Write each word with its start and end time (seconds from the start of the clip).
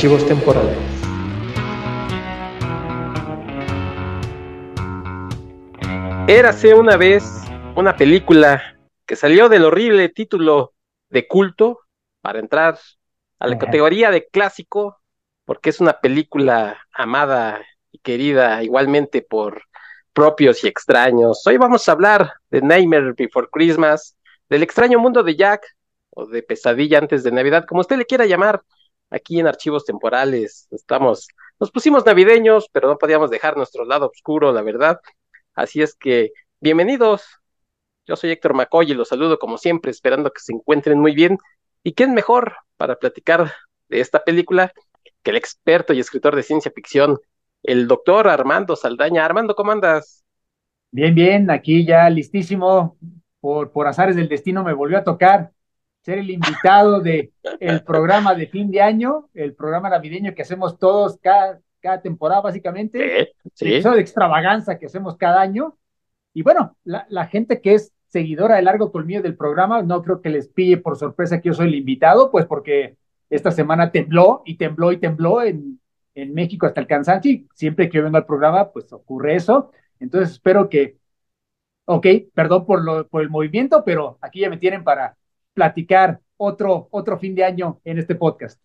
Archivos 0.00 0.26
temporales. 0.26 0.78
Érase 6.26 6.72
una 6.72 6.96
vez 6.96 7.22
una 7.76 7.94
película 7.98 8.78
que 9.04 9.14
salió 9.14 9.50
del 9.50 9.66
horrible 9.66 10.08
título 10.08 10.72
de 11.10 11.28
culto 11.28 11.80
para 12.22 12.38
entrar 12.38 12.78
a 13.40 13.46
la 13.46 13.58
categoría 13.58 14.10
de 14.10 14.26
clásico, 14.26 14.96
porque 15.44 15.68
es 15.68 15.82
una 15.82 16.00
película 16.00 16.78
amada 16.94 17.60
y 17.92 17.98
querida 17.98 18.62
igualmente 18.62 19.20
por 19.20 19.64
propios 20.14 20.64
y 20.64 20.68
extraños. 20.68 21.46
Hoy 21.46 21.58
vamos 21.58 21.86
a 21.86 21.92
hablar 21.92 22.32
de 22.48 22.62
Nightmare 22.62 23.12
Before 23.12 23.48
Christmas, 23.52 24.16
del 24.48 24.62
extraño 24.62 24.98
mundo 24.98 25.22
de 25.22 25.36
Jack, 25.36 25.60
o 26.08 26.24
de 26.24 26.42
Pesadilla 26.42 26.96
antes 26.96 27.22
de 27.22 27.32
Navidad, 27.32 27.66
como 27.68 27.82
usted 27.82 27.98
le 27.98 28.06
quiera 28.06 28.24
llamar, 28.24 28.62
aquí 29.10 29.40
en 29.40 29.46
Archivos 29.46 29.84
Temporales. 29.84 30.68
Estamos, 30.70 31.28
nos 31.58 31.70
pusimos 31.70 32.06
navideños, 32.06 32.68
pero 32.72 32.88
no 32.88 32.96
podíamos 32.96 33.30
dejar 33.30 33.56
nuestro 33.56 33.84
lado 33.84 34.10
oscuro, 34.14 34.52
la 34.52 34.62
verdad. 34.62 35.00
Así 35.54 35.82
es 35.82 35.94
que, 35.94 36.32
bienvenidos. 36.60 37.24
Yo 38.06 38.16
soy 38.16 38.30
Héctor 38.30 38.54
McCoy 38.54 38.90
y 38.90 38.94
los 38.94 39.08
saludo 39.08 39.38
como 39.38 39.58
siempre, 39.58 39.90
esperando 39.90 40.30
que 40.30 40.40
se 40.40 40.52
encuentren 40.52 40.98
muy 40.98 41.14
bien. 41.14 41.38
¿Y 41.82 41.92
quién 41.94 42.14
mejor 42.14 42.54
para 42.76 42.96
platicar 42.96 43.52
de 43.88 44.00
esta 44.00 44.24
película 44.24 44.72
que 45.22 45.30
el 45.30 45.36
experto 45.36 45.92
y 45.92 46.00
escritor 46.00 46.34
de 46.34 46.42
ciencia 46.42 46.72
ficción, 46.74 47.18
el 47.62 47.88
doctor 47.88 48.28
Armando 48.28 48.76
Saldaña? 48.76 49.24
Armando, 49.24 49.54
¿cómo 49.54 49.72
andas? 49.72 50.24
Bien, 50.90 51.14
bien, 51.14 51.50
aquí 51.50 51.84
ya 51.84 52.08
listísimo. 52.10 52.96
Por, 53.40 53.72
por 53.72 53.86
azares 53.86 54.16
del 54.16 54.28
destino 54.28 54.62
me 54.62 54.74
volvió 54.74 54.98
a 54.98 55.04
tocar 55.04 55.52
ser 56.02 56.18
el 56.18 56.30
invitado 56.30 57.00
de 57.00 57.32
el 57.60 57.82
programa 57.82 58.34
de 58.34 58.46
fin 58.46 58.70
de 58.70 58.80
año, 58.80 59.28
el 59.34 59.54
programa 59.54 59.90
navideño 59.90 60.34
que 60.34 60.42
hacemos 60.42 60.78
todos 60.78 61.18
cada, 61.18 61.60
cada 61.80 62.00
temporada, 62.00 62.40
básicamente. 62.40 63.34
Sí, 63.54 63.66
El 63.66 63.72
episodio 63.74 63.96
de 63.96 64.02
extravaganza 64.02 64.78
que 64.78 64.86
hacemos 64.86 65.16
cada 65.16 65.40
año. 65.40 65.76
Y 66.32 66.42
bueno, 66.42 66.76
la, 66.84 67.06
la, 67.10 67.26
gente 67.26 67.60
que 67.60 67.74
es 67.74 67.92
seguidora 68.06 68.56
de 68.56 68.62
largo 68.62 68.92
colmillo 68.92 69.22
del 69.22 69.36
programa, 69.36 69.82
no 69.82 70.02
creo 70.02 70.20
que 70.20 70.30
les 70.30 70.48
pille 70.48 70.78
por 70.78 70.96
sorpresa 70.96 71.40
que 71.40 71.48
yo 71.48 71.54
soy 71.54 71.68
el 71.68 71.74
invitado, 71.74 72.30
pues 72.30 72.46
porque 72.46 72.96
esta 73.28 73.50
semana 73.50 73.92
tembló 73.92 74.42
y 74.44 74.56
tembló 74.56 74.92
y 74.92 74.98
tembló 74.98 75.42
en, 75.42 75.80
en 76.14 76.34
México 76.34 76.66
hasta 76.66 76.80
el 76.80 76.86
cansancio 76.86 77.30
y 77.30 77.48
siempre 77.54 77.88
que 77.88 77.98
yo 77.98 78.04
vengo 78.04 78.16
al 78.16 78.26
programa, 78.26 78.70
pues 78.70 78.92
ocurre 78.92 79.36
eso. 79.36 79.70
Entonces 79.98 80.32
espero 80.32 80.68
que, 80.68 80.96
ok, 81.84 82.06
perdón 82.34 82.66
por, 82.66 82.82
lo, 82.82 83.06
por 83.08 83.22
el 83.22 83.30
movimiento, 83.30 83.84
pero 83.84 84.18
aquí 84.20 84.40
ya 84.40 84.50
me 84.50 84.56
tienen 84.56 84.84
para 84.84 85.16
platicar 85.54 86.20
otro, 86.36 86.88
otro 86.90 87.18
fin 87.18 87.34
de 87.34 87.44
año 87.44 87.80
en 87.84 87.98
este 87.98 88.14
podcast. 88.14 88.60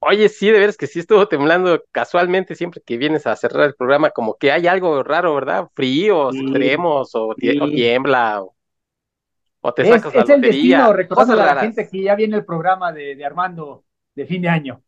Oye, 0.00 0.28
sí, 0.28 0.48
de 0.50 0.60
veras 0.60 0.76
que 0.76 0.86
sí 0.86 1.00
estuvo 1.00 1.26
temblando 1.26 1.82
casualmente 1.90 2.54
siempre 2.54 2.80
que 2.84 2.96
vienes 2.96 3.26
a 3.26 3.34
cerrar 3.34 3.66
el 3.66 3.74
programa, 3.74 4.10
como 4.10 4.36
que 4.36 4.52
hay 4.52 4.68
algo 4.68 5.02
raro, 5.02 5.34
¿verdad? 5.34 5.68
Frío, 5.74 6.30
sí, 6.30 6.40
extremos, 6.40 7.10
o, 7.14 7.34
sí. 7.36 7.60
o 7.60 7.68
tiembla, 7.68 8.42
o, 8.42 8.54
o, 9.60 9.74
te 9.74 9.84
sacas 9.84 10.06
es, 10.06 10.14
la 10.14 10.22
es 10.22 10.30
el 10.30 10.40
destino, 10.40 10.92
recordando 10.92 11.42
a 11.42 11.54
la 11.54 11.60
gente 11.60 11.88
que 11.88 12.02
ya 12.02 12.14
viene 12.14 12.36
el 12.36 12.44
programa 12.44 12.92
de, 12.92 13.16
de, 13.16 13.24
Armando 13.24 13.84
de 14.14 14.26
fin 14.26 14.42
de 14.42 14.48
año. 14.48 14.82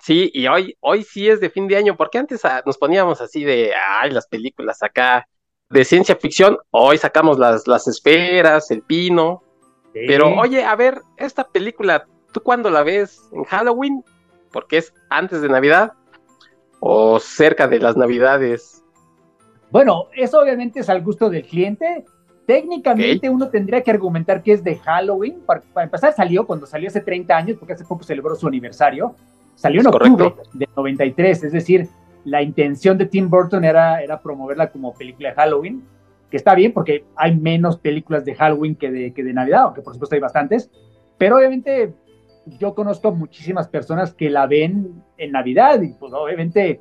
Sí, 0.00 0.30
y 0.34 0.46
hoy, 0.46 0.76
hoy 0.80 1.02
sí 1.02 1.28
es 1.28 1.40
de 1.40 1.50
fin 1.50 1.66
de 1.66 1.76
año, 1.76 1.96
porque 1.96 2.18
antes 2.18 2.44
ah, 2.44 2.62
nos 2.64 2.78
poníamos 2.78 3.20
así 3.20 3.42
de, 3.44 3.72
ay, 3.74 4.10
las 4.10 4.26
películas 4.26 4.82
acá 4.82 5.26
de 5.70 5.84
ciencia 5.84 6.14
ficción, 6.14 6.58
hoy 6.70 6.98
sacamos 6.98 7.38
las, 7.38 7.66
las 7.66 7.88
esferas, 7.88 8.70
el 8.70 8.82
pino, 8.82 9.43
Sí. 9.94 10.00
Pero 10.06 10.34
oye, 10.34 10.64
a 10.64 10.74
ver, 10.76 11.00
esta 11.16 11.44
película, 11.44 12.06
¿tú 12.32 12.42
cuándo 12.42 12.68
la 12.68 12.82
ves? 12.82 13.22
¿En 13.32 13.44
Halloween? 13.44 14.04
Porque 14.52 14.78
es 14.78 14.92
antes 15.08 15.40
de 15.40 15.48
Navidad 15.48 15.92
o 16.80 17.18
cerca 17.20 17.66
de 17.68 17.78
las 17.78 17.96
Navidades. 17.96 18.82
Bueno, 19.70 20.08
eso 20.14 20.40
obviamente 20.40 20.80
es 20.80 20.88
al 20.90 21.02
gusto 21.02 21.30
del 21.30 21.46
cliente. 21.46 22.04
Técnicamente 22.46 23.18
okay. 23.18 23.30
uno 23.30 23.48
tendría 23.48 23.82
que 23.82 23.90
argumentar 23.90 24.42
que 24.42 24.52
es 24.52 24.62
de 24.62 24.76
Halloween. 24.76 25.40
Para, 25.46 25.62
para, 25.72 25.84
empezar, 25.84 26.12
salió 26.12 26.46
cuando 26.46 26.66
salió 26.66 26.88
hace 26.88 27.00
30 27.00 27.34
años, 27.34 27.56
porque 27.58 27.72
hace 27.72 27.84
poco 27.84 28.04
celebró 28.04 28.34
su 28.34 28.46
aniversario. 28.46 29.14
Salió 29.54 29.80
en 29.80 29.86
octubre 29.86 30.34
de 30.52 30.68
93, 30.76 31.44
es 31.44 31.52
decir, 31.52 31.88
la 32.24 32.42
intención 32.42 32.98
de 32.98 33.06
Tim 33.06 33.30
Burton 33.30 33.64
era, 33.64 34.02
era 34.02 34.20
promoverla 34.20 34.70
como 34.70 34.92
película 34.92 35.30
de 35.30 35.34
Halloween 35.36 35.82
que 36.34 36.38
está 36.38 36.56
bien 36.56 36.72
porque 36.72 37.04
hay 37.14 37.36
menos 37.36 37.78
películas 37.78 38.24
de 38.24 38.34
Halloween 38.34 38.74
que 38.74 38.90
de, 38.90 39.14
que 39.14 39.22
de 39.22 39.32
Navidad, 39.32 39.62
aunque 39.66 39.82
por 39.82 39.92
supuesto 39.92 40.16
hay 40.16 40.20
bastantes, 40.20 40.68
pero 41.16 41.36
obviamente 41.36 41.94
yo 42.58 42.74
conozco 42.74 43.12
muchísimas 43.12 43.68
personas 43.68 44.12
que 44.12 44.28
la 44.30 44.48
ven 44.48 45.00
en 45.16 45.30
Navidad 45.30 45.80
y 45.80 45.92
pues 45.92 46.12
obviamente, 46.12 46.80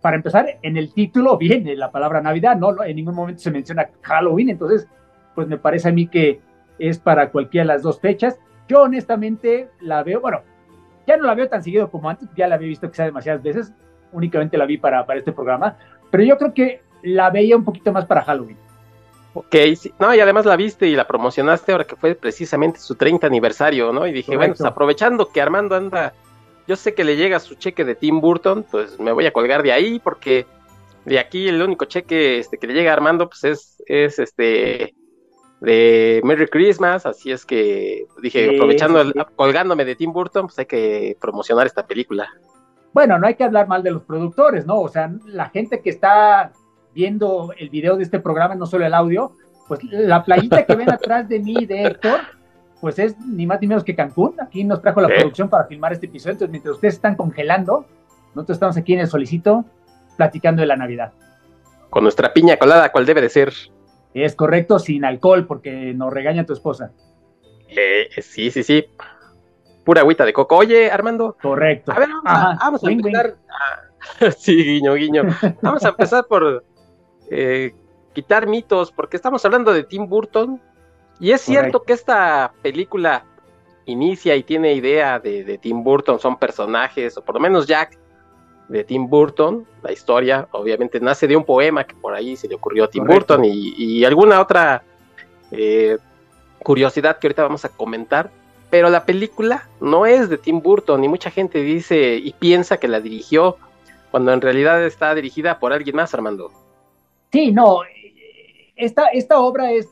para 0.00 0.16
empezar, 0.16 0.46
en 0.62 0.78
el 0.78 0.94
título 0.94 1.36
viene 1.36 1.76
la 1.76 1.92
palabra 1.92 2.22
Navidad, 2.22 2.56
no, 2.56 2.82
en 2.82 2.96
ningún 2.96 3.14
momento 3.14 3.42
se 3.42 3.50
menciona 3.50 3.90
Halloween, 4.00 4.48
entonces 4.48 4.88
pues 5.34 5.46
me 5.46 5.58
parece 5.58 5.90
a 5.90 5.92
mí 5.92 6.06
que 6.06 6.40
es 6.78 6.98
para 6.98 7.30
cualquiera 7.30 7.64
de 7.64 7.74
las 7.74 7.82
dos 7.82 8.00
fechas. 8.00 8.40
Yo 8.66 8.80
honestamente 8.80 9.68
la 9.78 10.04
veo, 10.04 10.22
bueno, 10.22 10.40
ya 11.06 11.18
no 11.18 11.24
la 11.24 11.34
veo 11.34 11.50
tan 11.50 11.62
seguido 11.62 11.90
como 11.90 12.08
antes, 12.08 12.30
ya 12.34 12.48
la 12.48 12.54
había 12.54 12.68
visto 12.68 12.90
quizá 12.90 13.04
demasiadas 13.04 13.42
veces, 13.42 13.74
únicamente 14.12 14.56
la 14.56 14.64
vi 14.64 14.78
para, 14.78 15.04
para 15.04 15.18
este 15.18 15.32
programa, 15.32 15.76
pero 16.10 16.24
yo 16.24 16.38
creo 16.38 16.54
que 16.54 16.80
la 17.02 17.28
veía 17.28 17.58
un 17.58 17.64
poquito 17.64 17.92
más 17.92 18.06
para 18.06 18.22
Halloween. 18.22 18.56
Sí. 19.50 19.92
no, 19.98 20.14
y 20.14 20.20
además 20.20 20.46
la 20.46 20.56
viste 20.56 20.86
y 20.86 20.96
la 20.96 21.06
promocionaste 21.06 21.72
ahora 21.72 21.84
que 21.84 21.96
fue 21.96 22.14
precisamente 22.14 22.78
su 22.78 22.94
30 22.94 23.26
aniversario, 23.26 23.92
¿no? 23.92 24.06
Y 24.06 24.12
dije, 24.12 24.26
Correcto. 24.26 24.38
bueno, 24.38 24.54
pues 24.54 24.66
aprovechando 24.66 25.28
que 25.28 25.40
Armando 25.40 25.74
anda, 25.74 26.14
yo 26.66 26.76
sé 26.76 26.94
que 26.94 27.04
le 27.04 27.16
llega 27.16 27.40
su 27.40 27.54
cheque 27.54 27.84
de 27.84 27.94
Tim 27.94 28.20
Burton, 28.20 28.64
pues 28.70 28.98
me 28.98 29.12
voy 29.12 29.26
a 29.26 29.32
colgar 29.32 29.62
de 29.62 29.72
ahí 29.72 29.98
porque 29.98 30.46
de 31.04 31.18
aquí 31.18 31.48
el 31.48 31.62
único 31.62 31.84
cheque 31.84 32.38
este, 32.38 32.58
que 32.58 32.66
le 32.66 32.74
llega 32.74 32.90
a 32.90 32.94
Armando, 32.94 33.28
pues 33.28 33.44
es, 33.44 33.82
es 33.86 34.18
este 34.18 34.94
de 35.60 36.20
Merry 36.24 36.48
Christmas, 36.48 37.06
así 37.06 37.32
es 37.32 37.46
que 37.46 38.06
dije, 38.20 38.48
sí, 38.48 38.54
aprovechando, 38.56 39.02
sí, 39.02 39.12
sí. 39.12 39.18
El, 39.18 39.26
colgándome 39.36 39.84
de 39.84 39.96
Tim 39.96 40.12
Burton, 40.12 40.46
pues 40.46 40.58
hay 40.58 40.66
que 40.66 41.16
promocionar 41.20 41.66
esta 41.66 41.86
película. 41.86 42.28
Bueno, 42.92 43.18
no 43.18 43.26
hay 43.26 43.34
que 43.34 43.44
hablar 43.44 43.68
mal 43.68 43.82
de 43.82 43.90
los 43.90 44.02
productores, 44.02 44.66
¿no? 44.66 44.80
O 44.80 44.88
sea, 44.88 45.10
la 45.26 45.48
gente 45.50 45.82
que 45.82 45.90
está 45.90 46.52
viendo 46.96 47.52
el 47.58 47.68
video 47.68 47.96
de 47.96 48.02
este 48.02 48.18
programa, 48.18 48.54
no 48.54 48.64
solo 48.64 48.86
el 48.86 48.94
audio, 48.94 49.32
pues 49.68 49.84
la 49.84 50.24
playita 50.24 50.64
que 50.64 50.74
ven 50.74 50.90
atrás 50.90 51.28
de 51.28 51.38
mí, 51.40 51.66
de 51.66 51.84
Héctor, 51.84 52.20
pues 52.80 52.98
es 52.98 53.18
ni 53.18 53.46
más 53.46 53.60
ni 53.60 53.66
menos 53.66 53.84
que 53.84 53.94
Cancún. 53.94 54.34
Aquí 54.40 54.64
nos 54.64 54.80
trajo 54.80 55.02
la 55.02 55.08
¿Eh? 55.08 55.16
producción 55.18 55.50
para 55.50 55.66
filmar 55.66 55.92
este 55.92 56.06
episodio. 56.06 56.32
Entonces, 56.32 56.50
mientras 56.50 56.74
ustedes 56.76 56.94
están 56.94 57.14
congelando, 57.14 57.84
nosotros 58.34 58.56
estamos 58.56 58.76
aquí 58.78 58.94
en 58.94 59.00
el 59.00 59.08
solicito 59.08 59.66
platicando 60.16 60.62
de 60.62 60.66
la 60.66 60.76
Navidad. 60.76 61.12
Con 61.90 62.02
nuestra 62.02 62.32
piña 62.32 62.56
colada, 62.56 62.90
cual 62.90 63.04
debe 63.04 63.20
de 63.20 63.28
ser. 63.28 63.52
Es 64.14 64.34
correcto, 64.34 64.78
sin 64.78 65.04
alcohol, 65.04 65.46
porque 65.46 65.92
nos 65.92 66.10
regaña 66.10 66.46
tu 66.46 66.54
esposa. 66.54 66.92
Eh, 67.68 68.08
sí, 68.22 68.50
sí, 68.50 68.62
sí. 68.62 68.86
Pura 69.84 70.00
agüita 70.00 70.24
de 70.24 70.32
coco. 70.32 70.56
Oye, 70.56 70.90
Armando. 70.90 71.36
Correcto. 71.42 71.92
A 71.92 71.98
ver, 71.98 72.08
vamos, 72.08 72.22
Ajá. 72.24 72.52
a, 72.52 72.56
vamos 72.58 72.82
a 72.82 72.90
empezar. 72.90 73.26
Wing. 73.26 73.36
Sí, 74.38 74.56
guiño, 74.56 74.94
guiño. 74.94 75.22
Vamos 75.62 75.84
a 75.84 75.88
empezar 75.88 76.26
por 76.28 76.64
eh, 77.30 77.74
quitar 78.14 78.46
mitos, 78.46 78.92
porque 78.92 79.16
estamos 79.16 79.44
hablando 79.44 79.72
de 79.72 79.84
Tim 79.84 80.08
Burton, 80.08 80.60
y 81.18 81.32
es 81.32 81.40
cierto 81.40 81.82
que 81.82 81.92
esta 81.92 82.52
película 82.62 83.24
inicia 83.86 84.36
y 84.36 84.42
tiene 84.42 84.74
idea 84.74 85.18
de, 85.18 85.44
de, 85.44 85.58
Tim 85.58 85.82
Burton, 85.82 86.18
son 86.18 86.38
personajes, 86.38 87.16
o 87.16 87.22
por 87.22 87.36
lo 87.36 87.40
menos 87.40 87.66
Jack 87.66 87.98
de 88.68 88.84
Tim 88.84 89.08
Burton, 89.08 89.66
la 89.82 89.92
historia 89.92 90.48
obviamente 90.52 91.00
nace 91.00 91.28
de 91.28 91.36
un 91.36 91.44
poema 91.44 91.84
que 91.84 91.94
por 91.94 92.14
ahí 92.14 92.36
se 92.36 92.48
le 92.48 92.56
ocurrió 92.56 92.84
a 92.84 92.88
Tim 92.88 93.04
Correcto. 93.04 93.36
Burton 93.36 93.44
y, 93.44 93.74
y, 93.76 94.04
alguna 94.04 94.40
otra 94.40 94.82
eh, 95.52 95.98
curiosidad 96.62 97.18
que 97.18 97.28
ahorita 97.28 97.44
vamos 97.44 97.64
a 97.64 97.68
comentar, 97.68 98.30
pero 98.70 98.90
la 98.90 99.04
película 99.04 99.68
no 99.80 100.04
es 100.04 100.28
de 100.28 100.38
Tim 100.38 100.60
Burton 100.60 101.04
y 101.04 101.08
mucha 101.08 101.30
gente 101.30 101.62
dice 101.62 102.16
y 102.16 102.32
piensa 102.32 102.78
que 102.78 102.88
la 102.88 103.00
dirigió 103.00 103.56
cuando 104.10 104.32
en 104.32 104.40
realidad 104.40 104.82
está 104.84 105.14
dirigida 105.14 105.58
por 105.58 105.72
alguien 105.72 105.96
más, 105.96 106.12
Armando. 106.14 106.50
Sí, 107.36 107.52
no, 107.52 107.80
esta, 108.76 109.08
esta 109.08 109.38
obra 109.40 109.70
es 109.70 109.90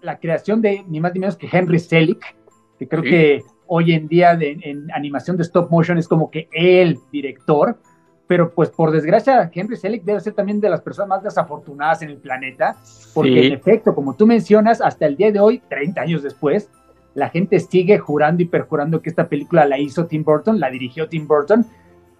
la 0.00 0.20
creación 0.20 0.62
de 0.62 0.84
ni 0.86 1.00
más 1.00 1.12
ni 1.12 1.18
menos 1.18 1.34
que 1.36 1.48
Henry 1.50 1.80
Selick, 1.80 2.36
que 2.78 2.86
creo 2.86 3.02
sí. 3.02 3.10
que 3.10 3.42
hoy 3.66 3.92
en 3.92 4.06
día 4.06 4.36
de, 4.36 4.56
en 4.62 4.88
animación 4.92 5.36
de 5.36 5.42
stop 5.42 5.68
motion 5.72 5.98
es 5.98 6.06
como 6.06 6.30
que 6.30 6.48
el 6.52 7.00
director, 7.10 7.80
pero 8.28 8.54
pues 8.54 8.70
por 8.70 8.92
desgracia 8.92 9.50
Henry 9.52 9.74
Selick 9.74 10.04
debe 10.04 10.20
ser 10.20 10.34
también 10.34 10.60
de 10.60 10.70
las 10.70 10.82
personas 10.82 11.08
más 11.08 11.24
desafortunadas 11.24 12.02
en 12.02 12.10
el 12.10 12.18
planeta, 12.18 12.76
porque 13.12 13.40
sí. 13.40 13.46
en 13.48 13.52
efecto, 13.52 13.92
como 13.92 14.14
tú 14.14 14.24
mencionas, 14.24 14.80
hasta 14.80 15.06
el 15.06 15.16
día 15.16 15.32
de 15.32 15.40
hoy, 15.40 15.60
30 15.68 16.00
años 16.00 16.22
después, 16.22 16.70
la 17.14 17.28
gente 17.28 17.58
sigue 17.58 17.98
jurando 17.98 18.44
y 18.44 18.46
perjurando 18.46 19.02
que 19.02 19.10
esta 19.10 19.28
película 19.28 19.64
la 19.64 19.80
hizo 19.80 20.06
Tim 20.06 20.22
Burton, 20.22 20.60
la 20.60 20.70
dirigió 20.70 21.08
Tim 21.08 21.26
Burton. 21.26 21.66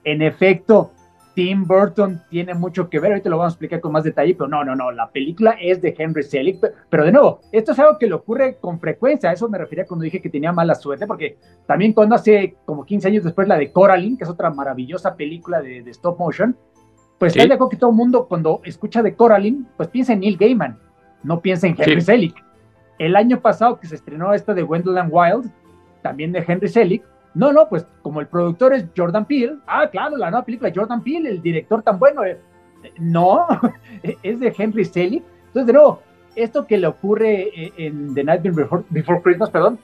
En 0.02 0.20
efecto, 0.20 0.90
Tim 1.36 1.64
Burton 1.66 2.22
tiene 2.30 2.54
mucho 2.54 2.88
que 2.88 2.98
ver, 2.98 3.12
ahorita 3.12 3.28
lo 3.28 3.36
vamos 3.36 3.52
a 3.52 3.54
explicar 3.54 3.78
con 3.82 3.92
más 3.92 4.04
detalle, 4.04 4.34
pero 4.34 4.48
no, 4.48 4.64
no, 4.64 4.74
no, 4.74 4.90
la 4.90 5.10
película 5.10 5.50
es 5.60 5.82
de 5.82 5.94
Henry 5.96 6.22
Selick, 6.22 6.66
pero 6.88 7.04
de 7.04 7.12
nuevo, 7.12 7.42
esto 7.52 7.72
es 7.72 7.78
algo 7.78 7.98
que 7.98 8.06
le 8.06 8.14
ocurre 8.14 8.56
con 8.58 8.80
frecuencia, 8.80 9.28
a 9.28 9.34
eso 9.34 9.46
me 9.46 9.58
refería 9.58 9.84
cuando 9.84 10.04
dije 10.04 10.22
que 10.22 10.30
tenía 10.30 10.50
mala 10.50 10.74
suerte, 10.74 11.06
porque 11.06 11.36
también 11.66 11.92
cuando 11.92 12.14
hace 12.14 12.56
como 12.64 12.86
15 12.86 13.08
años 13.08 13.22
después 13.24 13.46
la 13.46 13.58
de 13.58 13.70
Coraline, 13.70 14.16
que 14.16 14.24
es 14.24 14.30
otra 14.30 14.48
maravillosa 14.48 15.14
película 15.14 15.60
de, 15.60 15.80
stop 15.90 16.18
motion, 16.18 16.56
pues 17.18 17.34
sí. 17.34 17.40
está 17.40 17.58
que 17.70 17.76
todo 17.76 17.90
el 17.90 17.96
mundo 17.96 18.26
cuando 18.28 18.62
escucha 18.64 19.02
de 19.02 19.14
Coraline, 19.14 19.66
pues 19.76 19.90
piensa 19.90 20.14
en 20.14 20.20
Neil 20.20 20.38
Gaiman, 20.38 20.78
no 21.22 21.42
piensa 21.42 21.66
en 21.66 21.76
Henry 21.78 22.00
Selick. 22.00 22.42
El 22.98 23.14
año 23.14 23.42
pasado 23.42 23.78
que 23.78 23.86
se 23.86 23.96
estrenó 23.96 24.32
esta 24.32 24.54
de 24.54 24.62
Wendell 24.62 24.96
and 24.96 25.10
Wild, 25.12 25.52
también 26.00 26.32
de 26.32 26.42
Henry 26.48 26.68
Selick, 26.68 27.04
no, 27.36 27.52
no, 27.52 27.68
pues 27.68 27.86
como 28.00 28.20
el 28.20 28.28
productor 28.28 28.72
es 28.72 28.86
Jordan 28.96 29.26
Peele, 29.26 29.58
ah, 29.66 29.90
claro, 29.90 30.16
la 30.16 30.30
nueva 30.30 30.46
película 30.46 30.70
de 30.70 30.80
Jordan 30.80 31.02
Peele, 31.02 31.28
el 31.28 31.42
director 31.42 31.82
tan 31.82 31.98
bueno, 31.98 32.24
eh, 32.24 32.40
no, 32.98 33.46
es 34.22 34.40
de 34.40 34.54
Henry 34.56 34.86
Selick. 34.86 35.22
Entonces, 35.48 35.66
de 35.66 35.72
nuevo, 35.74 36.00
esto 36.34 36.66
que 36.66 36.78
le 36.78 36.86
ocurre 36.86 37.42
eh, 37.54 37.72
en 37.76 38.14
The 38.14 38.24
Night 38.24 38.42
Before, 38.42 39.20
Christmas, 39.22 39.50
perdón, 39.50 39.78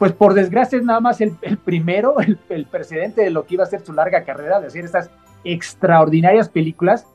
pues 0.00 0.12
por 0.12 0.34
desgracia 0.34 0.76
es 0.76 0.84
nada 0.84 0.98
más 0.98 1.20
el, 1.20 1.36
primero, 1.64 2.16
el, 2.48 2.66
precedente 2.66 3.22
de 3.22 3.30
lo 3.30 3.46
que 3.46 3.54
iba 3.54 3.62
a 3.62 3.68
ser 3.68 3.80
su 3.82 3.92
larga 3.92 4.24
carrera, 4.24 4.58
de 4.58 4.66
hacer 4.66 4.84
estas 4.84 5.08
extraordinarias 5.44 6.48
películas, 6.48 7.06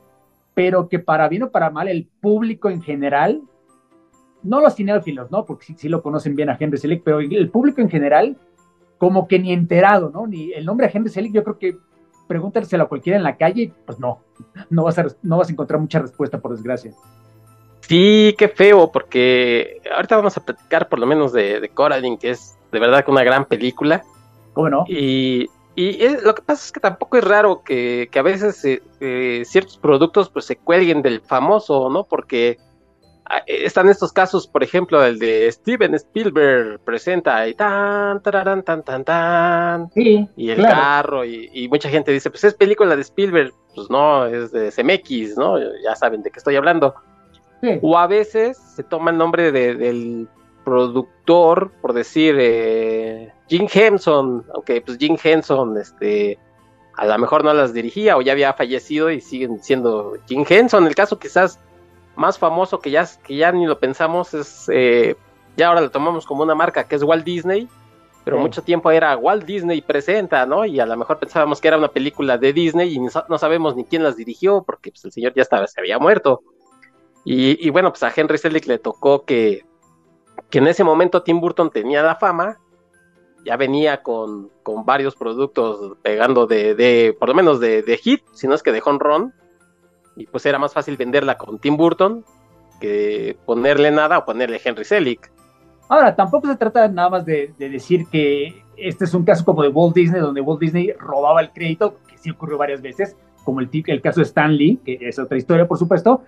pero 0.54 0.88
que 0.88 0.98
para 0.98 1.28
bien 1.28 1.42
o 1.42 1.50
para 1.50 1.68
mal 1.68 1.88
el 1.88 2.08
público 2.22 2.70
en 2.70 2.80
general, 2.80 3.42
no 4.42 4.62
los 4.62 4.76
cinéfilos, 4.76 5.30
¿no? 5.30 5.44
Porque 5.44 5.66
sí, 5.66 5.74
sí 5.76 5.88
lo 5.90 6.02
conocen 6.02 6.36
bien 6.36 6.48
a 6.48 6.56
Henry 6.58 6.78
Selick, 6.78 7.02
pero 7.04 7.20
el 7.20 7.50
público 7.50 7.82
en 7.82 7.90
general 7.90 8.38
como 9.04 9.28
que 9.28 9.38
ni 9.38 9.52
enterado, 9.52 10.08
¿no? 10.08 10.26
Ni 10.26 10.54
el 10.54 10.64
nombre 10.64 10.86
de 10.86 10.96
Henry 10.96 11.10
Selick, 11.10 11.34
yo 11.34 11.44
creo 11.44 11.58
que 11.58 11.76
pregúntaselo 12.26 12.84
a 12.84 12.88
cualquiera 12.88 13.18
en 13.18 13.22
la 13.22 13.36
calle, 13.36 13.70
pues 13.84 13.98
no, 14.00 14.22
no 14.70 14.84
vas 14.84 14.98
a, 14.98 15.04
no 15.22 15.36
vas 15.36 15.50
a 15.50 15.52
encontrar 15.52 15.78
mucha 15.78 15.98
respuesta, 15.98 16.40
por 16.40 16.52
desgracia. 16.52 16.90
Sí, 17.80 18.34
qué 18.38 18.48
feo, 18.48 18.90
porque 18.90 19.82
ahorita 19.94 20.16
vamos 20.16 20.38
a 20.38 20.40
platicar 20.42 20.88
por 20.88 20.98
lo 20.98 21.04
menos 21.04 21.34
de, 21.34 21.60
de 21.60 21.68
Coraline, 21.68 22.18
que 22.18 22.30
es 22.30 22.56
de 22.72 22.80
verdad 22.80 23.04
una 23.08 23.22
gran 23.22 23.44
película. 23.44 24.02
¿Cómo 24.54 24.70
no? 24.70 24.84
Y, 24.88 25.50
y 25.76 26.08
lo 26.24 26.34
que 26.34 26.40
pasa 26.40 26.64
es 26.64 26.72
que 26.72 26.80
tampoco 26.80 27.18
es 27.18 27.24
raro 27.24 27.60
que, 27.62 28.08
que 28.10 28.18
a 28.18 28.22
veces 28.22 28.64
eh, 28.64 28.82
eh, 29.00 29.42
ciertos 29.44 29.76
productos 29.76 30.30
pues 30.30 30.46
se 30.46 30.56
cuelguen 30.56 31.02
del 31.02 31.20
famoso, 31.20 31.90
¿no? 31.90 32.04
Porque 32.04 32.56
están 33.46 33.88
estos 33.88 34.12
casos, 34.12 34.46
por 34.46 34.62
ejemplo, 34.62 35.04
el 35.04 35.18
de 35.18 35.50
Steven 35.50 35.94
Spielberg 35.94 36.80
presenta 36.80 37.46
y 37.48 37.54
tan, 37.54 38.22
tan, 38.22 38.62
tan, 38.62 38.82
tan, 38.82 39.04
tan, 39.04 39.90
y 39.94 40.50
el 40.50 40.62
carro, 40.62 41.24
y, 41.24 41.68
mucha 41.68 41.88
gente 41.88 42.12
dice, 42.12 42.30
pues 42.30 42.44
es 42.44 42.54
película 42.54 42.94
de 42.96 43.02
Spielberg, 43.02 43.52
pues 43.74 43.88
no, 43.90 44.26
es 44.26 44.52
de 44.52 44.70
CMX, 44.70 45.36
¿no? 45.36 45.58
Ya 45.82 45.96
saben 45.96 46.22
de 46.22 46.30
qué 46.30 46.38
estoy 46.38 46.56
hablando. 46.56 46.94
O 47.80 47.96
a 47.96 48.06
veces 48.06 48.58
se 48.58 48.82
toma 48.82 49.10
el 49.10 49.16
nombre 49.16 49.50
del 49.50 50.28
productor, 50.64 51.70
por 51.80 51.92
decir, 51.92 52.36
eh, 52.38 53.32
Jim 53.48 53.68
Henson, 53.72 54.44
aunque 54.54 54.80
pues 54.80 54.98
Jim 54.98 55.16
Henson, 55.22 55.76
este, 55.78 56.38
a 56.96 57.06
lo 57.06 57.18
mejor 57.18 57.44
no 57.44 57.52
las 57.54 57.72
dirigía 57.72 58.16
o 58.16 58.22
ya 58.22 58.32
había 58.32 58.52
fallecido 58.54 59.10
y 59.10 59.20
siguen 59.20 59.62
siendo 59.62 60.16
Jim 60.26 60.44
Henson. 60.48 60.86
El 60.86 60.94
caso 60.94 61.18
quizás 61.18 61.60
más 62.16 62.38
famoso 62.38 62.78
que 62.78 62.90
ya, 62.90 63.06
que 63.22 63.36
ya 63.36 63.52
ni 63.52 63.66
lo 63.66 63.78
pensamos 63.78 64.34
es, 64.34 64.68
eh, 64.72 65.16
ya 65.56 65.68
ahora 65.68 65.80
lo 65.80 65.90
tomamos 65.90 66.26
como 66.26 66.42
una 66.42 66.54
marca 66.54 66.84
que 66.84 66.96
es 66.96 67.02
Walt 67.02 67.24
Disney, 67.24 67.68
pero 68.24 68.38
mucho 68.38 68.62
tiempo 68.62 68.90
era 68.90 69.16
Walt 69.16 69.44
Disney 69.44 69.82
presenta, 69.82 70.46
¿no? 70.46 70.64
Y 70.64 70.80
a 70.80 70.86
lo 70.86 70.96
mejor 70.96 71.18
pensábamos 71.18 71.60
que 71.60 71.68
era 71.68 71.76
una 71.76 71.88
película 71.88 72.38
de 72.38 72.54
Disney 72.54 72.94
y 72.94 72.98
no, 72.98 73.38
sabemos 73.38 73.76
ni 73.76 73.84
quién 73.84 74.02
las 74.02 74.16
dirigió 74.16 74.62
porque 74.62 74.90
pues, 74.90 75.04
el 75.04 75.12
señor 75.12 75.34
ya 75.34 75.42
estaba, 75.42 75.66
se 75.66 75.78
había 75.78 75.98
muerto. 75.98 76.42
Y, 77.26 77.70
bueno, 77.70 77.90
pues 77.90 78.02
a 78.02 78.12
Henry 78.14 78.36
Selick 78.36 78.66
le 78.66 78.78
tocó 78.78 79.24
que, 79.24 79.64
que 80.50 80.58
en 80.58 80.66
ese 80.66 80.84
momento 80.84 81.22
Tim 81.22 81.40
Burton 81.40 81.70
tenía 81.70 82.02
la 82.02 82.16
fama, 82.16 82.58
ya 83.46 83.56
venía 83.56 84.02
con, 84.02 84.50
con 84.62 84.84
varios 84.84 85.16
productos 85.16 85.96
pegando 86.02 86.46
de, 86.46 86.74
de 86.74 87.16
por 87.18 87.28
lo 87.28 87.34
menos 87.34 87.60
de, 87.60 87.82
de 87.82 87.96
hit, 87.96 88.22
si 88.32 88.46
no 88.46 88.54
es 88.54 88.62
que 88.62 88.72
de 88.72 88.82
home 88.84 88.98
run, 89.00 89.34
y 90.16 90.26
pues 90.26 90.46
era 90.46 90.58
más 90.58 90.72
fácil 90.72 90.96
venderla 90.96 91.36
con 91.36 91.58
Tim 91.58 91.76
Burton 91.76 92.24
que 92.80 93.36
ponerle 93.46 93.90
nada 93.90 94.18
o 94.18 94.24
ponerle 94.24 94.60
Henry 94.62 94.84
Selick. 94.84 95.30
Ahora, 95.88 96.14
tampoco 96.16 96.48
se 96.48 96.56
trata 96.56 96.88
nada 96.88 97.10
más 97.10 97.26
de, 97.26 97.52
decir 97.58 98.06
que 98.10 98.62
este 98.76 99.04
es 99.04 99.14
un 99.14 99.24
caso 99.24 99.44
como 99.44 99.62
de 99.62 99.68
Walt 99.68 99.94
Disney, 99.94 100.20
donde 100.20 100.40
Walt 100.40 100.60
Disney 100.60 100.92
robaba 100.98 101.40
el 101.40 101.52
crédito, 101.52 101.98
que 102.08 102.18
sí 102.18 102.30
ocurrió 102.30 102.58
varias 102.58 102.80
veces, 102.80 103.16
como 103.44 103.60
el, 103.60 103.68
el 103.86 104.00
caso 104.00 104.20
de 104.20 104.24
Stan 104.24 104.54
Lee, 104.54 104.80
que 104.84 104.98
es 105.00 105.18
otra 105.18 105.36
historia, 105.36 105.68
por 105.68 105.78
supuesto. 105.78 106.22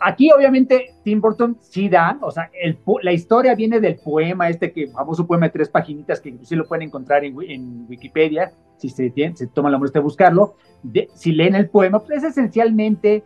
Aquí, 0.00 0.30
obviamente, 0.30 0.94
Tim 1.02 1.20
Burton 1.20 1.56
sí 1.60 1.88
da, 1.88 2.18
o 2.20 2.30
sea, 2.30 2.50
la 3.02 3.12
historia 3.12 3.54
viene 3.54 3.80
del 3.80 3.96
poema, 3.96 4.48
este 4.48 4.72
que 4.72 4.88
famoso 4.88 5.26
poema 5.26 5.46
de 5.46 5.52
tres 5.52 5.68
paginitas, 5.68 6.20
que 6.20 6.28
inclusive 6.28 6.58
lo 6.58 6.68
pueden 6.68 6.88
encontrar 6.88 7.24
en, 7.24 7.86
Wikipedia, 7.88 8.52
si 8.76 8.88
se, 8.88 9.12
se 9.34 9.46
toma 9.48 9.70
la 9.70 9.78
molestia 9.78 10.00
de 10.00 10.04
buscarlo 10.04 10.56
si 11.14 11.32
leen 11.32 11.54
el 11.54 11.68
poema, 11.68 12.00
pues 12.00 12.18
es 12.18 12.30
esencialmente 12.30 13.24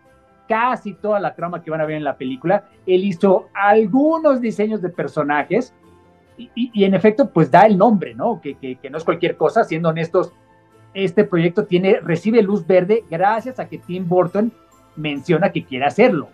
casi 0.48 0.94
toda 0.94 1.20
la 1.20 1.34
trama 1.34 1.62
que 1.62 1.70
van 1.70 1.80
a 1.80 1.86
ver 1.86 1.96
en 1.96 2.04
la 2.04 2.16
película. 2.16 2.64
Él 2.86 3.04
hizo 3.04 3.48
algunos 3.54 4.40
diseños 4.40 4.82
de 4.82 4.88
personajes 4.88 5.74
y, 6.36 6.84
en 6.84 6.94
efecto, 6.94 7.30
pues 7.30 7.50
da 7.50 7.62
el 7.62 7.78
nombre, 7.78 8.14
¿no? 8.14 8.40
Que, 8.40 8.56
que, 8.56 8.90
no 8.90 8.98
es 8.98 9.04
cualquier 9.04 9.36
cosa, 9.36 9.64
siendo 9.64 9.90
honestos, 9.90 10.32
este 10.94 11.24
proyecto 11.24 11.64
tiene, 11.64 12.00
recibe 12.00 12.42
luz 12.42 12.66
verde 12.66 13.04
gracias 13.10 13.60
a 13.60 13.68
que 13.68 13.78
Tim 13.78 14.08
Burton 14.08 14.52
menciona 14.96 15.52
que 15.52 15.64
quiere 15.64 15.84
hacerlo. 15.84 16.28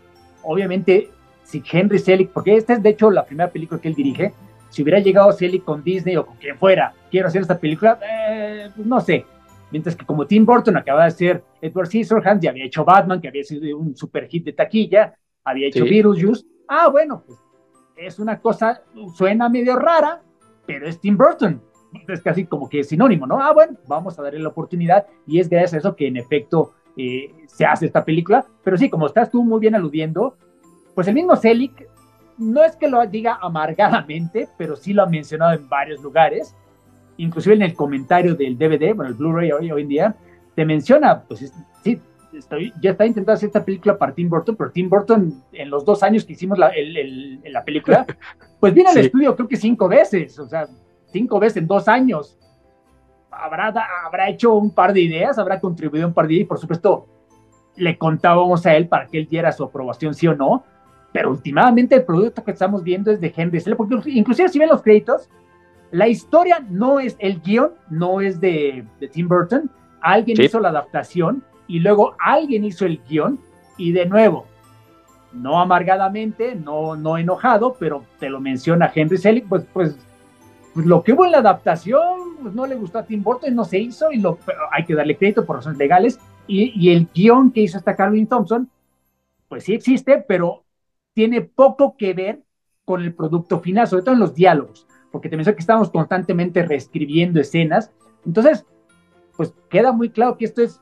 Obviamente, 0.50 1.10
si 1.44 1.62
Henry 1.70 1.98
Selick, 1.98 2.30
porque 2.30 2.56
esta 2.56 2.72
es 2.74 2.82
de 2.82 2.90
hecho 2.90 3.10
la 3.10 3.24
primera 3.24 3.50
película 3.50 3.80
que 3.80 3.88
él 3.88 3.94
dirige, 3.94 4.32
si 4.70 4.82
hubiera 4.82 4.98
llegado 4.98 5.32
Selick 5.32 5.64
con 5.64 5.82
Disney 5.82 6.16
o 6.16 6.26
con 6.26 6.36
quien 6.36 6.56
fuera, 6.56 6.92
quiero 7.10 7.28
hacer 7.28 7.42
esta 7.42 7.58
película, 7.58 7.98
eh, 8.02 8.70
pues 8.74 8.86
no 8.86 9.00
sé, 9.00 9.24
Mientras 9.70 9.94
que 9.94 10.06
como 10.06 10.26
Tim 10.26 10.46
Burton 10.46 10.76
acaba 10.76 11.04
de 11.04 11.10
ser 11.10 11.44
Edward 11.60 11.88
Scissorhands, 11.88 12.42
ya 12.42 12.50
había 12.50 12.64
hecho 12.64 12.84
Batman, 12.84 13.20
que 13.20 13.28
había 13.28 13.44
sido 13.44 13.78
un 13.78 13.94
super 13.94 14.26
hit 14.26 14.44
de 14.44 14.52
taquilla, 14.52 15.14
había 15.44 15.68
hecho 15.68 15.84
Beetlejuice. 15.84 16.44
Ah, 16.68 16.88
bueno, 16.88 17.22
pues 17.26 17.38
es 17.96 18.18
una 18.18 18.40
cosa, 18.40 18.82
suena 19.14 19.48
medio 19.48 19.76
rara, 19.76 20.22
pero 20.66 20.86
es 20.86 21.00
Tim 21.00 21.16
Burton. 21.16 21.60
Es 22.06 22.20
casi 22.20 22.44
como 22.46 22.68
que 22.68 22.80
es 22.80 22.88
sinónimo, 22.88 23.26
¿no? 23.26 23.40
Ah, 23.40 23.52
bueno, 23.52 23.78
vamos 23.86 24.18
a 24.18 24.22
darle 24.22 24.40
la 24.40 24.50
oportunidad 24.50 25.06
y 25.26 25.40
es 25.40 25.48
gracias 25.48 25.74
a 25.74 25.78
eso 25.78 25.96
que 25.96 26.06
en 26.06 26.16
efecto 26.18 26.72
eh, 26.96 27.32
se 27.46 27.64
hace 27.64 27.86
esta 27.86 28.04
película. 28.04 28.44
Pero 28.62 28.76
sí, 28.76 28.90
como 28.90 29.06
estás 29.06 29.30
tú 29.30 29.42
muy 29.42 29.60
bien 29.60 29.74
aludiendo, 29.74 30.36
pues 30.98 31.06
el 31.06 31.14
mismo 31.14 31.36
Selick 31.36 31.88
no 32.38 32.64
es 32.64 32.74
que 32.74 32.88
lo 32.88 33.06
diga 33.06 33.38
amargadamente, 33.40 34.48
pero 34.58 34.74
sí 34.74 34.92
lo 34.92 35.04
ha 35.04 35.06
mencionado 35.06 35.52
en 35.52 35.68
varios 35.68 36.02
lugares 36.02 36.56
inclusive 37.18 37.54
en 37.54 37.62
el 37.62 37.74
comentario 37.74 38.34
del 38.34 38.56
DVD, 38.56 38.96
bueno, 38.96 39.10
el 39.10 39.14
Blu-ray 39.14 39.52
hoy, 39.52 39.70
hoy 39.70 39.82
en 39.82 39.88
día, 39.88 40.16
te 40.56 40.64
menciona, 40.64 41.22
pues 41.22 41.52
sí, 41.84 42.00
estoy, 42.32 42.72
ya 42.80 42.92
está 42.92 43.06
intentando 43.06 43.34
hacer 43.34 43.48
esta 43.48 43.64
película 43.64 43.96
para 43.96 44.12
Tim 44.12 44.28
Burton, 44.28 44.56
pero 44.56 44.72
Tim 44.72 44.88
Burton 44.88 45.44
en 45.52 45.70
los 45.70 45.84
dos 45.84 46.02
años 46.02 46.24
que 46.24 46.32
hicimos 46.32 46.58
la, 46.58 46.72
la 47.44 47.64
película, 47.64 48.04
pues 48.60 48.74
viene 48.74 48.90
al 48.90 48.98
estudio 48.98 49.36
creo 49.36 49.46
que 49.46 49.56
cinco 49.56 49.86
veces, 49.86 50.36
o 50.38 50.48
sea, 50.48 50.66
cinco 51.12 51.38
veces 51.38 51.58
en 51.58 51.66
dos 51.66 51.86
años. 51.86 52.38
Habrá, 53.30 53.72
habrá 54.04 54.28
hecho 54.30 54.54
un 54.54 54.72
par 54.72 54.92
de 54.92 55.00
ideas, 55.02 55.38
habrá 55.38 55.60
contribuido 55.60 56.08
un 56.08 56.14
par 56.14 56.26
de 56.26 56.34
ideas 56.34 56.46
y 56.46 56.48
por 56.48 56.58
supuesto 56.58 57.06
le 57.76 57.96
contábamos 57.96 58.66
a 58.66 58.74
él 58.74 58.88
para 58.88 59.06
que 59.06 59.18
él 59.18 59.28
diera 59.28 59.52
su 59.52 59.64
aprobación 59.64 60.14
sí 60.14 60.26
o 60.26 60.34
no, 60.34 60.64
pero 61.12 61.30
últimamente 61.30 61.96
el 61.96 62.04
producto 62.04 62.44
que 62.44 62.50
estamos 62.50 62.82
viendo 62.82 63.10
es 63.10 63.20
de 63.20 63.32
Henry 63.34 63.60
Selick, 63.60 63.76
porque 63.76 64.10
inclusive 64.10 64.48
si 64.48 64.58
ven 64.58 64.68
los 64.68 64.82
créditos, 64.82 65.28
la 65.90 66.06
historia 66.06 66.64
no 66.68 67.00
es, 67.00 67.16
el 67.18 67.40
guion 67.40 67.72
no 67.88 68.20
es 68.20 68.40
de, 68.40 68.84
Tim 69.12 69.28
Burton, 69.28 69.70
alguien 70.00 70.40
hizo 70.40 70.60
la 70.60 70.68
adaptación 70.68 71.42
y 71.66 71.80
luego 71.80 72.14
alguien 72.18 72.64
hizo 72.64 72.84
el 72.84 73.00
guion 73.08 73.38
y 73.78 73.92
de 73.92 74.06
nuevo, 74.06 74.46
no 75.32 75.60
amargadamente, 75.60 76.54
no, 76.54 76.94
no 76.94 77.16
enojado, 77.16 77.76
pero 77.78 78.04
te 78.18 78.28
lo 78.28 78.40
menciona 78.40 78.90
Henry 78.94 79.16
Selick, 79.16 79.48
pues, 79.48 79.64
pues, 79.72 79.96
pues 80.74 80.84
lo 80.84 81.02
que 81.02 81.12
hubo 81.12 81.24
en 81.24 81.32
la 81.32 81.38
adaptación 81.38 82.36
pues 82.42 82.54
no 82.54 82.66
le 82.66 82.76
gustó 82.76 82.98
a 82.98 83.04
Tim 83.04 83.22
Burton, 83.22 83.54
no 83.54 83.64
se 83.64 83.78
hizo 83.78 84.12
y 84.12 84.18
lo, 84.18 84.38
hay 84.70 84.84
que 84.84 84.94
darle 84.94 85.16
crédito 85.16 85.44
por 85.44 85.56
razones 85.56 85.78
legales 85.78 86.20
y, 86.46 86.72
y 86.78 86.94
el 86.94 87.08
guion 87.14 87.50
que 87.50 87.62
hizo 87.62 87.78
esta 87.78 87.96
Carolyn 87.96 88.26
Thompson, 88.26 88.68
pues 89.48 89.64
sí 89.64 89.74
existe, 89.74 90.24
pero 90.26 90.64
tiene 91.18 91.40
poco 91.40 91.96
que 91.98 92.14
ver 92.14 92.44
con 92.84 93.02
el 93.02 93.12
producto 93.12 93.58
final, 93.58 93.88
sobre 93.88 94.04
todo 94.04 94.14
en 94.14 94.20
los 94.20 94.36
diálogos 94.36 94.86
porque 95.10 95.28
te 95.28 95.36
mencioné 95.36 95.56
que 95.56 95.62
estamos 95.62 95.90
constantemente 95.90 96.62
reescribiendo 96.64 97.40
escenas. 97.40 97.90
Entonces, 98.26 98.64
pues 99.36 99.54
queda 99.68 99.92
muy 99.92 100.10
claro 100.10 100.36
que 100.36 100.44
esto 100.44 100.62
es 100.62 100.80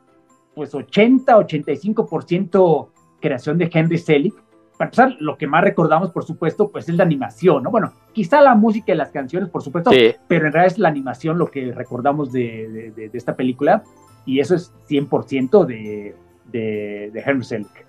pues 0.54 0.74
80, 0.74 1.36
85% 1.36 2.88
creación 3.20 3.58
de 3.58 3.70
Henry 3.72 3.98
Selick. 3.98 4.34
Para 4.78 4.88
empezar, 4.88 5.16
lo 5.20 5.38
que 5.38 5.46
más 5.46 5.64
recordamos, 5.64 6.10
por 6.10 6.24
supuesto, 6.24 6.70
pues 6.70 6.88
es 6.88 6.96
la 6.96 7.04
animación, 7.04 7.62
¿no? 7.62 7.70
Bueno, 7.70 7.92
quizá 8.12 8.42
la 8.42 8.54
música 8.54 8.92
y 8.92 8.96
las 8.96 9.10
canciones, 9.10 9.48
por 9.48 9.62
supuesto, 9.62 9.90
pero 10.28 10.46
en 10.46 10.52
realidad 10.52 10.66
es 10.66 10.78
la 10.78 10.88
animación 10.88 11.38
lo 11.38 11.50
que 11.50 11.72
recordamos 11.72 12.30
de, 12.30 12.92
de, 12.94 13.10
esta 13.14 13.36
película 13.36 13.84
y 14.26 14.40
eso 14.40 14.54
es 14.54 14.74
100% 14.88 15.64
de, 15.64 16.14
de, 16.44 17.10
de 17.10 17.22
Henry 17.24 17.44
Selick. 17.44 17.85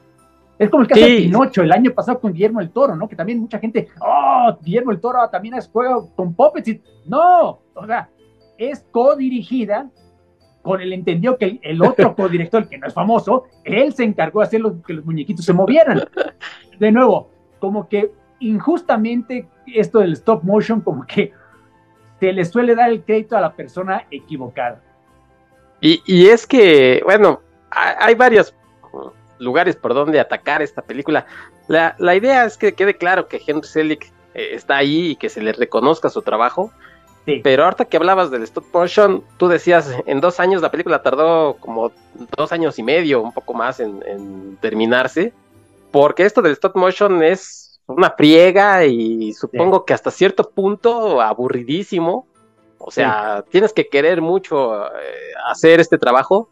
Es 0.59 0.69
como 0.69 0.83
el 0.83 0.89
caso 0.89 1.01
de 1.01 1.17
Pinocho 1.17 1.61
el 1.61 1.71
año 1.71 1.91
pasado 1.91 2.19
con 2.19 2.33
Guillermo 2.33 2.61
el 2.61 2.71
Toro, 2.71 2.95
¿no? 2.95 3.07
Que 3.07 3.15
también 3.15 3.39
mucha 3.39 3.59
gente, 3.59 3.89
oh, 3.99 4.57
Guillermo 4.61 4.91
el 4.91 4.99
Toro 4.99 5.19
también 5.29 5.55
ha 5.55 5.61
jugado 5.61 6.09
con 6.15 6.33
puppets. 6.33 6.79
No, 7.05 7.59
o 7.73 7.85
sea, 7.85 8.09
es 8.57 8.85
co-dirigida 8.91 9.89
con 10.63 10.81
el 10.81 10.91
entendido 10.93 11.37
que 11.37 11.59
el, 11.61 11.81
otro 11.81 12.15
co-director, 12.17 12.67
que 12.67 12.77
no 12.77 12.87
es 12.87 12.93
famoso, 12.93 13.45
él 13.63 13.93
se 13.93 14.03
encargó 14.03 14.39
de 14.39 14.47
hacer 14.47 14.61
que 14.85 14.93
los 14.93 15.05
muñequitos 15.05 15.45
se 15.45 15.53
movieran. 15.53 16.03
De 16.79 16.91
nuevo, 16.91 17.29
como 17.59 17.87
que 17.87 18.11
injustamente 18.39 19.47
esto 19.67 19.99
del 19.99 20.13
stop 20.13 20.43
motion, 20.43 20.81
como 20.81 21.05
que 21.05 21.31
se 22.19 22.33
le 22.33 22.45
suele 22.45 22.75
dar 22.75 22.89
el 22.89 23.03
crédito 23.03 23.37
a 23.37 23.41
la 23.41 23.53
persona 23.53 24.05
equivocada. 24.11 24.81
Y, 25.79 26.27
es 26.27 26.47
que, 26.47 27.01
bueno, 27.05 27.41
hay, 27.69 28.15
varios 28.15 28.55
lugares 29.39 29.75
por 29.75 29.93
donde 29.93 30.19
atacar 30.19 30.61
esta 30.61 30.81
película. 30.81 31.25
La, 31.67 32.15
idea 32.15 32.45
es 32.45 32.57
que 32.57 32.73
quede 32.73 32.95
claro 32.95 33.27
que 33.27 33.41
Henry 33.45 33.67
Selick 33.67 34.11
eh, 34.33 34.49
está 34.53 34.77
ahí 34.77 35.11
y 35.11 35.15
que 35.15 35.29
se 35.29 35.41
le 35.41 35.53
reconozca 35.53 36.09
su 36.09 36.21
trabajo. 36.21 36.71
Pero 37.43 37.65
ahorita 37.65 37.83
que 37.83 37.97
hablabas 37.97 38.31
del 38.31 38.43
stop 38.43 38.63
motion, 38.73 39.21
tú 39.35 39.49
decías, 39.49 39.93
en 40.05 40.21
dos 40.21 40.39
años 40.39 40.61
la 40.61 40.71
película 40.71 41.03
tardó 41.03 41.57
como 41.59 41.91
dos 42.37 42.53
años 42.53 42.79
y 42.79 42.83
medio, 42.83 43.21
un 43.21 43.33
poco 43.33 43.53
más 43.53 43.81
en, 43.81 44.57
terminarse, 44.61 45.33
porque 45.91 46.23
esto 46.23 46.41
del 46.41 46.53
stop 46.53 46.77
motion 46.77 47.21
es 47.21 47.81
una 47.85 48.11
friega 48.11 48.85
y 48.85 49.33
supongo 49.33 49.83
que 49.83 49.93
hasta 49.93 50.09
cierto 50.09 50.49
punto 50.51 51.19
aburridísimo. 51.19 52.27
O 52.77 52.91
sea, 52.91 53.43
tienes 53.49 53.73
que 53.73 53.89
querer 53.89 54.21
mucho 54.21 54.85
eh, 54.85 54.89
hacer 55.49 55.81
este 55.81 55.97
trabajo 55.97 56.47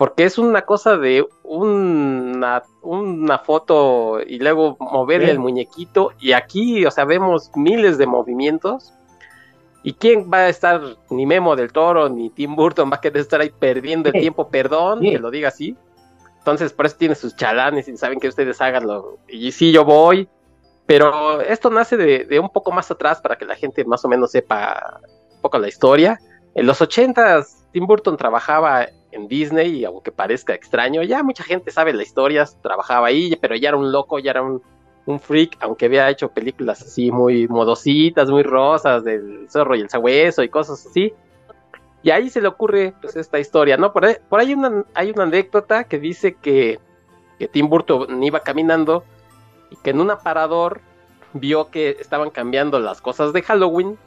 porque 0.00 0.24
es 0.24 0.38
una 0.38 0.62
cosa 0.62 0.96
de 0.96 1.28
una, 1.42 2.62
una 2.80 3.38
foto 3.38 4.18
y 4.26 4.38
luego 4.38 4.78
mover 4.80 5.22
el 5.24 5.38
muñequito 5.38 6.12
y 6.18 6.32
aquí, 6.32 6.86
o 6.86 6.90
sea, 6.90 7.04
vemos 7.04 7.50
miles 7.54 7.98
de 7.98 8.06
movimientos 8.06 8.94
¿Y 9.82 9.94
quién 9.94 10.30
va 10.32 10.38
a 10.38 10.48
estar, 10.48 10.80
ni 11.10 11.24
Memo 11.24 11.54
del 11.54 11.70
Toro, 11.70 12.08
ni 12.08 12.30
Tim 12.30 12.54
Burton 12.54 12.90
va 12.90 12.96
a 12.96 13.00
querer 13.00 13.22
estar 13.22 13.40
ahí 13.40 13.50
perdiendo 13.50 14.10
el 14.10 14.20
tiempo? 14.20 14.48
Perdón 14.48 15.00
que 15.00 15.18
lo 15.18 15.30
diga 15.30 15.48
así. 15.48 15.76
Entonces, 16.38 16.72
por 16.72 16.86
eso 16.86 16.96
tiene 16.96 17.14
sus 17.14 17.36
chalanes 17.36 17.88
y 17.88 17.96
saben 17.96 18.20
que 18.20 18.28
ustedes 18.28 18.60
háganlo. 18.60 19.18
Y 19.28 19.52
sí, 19.52 19.72
yo 19.72 19.84
voy. 19.84 20.28
Pero 20.86 21.40
esto 21.40 21.70
nace 21.70 21.96
de, 21.96 22.40
un 22.40 22.50
poco 22.50 22.72
más 22.72 22.90
atrás 22.90 23.20
para 23.20 23.36
que 23.36 23.44
la 23.44 23.54
gente 23.54 23.84
más 23.84 24.04
o 24.04 24.08
menos 24.08 24.32
sepa 24.32 25.00
un 25.34 25.40
poco 25.40 25.58
la 25.58 25.68
historia. 25.68 26.18
En 26.54 26.66
los 26.66 26.82
ochentas, 26.82 27.66
Tim 27.72 27.86
Burton 27.86 28.16
trabajaba 28.16 28.86
en 29.12 29.28
Disney 29.28 29.78
y 29.78 29.84
aunque 29.84 30.12
parezca 30.12 30.54
extraño, 30.54 31.02
ya 31.02 31.22
mucha 31.22 31.44
gente 31.44 31.70
sabe 31.70 31.92
la 31.92 32.02
historia, 32.02 32.44
trabajaba 32.62 33.08
ahí, 33.08 33.36
pero 33.40 33.56
ya 33.56 33.70
era 33.70 33.78
un 33.78 33.92
loco, 33.92 34.18
ya 34.18 34.30
era 34.32 34.42
un 34.42 34.62
un 35.06 35.20
freak, 35.20 35.56
aunque 35.60 35.86
había 35.86 36.08
hecho 36.08 36.30
películas 36.30 36.82
así 36.82 37.10
muy 37.10 37.48
modositas, 37.48 38.30
muy 38.30 38.42
rosas, 38.42 39.04
del 39.04 39.48
zorro 39.50 39.74
y 39.74 39.80
el 39.80 39.90
sabueso 39.90 40.42
y 40.42 40.48
cosas 40.48 40.86
así. 40.86 41.12
Y 42.02 42.10
ahí 42.10 42.30
se 42.30 42.40
le 42.40 42.48
ocurre 42.48 42.94
pues 43.00 43.16
esta 43.16 43.38
historia, 43.38 43.76
¿no? 43.76 43.92
Por 43.92 44.06
ahí, 44.06 44.16
por 44.28 44.40
ahí 44.40 44.54
una, 44.54 44.84
hay 44.94 45.10
una 45.10 45.24
anécdota 45.24 45.84
que 45.84 45.98
dice 45.98 46.34
que, 46.34 46.78
que 47.38 47.48
Tim 47.48 47.68
Burton 47.68 48.22
iba 48.22 48.40
caminando 48.40 49.04
y 49.70 49.76
que 49.76 49.90
en 49.90 50.00
un 50.00 50.10
aparador 50.10 50.80
vio 51.34 51.70
que 51.70 51.90
estaban 52.00 52.30
cambiando 52.30 52.78
las 52.80 53.00
cosas 53.00 53.32
de 53.32 53.42
Halloween 53.42 53.98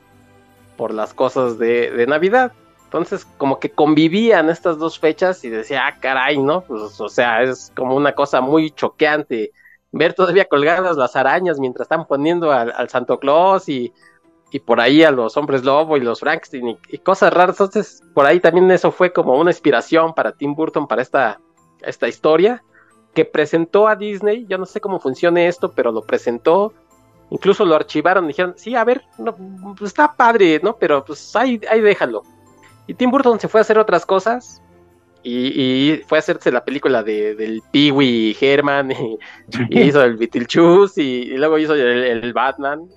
por 0.75 0.93
las 0.93 1.13
cosas 1.13 1.59
de, 1.59 1.91
de 1.91 2.07
Navidad. 2.07 2.53
Entonces, 2.93 3.25
como 3.39 3.59
que 3.59 3.71
convivían 3.71 4.51
estas 4.51 4.77
dos 4.77 4.99
fechas 4.99 5.43
y 5.43 5.49
decía, 5.49 5.87
ah, 5.87 5.97
caray, 5.99 6.37
¿no? 6.37 6.61
Pues, 6.61 7.01
o 7.01 7.09
sea, 7.09 7.41
es 7.41 7.71
como 7.75 7.95
una 7.95 8.13
cosa 8.13 8.39
muy 8.39 8.69
choqueante 8.69 9.51
ver 9.91 10.13
todavía 10.13 10.45
colgadas 10.45 10.95
las 10.95 11.15
arañas 11.15 11.59
mientras 11.59 11.85
están 11.85 12.05
poniendo 12.05 12.51
al, 12.51 12.89
Santo 12.89 13.17
Claus 13.17 13.67
y, 13.67 13.91
por 14.63 14.79
ahí 14.79 15.03
a 15.03 15.09
los 15.09 15.35
hombres 15.37 15.63
lobo 15.63 15.97
y 15.97 16.01
los 16.01 16.19
Frankenstein 16.19 16.77
y, 16.87 16.97
cosas 16.99 17.33
raras. 17.33 17.59
Entonces, 17.59 18.03
por 18.13 18.27
ahí 18.27 18.39
también 18.39 18.69
eso 18.69 18.91
fue 18.91 19.11
como 19.11 19.39
una 19.39 19.49
inspiración 19.49 20.13
para 20.13 20.33
Tim 20.33 20.53
Burton 20.53 20.87
para 20.87 21.01
esta, 21.01 21.39
esta 21.81 22.07
historia 22.07 22.63
que 23.15 23.25
presentó 23.25 23.87
a 23.87 23.95
Disney. 23.95 24.45
Yo 24.47 24.59
no 24.59 24.67
sé 24.67 24.79
cómo 24.79 24.99
funcione 24.99 25.47
esto, 25.47 25.71
pero 25.71 25.91
lo 25.91 26.03
presentó. 26.03 26.73
Incluso 27.31 27.65
lo 27.65 27.73
archivaron, 27.73 28.27
dijeron, 28.27 28.53
sí, 28.55 28.75
a 28.75 28.83
ver, 28.83 29.01
pues 29.17 29.89
está 29.89 30.13
padre, 30.15 30.59
¿no? 30.61 30.75
Pero 30.75 31.03
pues 31.03 31.35
ahí, 31.35 31.59
ahí 31.67 31.81
déjalo. 31.81 32.21
Y 32.87 32.93
Tim 32.93 33.11
Burton 33.11 33.39
se 33.39 33.47
fue 33.47 33.59
a 33.59 33.61
hacer 33.61 33.77
otras 33.77 34.05
cosas, 34.05 34.61
y, 35.23 36.01
fue 36.07 36.17
a 36.17 36.19
hacerse 36.19 36.51
la 36.51 36.63
película 36.65 37.01
de, 37.01 37.35
del 37.35 37.61
Pee-wee 37.71 38.35
Herman 38.39 38.91
y, 38.91 39.17
hizo 39.69 40.03
el 40.03 40.17
Beetlejuice 40.17 41.01
y, 41.01 41.21
y 41.31 41.37
luego 41.37 41.57
hizo 41.57 41.73
el, 41.75 42.33
Batman. 42.33 42.87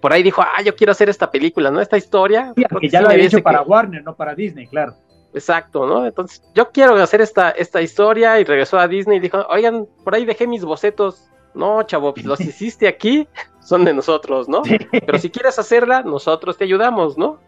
Por 0.00 0.12
ahí 0.12 0.22
dijo, 0.22 0.42
ah, 0.42 0.60
yo 0.62 0.74
quiero 0.74 0.92
hacer 0.92 1.08
esta 1.08 1.30
película, 1.30 1.70
¿no? 1.70 1.80
Esta 1.80 1.96
historia. 1.96 2.52
que 2.80 2.88
ya 2.88 3.00
lo 3.00 3.08
había 3.08 3.24
hecho 3.24 3.42
para 3.42 3.62
Warner, 3.62 4.02
no 4.02 4.14
para 4.14 4.34
Disney, 4.34 4.66
claro. 4.66 4.94
Exacto, 5.32 5.86
¿no? 5.86 6.06
Entonces, 6.06 6.42
yo 6.54 6.70
quiero 6.70 6.94
hacer 6.96 7.20
esta, 7.20 7.50
esta 7.50 7.80
historia 7.80 8.38
y 8.38 8.44
regresó 8.44 8.78
a 8.78 8.86
Disney 8.86 9.18
y 9.18 9.20
dijo, 9.20 9.44
oigan, 9.48 9.86
por 10.04 10.14
ahí 10.14 10.24
dejé 10.24 10.46
mis 10.46 10.64
bocetos. 10.64 11.30
No, 11.54 11.82
chavo, 11.84 12.12
pues, 12.12 12.26
los 12.26 12.40
hiciste 12.40 12.88
aquí, 12.88 13.26
son 13.60 13.84
de 13.84 13.94
nosotros, 13.94 14.48
¿no? 14.48 14.62
Pero 14.90 15.18
si 15.18 15.30
quieres 15.30 15.58
hacerla, 15.58 16.02
nosotros 16.02 16.58
te 16.58 16.64
ayudamos, 16.64 17.16
¿no? 17.16 17.40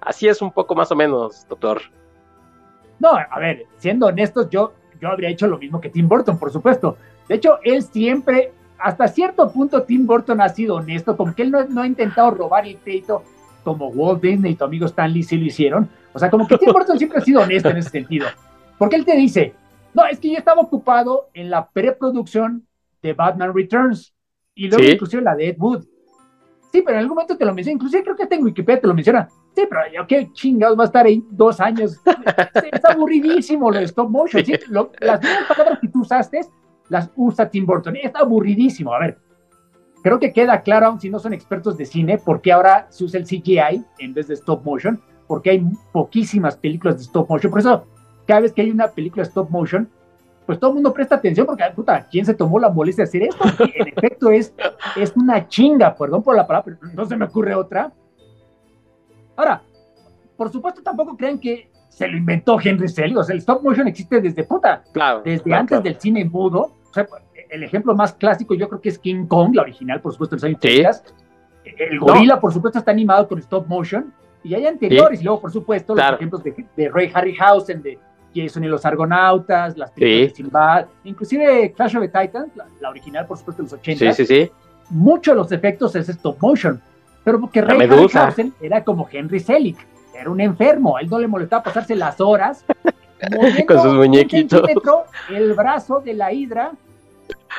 Así 0.00 0.28
es 0.28 0.40
un 0.42 0.52
poco 0.52 0.74
más 0.74 0.90
o 0.92 0.96
menos, 0.96 1.46
doctor. 1.48 1.82
No, 2.98 3.10
a 3.10 3.38
ver, 3.38 3.66
siendo 3.78 4.06
honestos, 4.06 4.48
yo, 4.50 4.72
yo 5.00 5.08
habría 5.08 5.28
hecho 5.28 5.46
lo 5.46 5.58
mismo 5.58 5.80
que 5.80 5.90
Tim 5.90 6.08
Burton, 6.08 6.38
por 6.38 6.50
supuesto. 6.50 6.96
De 7.28 7.34
hecho, 7.34 7.58
él 7.62 7.82
siempre, 7.82 8.52
hasta 8.78 9.08
cierto 9.08 9.50
punto, 9.50 9.82
Tim 9.82 10.06
Burton 10.06 10.40
ha 10.40 10.48
sido 10.48 10.76
honesto, 10.76 11.16
como 11.16 11.34
que 11.34 11.42
él 11.42 11.50
no, 11.50 11.82
ha 11.82 11.86
intentado 11.86 12.30
robar 12.30 12.66
el 12.66 12.76
crédito 12.78 13.22
como 13.64 13.88
Walt 13.88 14.22
Disney 14.22 14.52
y 14.52 14.54
tu 14.54 14.64
amigo 14.64 14.86
Stanley 14.86 15.22
sí 15.22 15.36
lo 15.36 15.44
hicieron. 15.44 15.88
O 16.12 16.18
sea, 16.18 16.30
como 16.30 16.46
que 16.46 16.56
Tim 16.56 16.72
Burton 16.72 16.98
siempre 16.98 17.18
ha 17.18 17.22
sido 17.22 17.42
honesto 17.42 17.68
en 17.68 17.78
ese 17.78 17.90
sentido. 17.90 18.26
Porque 18.78 18.96
él 18.96 19.04
te 19.04 19.16
dice, 19.16 19.54
no, 19.92 20.06
es 20.06 20.18
que 20.20 20.30
yo 20.30 20.38
estaba 20.38 20.62
ocupado 20.62 21.30
en 21.34 21.50
la 21.50 21.68
preproducción 21.68 22.66
de 23.02 23.12
Batman 23.12 23.52
Returns 23.54 24.14
y 24.54 24.68
luego 24.68 24.84
inclusive 24.84 25.22
la 25.22 25.34
de 25.34 25.48
Ed 25.48 25.56
Wood. 25.58 25.84
Sí, 26.72 26.82
pero 26.82 26.92
en 26.92 27.02
algún 27.02 27.14
momento 27.14 27.36
te 27.36 27.44
lo 27.44 27.54
menciona, 27.54 27.74
inclusive 27.74 28.02
creo 28.02 28.16
que 28.16 28.22
hasta 28.24 28.34
en 28.34 28.44
Wikipedia 28.44 28.80
te 28.80 28.86
lo 28.86 28.94
menciona. 28.94 29.28
Sí, 29.56 29.62
pero 29.70 29.80
yo 29.90 30.06
qué 30.06 30.30
chingados 30.34 30.78
va 30.78 30.82
a 30.82 30.86
estar 30.86 31.06
ahí 31.06 31.24
dos 31.30 31.60
años. 31.60 31.98
es 32.72 32.84
aburridísimo 32.84 33.70
lo 33.70 33.78
de 33.78 33.84
stop 33.84 34.10
motion. 34.10 34.44
las 35.00 35.22
mismas 35.22 35.44
palabras 35.48 35.78
que 35.80 35.88
tú 35.88 36.02
usaste 36.02 36.42
las 36.90 37.10
usa 37.16 37.48
Tim 37.48 37.64
Burton. 37.64 37.96
Es 37.96 38.14
aburridísimo. 38.14 38.92
A 38.92 38.98
ver, 38.98 39.18
creo 40.02 40.18
que 40.18 40.30
queda 40.30 40.60
claro, 40.60 40.88
aun 40.88 41.00
si 41.00 41.08
no 41.08 41.18
son 41.18 41.32
expertos 41.32 41.78
de 41.78 41.86
cine, 41.86 42.18
por 42.18 42.42
qué 42.42 42.52
ahora 42.52 42.86
se 42.90 43.04
usa 43.04 43.18
el 43.18 43.24
CGI 43.24 43.82
en 43.98 44.12
vez 44.12 44.28
de 44.28 44.34
stop 44.34 44.62
motion, 44.62 45.00
porque 45.26 45.50
hay 45.50 45.66
poquísimas 45.90 46.54
películas 46.58 46.98
de 46.98 47.04
stop 47.04 47.26
motion. 47.30 47.50
Por 47.50 47.60
eso, 47.60 47.86
cada 48.26 48.40
vez 48.40 48.52
que 48.52 48.60
hay 48.60 48.70
una 48.70 48.88
película 48.88 49.22
stop 49.22 49.48
motion, 49.48 49.88
pues 50.44 50.60
todo 50.60 50.72
el 50.72 50.74
mundo 50.74 50.92
presta 50.92 51.14
atención 51.14 51.46
porque, 51.46 51.64
puta, 51.74 52.06
¿quién 52.10 52.26
se 52.26 52.34
tomó 52.34 52.58
la 52.58 52.68
molestia 52.68 53.04
de 53.04 53.08
hacer 53.08 53.22
esto? 53.22 53.64
en 53.74 53.88
efecto 53.88 54.30
es, 54.30 54.54
es 54.96 55.16
una 55.16 55.48
chinga, 55.48 55.96
perdón 55.96 56.22
por 56.22 56.36
la 56.36 56.46
palabra, 56.46 56.76
pero 56.78 56.92
no 56.92 57.06
se 57.06 57.16
me 57.16 57.24
ocurre 57.24 57.54
otra 57.54 57.90
Ahora, 59.36 59.62
por 60.36 60.50
supuesto, 60.50 60.82
tampoco 60.82 61.16
crean 61.16 61.38
que 61.38 61.70
se 61.88 62.08
lo 62.08 62.16
inventó 62.16 62.58
Henry 62.62 62.88
Selick. 62.88 63.16
O 63.18 63.24
sea, 63.24 63.32
el 63.32 63.38
stop 63.38 63.62
motion 63.62 63.88
existe 63.88 64.20
desde 64.20 64.44
puta, 64.44 64.82
claro, 64.92 65.22
desde 65.24 65.54
antes 65.54 65.82
del 65.82 65.98
cine 66.00 66.24
mudo. 66.24 66.72
O 66.90 66.92
sea, 66.92 67.06
el 67.50 67.62
ejemplo 67.62 67.94
más 67.94 68.12
clásico 68.14 68.54
yo 68.54 68.68
creo 68.68 68.80
que 68.80 68.88
es 68.90 68.98
King 68.98 69.26
Kong, 69.26 69.54
la 69.54 69.62
original, 69.62 70.00
por 70.00 70.12
supuesto, 70.12 70.36
en 70.36 70.52
los 70.52 70.64
años 70.64 71.02
El 71.64 71.98
gorila, 71.98 72.40
por 72.40 72.52
supuesto, 72.52 72.78
está 72.78 72.90
animado 72.90 73.26
con 73.28 73.38
stop 73.38 73.66
motion. 73.66 74.12
Y 74.42 74.54
hay 74.54 74.66
anteriores, 74.66 75.20
y 75.20 75.24
luego, 75.24 75.40
por 75.40 75.50
supuesto, 75.50 75.94
los 75.94 76.12
ejemplos 76.12 76.42
de, 76.44 76.88
Ray 76.88 77.10
Harryhausen, 77.12 77.82
de 77.82 77.98
Jason 78.34 78.62
y 78.62 78.68
los 78.68 78.84
Argonautas, 78.84 79.76
las 79.76 79.90
películas 79.90 80.30
de 80.30 80.36
Sinbad, 80.36 80.86
inclusive 81.04 81.72
Clash 81.72 81.96
of 81.96 82.02
the 82.02 82.08
Titans, 82.08 82.52
la, 82.80 82.90
original, 82.90 83.26
por 83.26 83.38
supuesto, 83.38 83.62
en 83.62 83.66
los 83.66 83.72
80. 83.72 84.12
Sí, 84.12 84.24
sí, 84.24 84.26
sí. 84.26 84.50
Muchos 84.90 85.32
de 85.32 85.36
los 85.36 85.50
efectos 85.50 85.96
es 85.96 86.08
stop 86.08 86.36
motion 86.40 86.80
pero 87.26 87.40
porque 87.40 87.60
Ray 87.60 87.80
Harryhausen 87.80 88.54
era 88.60 88.84
como 88.84 89.08
Henry 89.10 89.40
Selick, 89.40 89.84
era 90.14 90.30
un 90.30 90.40
enfermo, 90.40 90.96
a 90.96 91.00
él 91.00 91.10
no 91.10 91.18
le 91.18 91.26
molestaba 91.26 91.64
pasarse 91.64 91.96
las 91.96 92.20
horas 92.20 92.64
con 93.66 93.82
sus 93.82 93.94
muñequitos. 93.94 94.62
el 95.30 95.52
brazo 95.54 95.98
de 95.98 96.14
la 96.14 96.32
hidra, 96.32 96.70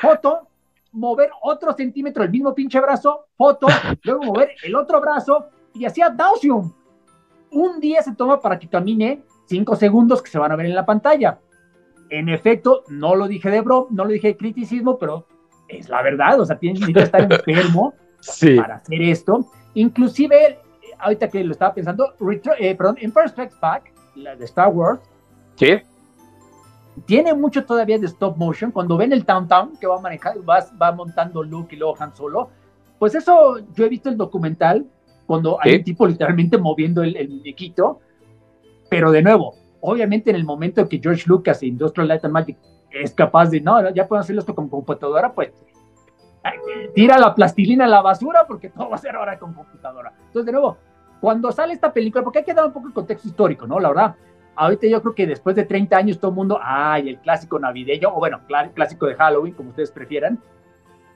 foto, 0.01 0.47
mover 0.93 1.31
otro 1.41 1.73
centímetro, 1.73 2.23
el 2.23 2.29
mismo 2.29 2.55
pinche 2.55 2.79
brazo, 2.79 3.25
foto, 3.35 3.67
luego 4.03 4.23
mover 4.23 4.51
el 4.63 4.73
otro 4.73 5.01
brazo 5.01 5.47
y 5.73 5.83
hacía 5.83 6.11
Dausium. 6.11 6.71
Un 7.51 7.81
día 7.81 8.01
se 8.01 8.15
toma 8.15 8.39
para 8.39 8.57
que 8.57 8.69
camine 8.69 9.21
cinco 9.47 9.75
segundos 9.75 10.21
que 10.21 10.31
se 10.31 10.39
van 10.39 10.53
a 10.53 10.55
ver 10.55 10.67
en 10.67 10.75
la 10.75 10.85
pantalla. 10.85 11.39
En 12.09 12.29
efecto, 12.29 12.85
no 12.87 13.15
lo 13.15 13.27
dije 13.27 13.49
de 13.49 13.59
bro, 13.59 13.87
no 13.89 14.05
lo 14.05 14.11
dije 14.11 14.29
de 14.29 14.37
criticismo, 14.37 14.97
pero 14.97 15.27
es 15.67 15.89
la 15.89 16.01
verdad, 16.01 16.39
o 16.39 16.45
sea, 16.45 16.57
tienes 16.57 16.85
que 16.85 16.97
estar 17.01 17.21
enfermo 17.29 17.93
para 18.57 18.75
hacer 18.75 19.01
esto. 19.01 19.45
Inclusive, 19.73 20.59
ahorita 20.99 21.29
que 21.29 21.43
lo 21.43 21.51
estaba 21.51 21.73
pensando, 21.73 22.13
eh, 22.59 22.75
perdón, 22.75 22.97
Empire 22.99 23.29
Strikes 23.29 23.55
Back, 23.61 23.91
la 24.15 24.35
de 24.35 24.45
Star 24.45 24.69
Wars. 24.69 25.01
¿Sí? 25.55 25.81
tiene 27.05 27.33
mucho 27.33 27.65
todavía 27.65 27.99
de 27.99 28.07
stop 28.07 28.37
motion. 28.37 28.71
Cuando 28.71 28.97
ven 28.97 29.13
el 29.13 29.25
Town 29.25 29.47
Town 29.47 29.77
que 29.79 29.87
va, 29.87 29.99
manejando, 29.99 30.43
va, 30.43 30.65
va 30.81 30.91
montando 30.91 31.43
Luke 31.43 31.75
y 31.75 31.79
luego 31.79 31.95
Han 31.99 32.15
Solo, 32.15 32.49
pues 32.99 33.15
eso 33.15 33.59
yo 33.75 33.85
he 33.85 33.89
visto 33.89 34.09
el 34.09 34.17
documental 34.17 34.85
cuando 35.25 35.57
hay 35.61 35.75
un 35.75 35.83
tipo 35.83 36.07
literalmente 36.07 36.57
moviendo 36.57 37.03
el, 37.03 37.15
el, 37.15 37.29
muñequito, 37.29 37.99
pero 38.89 39.11
de 39.11 39.21
nuevo, 39.21 39.55
obviamente 39.81 40.29
en 40.29 40.37
el 40.37 40.45
momento 40.45 40.87
que 40.87 40.99
George 40.99 41.23
Lucas 41.27 41.61
e 41.61 41.67
Industrial 41.67 42.07
Light 42.07 42.23
and 42.23 42.33
Magic 42.33 42.57
es 42.91 43.13
capaz 43.13 43.49
de, 43.49 43.59
no, 43.59 43.93
ya 43.93 44.07
puedo 44.07 44.21
hacerlo 44.21 44.39
esto 44.39 44.55
con 44.55 44.69
computadora, 44.69 45.33
pues 45.33 45.51
tira 46.93 47.17
la 47.17 47.33
plastilina 47.35 47.85
a 47.85 47.87
la 47.87 48.01
basura 48.01 48.45
porque 48.47 48.69
todo 48.69 48.89
va 48.89 48.95
a 48.95 48.99
ser 48.99 49.15
ahora 49.15 49.37
con 49.37 49.53
computadora. 49.53 50.13
Entonces, 50.27 50.45
de 50.45 50.51
nuevo, 50.51 50.77
cuando 51.19 51.51
sale 51.51 51.73
esta 51.73 51.91
película, 51.91 52.23
porque 52.23 52.39
hay 52.39 52.45
que 52.45 52.53
dar 52.53 52.65
un 52.65 52.73
poco 52.73 52.87
el 52.87 52.93
contexto 52.93 53.27
histórico, 53.27 53.67
¿no? 53.67 53.79
La 53.79 53.89
verdad, 53.89 54.15
ahorita 54.55 54.87
yo 54.87 55.01
creo 55.01 55.15
que 55.15 55.27
después 55.27 55.55
de 55.55 55.65
30 55.65 55.97
años 55.97 56.19
todo 56.19 56.31
el 56.31 56.35
mundo, 56.35 56.59
ay, 56.61 57.09
el 57.09 57.19
clásico 57.19 57.59
navideño, 57.59 58.09
o 58.09 58.19
bueno, 58.19 58.41
clásico 58.73 59.05
de 59.05 59.15
Halloween, 59.15 59.53
como 59.53 59.69
ustedes 59.69 59.91
prefieran, 59.91 60.39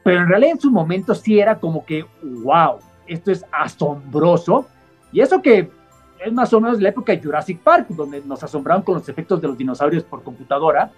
pero 0.03 0.21
en 0.21 0.27
realidad 0.27 0.51
en 0.53 0.59
su 0.59 0.71
momento 0.71 1.13
sí 1.13 1.39
era 1.39 1.59
como 1.59 1.85
que, 1.85 2.05
wow, 2.21 2.79
esto 3.07 3.31
es 3.31 3.45
asombroso, 3.51 4.67
y 5.11 5.21
eso 5.21 5.41
que 5.41 5.69
es 6.19 6.33
más 6.33 6.53
o 6.53 6.61
menos 6.61 6.79
la 6.79 6.89
época 6.89 7.11
de 7.11 7.21
Jurassic 7.21 7.59
Park, 7.59 7.87
donde 7.89 8.21
nos 8.21 8.43
asombraron 8.43 8.83
con 8.83 8.95
los 8.95 9.09
efectos 9.09 9.41
de 9.41 9.47
los 9.47 9.57
dinosaurios 9.57 10.03
por 10.03 10.23
computadora, 10.23 10.91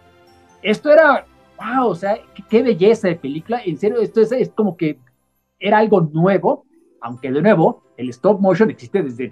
esto 0.62 0.92
era, 0.92 1.26
wow, 1.58 1.88
o 1.88 1.96
sea, 1.96 2.18
qué, 2.50 2.64
belleza 2.64 3.08
de 3.08 3.16
película, 3.16 3.62
en 3.66 3.78
serio, 3.78 4.00
esto 4.00 4.22
es, 4.22 4.52
como 4.56 4.76
que 4.78 5.00
era 5.60 5.78
algo 5.78 6.02
nuevo, 6.02 6.66
aunque 7.02 7.32
de 7.32 7.42
nuevo, 7.42 7.84
el 7.98 8.10
stop 8.10 8.40
motion 8.40 8.70
existe 8.70 9.02
desde 9.02 9.30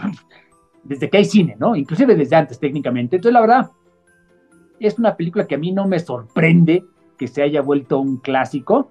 desde 0.84 1.10
que 1.10 1.18
hay 1.18 1.26
cine, 1.26 1.56
¿no? 1.60 1.76
Inclusive 1.76 2.16
desde 2.16 2.36
antes 2.36 2.60
técnicamente. 2.60 3.18
Entonces, 3.18 3.34
la 3.34 3.42
verdad, 3.42 3.72
es 4.80 4.98
una 4.98 5.16
película 5.16 5.46
que 5.46 5.56
a 5.56 5.60
mí 5.60 5.72
no 5.72 5.88
me 5.88 6.00
sorprende 6.00 6.84
que 7.18 7.28
se 7.28 7.44
haya 7.44 7.62
vuelto 7.62 8.00
un 8.00 8.18
clásico. 8.18 8.90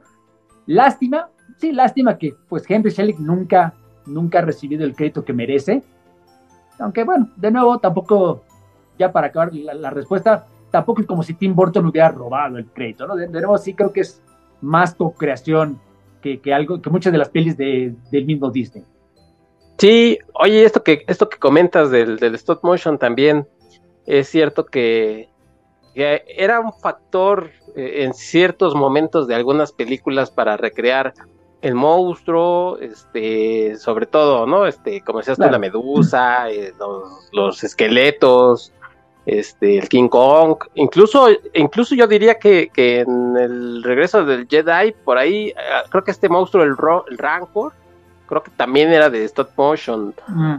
Lástima, 0.66 1.30
sí, 1.56 1.72
lástima 1.72 2.16
que 2.16 2.34
pues 2.48 2.64
Henry 2.68 2.90
Selick 2.90 3.18
nunca, 3.18 3.74
nunca 4.06 4.38
ha 4.38 4.42
recibido 4.42 4.84
el 4.84 4.94
crédito 4.94 5.24
que 5.24 5.32
merece. 5.32 5.82
Aunque 6.78 7.04
bueno, 7.04 7.30
de 7.36 7.50
nuevo, 7.50 7.78
tampoco, 7.78 8.44
ya 8.98 9.12
para 9.12 9.28
acabar 9.28 9.52
la, 9.52 9.90
respuesta, 9.90 10.46
tampoco 10.70 11.00
es 11.00 11.06
como 11.06 11.22
si 11.22 11.34
Tim 11.34 11.54
Burton 11.54 11.86
hubiera 11.86 12.08
robado 12.10 12.58
el 12.58 12.66
crédito, 12.66 13.06
¿no? 13.06 13.16
De, 13.16 13.28
nuevo, 13.28 13.58
sí 13.58 13.74
creo 13.74 13.92
que 13.92 14.00
es 14.00 14.22
más 14.60 14.94
co-creación 14.94 15.80
que, 16.22 16.40
que, 16.40 16.52
algo, 16.52 16.80
que 16.80 16.90
muchas 16.90 17.12
de 17.12 17.18
las 17.18 17.28
pelis 17.28 17.56
de, 17.56 17.94
del 18.10 18.26
mismo 18.26 18.50
Disney. 18.50 18.84
Sí, 19.78 20.18
oye, 20.34 20.64
esto 20.64 20.82
que, 20.82 21.04
esto 21.06 21.28
que 21.28 21.38
comentas 21.38 21.90
del, 21.90 22.18
del 22.18 22.34
stop 22.34 22.62
motion 22.62 22.98
también 22.98 23.46
es 24.06 24.28
cierto 24.28 24.66
que, 24.66 25.28
era 25.94 26.60
un 26.60 26.72
factor 26.72 27.50
eh, 27.76 28.04
en 28.04 28.14
ciertos 28.14 28.74
momentos 28.74 29.26
de 29.26 29.34
algunas 29.34 29.72
películas 29.72 30.30
para 30.30 30.56
recrear 30.56 31.12
el 31.62 31.74
monstruo, 31.74 32.78
este, 32.78 33.76
sobre 33.76 34.06
todo, 34.06 34.46
¿no? 34.46 34.66
Este, 34.66 35.02
como 35.02 35.18
decías 35.18 35.36
tú, 35.36 35.44
la 35.44 35.58
medusa, 35.58 36.50
eh, 36.50 36.72
los, 37.32 37.64
esqueletos, 37.64 38.72
este, 39.38 39.78
el 39.78 39.88
King 39.88 40.08
Kong, 40.08 40.56
incluso, 40.74 41.28
incluso 41.54 41.94
yo 41.94 42.08
diría 42.08 42.34
que, 42.36 42.68
que 42.74 43.00
en 43.00 43.36
el 43.36 43.82
regreso 43.84 44.24
del 44.24 44.48
Jedi, 44.48 44.92
por 45.04 45.18
ahí, 45.18 45.50
eh, 45.50 45.54
creo 45.88 46.02
que 46.02 46.10
este 46.10 46.28
monstruo, 46.28 46.64
el, 46.64 46.74
el 47.10 47.18
Rancor, 47.18 47.72
creo 48.26 48.42
que 48.42 48.50
también 48.56 48.92
era 48.92 49.08
de 49.08 49.24
stop 49.24 49.50
motion. 49.56 50.12
Mm. 50.26 50.56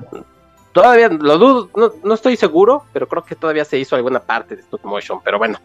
Todavía 0.71 1.09
lo 1.09 1.37
dudo, 1.37 1.69
no, 2.01 2.13
estoy 2.13 2.37
seguro, 2.37 2.85
pero 2.93 3.07
creo 3.07 3.25
que 3.25 3.35
todavía 3.35 3.65
se 3.65 3.77
hizo 3.77 3.97
alguna 3.97 4.21
parte 4.21 4.55
de 4.55 4.61
stop 4.61 4.85
motion. 4.85 5.19
Pero 5.21 5.37
bueno, 5.37 5.59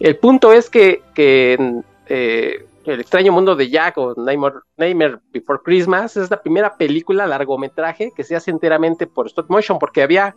el 0.00 0.16
punto 0.16 0.50
es 0.50 0.70
que, 0.70 1.02
que 1.14 1.82
eh, 2.06 2.66
El 2.86 3.00
extraño 3.00 3.32
mundo 3.32 3.54
de 3.54 3.68
Jack 3.68 3.98
o 3.98 4.14
Nightmare, 4.16 5.18
Before 5.30 5.60
Christmas 5.62 6.16
es 6.16 6.30
la 6.30 6.40
primera 6.40 6.74
película 6.74 7.26
largometraje 7.26 8.12
que 8.16 8.24
se 8.24 8.34
hace 8.34 8.50
enteramente 8.50 9.06
por 9.06 9.26
stop 9.26 9.50
motion, 9.50 9.78
porque 9.78 10.02
había, 10.02 10.32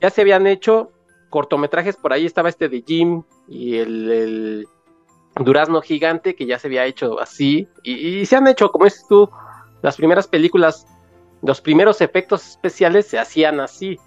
ya 0.00 0.08
se 0.10 0.22
habían 0.22 0.46
hecho 0.46 0.90
cortometrajes, 1.28 1.96
por 1.96 2.12
ahí 2.12 2.26
estaba 2.26 2.48
este 2.48 2.68
de 2.68 2.82
Jim 2.86 3.22
y 3.46 3.76
el, 3.78 4.66
Durazno 5.36 5.80
Gigante, 5.80 6.34
que 6.34 6.46
ya 6.46 6.58
se 6.58 6.66
había 6.66 6.84
hecho 6.84 7.20
así, 7.20 7.68
y, 7.84 7.92
y 7.92 8.26
se 8.26 8.34
han 8.34 8.48
hecho, 8.48 8.72
como 8.72 8.86
dices 8.86 9.04
tú, 9.08 9.30
las 9.82 9.96
primeras 9.96 10.26
películas, 10.26 10.86
los 11.42 11.60
primeros 11.60 12.00
efectos 12.00 12.46
especiales 12.48 13.06
se 13.06 13.18
hacían 13.18 13.60
así, 13.60 13.98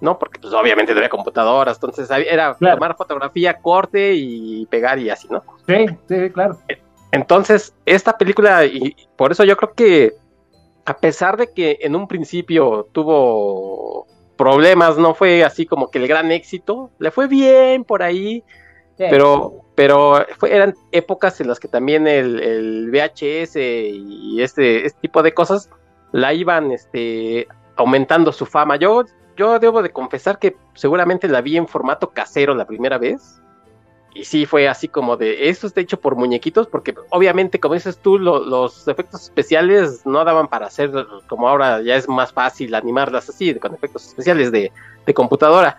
¿no? 0.00 0.18
Porque 0.18 0.40
pues 0.40 0.52
obviamente 0.52 0.92
no 0.92 0.98
había 0.98 1.08
computadoras, 1.08 1.76
entonces 1.76 2.10
era 2.10 2.56
tomar 2.56 2.96
fotografía, 2.96 3.58
corte 3.60 4.14
y 4.14 4.66
pegar 4.66 4.98
y 4.98 5.10
así, 5.10 5.28
¿no? 5.30 5.44
Sí, 5.66 5.86
sí, 6.08 6.30
claro. 6.30 6.58
Entonces, 7.12 7.74
esta 7.86 8.18
película, 8.18 8.64
y 8.64 8.96
por 9.16 9.30
eso 9.30 9.44
yo 9.44 9.56
creo 9.56 9.74
que 9.74 10.14
a 10.84 10.96
pesar 10.96 11.36
de 11.36 11.52
que 11.52 11.78
en 11.82 11.94
un 11.94 12.08
principio 12.08 12.88
tuvo 12.92 14.06
problemas, 14.36 14.98
no 14.98 15.14
fue 15.14 15.44
así 15.44 15.66
como 15.66 15.90
que 15.90 15.98
el 15.98 16.08
gran 16.08 16.32
éxito, 16.32 16.90
le 16.98 17.10
fue 17.10 17.28
bien 17.28 17.84
por 17.84 18.02
ahí, 18.02 18.44
pero, 18.96 19.64
pero 19.74 20.24
eran 20.46 20.74
épocas 20.92 21.40
en 21.40 21.48
las 21.48 21.58
que 21.58 21.68
también 21.68 22.06
el, 22.06 22.90
VHS 22.90 23.56
y 23.56 24.40
este, 24.40 24.86
este, 24.86 25.00
tipo 25.00 25.22
de 25.22 25.34
cosas 25.34 25.70
la 26.12 26.32
iban 26.34 26.70
este, 26.72 27.48
aumentando 27.76 28.32
su 28.32 28.46
fama. 28.46 28.76
Yo, 28.76 29.04
yo 29.36 29.58
debo 29.58 29.82
de 29.82 29.90
confesar 29.90 30.38
que 30.38 30.56
seguramente 30.74 31.28
la 31.28 31.40
vi 31.40 31.56
en 31.56 31.66
formato 31.66 32.10
casero 32.10 32.54
la 32.54 32.66
primera 32.66 32.98
vez. 32.98 33.41
Y 34.14 34.24
sí, 34.24 34.44
fue 34.44 34.68
así 34.68 34.88
como 34.88 35.16
de, 35.16 35.48
eso 35.48 35.66
está 35.66 35.80
hecho 35.80 35.98
por 35.98 36.16
muñequitos, 36.16 36.66
porque 36.66 36.94
obviamente, 37.10 37.58
como 37.58 37.74
dices 37.74 37.96
tú, 37.98 38.18
los 38.18 38.86
efectos 38.86 39.22
especiales 39.22 40.04
no 40.04 40.22
daban 40.24 40.48
para 40.48 40.66
hacer, 40.66 40.90
como 41.28 41.48
ahora 41.48 41.80
ya 41.80 41.96
es 41.96 42.08
más 42.08 42.32
fácil 42.32 42.74
animarlas 42.74 43.28
así, 43.30 43.54
con 43.54 43.74
efectos 43.74 44.06
especiales 44.06 44.52
de, 44.52 44.70
de 45.06 45.14
computadora. 45.14 45.78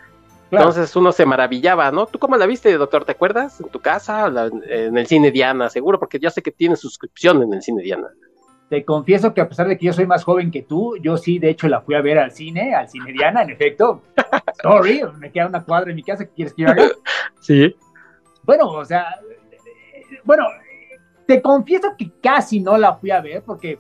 Entonces 0.58 0.96
uno 0.96 1.12
se 1.12 1.26
maravillaba, 1.26 1.92
¿no? 1.92 2.06
¿Tú 2.06 2.20
cómo 2.20 2.38
la 2.38 2.46
viste, 2.46 2.72
doctor? 2.78 3.06
¿Te 3.06 3.14
acuerdas? 3.14 3.60
¿En 3.60 3.70
tu 3.70 3.80
casa? 3.80 4.32
¿En 4.68 4.98
el 4.98 5.08
cine 5.08 5.32
Diana? 5.32 5.70
Seguro, 5.70 6.00
porque 6.00 6.20
ya 6.20 6.30
sé 6.30 6.42
que 6.42 6.52
tienes 6.52 6.80
suscripción 6.80 7.42
en 7.42 7.54
el 7.54 7.62
cine 7.62 7.82
Diana. 7.82 8.10
Te 8.70 8.86
confieso 8.86 9.34
que 9.34 9.42
a 9.42 9.50
pesar 9.50 9.68
de 9.68 9.78
que 9.78 9.86
yo 9.86 9.94
soy 9.94 10.06
más 10.06 10.24
joven 10.24 10.52
que 10.52 10.62
tú, 10.62 10.96
yo 10.98 11.18
sí, 11.18 11.40
de 11.40 11.50
hecho, 11.50 11.68
la 11.68 11.82
fui 11.82 11.96
a 11.96 12.02
ver 12.02 12.18
al 12.20 12.32
cine, 12.32 12.74
al 12.76 12.88
cine 12.88 13.12
Diana, 13.12 13.44
en 13.44 13.52
efecto. 13.52 14.02
Sorry, 14.64 15.02
me 15.20 15.32
queda 15.32 15.48
una 15.48 15.64
cuadra 15.64 15.90
en 15.90 15.96
mi 15.96 16.04
casa, 16.04 16.26
¿qué 16.26 16.32
quieres 16.36 16.54
que 16.54 16.64
yo 16.64 16.70
haga? 16.70 16.88
Sí. 17.40 17.76
Bueno, 18.44 18.68
o 18.68 18.86
sea, 18.86 19.20
bueno, 20.24 20.46
te 21.26 21.42
confieso 21.42 21.96
que 21.98 22.12
casi 22.22 22.60
no 22.60 22.78
la 22.78 22.96
fui 22.96 23.12
a 23.12 23.22
ver, 23.22 23.44
porque 23.44 23.80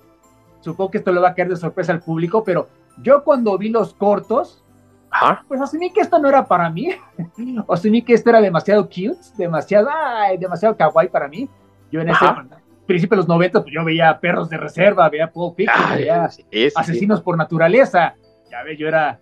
supongo 0.61 0.91
que 0.91 0.97
esto 0.99 1.11
le 1.11 1.19
va 1.19 1.29
a 1.29 1.35
caer 1.35 1.49
de 1.49 1.55
sorpresa 1.55 1.91
al 1.91 2.01
público, 2.01 2.43
pero 2.43 2.67
yo 3.01 3.23
cuando 3.23 3.57
vi 3.57 3.69
los 3.69 3.93
cortos, 3.93 4.63
pues 5.47 5.61
asumí 5.61 5.91
que 5.91 6.01
esto 6.01 6.19
no 6.19 6.27
era 6.27 6.45
para 6.45 6.69
mí. 6.69 6.89
asumí 7.69 8.01
que 8.01 8.13
esto 8.13 8.29
era 8.29 8.41
demasiado 8.41 8.85
cute, 8.85 9.17
demasiado, 9.37 9.89
ay, 9.91 10.37
demasiado 10.37 10.75
kawaii 10.75 11.09
para 11.09 11.27
mí. 11.27 11.49
Yo 11.91 12.01
en 12.01 12.09
ese 12.09 12.25
principio 12.87 13.15
de 13.15 13.17
los 13.17 13.27
90, 13.27 13.61
pues 13.61 13.73
yo 13.73 13.83
veía 13.85 14.19
perros 14.19 14.49
de 14.49 14.57
reserva, 14.57 15.09
veía 15.09 15.31
Pulp 15.31 15.55
Fiction, 15.55 15.95
veía 15.95 16.29
asesinos 16.75 17.21
por 17.21 17.37
naturaleza. 17.37 18.15
Ya 18.49 18.63
ve, 18.63 18.75
yo 18.77 18.87
era 18.87 19.19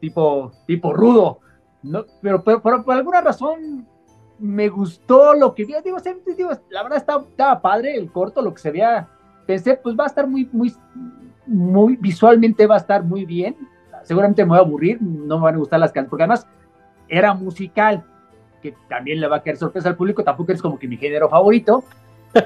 tipo, 0.00 0.52
tipo 0.66 0.92
rudo. 0.92 1.40
No, 1.82 2.04
pero, 2.20 2.44
por 2.44 2.92
alguna 2.92 3.20
razón 3.20 3.88
me 4.42 4.68
gustó 4.68 5.34
lo 5.34 5.54
que 5.54 5.64
vi. 5.64 5.74
Digo, 5.84 5.98
digo 6.36 6.50
la 6.70 6.82
verdad 6.82 6.98
estaba, 6.98 7.22
estaba, 7.22 7.62
padre 7.62 7.96
el 7.96 8.10
corto, 8.10 8.42
lo 8.42 8.52
que 8.52 8.60
se 8.60 8.70
veía. 8.70 9.08
Pensé, 9.46 9.74
pues 9.74 9.96
va 9.98 10.04
a 10.04 10.08
estar 10.08 10.26
muy, 10.26 10.48
muy, 10.52 10.74
muy, 11.46 11.96
visualmente 11.96 12.66
va 12.66 12.74
a 12.74 12.78
estar 12.78 13.02
muy 13.02 13.24
bien 13.24 13.56
seguramente 14.04 14.44
me 14.44 14.50
voy 14.50 14.58
a 14.58 14.62
aburrir, 14.62 15.00
no 15.00 15.38
me 15.38 15.44
van 15.44 15.54
a 15.54 15.58
gustar 15.58 15.80
las 15.80 15.90
canciones, 15.90 16.10
porque 16.10 16.22
además 16.24 16.46
era 17.08 17.34
musical, 17.34 18.04
que 18.62 18.74
también 18.88 19.20
le 19.20 19.28
va 19.28 19.36
a 19.36 19.42
caer 19.42 19.56
sorpresa 19.56 19.88
al 19.88 19.96
público, 19.96 20.22
tampoco 20.24 20.52
es 20.52 20.62
como 20.62 20.78
que 20.78 20.88
mi 20.88 20.96
género 20.96 21.28
favorito, 21.28 21.84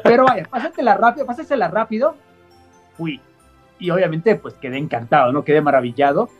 pero 0.02 0.24
vaya, 0.24 0.44
pásatela 0.50 0.96
rápido, 0.96 1.26
pásatela 1.26 1.68
rápido, 1.68 2.14
fui. 2.96 3.20
Y 3.78 3.90
obviamente, 3.90 4.36
pues 4.36 4.54
quedé 4.54 4.78
encantado, 4.78 5.32
¿no? 5.32 5.44
Quedé 5.44 5.60
maravillado. 5.60 6.30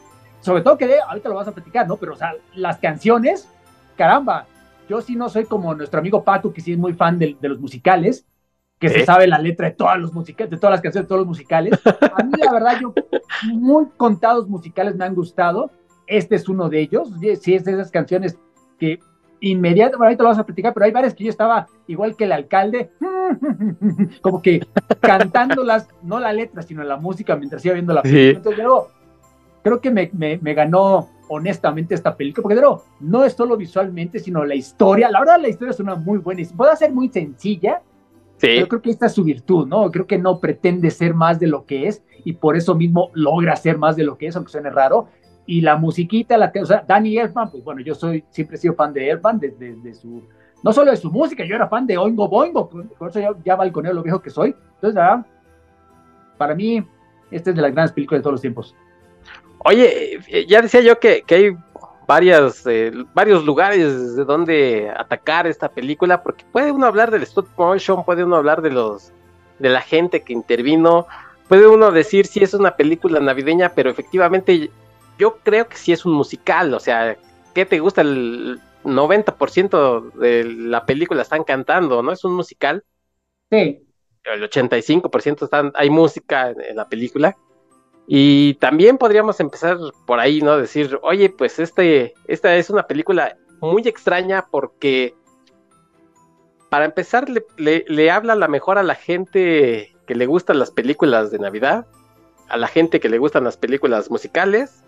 Sobre 0.41 0.63
todo 0.63 0.79
quedé, 0.79 1.01
ahorita 1.01 1.29
lo 1.29 1.35
vas 1.35 1.49
a 1.49 1.53
platicar, 1.53 1.87
¿no? 1.87 1.97
Pero, 1.97 2.15
o 2.15 2.17
sea, 2.17 2.33
las 2.55 2.79
canciones, 2.79 3.47
caramba, 3.95 4.47
yo 4.89 5.01
sí 5.01 5.17
no 5.17 5.29
soy 5.29 5.45
como 5.45 5.75
nuestro 5.75 6.01
amigo 6.01 6.25
Paco, 6.25 6.53
que 6.53 6.61
sí 6.61 6.73
es 6.73 6.79
muy 6.79 6.95
fan 6.95 7.19
de, 7.19 7.37
de 7.41 7.49
los 7.49 7.61
musicales, 7.61 8.27
que 8.79 8.89
se 8.91 9.05
sabe 9.05 9.27
la 9.27 9.39
letra 9.39 9.69
de 9.69 9.75
todas 9.75 9.99
los 9.99 10.13
musicales, 10.13 10.51
de 10.51 10.59
todas 10.59 10.73
las 10.73 10.81
canciones 10.83 11.07
de 11.07 11.09
todos 11.09 11.21
los 11.21 11.29
musicales. 11.29 11.79
A 11.85 12.23
mí, 12.23 12.33
la 12.39 12.53
verdad, 12.53 12.79
yo, 12.81 12.93
muy 13.55 13.87
contados 13.97 14.49
musicales 14.49 14.97
me 14.97 15.05
han 15.05 15.15
gustado. 15.15 15.71
Este 16.07 16.35
es 16.35 16.49
uno 16.49 16.69
de 16.69 16.81
ellos. 16.81 17.11
Sí, 17.41 17.55
es 17.55 17.65
de 17.65 17.73
esas 17.73 17.91
canciones 17.91 18.39
que 18.79 19.01
inmediatamente, 19.41 19.97
bueno, 19.97 20.09
ahorita 20.09 20.23
lo 20.23 20.29
vas 20.29 20.39
a 20.39 20.47
platicar, 20.47 20.75
pero 20.75 20.87
hay 20.87 20.93
varias 20.93 21.15
que 21.15 21.25
yo 21.25 21.31
estaba 21.31 21.67
igual 21.87 22.17
que 22.17 22.25
el 22.25 22.33
alcalde, 22.33 22.91
como 24.21 24.43
que 24.43 24.67
cantándolas, 25.01 25.89
no 26.03 26.21
la 26.21 26.33
letra, 26.33 26.63
sino 26.63 26.83
la 26.83 26.97
música 26.97 27.37
mientras 27.37 27.65
iba 27.65 27.75
viendo 27.75 27.95
la 27.95 28.03
película. 28.03 28.39
Entonces, 28.39 28.59
luego, 28.63 28.91
creo 29.63 29.81
que 29.81 29.91
me, 29.91 30.11
me, 30.13 30.39
me, 30.39 30.55
ganó 30.55 31.09
honestamente 31.29 31.95
esta 31.95 32.17
película, 32.17 32.43
porque 32.43 32.61
no, 32.61 32.83
no 33.01 33.25
es 33.25 33.33
solo 33.33 33.57
visualmente, 33.57 34.19
sino 34.19 34.45
la 34.45 34.55
historia. 34.55 35.11
La 35.11 35.21
verdad, 35.21 35.41
la 35.41 35.49
historia 35.49 35.71
es 35.71 35.81
una 35.81 35.95
muy 35.95 36.19
buena, 36.19 36.43
puede 36.57 36.77
ser 36.77 36.93
muy 36.93 37.09
sencilla, 37.09 37.83
sí. 38.37 38.49
pero 38.49 38.69
creo 38.69 38.83
que 38.83 38.91
esta 38.91 39.07
es 39.07 39.13
su 39.13 39.25
virtud, 39.25 39.67
¿no? 39.67 39.91
Creo 39.91 40.07
que 40.07 40.19
no 40.19 40.39
pretende 40.41 40.91
ser 40.91 41.15
más 41.15 41.39
de 41.39 41.47
lo 41.47 41.65
que 41.65 41.89
es 41.89 42.03
y 42.25 42.35
por 42.35 42.57
eso 42.57 42.75
mismo 42.75 43.11
logra 43.15 43.57
ser 43.57 43.79
más 43.79 43.97
de 43.97 44.05
lo 44.05 44.17
que 44.19 44.27
es, 44.27 44.37
aunque 44.37 44.53
suene 44.53 44.71
raro. 44.71 45.09
Y 45.47 45.61
la 45.61 45.77
musiquita, 45.77 46.37
la 46.37 46.51
que, 46.51 46.61
o 46.61 46.67
sea, 46.67 46.85
Danny 46.87 47.19
Elfman, 47.19 47.51
pues 47.51 47.63
bueno, 47.63 47.81
yo 47.81 47.95
soy, 47.95 48.25
siempre 48.31 48.57
he 48.57 48.61
sido 48.61 48.75
fan 48.75 48.93
de 48.93 49.11
Elfman 49.11 49.39
desde, 49.39 49.77
desde 49.77 49.95
su, 49.95 50.23
no 50.63 50.73
solo 50.73 50.91
de 50.91 50.97
su 50.97 51.11
música, 51.11 51.45
yo 51.45 51.55
era 51.55 51.69
fan 51.69 51.87
de 51.87 51.97
Oingo 51.97 52.29
Boingo, 52.29 52.69
por 52.69 53.09
eso 53.09 53.21
ya, 53.21 53.31
ya 53.45 53.55
balconeo 53.55 53.93
lo 53.93 54.03
viejo 54.03 54.21
que 54.21 54.31
soy. 54.31 54.57
Entonces, 54.75 54.95
¿verdad? 54.95 55.25
para 56.37 56.55
mí, 56.55 56.85
esta 57.31 57.51
es 57.51 57.57
de 57.57 57.63
las 57.63 57.73
grandes 57.73 57.93
películas 57.93 58.21
de 58.21 58.23
todos 58.23 58.35
los 58.35 58.41
tiempos. 58.41 58.75
Oye, 59.69 60.21
eh, 60.29 60.47
ya 60.47 60.63
decía 60.63 60.81
yo 60.81 61.01
que, 61.01 61.23
que 61.23 61.35
hay 61.35 61.57
varias, 62.07 62.65
eh, 62.67 62.93
varios 63.15 63.45
lugares 63.45 64.15
de 64.15 64.25
donde 64.25 64.89
atacar 64.97 65.49
esta 65.49 65.69
película, 65.69 66.23
porque 66.23 66.45
puede 66.53 66.71
uno 66.71 66.87
hablar 66.87 67.11
del 67.11 67.25
stop 67.25 67.49
motion, 67.57 68.05
puede 68.05 68.23
uno 68.23 68.37
hablar 68.37 68.63
de 68.63 68.71
los 68.71 69.13
de 69.59 69.69
la 69.69 69.81
gente 69.81 70.23
que 70.23 70.33
intervino, 70.33 71.09
puede 71.49 71.67
uno 71.67 71.91
decir 71.91 72.27
si 72.27 72.45
es 72.45 72.55
una 72.55 72.77
película 72.77 73.19
navideña, 73.19 73.73
pero 73.75 73.91
efectivamente 73.91 74.71
yo 75.19 75.39
creo 75.43 75.67
que 75.67 75.77
sí 75.77 75.91
es 75.91 76.05
un 76.05 76.13
musical, 76.13 76.73
o 76.73 76.79
sea, 76.79 77.17
¿qué 77.53 77.67
te 77.67 77.81
gusta? 77.81 78.03
El 78.03 78.61
90% 78.85 80.13
de 80.13 80.45
la 80.45 80.87
película 80.87 81.23
están 81.23 81.43
cantando, 81.43 82.05
¿no? 82.05 82.13
Es 82.13 82.23
un 82.23 82.35
musical. 82.35 82.85
Sí. 83.51 83.83
El 84.23 84.49
85% 84.49 85.43
están, 85.43 85.73
hay 85.75 85.91
música 85.91 86.51
en 86.51 86.77
la 86.77 86.89
película. 86.89 87.37
Y 88.07 88.55
también 88.55 88.99
podríamos 88.99 89.41
empezar 89.41 89.79
por 90.07 90.21
ahí, 90.21 90.41
¿no? 90.41 90.57
Decir, 90.57 90.99
oye, 91.03 91.29
pues 91.31 91.59
este, 91.59 92.15
esta 92.29 92.55
es 92.55 92.71
una 92.71 92.87
película 92.87 93.37
muy 93.61 93.83
extraña 93.89 94.47
porque, 94.51 95.15
para 96.69 96.85
empezar, 96.85 97.29
le, 97.29 97.45
le, 97.57 97.85
le 97.89 98.11
habla 98.11 98.35
a 98.35 98.37
la 98.37 98.49
mejor 98.49 98.79
a 98.79 98.85
la 98.85 98.95
gente 98.95 99.97
que 100.07 100.15
le 100.15 100.27
gustan 100.27 100.59
las 100.59 100.71
películas 100.71 101.31
de 101.31 101.39
Navidad, 101.39 101.87
a 102.49 102.57
la 102.57 102.69
gente 102.69 103.01
que 103.01 103.09
le 103.09 103.19
gustan 103.19 103.45
las 103.45 103.57
películas 103.57 104.11
musicales, 104.11 104.85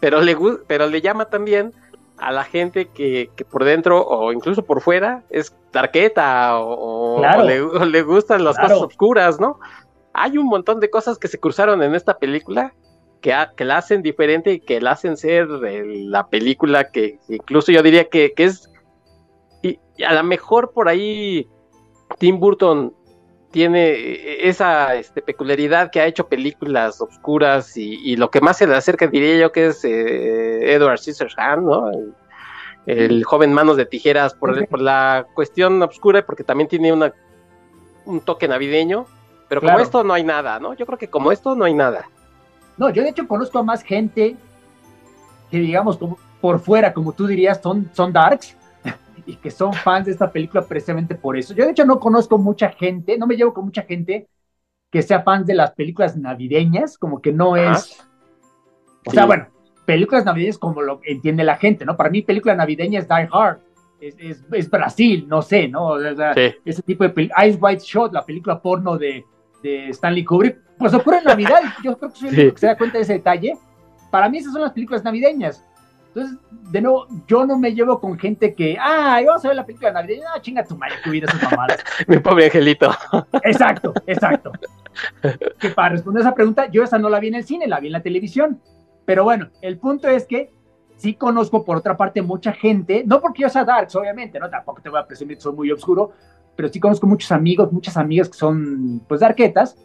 pero 0.00 0.20
le, 0.20 0.36
pero 0.66 0.86
le 0.88 1.00
llama 1.00 1.26
también 1.26 1.72
a 2.18 2.30
la 2.30 2.44
gente 2.44 2.86
que, 2.86 3.30
que 3.34 3.44
por 3.44 3.64
dentro 3.64 4.06
o 4.06 4.32
incluso 4.32 4.64
por 4.64 4.80
fuera 4.80 5.22
es 5.30 5.54
tarqueta 5.70 6.58
o, 6.58 7.18
claro. 7.18 7.42
o, 7.42 7.46
le, 7.46 7.60
o 7.62 7.84
le, 7.84 8.02
gustan 8.02 8.44
las 8.44 8.56
claro. 8.56 8.74
cosas 8.74 8.88
oscuras, 8.88 9.40
¿no? 9.40 9.58
Hay 10.14 10.38
un 10.38 10.46
montón 10.46 10.80
de 10.80 10.90
cosas 10.90 11.18
que 11.18 11.28
se 11.28 11.38
cruzaron 11.38 11.82
en 11.82 11.94
esta 11.94 12.18
película 12.18 12.74
que, 13.20 13.64
la 13.64 13.78
hacen 13.78 14.02
diferente 14.02 14.52
y 14.52 14.60
que 14.60 14.80
la 14.80 14.92
hacen 14.92 15.16
ser 15.16 15.48
la 15.48 16.26
película 16.28 16.90
que 16.90 17.18
incluso 17.28 17.72
yo 17.72 17.82
diría 17.82 18.08
que, 18.08 18.32
que 18.34 18.44
es 18.44 18.68
y, 19.62 19.78
y, 19.96 20.02
a 20.02 20.12
lo 20.12 20.24
mejor 20.24 20.72
por 20.72 20.88
ahí 20.88 21.48
Tim 22.18 22.40
Burton 22.40 22.92
tiene 23.52 24.48
esa 24.48 24.96
este, 24.96 25.22
peculiaridad 25.22 25.90
que 25.90 26.00
ha 26.00 26.06
hecho 26.06 26.26
películas 26.26 27.00
oscuras 27.00 27.76
y, 27.76 28.00
y, 28.02 28.16
lo 28.16 28.30
que 28.30 28.40
más 28.40 28.56
se 28.58 28.66
le 28.66 28.74
acerca 28.74 29.06
diría 29.06 29.38
yo 29.38 29.52
que 29.52 29.66
es 29.66 29.84
eh, 29.84 30.72
Edward 30.74 30.98
Scissorhands, 30.98 31.64
¿no? 31.64 31.90
El, 31.90 32.14
el, 32.86 33.24
joven 33.24 33.52
manos 33.52 33.76
de 33.76 33.86
tijeras 33.86 34.34
por, 34.34 34.66
por 34.68 34.80
la 34.80 35.26
cuestión 35.34 35.80
oscura 35.82 36.24
porque 36.24 36.44
también 36.44 36.68
tiene 36.68 36.92
una, 36.92 37.12
un 38.06 38.20
toque 38.20 38.48
navideño 38.48 39.06
pero 39.52 39.60
claro. 39.60 39.74
como 39.74 39.84
esto 39.84 40.02
no 40.02 40.14
hay 40.14 40.24
nada, 40.24 40.58
¿no? 40.58 40.72
Yo 40.72 40.86
creo 40.86 40.98
que 40.98 41.08
como 41.08 41.30
esto 41.30 41.54
no 41.54 41.66
hay 41.66 41.74
nada. 41.74 42.08
No, 42.78 42.88
yo 42.88 43.02
de 43.02 43.10
hecho 43.10 43.28
conozco 43.28 43.58
a 43.58 43.62
más 43.62 43.82
gente 43.82 44.34
que 45.50 45.58
digamos 45.58 45.98
como 45.98 46.16
por 46.40 46.58
fuera, 46.58 46.94
como 46.94 47.12
tú 47.12 47.26
dirías, 47.26 47.60
son, 47.62 47.90
son 47.92 48.14
darks 48.14 48.56
y 49.26 49.36
que 49.36 49.50
son 49.50 49.74
fans 49.74 50.06
de 50.06 50.12
esta 50.12 50.32
película 50.32 50.62
precisamente 50.62 51.14
por 51.14 51.36
eso. 51.36 51.52
Yo 51.52 51.66
de 51.66 51.72
hecho 51.72 51.84
no 51.84 52.00
conozco 52.00 52.38
mucha 52.38 52.70
gente, 52.70 53.18
no 53.18 53.26
me 53.26 53.36
llevo 53.36 53.52
con 53.52 53.66
mucha 53.66 53.82
gente 53.82 54.26
que 54.90 55.02
sea 55.02 55.20
fans 55.20 55.44
de 55.44 55.52
las 55.52 55.72
películas 55.72 56.16
navideñas, 56.16 56.96
como 56.96 57.20
que 57.20 57.30
no 57.30 57.54
Ajá. 57.54 57.72
es... 57.72 58.00
O 59.04 59.10
sí. 59.10 59.16
sea, 59.16 59.26
bueno, 59.26 59.48
películas 59.84 60.24
navideñas 60.24 60.56
como 60.56 60.80
lo 60.80 61.02
entiende 61.04 61.44
la 61.44 61.58
gente, 61.58 61.84
¿no? 61.84 61.94
Para 61.94 62.08
mí 62.08 62.22
película 62.22 62.54
navideña 62.54 63.00
es 63.00 63.06
Die 63.06 63.28
Hard, 63.30 63.58
es, 64.00 64.16
es, 64.18 64.44
es 64.50 64.70
Brasil, 64.70 65.26
no 65.28 65.42
sé, 65.42 65.68
¿no? 65.68 65.88
O 65.88 66.00
sea, 66.00 66.32
sí. 66.32 66.54
Ese 66.64 66.80
tipo 66.80 67.06
de... 67.06 67.30
Ice 67.46 67.58
White 67.60 67.84
Shot, 67.84 68.14
la 68.14 68.24
película 68.24 68.58
porno 68.58 68.96
de 68.96 69.26
de 69.62 69.88
Stanley 69.90 70.24
Kubrick, 70.24 70.58
pues 70.78 70.92
ocurre 70.94 71.18
en 71.18 71.24
Navidad. 71.24 71.60
Yo 71.84 71.96
creo 71.96 72.12
que 72.12 72.18
soy 72.18 72.28
el 72.28 72.52
que 72.52 72.58
se 72.58 72.66
da 72.66 72.76
cuenta 72.76 72.98
de 72.98 73.04
ese 73.04 73.14
detalle. 73.14 73.56
Para 74.10 74.28
mí 74.28 74.38
esas 74.38 74.52
son 74.52 74.62
las 74.62 74.72
películas 74.72 75.04
navideñas. 75.04 75.64
Entonces, 76.08 76.38
de 76.50 76.80
nuevo, 76.82 77.06
yo 77.26 77.46
no 77.46 77.58
me 77.58 77.72
llevo 77.72 77.98
con 77.98 78.18
gente 78.18 78.54
que, 78.54 78.76
ah, 78.78 79.18
vamos 79.24 79.44
a 79.44 79.48
ver 79.48 79.56
la 79.56 79.64
película 79.64 79.92
navideña, 79.92 80.26
ah, 80.34 80.40
chinga 80.42 80.62
tu 80.62 80.76
madre 80.76 80.96
que 81.02 81.08
hubiera 81.08 81.26
esas 81.26 81.50
mamadas. 81.50 81.82
Mi 82.06 82.18
pobre 82.18 82.46
angelito. 82.46 82.90
Exacto, 83.42 83.94
exacto. 84.06 84.52
que 85.58 85.70
para 85.70 85.90
responder 85.90 86.20
esa 86.20 86.34
pregunta, 86.34 86.68
yo 86.70 86.82
esa 86.82 86.98
no 86.98 87.08
la 87.08 87.18
vi 87.18 87.28
en 87.28 87.36
el 87.36 87.44
cine, 87.44 87.66
la 87.66 87.80
vi 87.80 87.86
en 87.86 87.94
la 87.94 88.02
televisión. 88.02 88.60
Pero 89.06 89.24
bueno, 89.24 89.48
el 89.62 89.78
punto 89.78 90.06
es 90.08 90.26
que 90.26 90.50
sí 90.96 91.14
conozco 91.14 91.64
por 91.64 91.78
otra 91.78 91.96
parte 91.96 92.20
mucha 92.20 92.52
gente, 92.52 93.02
no 93.06 93.20
porque 93.20 93.42
yo 93.42 93.48
sea 93.48 93.64
Darks, 93.64 93.96
obviamente, 93.96 94.38
no, 94.38 94.50
tampoco 94.50 94.82
te 94.82 94.90
voy 94.90 95.00
a 95.00 95.06
presumir 95.06 95.36
que 95.36 95.42
soy 95.42 95.54
muy 95.54 95.72
oscuro, 95.72 96.12
pero 96.56 96.68
sí 96.68 96.80
conozco 96.80 97.06
muchos 97.06 97.32
amigos, 97.32 97.72
muchas 97.72 97.96
amigas 97.96 98.28
que 98.28 98.36
son, 98.36 99.02
pues, 99.08 99.20
de 99.20 99.26
arquetas 99.26 99.76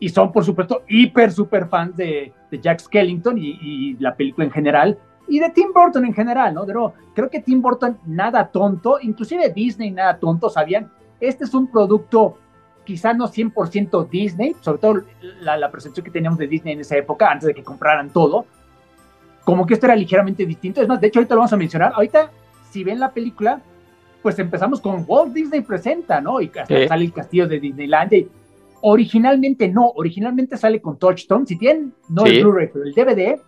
y 0.00 0.08
son, 0.08 0.32
por 0.32 0.44
supuesto, 0.44 0.82
hiper, 0.88 1.32
super 1.32 1.68
fans 1.68 1.96
de, 1.96 2.32
de 2.50 2.60
Jack 2.60 2.80
Skellington 2.80 3.38
y, 3.38 3.58
y, 3.60 3.96
la 3.98 4.14
película 4.16 4.44
en 4.44 4.52
general 4.52 4.98
y 5.28 5.40
de 5.40 5.50
Tim 5.50 5.72
Burton 5.74 6.04
en 6.06 6.14
general, 6.14 6.54
¿no? 6.54 6.64
Pero 6.64 6.94
creo 7.14 7.28
que 7.28 7.40
Tim 7.40 7.60
Burton, 7.60 7.98
nada 8.06 8.48
tonto, 8.48 8.98
inclusive 9.00 9.50
Disney, 9.50 9.90
nada 9.90 10.18
tonto, 10.18 10.48
sabían, 10.48 10.90
este 11.20 11.44
es 11.44 11.54
un 11.54 11.70
producto 11.70 12.38
quizá 12.84 13.12
no 13.12 13.28
100% 13.28 14.08
Disney, 14.08 14.56
sobre 14.62 14.78
todo 14.78 15.02
la, 15.40 15.58
la, 15.58 15.70
percepción 15.70 16.02
que 16.02 16.10
teníamos 16.10 16.38
de 16.38 16.46
Disney 16.46 16.72
en 16.72 16.80
esa 16.80 16.96
época, 16.96 17.30
antes 17.30 17.46
de 17.46 17.54
que 17.54 17.62
compraran 17.62 18.08
todo, 18.08 18.46
como 19.44 19.66
que 19.66 19.74
esto 19.74 19.84
era 19.84 19.94
ligeramente 19.94 20.46
distinto. 20.46 20.80
Es 20.80 20.88
más, 20.88 20.98
de 20.98 21.08
hecho, 21.08 21.18
ahorita 21.18 21.34
lo 21.34 21.40
vamos 21.40 21.52
a 21.52 21.58
mencionar. 21.58 21.92
Ahorita, 21.94 22.30
si 22.70 22.84
ven 22.84 22.98
la 22.98 23.12
película, 23.12 23.60
pues 24.22 24.38
empezamos 24.38 24.80
con 24.80 25.04
Walt 25.06 25.32
Disney 25.32 25.60
Presenta, 25.60 26.20
¿no? 26.20 26.40
Y 26.40 26.46
hasta 26.46 26.66
sí. 26.66 26.88
sale 26.88 27.04
el 27.04 27.12
castillo 27.12 27.46
de 27.46 27.60
Disneylandia. 27.60 28.18
Y 28.18 28.28
originalmente 28.80 29.68
no, 29.68 29.90
originalmente 29.94 30.56
sale 30.56 30.80
con 30.80 30.98
Touchstone. 30.98 31.46
Si 31.46 31.56
tienen, 31.56 31.92
no 32.08 32.24
sí. 32.24 32.36
el 32.36 32.42
Blu-ray, 32.42 32.68
pero 32.72 32.84
el 32.84 32.94
DVD, 32.94 33.40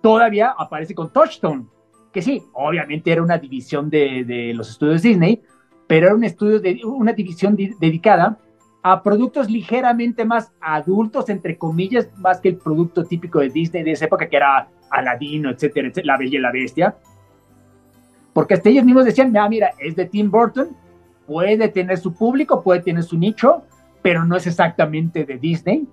todavía 0.00 0.54
aparece 0.56 0.94
con 0.94 1.12
Touchstone. 1.12 1.64
Que 2.12 2.22
sí, 2.22 2.42
obviamente 2.54 3.12
era 3.12 3.22
una 3.22 3.38
división 3.38 3.90
de, 3.90 4.24
de 4.24 4.54
los 4.54 4.70
estudios 4.70 5.02
Disney, 5.02 5.42
pero 5.86 6.06
era 6.06 6.14
un 6.14 6.24
estudio 6.24 6.58
de 6.58 6.80
una 6.84 7.12
división 7.12 7.54
de, 7.54 7.74
dedicada 7.78 8.38
a 8.82 9.02
productos 9.02 9.50
ligeramente 9.50 10.24
más 10.24 10.52
adultos, 10.60 11.28
entre 11.28 11.58
comillas, 11.58 12.08
más 12.16 12.40
que 12.40 12.48
el 12.48 12.56
producto 12.56 13.04
típico 13.04 13.40
de 13.40 13.50
Disney 13.50 13.82
de 13.82 13.92
esa 13.92 14.06
época, 14.06 14.28
que 14.28 14.36
era 14.36 14.68
Aladino, 14.90 15.50
etcétera, 15.50 15.88
etcétera, 15.88 16.14
La 16.14 16.18
Bella 16.18 16.38
y 16.38 16.40
la 16.40 16.52
Bestia 16.52 16.96
porque 18.38 18.54
hasta 18.54 18.68
ellos 18.68 18.84
mismos 18.84 19.04
decían, 19.04 19.36
ah, 19.36 19.48
mira, 19.48 19.72
es 19.80 19.96
de 19.96 20.06
Tim 20.06 20.30
Burton, 20.30 20.68
puede 21.26 21.68
tener 21.70 21.98
su 21.98 22.14
público, 22.14 22.62
puede 22.62 22.80
tener 22.82 23.02
su 23.02 23.18
nicho, 23.18 23.64
pero 24.00 24.24
no 24.24 24.36
es 24.36 24.46
exactamente 24.46 25.24
de 25.24 25.38
Disney. 25.38 25.88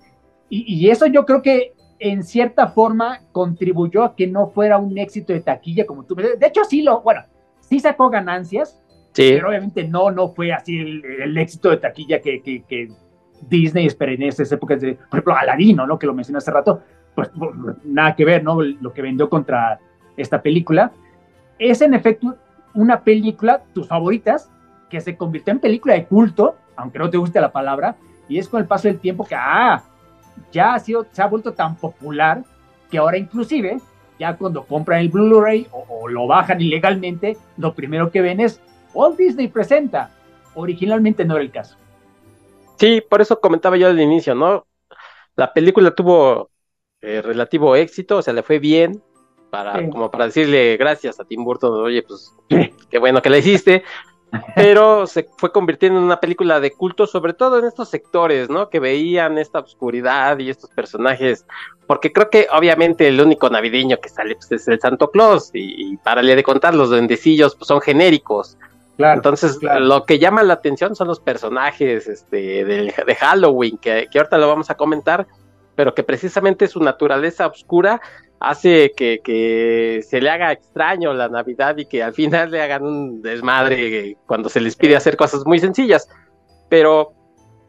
Y, 0.47 0.75
y, 0.75 0.91
eso 0.91 1.07
yo 1.07 1.25
creo 1.25 1.41
que 1.41 1.73
en 1.97 2.23
cierta 2.23 2.67
forma 2.67 3.21
contribuyó 3.31 4.03
a 4.03 4.15
que 4.15 4.27
no 4.27 4.51
fuera 4.51 4.77
un 4.77 4.95
éxito 4.95 5.33
de 5.33 5.39
taquilla 5.39 5.87
como 5.87 6.03
tú. 6.03 6.13
De 6.13 6.37
hecho, 6.45 6.63
sí 6.65 6.83
lo, 6.83 7.01
bueno, 7.01 7.23
sí 7.61 7.79
sacó 7.79 8.11
ganancias, 8.11 8.79
sí. 9.13 9.31
pero 9.33 9.49
obviamente 9.49 9.87
no, 9.87 10.11
no 10.11 10.29
fue 10.29 10.53
así 10.53 10.77
el, 10.77 11.03
el 11.03 11.35
éxito 11.39 11.71
de 11.71 11.77
taquilla 11.77 12.21
que, 12.21 12.43
que, 12.43 12.61
que 12.61 12.89
Disney 13.41 13.87
espera 13.87 14.11
en 14.11 14.21
esas 14.21 14.51
épocas 14.51 14.79
de, 14.81 14.93
por 14.93 15.17
ejemplo, 15.17 15.35
Aladino, 15.35 15.87
¿no? 15.87 15.97
Que 15.97 16.05
lo 16.05 16.13
mencioné 16.13 16.37
hace 16.37 16.51
rato, 16.51 16.83
pues 17.15 17.31
nada 17.83 18.15
que 18.15 18.23
ver, 18.23 18.43
¿no? 18.43 18.61
Lo 18.61 18.93
que 18.93 19.01
vendió 19.01 19.31
contra 19.31 19.79
esta 20.15 20.43
película 20.43 20.91
es 21.59 21.81
en 21.81 21.93
efecto 21.93 22.35
una 22.73 23.01
película, 23.01 23.63
tus 23.73 23.87
favoritas, 23.87 24.49
que 24.89 25.01
se 25.01 25.17
convirtió 25.17 25.53
en 25.53 25.59
película 25.59 25.93
de 25.93 26.05
culto, 26.05 26.55
aunque 26.75 26.99
no 26.99 27.09
te 27.09 27.17
guste 27.17 27.41
la 27.41 27.51
palabra, 27.51 27.95
y 28.27 28.37
es 28.37 28.49
con 28.49 28.61
el 28.61 28.67
paso 28.67 28.87
del 28.87 28.99
tiempo 28.99 29.25
que, 29.25 29.35
ah, 29.35 29.83
ya 30.51 30.73
ha 30.73 30.79
sido, 30.79 31.05
se 31.11 31.21
ha 31.21 31.27
vuelto 31.27 31.53
tan 31.53 31.75
popular 31.75 32.43
que 32.89 32.97
ahora 32.97 33.17
inclusive, 33.17 33.79
ya 34.19 34.35
cuando 34.37 34.63
compran 34.65 34.99
el 34.99 35.09
Blu-ray 35.09 35.67
o, 35.71 36.07
lo 36.07 36.27
bajan 36.27 36.61
ilegalmente, 36.61 37.37
lo 37.57 37.73
primero 37.73 38.11
que 38.11 38.21
ven 38.21 38.39
es 38.39 38.61
Walt 38.93 39.17
Disney 39.17 39.47
presenta. 39.47 40.11
Originalmente 40.53 41.25
no 41.25 41.35
era 41.35 41.43
el 41.43 41.51
caso. 41.51 41.75
Sí, 42.77 43.01
por 43.09 43.21
eso 43.21 43.39
comentaba 43.41 43.75
yo 43.77 43.87
al 43.87 43.99
inicio, 43.99 44.35
¿no? 44.35 44.65
La 45.35 45.51
película 45.53 45.91
tuvo 45.91 46.49
eh, 47.01 47.21
relativo 47.21 47.75
éxito, 47.75 48.17
o 48.17 48.21
sea, 48.21 48.33
le 48.33 48.43
fue 48.43 48.59
bien, 48.59 49.01
para, 49.49 49.79
sí. 49.79 49.89
como 49.89 50.11
para 50.11 50.25
decirle 50.25 50.77
gracias 50.77 51.19
a 51.19 51.25
Tim 51.25 51.43
Burton, 51.43 51.73
oye, 51.73 52.03
pues 52.03 52.33
qué 52.89 52.99
bueno 52.99 53.21
que 53.21 53.29
la 53.29 53.37
hiciste, 53.37 53.83
pero 54.55 55.07
se 55.07 55.27
fue 55.37 55.51
convirtiendo 55.51 55.99
en 55.99 56.05
una 56.05 56.19
película 56.19 56.59
de 56.59 56.71
culto, 56.71 57.07
sobre 57.07 57.33
todo 57.33 57.59
en 57.59 57.65
estos 57.65 57.89
sectores, 57.89 58.49
¿no? 58.49 58.69
Que 58.69 58.79
veían 58.79 59.37
esta 59.37 59.59
oscuridad 59.59 60.39
y 60.39 60.49
estos 60.49 60.69
personajes, 60.71 61.45
porque 61.87 62.11
creo 62.11 62.29
que 62.29 62.47
obviamente 62.51 63.07
el 63.07 63.21
único 63.21 63.49
navideño 63.49 63.97
que 63.99 64.09
sale 64.09 64.35
pues, 64.35 64.51
es 64.51 64.67
el 64.67 64.79
Santo 64.79 65.09
Claus, 65.11 65.51
y, 65.53 65.93
y 65.93 65.97
párale 65.97 66.35
de 66.35 66.43
contar, 66.43 66.75
los 66.75 66.89
duendecillos 66.89 67.55
pues, 67.55 67.67
son 67.67 67.81
genéricos. 67.81 68.57
Claro, 68.97 69.15
Entonces, 69.15 69.59
lo 69.61 70.05
que 70.05 70.19
llama 70.19 70.41
la 70.41 70.53
atención 70.53 70.95
son 70.95 71.09
los 71.09 71.19
personajes 71.19 72.07
este, 72.07 72.63
de, 72.63 72.93
de 73.05 73.15
Halloween, 73.15 73.77
que, 73.77 74.07
que 74.09 74.19
ahorita 74.19 74.37
lo 74.37 74.47
vamos 74.47 74.69
a 74.69 74.75
comentar, 74.75 75.27
pero 75.75 75.93
que 75.93 76.03
precisamente 76.03 76.69
su 76.69 76.79
naturaleza 76.79 77.45
oscura 77.45 77.99
hace 78.39 78.91
que, 78.95 79.21
que, 79.23 80.03
se 80.07 80.21
le 80.21 80.29
haga 80.29 80.51
extraño 80.51 81.13
la 81.13 81.29
Navidad 81.29 81.77
y 81.77 81.85
que 81.85 82.03
al 82.03 82.13
final 82.13 82.51
le 82.51 82.61
hagan 82.61 82.83
un 82.83 83.21
desmadre 83.21 84.17
cuando 84.25 84.49
se 84.49 84.61
les 84.61 84.75
pide 84.75 84.95
hacer 84.95 85.15
cosas 85.17 85.45
muy 85.45 85.59
sencillas. 85.59 86.09
Pero 86.69 87.13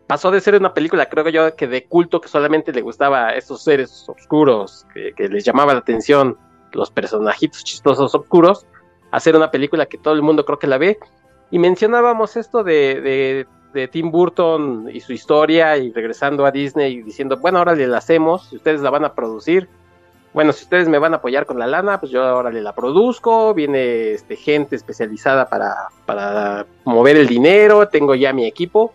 pasó 0.06 0.30
de 0.30 0.40
ser 0.40 0.54
una 0.54 0.74
película, 0.74 1.06
creo 1.06 1.28
yo, 1.28 1.56
que 1.56 1.66
de 1.66 1.84
culto 1.84 2.20
que 2.20 2.28
solamente 2.28 2.72
le 2.72 2.82
gustaba 2.82 3.28
a 3.28 3.30
esos 3.34 3.62
seres 3.62 4.08
oscuros, 4.08 4.86
que, 4.94 5.28
les 5.28 5.44
llamaba 5.44 5.72
la 5.72 5.80
atención 5.80 6.36
los 6.72 6.90
personajitos 6.90 7.64
chistosos 7.64 8.14
oscuros, 8.14 8.66
a 9.10 9.20
ser 9.20 9.36
una 9.36 9.50
película 9.50 9.86
que 9.86 9.98
todo 9.98 10.14
el 10.14 10.22
mundo 10.22 10.44
creo 10.44 10.58
que 10.58 10.66
la 10.66 10.78
ve. 10.78 10.98
Y 11.50 11.58
mencionábamos 11.58 12.36
esto 12.36 12.64
de, 12.64 13.00
de, 13.00 13.46
de 13.72 13.88
Tim 13.88 14.10
Burton 14.10 14.88
y 14.92 15.00
su 15.00 15.12
historia 15.12 15.76
y 15.76 15.92
regresando 15.92 16.44
a 16.44 16.50
Disney 16.50 16.94
y 16.94 17.02
diciendo, 17.02 17.38
bueno, 17.38 17.58
ahora 17.58 17.74
le 17.74 17.86
la 17.86 17.98
hacemos, 17.98 18.52
ustedes 18.52 18.80
la 18.80 18.90
van 18.90 19.04
a 19.04 19.14
producir 19.14 19.68
bueno, 20.36 20.52
si 20.52 20.64
ustedes 20.64 20.86
me 20.86 20.98
van 20.98 21.14
a 21.14 21.16
apoyar 21.16 21.46
con 21.46 21.58
la 21.58 21.66
lana, 21.66 21.98
pues 21.98 22.12
yo 22.12 22.22
ahora 22.22 22.50
le 22.50 22.60
la 22.60 22.74
produzco, 22.74 23.54
viene 23.54 24.12
este, 24.12 24.36
gente 24.36 24.76
especializada 24.76 25.48
para, 25.48 25.88
para 26.04 26.66
mover 26.84 27.16
el 27.16 27.26
dinero, 27.26 27.88
tengo 27.88 28.14
ya 28.14 28.34
mi 28.34 28.44
equipo. 28.44 28.92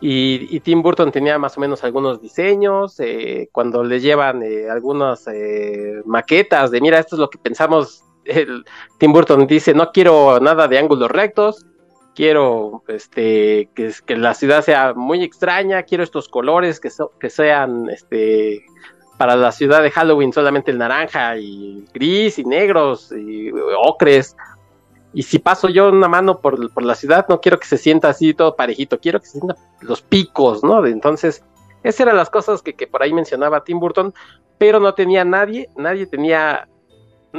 Y, 0.00 0.58
Tim 0.60 0.80
Burton 0.80 1.12
tenía 1.12 1.38
más 1.38 1.58
o 1.58 1.60
menos 1.60 1.84
algunos 1.84 2.22
diseños, 2.22 2.98
eh, 3.00 3.50
cuando 3.52 3.84
le 3.84 4.00
llevan 4.00 4.42
eh, 4.42 4.70
algunas 4.70 5.28
eh, 5.28 6.00
maquetas 6.06 6.70
de, 6.70 6.80
mira, 6.80 6.98
esto 6.98 7.16
es 7.16 7.20
lo 7.20 7.28
que 7.28 7.36
pensamos, 7.36 8.02
Tim 8.98 9.12
Burton 9.12 9.46
dice, 9.46 9.74
no 9.74 9.92
quiero 9.92 10.40
nada 10.40 10.68
de 10.68 10.78
ángulos 10.78 11.10
rectos, 11.10 11.66
quiero 12.14 12.82
este, 12.88 13.68
que, 13.74 14.16
la 14.16 14.32
ciudad 14.32 14.62
sea 14.62 14.94
muy 14.94 15.22
extraña, 15.22 15.82
quiero 15.82 16.02
estos 16.02 16.30
colores 16.30 16.80
que, 16.80 16.88
que 17.20 17.28
sean 17.28 17.90
este, 17.90 18.64
para 19.22 19.36
la 19.36 19.52
ciudad 19.52 19.84
de 19.84 19.92
Halloween 19.92 20.32
solamente 20.32 20.72
el 20.72 20.78
naranja 20.78 21.36
y 21.36 21.84
gris 21.94 22.40
y 22.40 22.44
negros 22.44 23.12
y 23.12 23.52
ocres. 23.80 24.36
Y 25.14 25.22
si 25.22 25.38
paso 25.38 25.68
yo 25.68 25.90
una 25.90 26.08
mano 26.08 26.40
por, 26.40 26.82
la 26.82 26.96
ciudad, 26.96 27.26
no 27.28 27.40
quiero 27.40 27.60
que 27.60 27.68
se 27.68 27.78
sienta 27.78 28.08
así 28.08 28.34
todo 28.34 28.56
parejito, 28.56 28.98
quiero 28.98 29.20
que 29.20 29.26
se 29.26 29.38
sienta 29.38 29.54
los 29.80 30.02
picos, 30.02 30.64
¿no? 30.64 30.84
Entonces, 30.84 31.44
esas 31.84 32.00
eran 32.00 32.16
las 32.16 32.30
cosas 32.30 32.62
que, 32.62 32.74
por 32.88 33.00
ahí 33.00 33.12
mencionaba 33.12 33.62
Tim 33.62 33.78
Burton, 33.78 34.12
pero 34.58 34.80
no 34.80 34.92
tenía 34.92 35.24
nadie, 35.24 35.70
nadie 35.76 36.06
tenía 36.06 36.66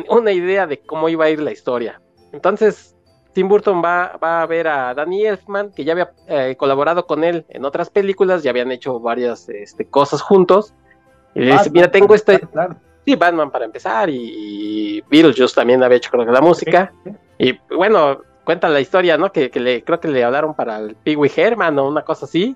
una 0.07 0.31
idea 0.31 0.65
de 0.65 0.79
cómo 0.79 1.09
iba 1.09 1.25
a 1.25 1.31
ir 1.31 1.41
la 1.41 1.51
historia. 1.51 1.99
Entonces, 2.31 2.95
Tim 3.33 3.49
Burton 3.49 3.83
va, 3.83 4.05
a 4.21 4.45
ver 4.45 4.69
a 4.69 4.93
Danny 4.93 5.25
Elfman, 5.25 5.73
que 5.73 5.83
ya 5.83 5.91
había 5.91 6.13
eh, 6.29 6.55
colaborado 6.57 7.05
con 7.05 7.25
él 7.25 7.45
en 7.49 7.65
otras 7.65 7.89
películas, 7.89 8.41
ya 8.41 8.51
habían 8.51 8.71
hecho 8.71 9.01
varias 9.01 9.49
este, 9.49 9.83
cosas 9.83 10.21
juntos, 10.21 10.73
y 11.35 11.41
le 11.41 11.53
dice, 11.53 11.69
mira, 11.69 11.89
tengo 11.89 12.15
este... 12.15 12.41
Sí, 13.05 13.15
Batman 13.15 13.51
para 13.51 13.65
empezar, 13.65 14.09
y, 14.09 15.03
Beetlejuice 15.09 15.55
también 15.55 15.83
había 15.83 15.97
hecho 15.97 16.09
creo 16.09 16.25
que 16.25 16.31
la 16.31 16.41
música. 16.41 16.93
Y 17.37 17.59
bueno, 17.75 18.21
cuenta 18.43 18.69
la 18.69 18.79
historia, 18.79 19.17
¿no? 19.17 19.31
Que, 19.31 19.51
le, 19.53 19.83
creo 19.83 19.99
que 19.99 20.07
le 20.07 20.23
hablaron 20.23 20.53
para 20.53 20.79
el 20.79 20.95
Pee 20.95 21.15
Wee 21.15 21.31
Herman 21.35 21.77
o 21.79 21.87
una 21.87 22.03
cosa 22.03 22.25
así. 22.25 22.55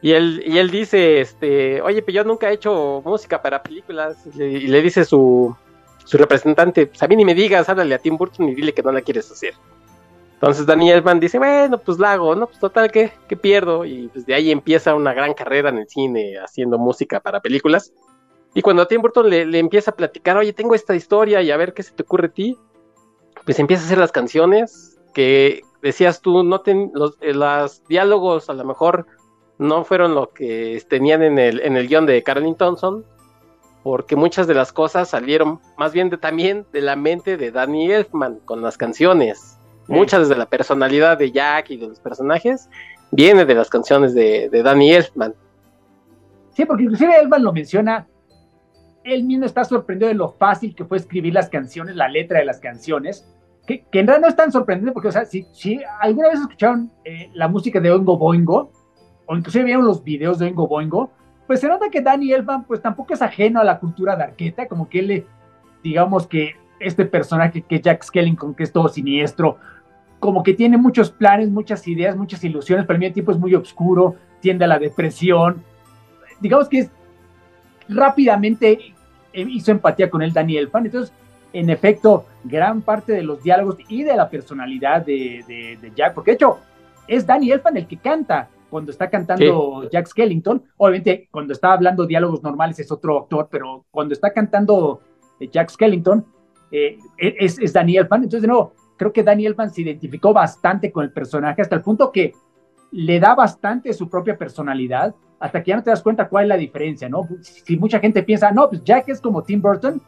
Y 0.00 0.12
él, 0.12 0.42
y 0.44 0.58
él 0.58 0.70
dice, 0.70 1.20
este, 1.20 1.80
oye, 1.80 2.02
pero 2.02 2.16
yo 2.16 2.24
nunca 2.24 2.50
he 2.50 2.54
hecho 2.54 3.02
música 3.04 3.40
para 3.40 3.62
películas. 3.62 4.16
Y 4.34 4.66
le, 4.66 4.82
dice 4.82 5.04
su, 5.04 5.54
su 6.04 6.18
representante, 6.18 6.86
pues 6.86 7.00
a 7.02 7.06
mí 7.06 7.14
ni 7.14 7.24
me 7.24 7.34
digas, 7.34 7.68
háblale 7.68 7.94
a 7.94 7.98
Tim 7.98 8.16
Burton 8.16 8.48
y 8.48 8.54
dile 8.56 8.74
que 8.74 8.82
no 8.82 8.90
la 8.90 9.00
quieres 9.00 9.30
hacer. 9.30 9.54
Entonces 10.42 10.66
Daniel 10.66 10.96
Elfman 10.96 11.20
dice, 11.20 11.38
bueno, 11.38 11.78
pues 11.78 12.00
la 12.00 12.14
hago, 12.14 12.34
¿no? 12.34 12.48
Pues 12.48 12.58
total, 12.58 12.90
¿qué, 12.90 13.12
¿qué 13.28 13.36
pierdo? 13.36 13.84
Y 13.84 14.08
pues 14.08 14.26
de 14.26 14.34
ahí 14.34 14.50
empieza 14.50 14.92
una 14.92 15.14
gran 15.14 15.34
carrera 15.34 15.68
en 15.68 15.78
el 15.78 15.88
cine 15.88 16.34
haciendo 16.36 16.78
música 16.78 17.20
para 17.20 17.38
películas. 17.38 17.92
Y 18.52 18.60
cuando 18.60 18.82
a 18.82 18.88
Tim 18.88 19.00
Burton 19.00 19.30
le, 19.30 19.56
empieza 19.56 19.92
a 19.92 19.94
platicar, 19.94 20.36
oye, 20.36 20.52
tengo 20.52 20.74
esta 20.74 20.96
historia 20.96 21.42
y 21.42 21.52
a 21.52 21.56
ver 21.56 21.74
qué 21.74 21.84
se 21.84 21.92
te 21.92 22.02
ocurre 22.02 22.26
a 22.26 22.32
ti, 22.32 22.58
pues 23.44 23.60
empieza 23.60 23.84
a 23.84 23.86
hacer 23.86 23.98
las 23.98 24.10
canciones 24.10 24.98
que 25.14 25.60
decías 25.80 26.20
tú, 26.20 26.42
no 26.42 26.60
ten, 26.60 26.90
los, 26.92 27.16
eh, 27.20 27.34
diálogos 27.88 28.50
a 28.50 28.54
lo 28.54 28.64
mejor 28.64 29.06
no 29.58 29.84
fueron 29.84 30.16
lo 30.16 30.30
que 30.30 30.84
tenían 30.90 31.22
en 31.22 31.38
el, 31.38 31.60
en 31.60 31.76
el 31.76 31.86
guion 31.86 32.04
de 32.04 32.20
Carolyn 32.24 32.56
Thompson, 32.56 33.04
porque 33.84 34.16
muchas 34.16 34.48
de 34.48 34.54
las 34.54 34.72
cosas 34.72 35.08
salieron 35.08 35.60
más 35.78 35.92
bien 35.92 36.10
de, 36.10 36.18
también 36.18 36.66
de 36.72 36.80
la 36.80 36.96
mente 36.96 37.36
de 37.36 37.52
Danny 37.52 37.92
Elfman 37.92 38.40
con 38.44 38.60
las 38.60 38.76
canciones. 38.76 39.60
Muchas 39.88 40.28
de 40.28 40.36
la 40.36 40.46
personalidad 40.46 41.18
de 41.18 41.32
Jack 41.32 41.70
y 41.70 41.76
de 41.76 41.88
los 41.88 42.00
personajes 42.00 42.68
viene 43.10 43.44
de 43.44 43.54
las 43.54 43.68
canciones 43.68 44.14
de, 44.14 44.48
Danny 44.50 44.92
Elfman. 44.92 45.34
Sí, 46.54 46.64
porque 46.64 46.84
inclusive 46.84 47.18
Elfman 47.18 47.42
lo 47.42 47.52
menciona, 47.52 48.06
él 49.04 49.24
mismo 49.24 49.46
está 49.46 49.64
sorprendido 49.64 50.08
de 50.08 50.14
lo 50.14 50.32
fácil 50.32 50.74
que 50.74 50.84
fue 50.84 50.98
escribir 50.98 51.34
las 51.34 51.48
canciones, 51.48 51.96
la 51.96 52.08
letra 52.08 52.38
de 52.38 52.44
las 52.44 52.60
canciones, 52.60 53.26
que, 53.66 53.84
en 53.92 54.06
realidad 54.06 54.20
no 54.20 54.28
es 54.28 54.36
tan 54.36 54.52
sorprendente 54.52 54.92
porque, 54.92 55.08
o 55.08 55.12
sea, 55.12 55.24
si, 55.24 55.46
si 55.52 55.80
alguna 56.00 56.28
vez 56.28 56.40
escucharon 56.40 56.90
eh, 57.04 57.30
la 57.34 57.48
música 57.48 57.80
de 57.80 57.90
Oingo 57.90 58.16
Boingo, 58.16 58.72
o 59.26 59.36
inclusive 59.36 59.64
vieron 59.64 59.84
los 59.84 60.02
videos 60.02 60.38
de 60.38 60.46
Oingo 60.46 60.66
Boingo, 60.66 61.10
pues 61.46 61.60
se 61.60 61.68
nota 61.68 61.90
que 61.90 62.00
Danny 62.00 62.32
Elfman 62.32 62.64
pues 62.64 62.80
tampoco 62.80 63.14
es 63.14 63.22
ajeno 63.22 63.60
a 63.60 63.64
la 63.64 63.78
cultura 63.78 64.16
de 64.16 64.24
Arqueta, 64.24 64.66
como 64.68 64.88
que 64.88 64.98
él, 65.00 65.26
digamos 65.82 66.26
que 66.26 66.54
este 66.82 67.04
personaje 67.04 67.62
que 67.62 67.80
Jack 67.80 68.02
Skellington, 68.04 68.54
que 68.54 68.64
es 68.64 68.72
todo 68.72 68.88
siniestro, 68.88 69.58
como 70.20 70.42
que 70.42 70.54
tiene 70.54 70.76
muchos 70.76 71.10
planes, 71.10 71.50
muchas 71.50 71.86
ideas, 71.88 72.16
muchas 72.16 72.44
ilusiones, 72.44 72.86
pero 72.86 72.96
al 72.96 73.00
mismo 73.00 73.14
tiempo 73.14 73.32
es 73.32 73.38
muy 73.38 73.54
oscuro, 73.54 74.16
tiende 74.40 74.64
a 74.64 74.68
la 74.68 74.78
depresión. 74.78 75.62
Digamos 76.40 76.68
que 76.68 76.80
es 76.80 76.90
rápidamente 77.88 78.94
hizo 79.32 79.72
empatía 79.72 80.10
con 80.10 80.22
él 80.22 80.32
Daniel 80.32 80.68
Fan. 80.68 80.86
Entonces, 80.86 81.12
en 81.52 81.70
efecto, 81.70 82.24
gran 82.44 82.82
parte 82.82 83.12
de 83.12 83.22
los 83.22 83.42
diálogos 83.42 83.76
y 83.88 84.02
de 84.02 84.16
la 84.16 84.28
personalidad 84.28 85.04
de, 85.04 85.78
Jack, 85.94 86.14
porque 86.14 86.32
de 86.32 86.34
hecho 86.36 86.58
es 87.06 87.26
Daniel 87.26 87.60
Fan 87.60 87.76
el 87.76 87.86
que 87.86 87.96
canta 87.98 88.48
cuando 88.70 88.90
está 88.90 89.10
cantando 89.10 89.88
Jack 89.90 90.06
Skellington. 90.06 90.62
Obviamente, 90.78 91.28
cuando 91.30 91.52
está 91.52 91.74
hablando 91.74 92.06
diálogos 92.06 92.42
normales 92.42 92.78
es 92.78 92.90
otro 92.90 93.20
actor, 93.20 93.48
pero 93.50 93.84
cuando 93.90 94.14
está 94.14 94.32
cantando 94.32 95.00
Jack 95.50 95.70
Skellington, 95.70 96.24
eh, 96.72 96.98
es, 97.18 97.58
es, 97.58 97.72
Daniel 97.72 98.08
Fan. 98.08 98.24
Entonces, 98.24 98.42
de 98.42 98.48
nuevo, 98.48 98.72
creo 98.96 99.12
que 99.12 99.22
Daniel 99.22 99.52
Elfman 99.52 99.70
se 99.70 99.82
identificó 99.82 100.32
bastante 100.32 100.90
con 100.90 101.04
el 101.04 101.12
personaje 101.12 101.62
hasta 101.62 101.76
el 101.76 101.82
punto 101.82 102.10
que 102.10 102.32
le 102.90 103.20
da 103.20 103.34
bastante 103.34 103.92
su 103.92 104.08
propia 104.08 104.36
personalidad, 104.36 105.14
hasta 105.38 105.62
que 105.62 105.70
ya 105.70 105.76
no 105.76 105.82
te 105.82 105.90
das 105.90 106.02
cuenta 106.02 106.28
cuál 106.28 106.44
es 106.44 106.48
la 106.48 106.56
diferencia, 106.56 107.08
¿no? 107.08 107.28
Si 107.40 107.76
mucha 107.76 107.98
gente 108.00 108.22
piensa, 108.22 108.50
no, 108.52 108.68
pues 108.68 108.82
Jack 108.84 109.08
es 109.08 109.20
como 109.20 109.42
Tim 109.42 109.60
Burton, 109.60 110.00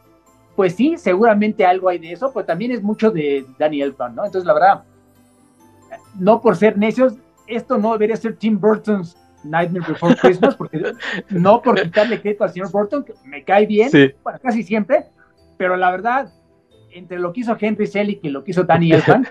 pues 0.55 0.75
sí, 0.75 0.95
seguramente 0.97 1.65
algo 1.65 1.89
hay 1.89 1.99
de 1.99 2.13
eso, 2.13 2.31
pero 2.33 2.45
también 2.45 2.71
es 2.71 2.81
mucho 2.81 3.11
de 3.11 3.45
Daniel 3.59 3.89
Elfman, 3.89 4.15
¿no? 4.15 4.25
Entonces, 4.25 4.45
la 4.47 4.53
verdad, 4.53 4.83
no 6.17 6.41
por 6.41 6.55
ser 6.55 6.77
necios, 6.77 7.15
esto 7.47 7.77
no 7.77 7.91
debería 7.91 8.15
ser 8.15 8.37
Tim 8.37 8.59
Burton's 8.59 9.17
Nightmare 9.43 9.85
Before 9.87 10.15
Christmas, 10.15 10.55
porque 10.55 10.93
no 11.29 11.61
por 11.61 11.81
quitarle 11.81 12.21
crédito 12.21 12.43
al 12.43 12.51
señor 12.51 12.71
Burton, 12.71 13.03
que 13.03 13.13
me 13.25 13.43
cae 13.43 13.65
bien, 13.65 13.89
bueno, 14.23 14.39
casi 14.41 14.63
siempre, 14.63 15.05
pero 15.57 15.75
la 15.75 15.91
verdad, 15.91 16.31
entre 16.95 17.19
lo 17.19 17.33
que 17.33 17.41
hizo 17.41 17.55
Henry 17.59 17.87
Selick 17.87 18.19
y 18.23 18.29
lo 18.29 18.43
que 18.43 18.51
hizo 18.51 18.63
Danny 18.63 18.91
Elfman, 18.91 19.27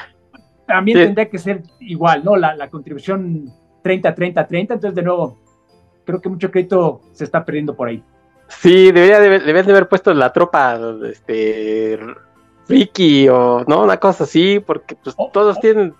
también 0.66 0.98
tendría 0.98 1.28
que 1.28 1.38
ser 1.38 1.62
igual, 1.80 2.24
¿no? 2.24 2.36
La, 2.36 2.68
contribución 2.70 3.52
30-30-30, 3.82 4.48
entonces 4.60 4.94
de 4.94 5.02
nuevo, 5.02 5.38
creo 6.04 6.20
que 6.20 6.28
mucho 6.28 6.50
crédito 6.50 7.02
se 7.12 7.24
está 7.24 7.44
perdiendo 7.44 7.76
por 7.76 7.88
ahí. 7.88 8.02
Sí, 8.48 8.90
debería 8.92 9.20
de, 9.20 9.38
de 9.40 9.60
haber 9.60 9.88
puesto 9.88 10.12
la 10.14 10.32
tropa, 10.32 10.78
este, 11.10 11.98
Ricky 12.68 13.28
o, 13.28 13.64
¿no? 13.66 13.82
Una 13.82 13.98
cosa 13.98 14.24
así, 14.24 14.60
porque 14.60 14.96
pues 14.96 15.14
todos 15.32 15.60
tienen... 15.60 15.94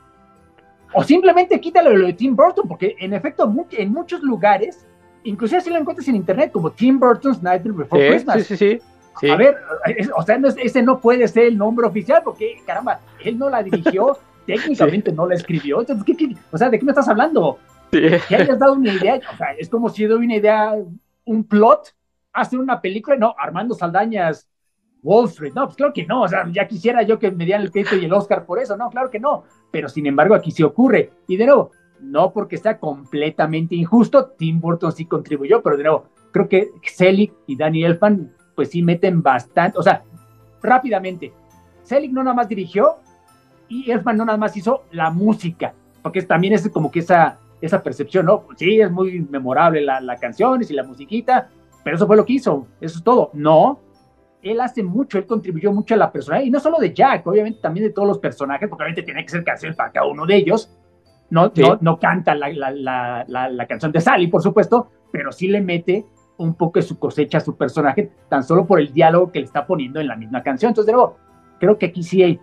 O 0.95 1.03
simplemente 1.03 1.61
quítalo 1.61 1.95
lo 1.95 2.07
de 2.07 2.13
Tim 2.13 2.37
Burton, 2.37 2.69
porque 2.69 2.95
en 3.01 3.13
efecto, 3.15 3.53
en 3.73 3.93
muchos 3.93 4.23
lugares, 4.23 4.87
inclusive 5.25 5.61
si 5.61 5.71
lo 5.71 5.79
encuentras 5.79 6.07
en 6.09 6.17
internet, 6.17 6.53
como 6.53 6.71
Tim 6.71 7.01
Burton's 7.01 7.43
Nightmare 7.43 7.79
Before 7.79 8.09
Christmas. 8.09 8.47
Sí, 8.47 8.57
sí, 8.57 8.79
sí. 8.79 8.81
A 9.31 9.37
ver, 9.37 9.57
o 10.17 10.23
sea, 10.23 10.41
ese 10.59 10.83
no 10.83 11.01
puede 11.01 11.29
ser 11.29 11.45
el 11.45 11.59
nombre 11.59 11.87
oficial 11.87 12.23
porque, 12.25 12.61
caramba, 12.67 13.01
él 13.25 13.39
no 13.39 13.49
la 13.49 13.63
dirigió, 13.63 14.19
técnicamente 14.47 15.13
no 15.13 15.27
la 15.27 15.35
escribió. 15.35 15.81
Entonces, 15.81 16.05
¿qué, 16.05 16.37
o 16.51 16.59
sea, 16.59 16.69
¿de 16.69 16.79
qué 16.79 16.85
me 16.85 16.93
estás 16.93 17.09
hablando? 17.09 17.59
Que 17.91 18.21
hayas 18.35 18.59
dado 18.59 18.73
una 18.73 18.93
idea, 18.93 19.21
o 19.33 19.37
sea, 19.37 19.53
es 19.57 19.69
como 19.69 19.89
si 19.89 20.05
doy 20.05 20.25
una 20.25 20.37
idea, 20.37 20.75
un 21.25 21.45
plot, 21.45 21.95
hace 22.33 22.57
una 22.57 22.81
película, 22.81 23.17
no, 23.17 23.35
Armando 23.39 23.75
Saldañas 23.75 24.49
Wall 25.03 25.27
Street. 25.27 25.53
No, 25.55 25.67
pues 25.67 25.77
claro 25.77 25.93
que 25.93 26.05
no, 26.05 26.23
o 26.23 26.29
sea, 26.29 26.49
ya 26.51 26.67
quisiera 26.67 27.03
yo 27.03 27.19
que 27.19 27.31
me 27.31 27.45
dieran 27.45 27.63
el 27.63 27.71
crédito 27.71 27.97
y 27.97 28.05
el 28.05 28.13
Oscar 28.13 28.45
por 28.45 28.59
eso, 28.59 28.77
no, 28.77 28.91
claro 28.91 29.11
que 29.11 29.21
no, 29.21 29.45
pero 29.71 29.89
sin 29.89 30.07
embargo 30.07 30.35
aquí 30.35 30.51
sí 30.51 30.63
ocurre. 30.63 31.13
Y 31.29 31.37
de 31.37 31.47
nuevo, 31.47 31.71
no 32.01 32.33
porque 32.33 32.59
sea 32.59 32.79
completamente 32.79 33.77
injusto, 33.77 34.27
Tim 34.37 34.61
Burton 34.61 34.93
sí 34.93 35.07
contribuyó, 35.07 35.63
pero 35.63 35.77
de 35.77 35.85
nuevo, 35.85 36.09
creo 36.33 36.49
que 36.49 36.71
Selig 36.83 37.33
y 37.47 37.57
Danny 37.57 37.85
Elfman 37.85 38.34
pues 38.55 38.71
sí 38.71 38.83
meten 38.83 39.23
bastante, 39.23 39.79
o 39.79 39.83
sea, 39.83 40.03
rápidamente, 40.63 41.33
Selig 41.83 42.13
no 42.13 42.23
nada 42.23 42.35
más 42.35 42.49
dirigió 42.49 42.97
y 43.69 43.91
Elfman 43.91 44.17
no 44.17 44.25
nada 44.25 44.39
más 44.39 44.57
hizo 44.57 44.85
la 44.93 45.11
música, 45.11 45.75
porque 46.03 46.23
también 46.23 46.55
es 46.55 46.69
como 46.71 46.91
que 46.91 47.01
esa, 47.01 47.39
esa 47.61 47.83
percepción, 47.83 48.27
¿no? 48.27 48.45
Sí, 48.57 48.81
es 48.81 48.91
muy 48.91 49.21
memorable 49.21 49.81
la, 49.81 50.01
la 50.01 50.17
canción 50.17 50.61
y 50.63 50.73
la 50.73 50.85
musiquita, 50.85 51.49
pero 51.83 51.97
eso 51.97 52.07
fue 52.07 52.17
lo 52.17 52.25
que 52.25 52.35
hizo, 52.35 52.67
eso 52.81 52.99
es 52.99 53.05
todo. 53.05 53.31
No, 53.35 53.81
él 54.43 54.61
hace 54.61 54.83
mucho, 54.83 55.19
él 55.19 55.27
contribuyó 55.27 55.73
mucho 55.73 55.95
a 55.95 55.97
la 55.97 56.13
personalidad, 56.13 56.47
y 56.47 56.51
no 56.51 56.61
solo 56.61 56.79
de 56.79 56.93
Jack, 56.93 57.27
obviamente 57.27 57.61
también 57.61 57.87
de 57.87 57.93
todos 57.93 58.07
los 58.07 58.19
personajes, 58.19 58.69
porque 58.69 58.85
obviamente 58.85 59.03
tiene 59.03 59.23
que 59.25 59.31
ser 59.31 59.45
canciones 59.45 59.77
para 59.77 59.91
cada 59.91 60.07
uno 60.07 60.27
de 60.27 60.37
ellos. 60.37 60.71
No, 61.31 61.51
no, 61.57 61.79
no, 61.81 61.99
canta 61.99 62.35
la, 62.35 62.51
la, 62.51 63.25
la, 63.27 63.49
la, 63.49 63.67
canción 63.67 63.91
de 63.91 64.01
Sally, 64.01 64.29
por 64.29 64.43
supuesto, 64.43 64.91
pero 65.11 65.33
sí 65.33 65.49
le 65.49 65.63
mete 65.63 66.05
un 66.37 66.55
poco 66.55 66.79
de 66.79 66.83
su 66.83 66.99
cosecha 66.99 67.41
su 67.41 67.57
personaje, 67.57 68.11
tan 68.29 68.43
solo 68.43 68.67
por 68.67 68.81
el 68.81 68.93
diálogo 68.93 69.31
que 69.31 69.41
le 69.41 69.47
está 69.47 69.67
poniendo 69.67 70.01
en 70.01 70.09
la 70.09 70.17
misma 70.17 70.43
canción. 70.43 70.71
Entonces, 70.71 70.87
de 70.87 70.93
nuevo, 70.93 71.17
creo 71.61 71.79
que 71.79 71.87
aquí 71.87 72.03
sí 72.03 72.23
hay, 72.23 72.41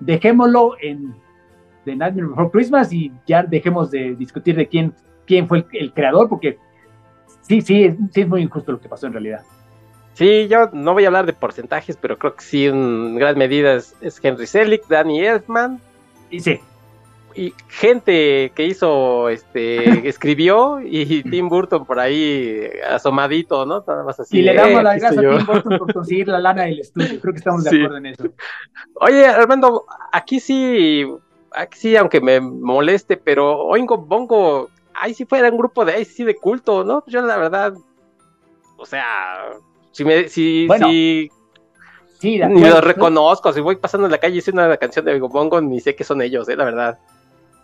dejémoslo 0.00 0.76
en 0.80 1.14
The 1.84 1.96
Nightmare 1.96 2.28
Before 2.28 2.50
Christmas 2.50 2.92
y 2.92 3.12
ya 3.26 3.42
dejemos 3.42 3.90
de 3.90 4.14
discutir 4.14 4.56
de 4.56 4.66
quién, 4.66 4.94
quién 5.26 5.46
fue 5.46 5.58
el, 5.58 5.66
el 5.72 5.92
creador, 5.92 6.28
porque 6.28 6.58
sí, 7.42 7.60
sí, 7.60 7.96
sí 8.10 8.20
es 8.22 8.28
muy 8.28 8.42
injusto 8.42 8.72
lo 8.72 8.80
que 8.80 8.88
pasó 8.88 9.06
en 9.06 9.12
realidad. 9.12 9.42
Sí, 10.14 10.46
yo 10.48 10.70
no 10.72 10.92
voy 10.92 11.04
a 11.04 11.08
hablar 11.08 11.26
de 11.26 11.32
porcentajes, 11.32 11.96
pero 11.96 12.16
creo 12.16 12.36
que 12.36 12.44
sí, 12.44 12.66
en 12.66 13.16
gran 13.16 13.36
medida 13.36 13.74
es, 13.74 13.96
es 14.00 14.20
Henry 14.22 14.46
Selick, 14.46 14.86
Danny 14.88 15.20
Elfman. 15.20 15.80
Y 16.30 16.40
sí. 16.40 16.60
Y 17.36 17.52
gente 17.68 18.52
que 18.54 18.64
hizo, 18.66 19.28
este, 19.28 20.08
escribió, 20.08 20.80
y 20.80 21.22
Tim 21.24 21.48
Burton 21.48 21.84
por 21.84 21.98
ahí 21.98 22.70
asomadito, 22.88 23.66
¿no? 23.66 23.84
Nada 23.86 24.04
más 24.04 24.20
así. 24.20 24.38
Y 24.38 24.42
le 24.42 24.54
damos 24.54 24.80
eh, 24.80 24.82
las 24.82 25.00
gracias 25.00 25.24
a 25.24 25.36
Tim 25.36 25.46
Burton 25.46 25.78
por 25.78 25.92
conseguir 25.92 26.28
la 26.28 26.38
lana 26.38 26.62
del 26.62 26.80
estudio. 26.80 27.20
Creo 27.20 27.32
que 27.32 27.38
estamos 27.38 27.64
de 27.64 27.70
sí. 27.70 27.76
acuerdo 27.76 27.96
en 27.96 28.06
eso. 28.06 28.24
Oye, 29.00 29.26
Armando, 29.26 29.84
aquí 30.12 30.38
sí, 30.38 31.04
aquí 31.52 31.78
sí, 31.78 31.96
aunque 31.96 32.20
me 32.20 32.40
moleste, 32.40 33.16
pero 33.16 33.58
Oingo 33.66 33.98
Bongo, 33.98 34.70
ahí 34.94 35.14
sí 35.14 35.24
fuera 35.24 35.50
un 35.50 35.58
grupo 35.58 35.84
de 35.84 35.92
ahí 35.92 36.04
sí 36.04 36.24
de 36.24 36.36
culto, 36.36 36.84
¿no? 36.84 37.02
Yo 37.06 37.20
la 37.22 37.36
verdad, 37.36 37.74
o 38.76 38.86
sea, 38.86 39.04
si 39.90 40.04
me, 40.04 40.28
si, 40.28 40.66
bueno, 40.66 40.88
si 40.88 41.30
sí, 42.18 42.40
ni 42.48 42.60
los 42.60 42.82
reconozco, 42.82 43.52
si 43.52 43.60
voy 43.60 43.76
pasando 43.76 44.06
en 44.06 44.12
la 44.12 44.18
calle 44.18 44.36
y 44.36 44.38
hice 44.38 44.50
una 44.50 44.76
canción 44.76 45.04
de 45.04 45.18
Bongo, 45.20 45.60
ni 45.60 45.80
sé 45.80 45.94
que 45.94 46.04
son 46.04 46.22
ellos, 46.22 46.48
eh, 46.48 46.56
la 46.56 46.64
verdad. 46.64 46.98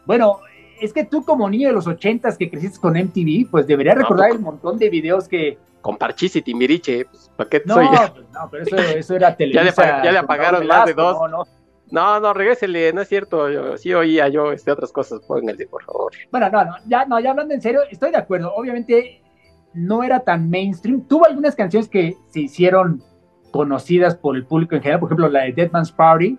Bueno, 0.07 0.41
es 0.81 0.93
que 0.93 1.05
tú 1.05 1.25
como 1.25 1.49
niño 1.49 1.69
de 1.69 1.75
los 1.75 1.87
ochentas 1.87 2.39
que 2.39 2.51
creciste 2.51 2.81
con 2.81 2.95
MTV, 2.95 3.51
pues 3.51 3.67
deberías 3.67 3.97
no, 3.97 4.03
recordar 4.03 4.31
el 4.31 4.41
montón 4.41 4.79
de 4.79 4.91
videos 4.91 5.29
que... 5.29 5.59
Con 5.81 5.97
Parchis 5.97 6.37
y 6.37 6.43
Timbiriche, 6.43 7.07
pues, 7.07 7.31
¿para 7.37 7.49
qué 7.49 7.63
no, 7.65 7.75
soy? 7.75 7.87
Pues, 7.89 8.27
no, 8.33 8.49
pero 8.51 8.63
eso, 8.65 8.77
eso 8.77 9.17
era 9.17 9.35
Televisa. 9.37 9.83
ya, 9.83 9.97
le, 9.99 10.05
ya 10.05 10.13
le 10.13 10.19
apagaron 10.19 10.67
más 10.67 10.87
de 10.87 10.95
dos. 10.95 11.19
No, 11.19 11.29
no. 11.29 11.45
No, 11.91 12.21
no, 12.21 12.33
regrésele, 12.33 12.93
no 12.93 13.01
es 13.01 13.09
cierto, 13.09 13.51
yo 13.51 13.77
sí 13.77 13.93
oía 13.93 14.29
yo 14.29 14.53
este, 14.53 14.71
otras 14.71 14.93
cosas, 14.93 15.21
pónganle, 15.27 15.67
por 15.67 15.83
favor. 15.83 16.13
Bueno, 16.31 16.49
no, 16.49 16.65
no, 16.65 16.73
ya, 16.87 17.05
no, 17.05 17.19
ya 17.19 17.31
hablando 17.31 17.53
en 17.53 17.61
serio, 17.61 17.81
estoy 17.91 18.13
de 18.13 18.17
acuerdo, 18.17 18.55
obviamente 18.55 19.21
no 19.75 20.03
era 20.03 20.21
tan 20.21 20.49
mainstream, 20.49 21.03
tuvo 21.09 21.27
algunas 21.27 21.57
canciones 21.57 21.89
que 21.89 22.17
se 22.29 22.41
hicieron 22.41 23.03
conocidas 23.51 24.15
por 24.15 24.37
el 24.37 24.47
público 24.47 24.77
en 24.77 24.83
general, 24.83 25.01
por 25.01 25.09
ejemplo 25.09 25.29
la 25.29 25.43
de 25.43 25.53
Dead 25.53 25.71
Man's 25.73 25.91
Party, 25.91 26.39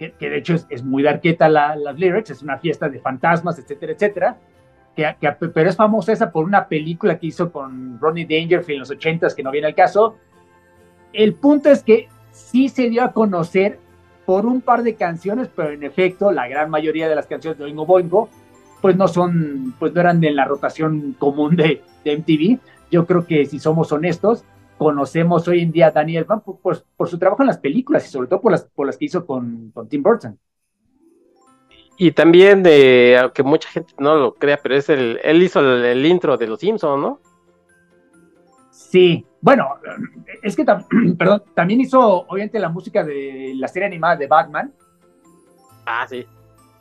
que, 0.00 0.12
que 0.12 0.30
de 0.30 0.38
hecho 0.38 0.54
es, 0.54 0.66
es 0.70 0.82
muy 0.82 1.02
darqueta 1.02 1.46
la, 1.50 1.76
las 1.76 1.98
lyrics, 1.98 2.30
es 2.30 2.42
una 2.42 2.56
fiesta 2.56 2.88
de 2.88 3.00
fantasmas, 3.00 3.58
etcétera, 3.58 3.92
etcétera, 3.92 4.36
que, 4.96 5.14
que, 5.20 5.30
pero 5.30 5.68
es 5.68 5.76
famosa 5.76 6.12
esa 6.12 6.32
por 6.32 6.46
una 6.46 6.68
película 6.68 7.18
que 7.18 7.26
hizo 7.26 7.52
con 7.52 8.00
Ronnie 8.00 8.24
Dangerfield 8.24 8.76
en 8.76 8.78
los 8.80 8.90
ochentas, 8.90 9.34
que 9.34 9.42
no 9.42 9.50
viene 9.50 9.66
al 9.66 9.74
caso. 9.74 10.16
El 11.12 11.34
punto 11.34 11.68
es 11.68 11.82
que 11.82 12.08
sí 12.32 12.70
se 12.70 12.88
dio 12.88 13.04
a 13.04 13.12
conocer 13.12 13.78
por 14.24 14.46
un 14.46 14.62
par 14.62 14.82
de 14.84 14.94
canciones, 14.94 15.50
pero 15.54 15.70
en 15.70 15.82
efecto 15.82 16.32
la 16.32 16.48
gran 16.48 16.70
mayoría 16.70 17.06
de 17.06 17.14
las 17.14 17.26
canciones 17.26 17.58
de 17.58 17.64
Oingo 17.64 17.84
Boingo 17.84 18.30
pues 18.80 18.96
no 18.96 19.06
son, 19.06 19.74
pues 19.78 19.92
no 19.92 20.00
eran 20.00 20.20
de 20.20 20.30
la 20.30 20.46
rotación 20.46 21.14
común 21.18 21.56
de 21.56 21.82
MTV. 22.06 22.58
Yo 22.90 23.04
creo 23.04 23.26
que 23.26 23.44
si 23.44 23.58
somos 23.58 23.92
honestos, 23.92 24.44
conocemos 24.80 25.46
hoy 25.46 25.60
en 25.60 25.72
día 25.72 25.88
a 25.88 25.90
Daniel 25.90 26.24
Van 26.24 26.40
por, 26.40 26.58
por, 26.58 26.82
por, 26.96 27.06
su 27.06 27.18
trabajo 27.18 27.42
en 27.42 27.48
las 27.48 27.58
películas 27.58 28.06
y 28.06 28.08
sobre 28.10 28.28
todo 28.28 28.40
por 28.40 28.50
las, 28.50 28.64
por 28.64 28.86
las 28.86 28.96
que 28.96 29.04
hizo 29.04 29.26
con, 29.26 29.70
con 29.74 29.86
Tim 29.86 30.02
Burton. 30.02 30.38
Y 31.98 32.12
también 32.12 32.62
de, 32.62 33.18
aunque 33.20 33.42
mucha 33.42 33.68
gente 33.68 33.92
no 33.98 34.14
lo 34.16 34.34
crea, 34.36 34.58
pero 34.62 34.74
es 34.74 34.88
el, 34.88 35.20
él 35.22 35.42
hizo 35.42 35.60
el, 35.60 35.84
el 35.84 36.06
intro 36.06 36.38
de 36.38 36.46
Los 36.46 36.60
Simpsons, 36.60 36.98
¿no? 36.98 37.20
Sí, 38.70 39.26
bueno, 39.42 39.68
es 40.42 40.56
que 40.56 40.64
perdón, 41.18 41.42
también 41.54 41.82
hizo 41.82 42.00
obviamente 42.00 42.58
la 42.58 42.70
música 42.70 43.04
de 43.04 43.52
la 43.56 43.68
serie 43.68 43.86
animada 43.86 44.16
de 44.16 44.28
Batman. 44.28 44.72
Ah, 45.84 46.06
sí. 46.08 46.24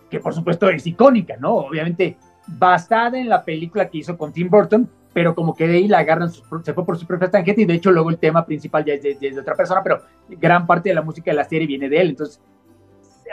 Que 0.09 0.21
por 0.21 0.33
supuesto 0.33 0.69
es 0.69 0.87
icónica, 0.87 1.35
¿no? 1.35 1.53
Obviamente 1.53 2.15
basada 2.47 3.19
en 3.19 3.27
la 3.27 3.43
película 3.43 3.89
que 3.89 3.97
hizo 3.97 4.17
con 4.17 4.31
Tim 4.31 4.49
Burton, 4.49 4.89
pero 5.13 5.35
como 5.35 5.55
que 5.55 5.67
de 5.67 5.77
ahí 5.77 5.87
la 5.87 5.99
agarran, 5.99 6.29
se 6.31 6.73
fue 6.73 6.85
por 6.85 6.97
su 6.97 7.05
propia 7.05 7.29
tangente 7.29 7.61
y 7.61 7.65
de 7.65 7.73
hecho 7.73 7.91
luego 7.91 8.09
el 8.09 8.17
tema 8.17 8.45
principal 8.45 8.85
ya 8.85 8.93
es 8.93 9.19
de, 9.19 9.39
otra 9.39 9.55
persona, 9.55 9.81
pero 9.83 10.01
gran 10.29 10.67
parte 10.67 10.89
de 10.89 10.95
la 10.95 11.01
música 11.01 11.31
de 11.31 11.37
la 11.37 11.43
serie 11.43 11.67
viene 11.67 11.89
de 11.89 11.99
él. 11.99 12.09
Entonces, 12.09 12.41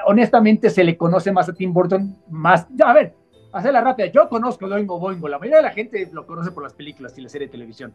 honestamente 0.06 0.70
se 0.70 0.84
le 0.84 0.96
conoce 0.96 1.32
más 1.32 1.48
a 1.48 1.52
Tim 1.52 1.72
Burton, 1.72 2.16
más, 2.30 2.66
a 2.82 2.92
ver, 2.92 3.14
hacerla 3.52 3.80
rápida, 3.80 4.06
yo 4.06 4.28
conozco 4.28 4.68
Doingo 4.68 4.98
Boingo, 4.98 5.28
la 5.28 5.38
mayoría 5.38 5.58
de 5.58 5.62
la 5.64 5.72
gente 5.72 6.08
lo 6.12 6.26
conoce 6.26 6.50
por 6.50 6.62
las 6.62 6.74
películas 6.74 7.16
y 7.18 7.22
la 7.22 7.28
serie 7.28 7.46
de 7.46 7.52
televisión. 7.52 7.94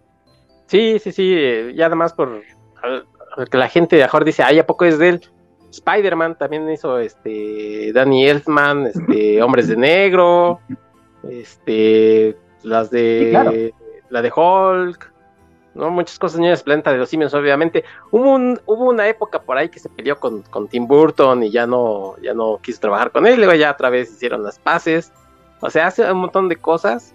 Sí, 0.68 1.00
sí, 1.00 1.12
sí, 1.12 1.36
ya 1.76 1.86
nada 1.86 1.96
más 1.96 2.14
por 2.14 2.42
que 3.50 3.58
la 3.58 3.70
gente 3.70 3.96
de 3.96 4.04
mejor 4.04 4.26
dice, 4.26 4.44
ay, 4.44 4.60
¿a 4.60 4.66
poco 4.66 4.86
es 4.86 4.98
de 4.98 5.10
él? 5.10 5.22
Spider-Man 5.72 6.38
también 6.38 6.70
hizo 6.70 7.00
este 7.00 7.92
Danny 7.94 8.28
Elfman, 8.28 8.88
este 8.88 9.42
Hombres 9.42 9.68
de 9.68 9.78
Negro, 9.78 10.60
este 11.24 12.36
las 12.64 12.90
de 12.92 13.24
sí, 13.26 13.30
claro. 13.32 13.52
la 14.10 14.22
de 14.22 14.32
Hulk, 14.36 15.12
¿no? 15.74 15.90
Muchas 15.90 16.20
cosas 16.20 16.40
niñas 16.40 16.64
planta 16.64 16.92
de 16.92 16.98
los 16.98 17.10
simios, 17.10 17.34
obviamente. 17.34 17.84
Hubo 18.12 18.32
un, 18.32 18.60
hubo 18.66 18.90
una 18.90 19.08
época 19.08 19.42
por 19.42 19.58
ahí 19.58 19.70
que 19.70 19.80
se 19.80 19.90
peleó 19.90 20.20
con, 20.20 20.42
con 20.44 20.68
Tim 20.68 20.88
Burton 20.88 21.44
y 21.44 21.52
ya 21.52 21.66
no, 21.66 22.16
ya 22.22 22.34
no 22.34 22.60
quiso 22.62 22.82
trabajar 22.82 23.12
con 23.12 23.26
él, 23.26 23.38
luego 23.38 23.54
ya 23.54 23.72
otra 23.72 23.90
vez 23.90 24.12
hicieron 24.12 24.44
las 24.44 24.60
paces. 24.60 25.12
O 25.62 25.70
sea, 25.70 25.88
hace 25.88 26.12
un 26.12 26.20
montón 26.20 26.50
de 26.50 26.56
cosas. 26.56 27.14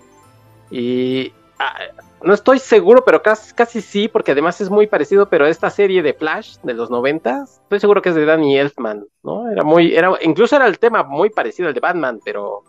Y 0.71 1.33
ah, 1.59 1.75
no 2.23 2.35
estoy 2.35 2.59
seguro, 2.59 3.05
pero 3.05 3.23
casi, 3.23 3.55
casi 3.55 3.81
sí, 3.81 4.09
porque 4.09 4.33
además 4.33 4.61
es 4.61 4.71
muy 4.71 4.87
parecido, 4.87 5.29
pero 5.29 5.47
esta 5.47 5.71
serie 5.71 6.03
de 6.03 6.15
Flash 6.15 6.57
de 6.63 6.75
los 6.75 6.91
90, 6.91 7.45
estoy 7.45 7.81
seguro 7.81 8.03
que 8.03 8.09
es 8.09 8.15
de 8.15 8.25
Danny 8.25 8.59
Elfman, 8.59 9.07
¿no? 9.23 9.49
Era 9.51 9.63
muy, 9.63 9.95
era, 9.95 10.13
incluso 10.23 10.57
era 10.57 10.67
el 10.67 10.79
tema 10.79 11.03
muy 11.03 11.31
parecido 11.31 11.69
al 11.69 11.75
de 11.75 11.81
Batman, 11.81 12.21
pero 12.25 12.65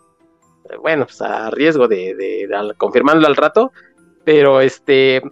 bueno, 0.80 1.06
pues 1.06 1.20
a 1.22 1.50
riesgo 1.50 1.88
de, 1.88 2.14
de, 2.14 2.46
de 2.46 2.74
confirmarlo 2.76 3.26
al 3.26 3.36
rato, 3.36 3.72
pero 4.24 4.60
este, 4.60 5.22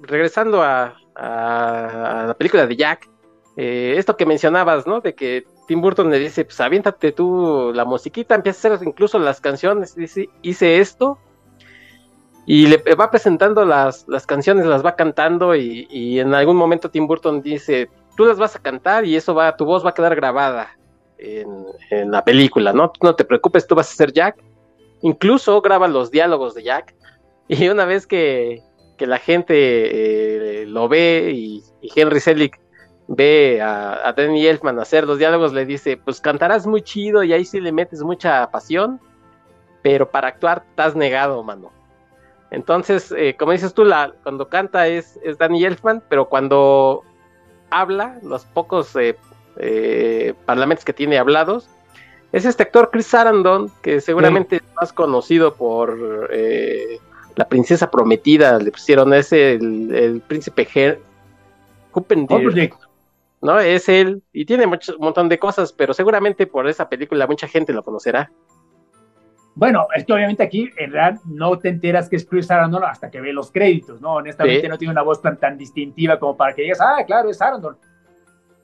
regresando 0.00 0.62
a, 0.62 0.96
la 1.14 2.34
película 2.38 2.66
de 2.66 2.76
Jack, 2.76 3.08
eh, 3.56 3.94
esto 3.96 4.16
que 4.16 4.26
mencionabas, 4.26 4.86
¿no? 4.86 5.00
De 5.00 5.14
que 5.14 5.44
Tim 5.68 5.80
Burton 5.80 6.10
le 6.10 6.18
dice, 6.18 6.44
pues 6.44 6.60
aviéntate 6.60 7.12
tú 7.12 7.70
la 7.74 7.84
musiquita, 7.84 8.34
empieza 8.34 8.68
a 8.68 8.74
hacer 8.74 8.88
incluso 8.88 9.18
las 9.18 9.40
canciones, 9.40 9.94
dice, 9.94 10.30
hice 10.40 10.80
esto, 10.80 11.18
y 12.46 12.66
le 12.66 12.78
va 12.98 13.10
presentando 13.10 13.64
las, 13.64 14.06
las 14.08 14.26
canciones, 14.26 14.66
las 14.66 14.84
va 14.84 14.96
cantando 14.96 15.54
y, 15.54 16.18
en 16.18 16.34
algún 16.34 16.56
momento 16.56 16.90
Tim 16.90 17.06
Burton 17.06 17.42
dice, 17.42 17.88
tú 18.16 18.24
las 18.24 18.38
vas 18.38 18.56
a 18.56 18.62
cantar 18.62 19.04
y 19.04 19.14
eso 19.14 19.34
va, 19.34 19.56
tu 19.56 19.64
voz 19.64 19.84
va 19.84 19.90
a 19.90 19.94
quedar 19.94 20.16
grabada 20.16 20.76
en 21.18 22.10
la 22.10 22.24
película, 22.24 22.72
¿no? 22.72 22.92
No 23.00 23.14
te 23.14 23.24
preocupes, 23.24 23.66
tú 23.66 23.76
vas 23.76 23.92
a 23.92 23.94
ser 23.94 24.12
Jack. 24.12 24.42
Incluso 25.02 25.60
graba 25.60 25.88
los 25.88 26.10
diálogos 26.10 26.54
de 26.54 26.62
Jack 26.62 26.94
y 27.48 27.68
una 27.68 27.84
vez 27.84 28.06
que, 28.06 28.62
que 28.96 29.06
la 29.06 29.18
gente 29.18 30.62
eh, 30.62 30.66
lo 30.66 30.88
ve 30.88 31.32
y, 31.34 31.62
Henry 31.94 32.20
Selick 32.20 32.60
ve 33.08 33.60
a, 33.60 34.12
Danny 34.16 34.46
Elfman 34.46 34.78
hacer 34.78 35.06
los 35.06 35.18
diálogos, 35.18 35.52
le 35.52 35.66
dice, 35.66 35.96
pues 35.96 36.20
cantarás 36.20 36.66
muy 36.66 36.82
chido 36.82 37.24
y 37.24 37.32
ahí 37.32 37.44
sí 37.44 37.60
le 37.60 37.72
metes 37.72 38.02
mucha 38.02 38.48
pasión, 38.52 39.00
pero 39.82 40.08
para 40.08 40.28
actuar 40.28 40.64
estás 40.70 40.94
negado, 40.94 41.42
mano. 41.42 41.72
Entonces, 42.52 43.12
eh, 43.16 43.34
como 43.36 43.50
dices 43.50 43.74
tú, 43.74 43.84
cuando 44.22 44.48
canta 44.48 44.86
es, 44.86 45.18
es, 45.24 45.36
Danny 45.36 45.64
Elfman, 45.64 46.02
pero 46.08 46.28
cuando 46.28 47.02
habla, 47.70 48.20
los 48.22 48.44
pocos 48.46 48.96
eh, 48.96 50.34
parlamentos 50.46 50.84
que 50.84 50.92
tiene 50.92 51.18
hablados, 51.18 51.68
es 52.32 52.44
este 52.46 52.62
actor 52.62 52.90
Chris 52.90 53.06
Sarandon, 53.06 53.70
que 53.82 54.00
seguramente 54.00 54.58
sí. 54.58 54.64
es 54.66 54.74
más 54.74 54.92
conocido 54.92 55.54
por 55.54 56.28
eh, 56.32 56.98
La 57.36 57.46
Princesa 57.46 57.90
Prometida, 57.90 58.58
le 58.58 58.72
pusieron 58.72 59.12
ese, 59.12 59.52
el, 59.52 59.94
el 59.94 60.20
príncipe 60.22 60.66
Her 60.74 61.00
Huppendorf. 61.92 62.54
¿no? 63.42 63.58
Es 63.58 63.88
él 63.88 64.22
y 64.32 64.46
tiene 64.46 64.66
mucho, 64.66 64.94
un 64.96 65.04
montón 65.04 65.28
de 65.28 65.38
cosas, 65.38 65.72
pero 65.72 65.92
seguramente 65.92 66.46
por 66.46 66.66
esa 66.68 66.88
película 66.88 67.26
mucha 67.26 67.46
gente 67.46 67.72
lo 67.72 67.82
conocerá. 67.82 68.30
Bueno, 69.54 69.86
es 69.94 70.06
que 70.06 70.14
obviamente 70.14 70.42
aquí 70.42 70.70
en 70.78 70.92
realidad 70.92 71.20
no 71.26 71.58
te 71.58 71.68
enteras 71.68 72.08
que 72.08 72.16
es 72.16 72.24
Chris 72.24 72.46
Sarandon 72.46 72.84
hasta 72.84 73.10
que 73.10 73.20
ve 73.20 73.34
los 73.34 73.50
créditos, 73.50 74.00
¿no? 74.00 74.14
Honestamente 74.14 74.66
no 74.66 74.78
tiene 74.78 74.92
una 74.92 75.02
voz 75.02 75.20
tan, 75.20 75.36
tan 75.36 75.58
distintiva 75.58 76.18
como 76.18 76.36
para 76.36 76.54
que 76.54 76.62
digas, 76.62 76.80
ah, 76.80 77.04
claro, 77.06 77.28
es 77.28 77.36
Sarandon. 77.36 77.76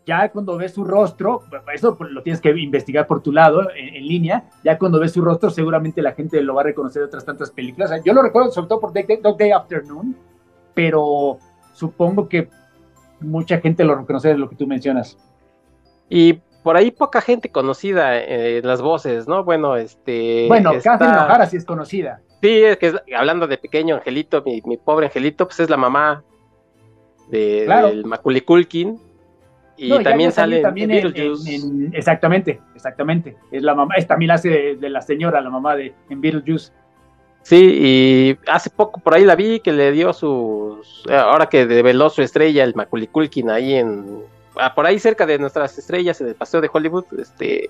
Ya 0.09 0.31
cuando 0.31 0.57
ves 0.57 0.73
su 0.73 0.85
rostro, 0.85 1.43
eso 1.71 1.95
lo 2.01 2.23
tienes 2.23 2.41
que 2.41 2.49
investigar 2.49 3.07
por 3.07 3.23
tu 3.23 3.31
lado, 3.31 3.69
en, 3.77 4.07
línea, 4.07 4.45
ya 4.65 4.79
cuando 4.79 4.99
ves 4.99 5.13
su 5.13 5.21
rostro 5.21 5.51
seguramente 5.51 6.01
la 6.01 6.13
gente 6.13 6.41
lo 6.41 6.55
va 6.55 6.63
a 6.63 6.65
reconocer 6.65 7.03
de 7.03 7.09
otras 7.09 7.27
tantas 7.27 7.51
películas. 7.51 7.91
yo 8.03 8.15
lo 8.15 8.23
recuerdo 8.23 8.51
sobre 8.51 8.69
todo 8.69 8.81
por 8.81 8.95
Dog 8.95 9.37
Day 9.37 9.51
Afternoon, 9.51 10.17
pero 10.73 11.37
supongo 11.75 12.27
que 12.27 12.49
mucha 13.21 13.61
gente 13.61 13.85
lo 13.85 13.97
reconoce 13.97 14.29
de 14.29 14.39
lo 14.39 14.49
que 14.49 14.57
tú 14.57 14.67
mencionas. 14.67 15.19
Y 16.09 16.41
por 16.63 16.79
ahí 16.79 16.91
poca 16.91 17.21
gente 17.21 17.51
conocida 17.51 18.19
en 18.19 18.67
las 18.67 18.81
voces, 18.81 19.29
¿no? 19.29 19.45
Bueno, 19.45 19.77
este. 19.77 20.47
Bueno, 20.49 20.73
está... 20.73 20.93
Catherine 20.93 21.19
O'Hara 21.19 21.45
sí 21.45 21.59
es 21.59 21.67
conocida. 21.67 22.23
Sí, 22.41 22.63
es 22.63 22.79
que 22.79 22.95
hablando 23.15 23.47
de 23.47 23.59
pequeño 23.59 23.97
Angelito, 23.97 24.43
mi, 24.43 24.79
pobre 24.79 25.09
Angelito, 25.09 25.47
pues 25.47 25.61
es 25.61 25.69
la 25.69 25.77
mamá 25.77 26.25
de, 27.29 27.67
del 27.67 28.07
Macaulay 28.07 28.41
Culkin. 28.41 28.99
Y 29.79 30.03
también 30.03 30.33
sale 30.33 30.61
también 30.61 30.91
en, 30.91 31.91
exactamente, 31.95 32.61
exactamente. 32.75 33.37
Es 33.51 33.63
la 33.63 33.75
mamá, 33.75 33.95
es, 33.97 34.07
también 34.07 34.33
hace 34.33 34.77
de, 34.77 34.91
la 34.91 35.01
señora, 35.01 35.41
la 35.41 35.51
mamá 35.51 35.77
de 35.77 35.95
en 36.11 36.21
Beetlejuice. 36.21 36.73
Sí, 37.43 37.79
y 37.81 38.39
hace 38.51 38.69
poco 38.69 39.01
por 39.01 39.15
ahí 39.15 39.25
la 39.25 39.37
vi 39.37 39.61
que 39.61 39.73
le 39.73 39.93
dio 39.93 40.13
sus. 40.13 41.05
Ahora 41.09 41.47
que 41.47 41.67
develó 41.67 42.11
su 42.11 42.21
estrella, 42.21 42.65
el 42.65 42.75
Macaulay 42.75 43.07
Culkin, 43.07 43.49
ahí 43.49 43.75
en 43.75 44.25
Ah, 44.59 44.75
por 44.75 44.87
ahí 44.87 44.99
cerca 44.99 45.25
de 45.25 45.39
nuestras 45.39 45.79
estrellas, 45.79 46.21
en 46.21 46.29
el 46.29 46.35
paseo 46.35 46.61
de 46.61 46.69
Hollywood, 46.73 47.05
este, 47.19 47.69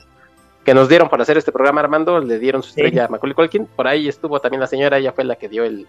que 0.64 0.72
nos 0.72 0.88
dieron 0.88 1.08
para 1.08 1.22
hacer 1.22 1.36
este 1.36 1.52
programa 1.52 1.80
Armando, 1.82 2.18
le 2.20 2.38
dieron 2.38 2.62
su 2.62 2.70
estrella 2.70 3.04
a 3.04 3.08
Macaulay 3.08 3.34
Culkin. 3.34 3.66
Por 3.66 3.86
ahí 3.86 4.08
estuvo 4.08 4.40
también 4.40 4.60
la 4.60 4.66
señora, 4.66 4.98
ella 4.98 5.12
fue 5.12 5.24
la 5.24 5.36
que 5.36 5.48
dio 5.48 5.64
el, 5.64 5.86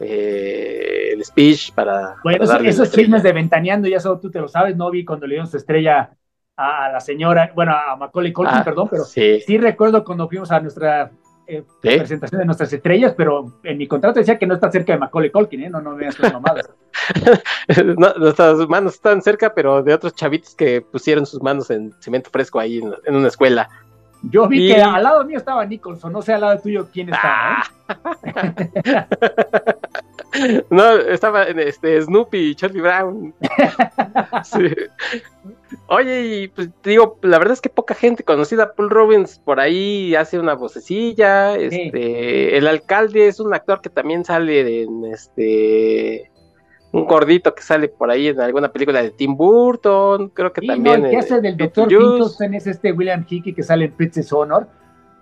eh, 0.00 1.10
el 1.12 1.24
speech 1.24 1.72
para. 1.72 2.16
Bueno, 2.22 2.44
esos 2.60 2.90
chismes 2.90 3.22
de 3.22 3.32
ventaneando, 3.32 3.88
ya 3.88 4.00
solo 4.00 4.18
tú 4.18 4.30
te 4.30 4.40
lo 4.40 4.48
sabes, 4.48 4.76
no 4.76 4.90
vi 4.90 5.04
cuando 5.04 5.26
le 5.26 5.34
dieron 5.34 5.48
su 5.48 5.56
estrella 5.56 6.10
a, 6.56 6.90
la 6.90 7.00
señora, 7.00 7.52
bueno, 7.54 7.72
a 7.72 7.96
Macaulay 7.96 8.32
Culkin, 8.32 8.58
ah, 8.58 8.64
perdón, 8.64 8.88
pero 8.90 9.04
sí. 9.04 9.40
sí 9.46 9.58
recuerdo 9.58 10.04
cuando 10.04 10.28
fuimos 10.28 10.50
a 10.50 10.60
nuestra 10.60 11.10
eh, 11.48 11.62
presentación 11.80 12.40
de 12.40 12.44
nuestras 12.44 12.72
estrellas, 12.72 13.14
pero 13.16 13.60
en 13.62 13.78
mi 13.78 13.86
contrato 13.86 14.18
decía 14.18 14.36
que 14.36 14.46
no 14.46 14.54
está 14.54 14.70
cerca 14.72 14.92
de 14.92 14.98
Macaulay 14.98 15.30
Culkin, 15.30 15.62
¿eh? 15.62 15.70
No, 15.70 15.80
no 15.80 15.94
veas 15.94 16.14
sus 16.14 16.32
mamadas. 16.32 16.68
nuestras 18.18 18.68
manos 18.68 18.94
están 18.94 19.22
cerca, 19.22 19.54
pero 19.54 19.82
de 19.82 19.94
otros 19.94 20.14
chavitos 20.14 20.56
que 20.56 20.80
pusieron 20.80 21.24
sus 21.24 21.40
manos 21.40 21.70
en 21.70 21.92
cemento 22.00 22.30
fresco 22.30 22.58
ahí 22.58 22.78
en, 22.78 23.14
una 23.14 23.28
escuela. 23.28 23.68
Yo 24.22 24.48
vi 24.48 24.68
que 24.68 24.80
al 24.80 25.02
lado 25.02 25.24
mío 25.24 25.38
estaba 25.38 25.64
Nicholson, 25.64 26.12
no 26.12 26.22
sé 26.22 26.34
al 26.34 26.40
lado 26.40 26.60
tuyo 26.60 26.88
quién 26.92 27.10
estaba. 27.12 27.62
¿eh? 27.62 29.04
no, 30.70 30.92
estaba 30.96 31.44
este, 31.44 32.00
Snoopy 32.02 32.38
y 32.38 32.54
Charlie 32.54 32.80
Brown. 32.80 33.34
sí. 34.44 34.74
Oye, 35.88 36.26
y 36.26 36.48
pues 36.48 36.70
digo, 36.82 37.18
la 37.22 37.38
verdad 37.38 37.54
es 37.54 37.60
que 37.60 37.68
poca 37.68 37.94
gente 37.94 38.24
conocida. 38.24 38.74
Paul 38.74 38.90
Robbins 38.90 39.38
por 39.38 39.60
ahí 39.60 40.14
hace 40.14 40.38
una 40.38 40.54
vocecilla. 40.54 41.54
Este, 41.56 42.56
el 42.56 42.66
alcalde 42.66 43.28
es 43.28 43.40
un 43.40 43.54
actor 43.54 43.80
que 43.80 43.90
también 43.90 44.24
sale 44.24 44.82
en 44.82 45.04
este 45.04 46.30
un 46.96 47.06
gordito 47.06 47.54
que 47.54 47.62
sale 47.62 47.88
por 47.88 48.10
ahí 48.10 48.28
en 48.28 48.40
alguna 48.40 48.72
película 48.72 49.02
de 49.02 49.10
Tim 49.10 49.36
Burton, 49.36 50.30
creo 50.30 50.52
que 50.52 50.66
también. 50.66 51.04
el 51.04 51.10
que 51.10 51.18
hace 51.18 51.40
del 51.40 51.56
Doctor 51.56 51.88
Finkelstein 51.88 52.54
es 52.54 52.66
este 52.66 52.92
William 52.92 53.24
Hickey 53.28 53.52
que 53.52 53.62
sale 53.62 53.86
en 53.86 53.92
Princess 53.92 54.32
Honor 54.32 54.66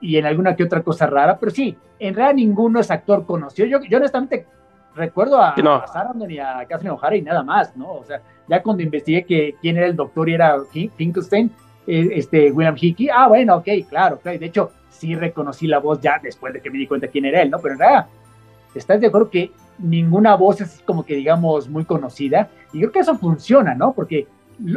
y 0.01 0.17
en 0.17 0.27
alguna 0.27 0.55
que 0.55 0.63
otra 0.63 0.83
cosa 0.83 1.07
rara, 1.07 1.39
pero 1.39 1.51
sí, 1.51 1.77
en 1.99 2.15
realidad 2.15 2.37
ninguno 2.37 2.79
es 2.79 2.91
actor 2.91 3.27
conocido. 3.27 3.67
Yo, 3.67 3.81
yo 3.89 3.99
honestamente 3.99 4.47
recuerdo 4.95 5.41
a, 5.41 5.51
a 5.51 5.87
Sarandon 5.89 6.31
y 6.31 6.39
a 6.39 6.65
Catherine 6.69 6.91
O'Hara 6.91 7.17
y 7.17 7.23
nada 7.23 7.43
más, 7.43 7.77
¿no? 7.77 7.93
O 7.95 8.05
sea, 8.05 8.21
ya 8.47 8.63
cuando 8.63 8.83
investigué 8.83 9.25
que 9.25 9.57
quién 9.61 9.77
era 9.77 9.87
el 9.87 9.97
doctor 9.97 10.29
y 10.29 10.35
era 10.35 10.57
Finkelstein, 10.97 11.51
eh, 11.87 12.09
este 12.13 12.53
William 12.53 12.77
Hickey, 12.79 13.09
ah, 13.09 13.27
bueno, 13.29 13.57
ok, 13.57 13.69
claro, 13.89 14.19
claro. 14.19 14.39
De 14.39 14.47
hecho, 14.47 14.71
sí 14.91 15.17
reconocí 15.17 15.67
la 15.67 15.79
voz 15.79 16.01
ya 16.01 16.21
después 16.23 16.53
de 16.53 16.61
que 16.61 16.71
me 16.71 16.79
di 16.79 16.87
cuenta 16.87 17.09
quién 17.09 17.25
era 17.25 17.43
él, 17.43 17.51
¿no? 17.51 17.59
Pero 17.59 17.75
en 17.75 17.81
realidad, 17.81 18.07
¿estás 18.75 19.01
de 19.01 19.09
acuerdo 19.09 19.31
que 19.31 19.51
ninguna 19.79 20.37
voz 20.37 20.61
es 20.61 20.83
como 20.87 21.05
que 21.05 21.17
digamos 21.17 21.69
muy 21.69 21.85
conocida? 21.85 22.49
Y 22.73 22.81
creo 22.81 22.93
que 22.93 23.01
eso 23.01 23.17
funciona, 23.17 23.75
¿no? 23.75 23.93
Porque 23.93 24.27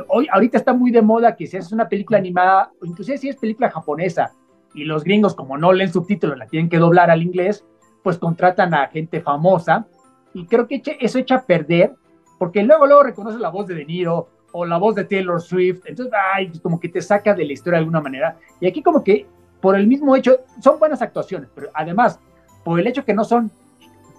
hoy, 0.07 0.27
ahorita 0.31 0.57
está 0.57 0.73
muy 0.73 0.91
de 0.91 1.01
moda 1.01 1.35
que 1.35 1.47
si 1.47 1.57
es 1.57 1.71
una 1.71 1.87
película 1.87 2.17
animada, 2.19 2.71
o 2.81 2.85
inclusive 2.85 3.17
si 3.17 3.29
es 3.29 3.35
película 3.35 3.69
japonesa, 3.69 4.33
y 4.73 4.83
los 4.83 5.03
gringos 5.03 5.35
como 5.35 5.57
no 5.57 5.73
leen 5.73 5.91
subtítulos, 5.91 6.37
la 6.37 6.47
tienen 6.47 6.69
que 6.69 6.77
doblar 6.77 7.09
al 7.09 7.23
inglés, 7.23 7.65
pues 8.03 8.17
contratan 8.17 8.73
a 8.73 8.87
gente 8.87 9.21
famosa 9.21 9.87
y 10.33 10.45
creo 10.45 10.67
que 10.67 10.81
eso 10.99 11.17
echa 11.17 11.35
a 11.35 11.41
perder, 11.41 11.93
porque 12.37 12.63
luego, 12.63 12.85
luego 12.85 13.03
reconoce 13.03 13.39
la 13.39 13.49
voz 13.49 13.67
de 13.67 13.75
De 13.75 13.85
Niro 13.85 14.29
o 14.51 14.65
la 14.65 14.77
voz 14.77 14.95
de 14.95 15.03
Taylor 15.03 15.41
Swift, 15.41 15.81
entonces, 15.85 16.13
ay, 16.33 16.51
como 16.61 16.79
que 16.79 16.89
te 16.89 17.01
saca 17.01 17.33
de 17.33 17.45
la 17.45 17.53
historia 17.53 17.77
de 17.77 17.81
alguna 17.81 18.01
manera. 18.01 18.37
Y 18.59 18.67
aquí 18.67 18.81
como 18.81 19.03
que, 19.03 19.25
por 19.61 19.75
el 19.75 19.87
mismo 19.87 20.15
hecho, 20.15 20.37
son 20.61 20.79
buenas 20.79 21.01
actuaciones, 21.01 21.49
pero 21.53 21.69
además, 21.73 22.19
por 22.63 22.79
el 22.79 22.87
hecho 22.87 23.03
que 23.03 23.13
no 23.13 23.23
son 23.23 23.51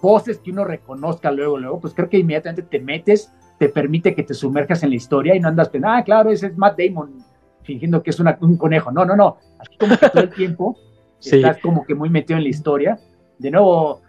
voces 0.01 0.39
que 0.39 0.51
uno 0.51 0.65
reconozca 0.65 1.31
luego, 1.31 1.57
luego, 1.57 1.79
pues 1.79 1.93
creo 1.93 2.09
que 2.09 2.17
inmediatamente 2.17 2.63
te 2.63 2.79
metes, 2.79 3.33
te 3.57 3.69
permite 3.69 4.15
que 4.15 4.23
te 4.23 4.33
sumerjas 4.33 4.83
en 4.83 4.89
la 4.89 4.95
historia 4.95 5.35
y 5.35 5.39
no 5.39 5.47
andas 5.47 5.69
pensando, 5.69 5.97
ah, 5.97 6.03
claro, 6.03 6.31
ese 6.31 6.47
es 6.47 6.57
Matt 6.57 6.79
Damon 6.79 7.23
fingiendo 7.63 8.01
que 8.01 8.09
es 8.09 8.19
un 8.19 8.57
conejo. 8.57 8.91
No, 8.91 9.05
no, 9.05 9.15
no. 9.15 9.37
Aquí 9.59 9.77
como 9.77 9.97
que 9.97 10.09
todo 10.09 10.23
el 10.23 10.31
tiempo 10.31 10.77
estás 11.21 11.59
como 11.59 11.85
que 11.85 11.93
muy 11.93 12.09
metido 12.09 12.37
en 12.37 12.43
la 12.43 12.49
historia. 12.49 12.99
De 13.37 13.51
nuevo, 13.51 14.01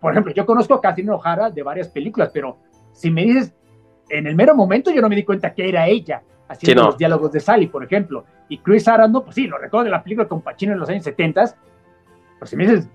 por 0.00 0.12
ejemplo, 0.12 0.32
yo 0.32 0.46
conozco 0.46 0.74
a 0.74 0.80
Catherine 0.80 1.12
O'Hara 1.12 1.50
de 1.50 1.62
varias 1.62 1.88
películas, 1.88 2.30
pero 2.32 2.56
si 2.92 3.10
me 3.10 3.24
dices, 3.24 3.54
en 4.08 4.26
el 4.26 4.34
mero 4.34 4.54
momento 4.54 4.90
yo 4.90 5.02
no 5.02 5.08
me 5.08 5.16
di 5.16 5.24
cuenta 5.24 5.52
que 5.52 5.68
era 5.68 5.86
ella 5.86 6.22
haciendo 6.48 6.84
los 6.84 6.96
diálogos 6.96 7.32
de 7.32 7.40
Sally, 7.40 7.66
por 7.66 7.84
ejemplo. 7.84 8.24
Y 8.48 8.58
Chris 8.58 8.84
Sarandon, 8.84 9.24
pues 9.24 9.34
sí, 9.34 9.46
lo 9.46 9.58
recuerdo 9.58 9.84
de 9.84 9.90
la 9.90 10.02
película 10.02 10.28
con 10.28 10.40
Pacino 10.40 10.72
en 10.72 10.78
los 10.78 10.88
años 10.88 11.04
70, 11.04 11.56
pero 12.38 12.46
si 12.46 12.56
me 12.56 12.66
dices, 12.66 12.88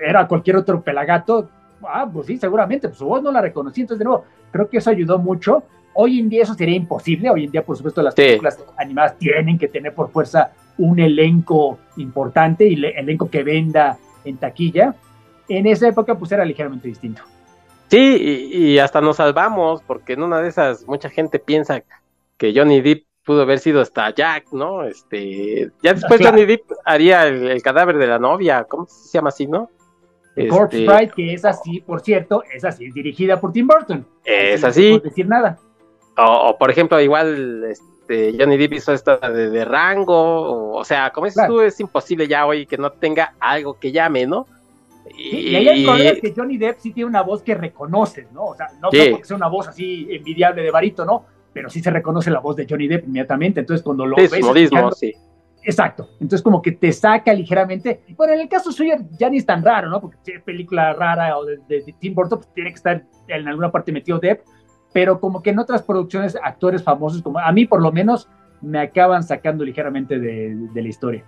era 0.00 0.26
cualquier 0.26 0.56
otro 0.56 0.80
pelagato, 0.80 1.48
ah, 1.82 2.08
pues 2.12 2.26
sí, 2.26 2.38
seguramente, 2.38 2.88
pues 2.88 2.98
su 2.98 3.06
voz 3.06 3.22
no 3.22 3.32
la 3.32 3.40
reconocí, 3.40 3.82
entonces 3.82 4.00
de 4.00 4.04
nuevo, 4.04 4.24
creo 4.50 4.68
que 4.68 4.78
eso 4.78 4.90
ayudó 4.90 5.18
mucho. 5.18 5.62
Hoy 5.94 6.20
en 6.20 6.28
día 6.28 6.42
eso 6.42 6.54
sería 6.54 6.76
imposible, 6.76 7.30
hoy 7.30 7.44
en 7.44 7.50
día 7.50 7.64
por 7.64 7.76
supuesto 7.76 8.02
las 8.02 8.14
películas 8.14 8.64
animadas 8.76 9.16
tienen 9.18 9.58
que 9.58 9.68
tener 9.68 9.94
por 9.94 10.10
fuerza 10.10 10.52
un 10.76 11.00
elenco 11.00 11.78
importante 11.96 12.66
y 12.68 12.74
el 12.74 12.84
elenco 12.84 13.28
que 13.28 13.42
venda 13.42 13.98
en 14.24 14.36
taquilla, 14.36 14.94
en 15.48 15.66
esa 15.66 15.88
época 15.88 16.16
pues 16.16 16.30
era 16.30 16.44
ligeramente 16.44 16.88
distinto. 16.88 17.22
Sí, 17.88 18.50
y, 18.52 18.78
hasta 18.78 19.00
nos 19.00 19.16
salvamos, 19.16 19.82
porque 19.82 20.12
en 20.12 20.22
una 20.22 20.40
de 20.40 20.48
esas 20.48 20.86
mucha 20.86 21.08
gente 21.08 21.38
piensa 21.38 21.82
que 22.36 22.52
Johnny 22.54 22.82
Depp 22.82 23.07
pudo 23.28 23.42
haber 23.42 23.58
sido 23.58 23.82
hasta 23.82 24.08
Jack, 24.14 24.46
¿no? 24.52 24.84
Este, 24.84 25.70
ya 25.82 25.92
después 25.92 26.18
Johnny 26.18 26.46
Depp 26.46 26.62
haría 26.82 27.26
el, 27.26 27.60
cadáver 27.60 27.98
de 27.98 28.06
la 28.06 28.18
novia, 28.18 28.64
¿cómo 28.64 28.86
se 28.86 29.18
llama 29.18 29.28
así, 29.28 29.46
no? 29.46 29.68
Corpse 30.48 30.78
este, 30.78 30.90
Bride, 30.90 31.12
que 31.14 31.34
es 31.34 31.44
así, 31.44 31.82
por 31.82 32.00
cierto, 32.00 32.42
es 32.50 32.64
así, 32.64 32.90
dirigida 32.90 33.38
por 33.38 33.52
Tim 33.52 33.66
Burton. 33.66 34.06
Es 34.24 34.64
así. 34.64 34.92
No 34.92 35.00
decir 35.00 35.28
nada. 35.28 35.58
O, 36.16 36.56
por 36.58 36.70
ejemplo, 36.70 36.98
igual 37.02 37.64
este, 37.64 38.34
Johnny 38.38 38.56
Depp 38.56 38.72
hizo 38.72 38.94
esta 38.94 39.18
de, 39.18 39.62
rango, 39.66 40.72
o, 40.72 40.84
sea, 40.86 41.10
como 41.10 41.26
dices 41.26 41.46
tú, 41.46 41.60
es 41.60 41.78
imposible 41.80 42.26
ya 42.26 42.46
hoy 42.46 42.64
que 42.64 42.78
no 42.78 42.92
tenga 42.92 43.34
algo 43.40 43.78
que 43.78 43.92
llame, 43.92 44.26
¿no? 44.26 44.46
Y, 45.18 45.54
ahí 45.54 45.68
hay 45.68 45.84
cosas 45.84 46.18
que 46.22 46.32
Johnny 46.34 46.56
Depp 46.56 46.78
sí 46.78 46.92
tiene 46.94 47.10
una 47.10 47.20
voz 47.20 47.42
que 47.42 47.54
reconoces, 47.54 48.32
¿no? 48.32 48.46
O 48.46 48.54
sea, 48.54 48.68
no 48.80 48.88
creo 48.88 49.10
porque 49.10 49.26
sea 49.26 49.36
una 49.36 49.48
voz 49.48 49.68
así 49.68 50.08
envidiable 50.10 50.62
de 50.62 50.70
varito, 50.70 51.04
¿no? 51.04 51.26
Pero 51.58 51.70
sí 51.70 51.80
se 51.80 51.90
reconoce 51.90 52.30
la 52.30 52.38
voz 52.38 52.54
de 52.54 52.68
Johnny 52.70 52.86
Depp 52.86 53.08
inmediatamente. 53.08 53.58
Entonces, 53.58 53.82
cuando 53.82 54.06
lo 54.06 54.14
ves. 54.14 54.30
sí. 54.96 55.12
Exacto. 55.64 56.08
Entonces, 56.12 56.40
como 56.40 56.62
que 56.62 56.70
te 56.70 56.92
saca 56.92 57.34
ligeramente. 57.34 58.00
Bueno, 58.16 58.32
en 58.32 58.42
el 58.42 58.48
caso 58.48 58.70
suyo 58.70 58.94
ya 59.18 59.28
ni 59.28 59.38
es 59.38 59.44
tan 59.44 59.64
raro, 59.64 59.88
¿no? 59.88 60.00
Porque 60.00 60.18
si 60.22 60.30
es 60.30 60.42
película 60.42 60.92
rara 60.92 61.36
o 61.36 61.44
de, 61.44 61.94
Tim 61.98 62.14
Burton, 62.14 62.38
pues 62.38 62.54
tiene 62.54 62.70
que 62.70 62.76
estar 62.76 63.04
en 63.26 63.48
alguna 63.48 63.72
parte 63.72 63.90
metido 63.90 64.20
Depp. 64.20 64.42
Pero 64.92 65.18
como 65.18 65.42
que 65.42 65.50
en 65.50 65.58
otras 65.58 65.82
producciones, 65.82 66.38
actores 66.40 66.84
famosos, 66.84 67.22
como 67.22 67.40
a 67.40 67.50
mí 67.50 67.66
por 67.66 67.82
lo 67.82 67.90
menos, 67.90 68.28
me 68.62 68.78
acaban 68.78 69.24
sacando 69.24 69.64
ligeramente 69.64 70.20
de, 70.20 70.56
la 70.72 70.88
historia. 70.88 71.24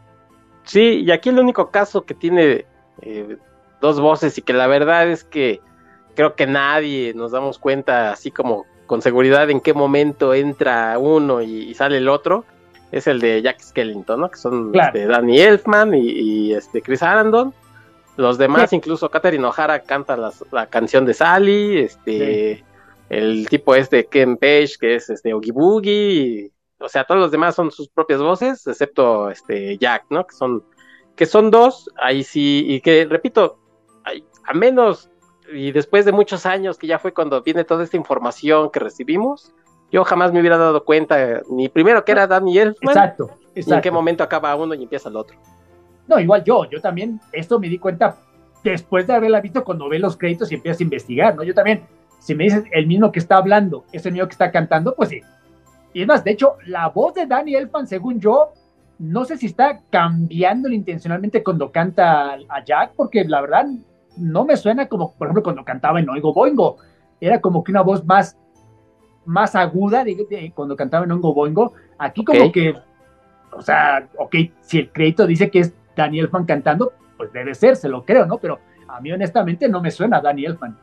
Sí, 0.63 1.03
y 1.05 1.11
aquí 1.11 1.31
el 1.31 1.41
único 1.41 1.73
caso 1.73 2.05
que 2.05 2.15
tiene 2.15 2.67
eh, 3.03 3.37
dos 3.81 4.01
voces 4.01 4.39
y 4.39 4.43
que 4.43 4.53
la 4.53 4.69
verdad 4.69 5.09
es 5.09 5.25
que 5.25 5.61
creo 6.15 6.37
que 6.37 6.47
nadie 6.47 7.15
nos 7.15 7.33
damos 7.33 7.59
cuenta 7.59 8.13
así 8.13 8.31
como 8.31 8.67
con 8.91 9.03
seguridad 9.03 9.49
en 9.51 9.61
qué 9.61 9.73
momento 9.73 10.35
entra 10.35 10.99
uno 10.99 11.41
y, 11.43 11.73
sale 11.75 11.99
el 11.99 12.09
otro, 12.09 12.45
es 12.91 13.07
el 13.07 13.21
de 13.21 13.41
Jack 13.41 13.61
Skellington, 13.61 14.21
¿no? 14.21 14.29
Que 14.29 14.37
son 14.37 14.73
este, 14.75 15.07
Danny 15.07 15.39
Elfman 15.39 15.95
y, 15.95 16.53
este 16.53 16.83
Chris 16.83 17.01
Arandon. 17.01 17.55
Los 18.17 18.37
demás, 18.37 18.73
incluso 18.73 19.09
Katherine 19.09 19.47
O'Hara 19.47 19.79
canta 19.85 20.17
la 20.51 20.67
canción 20.67 21.07
de 21.07 21.15
Sally, 21.15 21.79
este 21.79 22.65
el 23.09 23.49
tipo 23.49 23.77
este 23.77 24.07
Ken 24.07 24.37
Page, 24.37 24.73
que 24.81 24.97
es 24.97 25.09
este 25.09 25.35
Oogie 25.35 25.53
Boogie, 25.53 26.51
o 26.81 26.89
sea, 26.89 27.05
todos 27.05 27.21
los 27.21 27.31
demás 27.31 27.55
son 27.55 27.71
sus 27.71 27.89
propias 27.89 28.21
voces, 28.21 28.67
excepto 28.67 29.31
este 29.31 29.79
Jack, 29.79 30.07
¿no? 30.11 30.27
Que 30.27 30.35
son, 30.35 30.65
que 31.15 31.27
son 31.27 31.53
dos, 31.53 31.89
ahí 31.97 32.25
sí, 32.25 32.65
y 32.67 32.81
que 32.81 33.07
repito, 33.09 33.57
a 34.45 34.53
menos 34.53 35.10
y 35.53 35.73
después 35.73 36.05
de 36.05 36.13
muchos 36.13 36.47
años, 36.47 36.79
que 36.79 36.87
ya 36.87 36.99
fue 36.99 37.13
cuando 37.13 37.43
viene 37.43 37.65
toda 37.65 37.85
esta 37.85 37.97
información 37.97 38.71
que 38.71 38.81
recibimos, 38.81 39.53
yo 39.91 40.05
jamás 40.05 40.33
me 40.33 40.41
hubiera 40.41 40.57
dado 40.57 40.85
cuenta, 40.85 41.43
ni 41.51 41.69
primero 41.69 42.05
que 42.05 42.13
era 42.13 42.27
Daniel, 42.27 42.77
exacto, 42.81 43.31
exacto. 43.55 43.75
en 43.75 43.81
qué 43.81 43.91
momento 43.91 44.23
acaba 44.23 44.55
uno 44.55 44.75
y 44.75 44.83
empieza 44.83 45.09
el 45.09 45.17
otro. 45.17 45.37
No, 46.07 46.19
igual 46.19 46.45
yo, 46.45 46.69
yo 46.71 46.81
también, 46.81 47.21
esto 47.33 47.59
me 47.59 47.69
di 47.69 47.79
cuenta 47.79 48.17
después 48.63 49.07
de 49.07 49.15
haberla 49.15 49.41
visto 49.41 49.65
cuando 49.65 49.89
ve 49.89 49.99
los 49.99 50.17
créditos 50.17 50.51
y 50.51 50.57
empiezas 50.57 50.81
a 50.81 50.85
investigar, 50.85 51.35
¿no? 51.35 51.43
Yo 51.43 51.55
también, 51.55 51.83
si 52.19 52.35
me 52.35 52.45
dices 52.45 52.65
el 52.73 52.87
mismo 52.87 53.11
que 53.11 53.19
está 53.19 53.37
hablando, 53.37 53.85
es 53.93 54.07
el 54.07 54.13
mismo 54.13 54.29
que 54.29 54.33
está 54.33 54.51
cantando, 54.51 54.95
pues 54.95 55.09
sí. 55.09 55.21
Y 55.93 56.03
es 56.03 56.07
más, 56.07 56.23
de 56.23 56.33
hecho, 56.33 56.57
la 56.67 56.89
voz 56.89 57.15
de 57.15 57.27
Danny 57.27 57.55
Elfman, 57.55 57.87
según 57.87 58.21
yo, 58.21 58.53
no 58.99 59.25
sé 59.25 59.39
si 59.39 59.47
está 59.47 59.81
cambiando 59.91 60.69
intencionalmente 60.69 61.43
cuando 61.43 61.73
canta 61.73 62.35
a 62.49 62.65
Jack, 62.65 62.93
porque 62.95 63.25
la 63.25 63.41
verdad 63.41 63.67
no 64.21 64.45
me 64.45 64.57
suena 64.57 64.87
como, 64.87 65.13
por 65.15 65.27
ejemplo, 65.27 65.43
cuando 65.43 65.65
cantaba 65.65 65.99
en 65.99 66.09
Oigo 66.09 66.33
Boingo. 66.33 66.77
Era 67.21 67.41
como 67.41 67.65
que 67.65 67.73
una 67.73 67.83
voz 67.83 68.05
más, 68.05 68.39
más 69.25 69.55
aguda 69.55 70.05
de, 70.05 70.53
cuando 70.55 70.77
cantaba 70.77 71.05
en 71.05 71.13
Oigo 71.13 71.35
Boingo. 71.35 71.73
Aquí 71.99 72.25
como 72.25 72.53
que, 72.53 72.75
o 73.53 73.63
sea, 73.63 74.09
ok, 74.19 74.37
si 74.61 74.79
el 74.81 74.93
crédito 74.93 75.27
dice 75.27 75.51
que 75.51 75.61
es 75.61 75.75
Daniel 75.97 76.29
Fan 76.29 76.45
cantando, 76.45 76.93
pues 77.17 77.33
debe 77.33 77.55
ser, 77.55 77.77
se 77.77 77.89
lo 77.89 78.05
creo, 78.05 78.27
¿no? 78.27 78.39
Pero 78.39 78.61
a 78.89 79.01
mí 79.01 79.13
honestamente 79.13 79.69
no 79.69 79.81
me 79.81 79.91
suena 79.91 80.21
Daniel 80.21 80.57
Fan. 80.57 80.79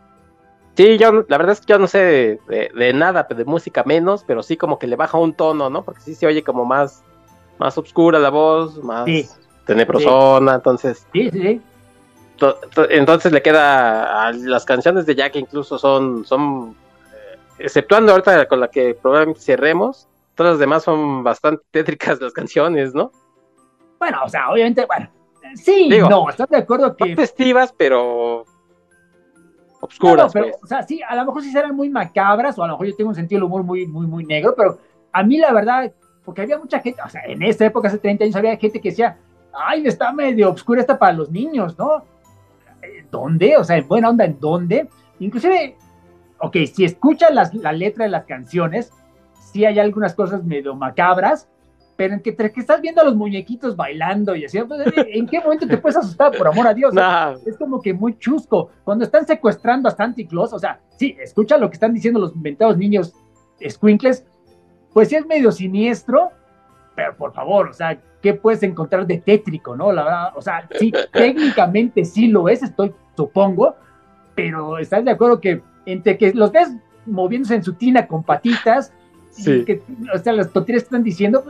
Sí, 0.76 0.98
yo 1.00 1.26
la 1.28 1.38
verdad 1.38 1.54
es 1.54 1.62
que 1.62 1.74
yo 1.74 1.80
no 1.80 1.88
sé 1.88 2.40
de, 2.48 2.94
nada, 2.94 3.24
de 3.24 3.46
música 3.46 3.84
menos, 3.84 4.24
pero 4.28 4.44
sí 4.44 4.58
como 4.58 4.78
que 4.78 4.86
le 4.86 4.96
baja 4.96 5.18
un 5.18 5.34
tono, 5.34 5.72
¿no? 5.72 5.84
Porque 5.84 6.02
sí 6.02 6.14
se 6.14 6.28
oye 6.28 6.44
como 6.44 6.66
más, 6.66 7.04
más 7.58 7.78
oscura 7.80 8.20
la 8.20 8.30
voz, 8.30 8.84
más 8.84 9.06
sí, 9.06 9.28
tenebrosona, 9.66 10.56
entonces. 10.56 11.08
Sí, 11.12 11.32
sí, 11.32 11.42
sí 11.42 11.62
entonces 12.90 13.32
le 13.32 13.42
queda 13.42 14.28
a 14.28 14.34
las 14.34 14.66
canciones 14.66 15.06
de 15.06 15.16
Jack 15.16 15.36
incluso 15.36 15.78
son 15.78 16.26
son 16.26 16.76
eh, 17.14 17.40
exceptuando 17.60 18.12
ahorita 18.12 18.48
con 18.48 18.60
la 18.60 18.68
que 18.70 18.94
probablemente 18.94 19.42
cerremos 19.42 20.08
todas 20.36 20.54
las 20.54 20.60
demás 20.60 20.84
son 20.84 21.24
bastante 21.24 21.64
tétricas 21.72 22.22
las 22.22 22.34
canciones 22.34 22.94
no 22.94 23.12
bueno 24.00 24.20
o 24.26 24.30
sea 24.30 24.50
obviamente 24.50 24.86
bueno 24.86 25.10
sí 25.56 25.90
no 25.90 26.30
estás 26.30 26.50
de 26.50 26.58
acuerdo 26.58 26.96
que 26.96 27.16
festivas 27.16 27.74
pero 27.76 28.46
obscuras 29.82 30.32
pero, 30.34 30.48
pues. 30.48 30.64
o 30.64 30.68
sea 30.68 30.84
sí 30.84 31.02
a 31.08 31.16
lo 31.16 31.26
mejor 31.26 31.42
sí 31.42 31.52
serán 31.52 31.76
muy 31.76 31.90
macabras 31.90 32.58
o 32.60 32.64
a 32.64 32.68
lo 32.68 32.74
mejor 32.74 32.88
yo 32.88 32.96
tengo 32.96 33.10
un 33.10 33.16
sentido 33.16 33.40
del 33.40 33.46
humor 33.46 33.64
muy 33.64 33.88
muy 33.88 34.06
muy 34.06 34.26
negro 34.26 34.54
pero 34.56 34.80
a 35.12 35.24
mí 35.24 35.38
la 35.38 35.54
verdad 35.54 35.92
porque 36.24 36.42
había 36.42 36.58
mucha 36.58 36.80
gente 36.80 37.02
o 37.04 37.10
sea 37.10 37.22
en 37.26 37.42
esa 37.42 37.66
época 37.66 37.88
hace 37.88 37.98
30 37.98 38.26
años 38.26 38.36
había 38.36 38.58
gente 38.58 38.82
que 38.82 38.90
decía 38.90 39.18
ay 39.54 39.88
está 39.88 40.12
medio 40.12 40.50
obscura 40.50 40.82
esta 40.82 41.00
para 41.00 41.14
los 41.14 41.32
niños 41.32 41.78
no 41.78 42.04
¿dónde? 43.12 43.58
O 43.58 43.64
sea, 43.64 43.78
en 43.78 43.88
buena 43.88 44.10
onda, 44.10 44.26
¿en 44.26 44.40
dónde? 44.40 44.90
Inclusive, 45.20 45.76
ok, 46.40 46.58
si 46.74 46.86
escuchas 46.86 47.32
la 47.54 47.72
letra 47.72 48.06
de 48.06 48.12
las 48.12 48.26
canciones, 48.26 48.92
sí 49.52 49.66
hay 49.66 49.80
algunas 49.80 50.14
cosas 50.14 50.44
medio 50.44 50.76
macabras, 50.76 51.48
pero 51.96 52.14
en 52.14 52.22
que, 52.22 52.36
que 52.36 52.60
estás 52.60 52.80
viendo 52.80 53.02
a 53.02 53.06
los 53.06 53.16
muñequitos 53.16 53.76
bailando 53.76 54.36
y 54.36 54.46
así, 54.46 54.60
pues, 54.62 54.82
¿en 54.96 55.26
qué 55.26 55.42
momento 55.42 55.68
te 55.68 55.78
puedes 55.78 55.98
asustar, 55.98 56.32
por 56.38 56.48
amor 56.48 56.68
a 56.68 56.74
Dios? 56.74 56.94
Es 57.46 57.58
como 57.58 57.82
que 57.82 57.94
muy 57.94 58.18
chusco. 58.20 58.70
Cuando 58.84 59.04
están 59.04 59.26
secuestrando 59.26 59.90
a 59.90 59.92
Santa 59.92 60.22
Claus, 60.30 60.54
o 60.54 60.60
sea, 60.60 60.80
sí, 60.96 61.18
escucha 61.20 61.58
lo 61.58 61.70
que 61.70 61.74
están 61.74 61.94
diciendo 61.94 62.20
los 62.20 62.36
inventados 62.36 62.78
niños 62.78 63.16
squinkles, 63.68 64.26
pues 64.94 65.10
sí 65.10 65.16
es 65.16 65.26
medio 65.26 65.52
siniestro, 65.52 66.30
pero 66.98 67.16
por 67.16 67.32
favor, 67.32 67.68
o 67.68 67.74
sea, 67.74 67.96
¿qué 68.24 68.34
puedes 68.34 68.64
encontrar 68.64 69.06
de 69.06 69.20
tétrico, 69.20 69.76
no? 69.76 69.92
La 69.92 70.04
verdad, 70.04 70.30
o 70.36 70.42
sea, 70.42 70.68
sí, 70.80 70.92
técnicamente 71.14 72.04
sí 72.04 72.28
lo 72.28 72.50
es, 72.50 72.64
estoy, 72.64 72.92
supongo, 73.16 73.76
pero 74.34 74.80
¿estás 74.80 75.06
de 75.06 75.12
acuerdo 75.12 75.40
que 75.40 75.62
entre 75.86 76.18
que 76.18 76.34
los 76.34 76.52
ves 76.52 76.70
moviéndose 77.06 77.54
en 77.54 77.64
su 77.64 77.74
tina 77.74 78.08
con 78.08 78.24
patitas, 78.24 78.92
y 79.38 79.64
que, 79.64 79.84
o 80.12 80.18
sea, 80.18 80.34
las 80.34 80.52
tonterías 80.52 80.86
están 80.86 81.04
diciendo, 81.04 81.44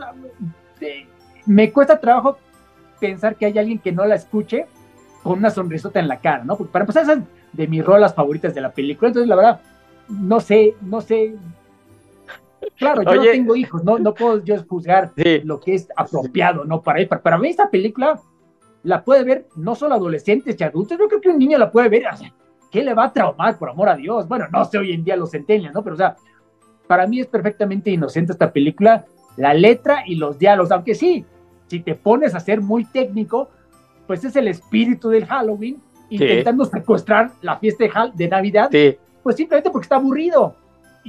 eh, 0.82 1.06
me 1.46 1.72
cuesta 1.72 1.98
trabajo 1.98 2.36
pensar 3.00 3.34
que 3.34 3.46
hay 3.46 3.58
alguien 3.58 3.78
que 3.78 3.90
no 3.90 4.04
la 4.04 4.16
escuche 4.16 4.66
con 5.22 5.38
una 5.38 5.48
sonrisota 5.48 5.98
en 5.98 6.08
la 6.08 6.18
cara, 6.18 6.44
¿no? 6.44 6.58
Porque 6.58 6.72
para 6.72 6.82
empezar, 6.82 7.04
esas 7.04 7.20
de 7.54 7.66
mis 7.66 7.82
rolas 7.82 8.14
favoritas 8.14 8.54
de 8.54 8.60
la 8.60 8.70
película, 8.70 9.08
entonces 9.08 9.30
la 9.30 9.36
verdad, 9.36 9.60
no 10.10 10.40
sé, 10.40 10.74
no 10.82 11.00
sé 11.00 11.36
Claro, 12.76 13.02
yo 13.02 13.14
no 13.14 13.22
tengo 13.22 13.56
hijos, 13.56 13.84
no, 13.84 13.98
no 13.98 14.14
puedo 14.14 14.42
yo 14.44 14.56
juzgar 14.64 15.12
lo 15.44 15.60
que 15.60 15.74
es 15.74 15.88
apropiado, 15.96 16.64
¿no? 16.64 16.82
Para, 16.82 17.06
para, 17.08 17.22
para 17.22 17.38
mí 17.38 17.48
esta 17.48 17.70
película 17.70 18.20
la 18.82 19.02
puede 19.04 19.24
ver 19.24 19.46
no 19.56 19.74
solo 19.74 19.94
adolescentes 19.94 20.56
y 20.58 20.64
adultos, 20.64 20.98
yo 20.98 21.08
creo 21.08 21.20
que 21.20 21.28
un 21.28 21.38
niño 21.38 21.58
la 21.58 21.70
puede 21.70 21.88
ver, 21.88 22.06
o 22.12 22.16
sea, 22.16 22.32
¿qué 22.70 22.82
le 22.82 22.94
va 22.94 23.04
a 23.04 23.12
traumar, 23.12 23.58
por 23.58 23.70
amor 23.70 23.88
a 23.88 23.96
Dios? 23.96 24.26
Bueno, 24.28 24.46
no 24.52 24.64
sé 24.64 24.78
hoy 24.78 24.92
en 24.92 25.04
día 25.04 25.16
los 25.16 25.30
centenias, 25.30 25.74
¿no? 25.74 25.82
Pero, 25.82 25.94
o 25.94 25.98
sea, 25.98 26.16
para 26.86 27.06
mí 27.06 27.20
es 27.20 27.26
perfectamente 27.26 27.90
inocente 27.90 28.32
esta 28.32 28.52
película, 28.52 29.04
la 29.36 29.54
letra 29.54 30.02
y 30.06 30.14
los 30.14 30.38
diálogos, 30.38 30.70
aunque 30.72 30.94
sí, 30.94 31.24
si 31.66 31.80
te 31.80 31.94
pones 31.94 32.34
a 32.34 32.40
ser 32.40 32.60
muy 32.60 32.84
técnico, 32.84 33.48
pues 34.06 34.24
es 34.24 34.34
el 34.36 34.48
espíritu 34.48 35.10
del 35.10 35.26
Halloween 35.26 35.80
intentando 36.10 36.64
secuestrar 36.64 37.32
la 37.42 37.58
fiesta 37.58 37.84
de, 37.84 37.92
de 38.14 38.28
Navidad, 38.28 38.70
pues 39.22 39.36
simplemente 39.36 39.70
porque 39.70 39.84
está 39.84 39.96
aburrido. 39.96 40.54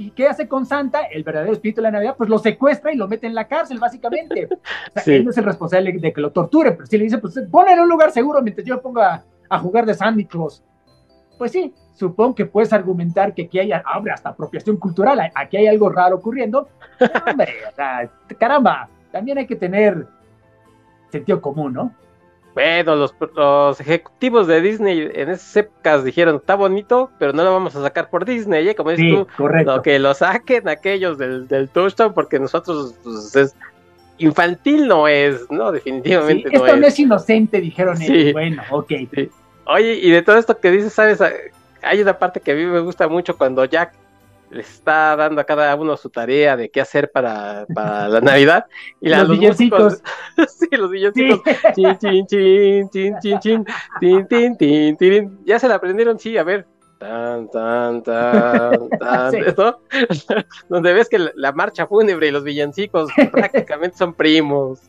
¿Y 0.00 0.12
qué 0.12 0.26
hace 0.26 0.48
con 0.48 0.64
Santa? 0.64 1.02
El 1.02 1.24
verdadero 1.24 1.52
espíritu 1.52 1.82
de 1.82 1.82
la 1.82 1.90
Navidad, 1.90 2.14
pues 2.16 2.30
lo 2.30 2.38
secuestra 2.38 2.90
y 2.90 2.96
lo 2.96 3.06
mete 3.06 3.26
en 3.26 3.34
la 3.34 3.46
cárcel, 3.46 3.78
básicamente. 3.78 4.48
O 4.96 4.98
sea, 4.98 5.14
él 5.14 5.26
no 5.26 5.30
es 5.30 5.36
el 5.36 5.44
responsable 5.44 5.92
de 5.92 6.12
que 6.14 6.20
lo 6.22 6.32
torture, 6.32 6.72
pero 6.72 6.86
si 6.86 6.96
le 6.96 7.04
dice, 7.04 7.18
pues 7.18 7.38
ponle 7.50 7.74
en 7.74 7.80
un 7.80 7.88
lugar 7.88 8.10
seguro 8.10 8.40
mientras 8.40 8.66
yo 8.66 8.76
me 8.76 8.80
ponga 8.80 9.22
a, 9.46 9.58
jugar 9.58 9.84
de 9.84 9.92
Sandy 9.92 10.24
Claus. 10.24 10.64
Pues 11.36 11.52
sí, 11.52 11.74
supongo 11.92 12.34
que 12.34 12.46
puedes 12.46 12.72
argumentar 12.72 13.34
que 13.34 13.42
aquí 13.42 13.58
hay, 13.58 13.72
abre 13.72 14.12
hasta 14.12 14.30
apropiación 14.30 14.78
cultural, 14.78 15.20
aquí 15.34 15.58
hay 15.58 15.66
algo 15.66 15.90
raro 15.90 16.16
ocurriendo. 16.16 16.66
Hombre, 17.30 17.52
o 17.70 17.74
sea, 17.76 18.10
caramba, 18.38 18.88
también 19.12 19.36
hay 19.36 19.46
que 19.46 19.56
tener 19.56 20.06
sentido 21.10 21.42
común, 21.42 21.74
¿no? 21.74 21.94
Bueno, 22.54 22.96
los, 22.96 23.14
los, 23.36 23.80
ejecutivos 23.80 24.46
de 24.46 24.60
Disney 24.60 25.08
en 25.14 25.30
esas 25.30 25.56
épocas 25.56 26.04
dijeron, 26.04 26.36
está 26.36 26.56
bonito, 26.56 27.10
pero 27.18 27.32
no 27.32 27.44
lo 27.44 27.52
vamos 27.52 27.76
a 27.76 27.82
sacar 27.82 28.10
por 28.10 28.24
Disney, 28.24 28.68
¿eh? 28.68 28.74
Como 28.74 28.90
dices 28.90 29.06
tú, 29.08 29.26
correcto. 29.36 29.82
que 29.82 29.98
lo 29.98 30.14
saquen 30.14 30.68
aquellos 30.68 31.16
del, 31.16 31.46
del 31.46 31.68
touchdown, 31.68 32.12
porque 32.12 32.40
nosotros, 32.40 32.94
pues, 33.04 33.36
es 33.36 33.56
infantil 34.18 34.86
no 34.86 35.08
es, 35.08 35.50
¿no? 35.50 35.72
Definitivamente 35.72 36.50
no 36.50 36.64
esto 36.64 36.76
no 36.76 36.86
es 36.86 36.98
inocente, 36.98 37.60
dijeron 37.60 38.00
ellos. 38.00 38.32
Bueno, 38.32 38.62
ok. 38.70 38.92
Oye, 39.66 39.94
y 39.94 40.10
de 40.10 40.22
todo 40.22 40.36
esto 40.36 40.58
que 40.58 40.70
dices, 40.70 40.92
¿sabes? 40.92 41.20
Hay 41.82 42.02
una 42.02 42.18
parte 42.18 42.40
que 42.40 42.52
a 42.52 42.54
mí 42.54 42.64
me 42.66 42.80
gusta 42.80 43.08
mucho 43.08 43.36
cuando 43.36 43.64
Jack 43.64 43.94
les 44.50 44.68
está 44.68 45.14
dando 45.16 45.40
a 45.40 45.44
cada 45.44 45.74
uno 45.76 45.96
su 45.96 46.10
tarea 46.10 46.56
de 46.56 46.70
qué 46.70 46.80
hacer 46.80 47.10
para, 47.10 47.66
para 47.72 48.08
la 48.08 48.20
Navidad. 48.20 48.66
Y 49.00 49.08
los, 49.08 49.28
los 49.28 49.38
villancicos. 49.38 50.02
sí, 50.48 50.68
los 50.72 50.90
villancicos. 50.90 51.40
Chin, 51.74 51.98
chin, 51.98 52.26
chin, 52.26 52.90
chin, 52.90 53.16
chin, 53.20 53.38
chin, 53.40 53.64
tin, 54.00 54.26
tin, 54.26 54.56
tin, 54.56 54.96
tin. 54.96 55.44
Ya 55.44 55.58
se 55.58 55.68
la 55.68 55.76
aprendieron, 55.76 56.18
sí, 56.18 56.36
a 56.36 56.42
ver. 56.42 56.66
Tan, 56.98 57.48
tan, 57.50 58.02
tan, 58.02 58.88
tan. 59.00 59.32
Donde 60.68 60.92
ves 60.92 61.08
que 61.08 61.30
la, 61.34 61.52
marcha 61.52 61.86
fúnebre 61.86 62.28
y 62.28 62.30
los 62.30 62.44
villancicos 62.44 63.10
prácticamente 63.32 63.96
son 63.96 64.12
primos. 64.12 64.80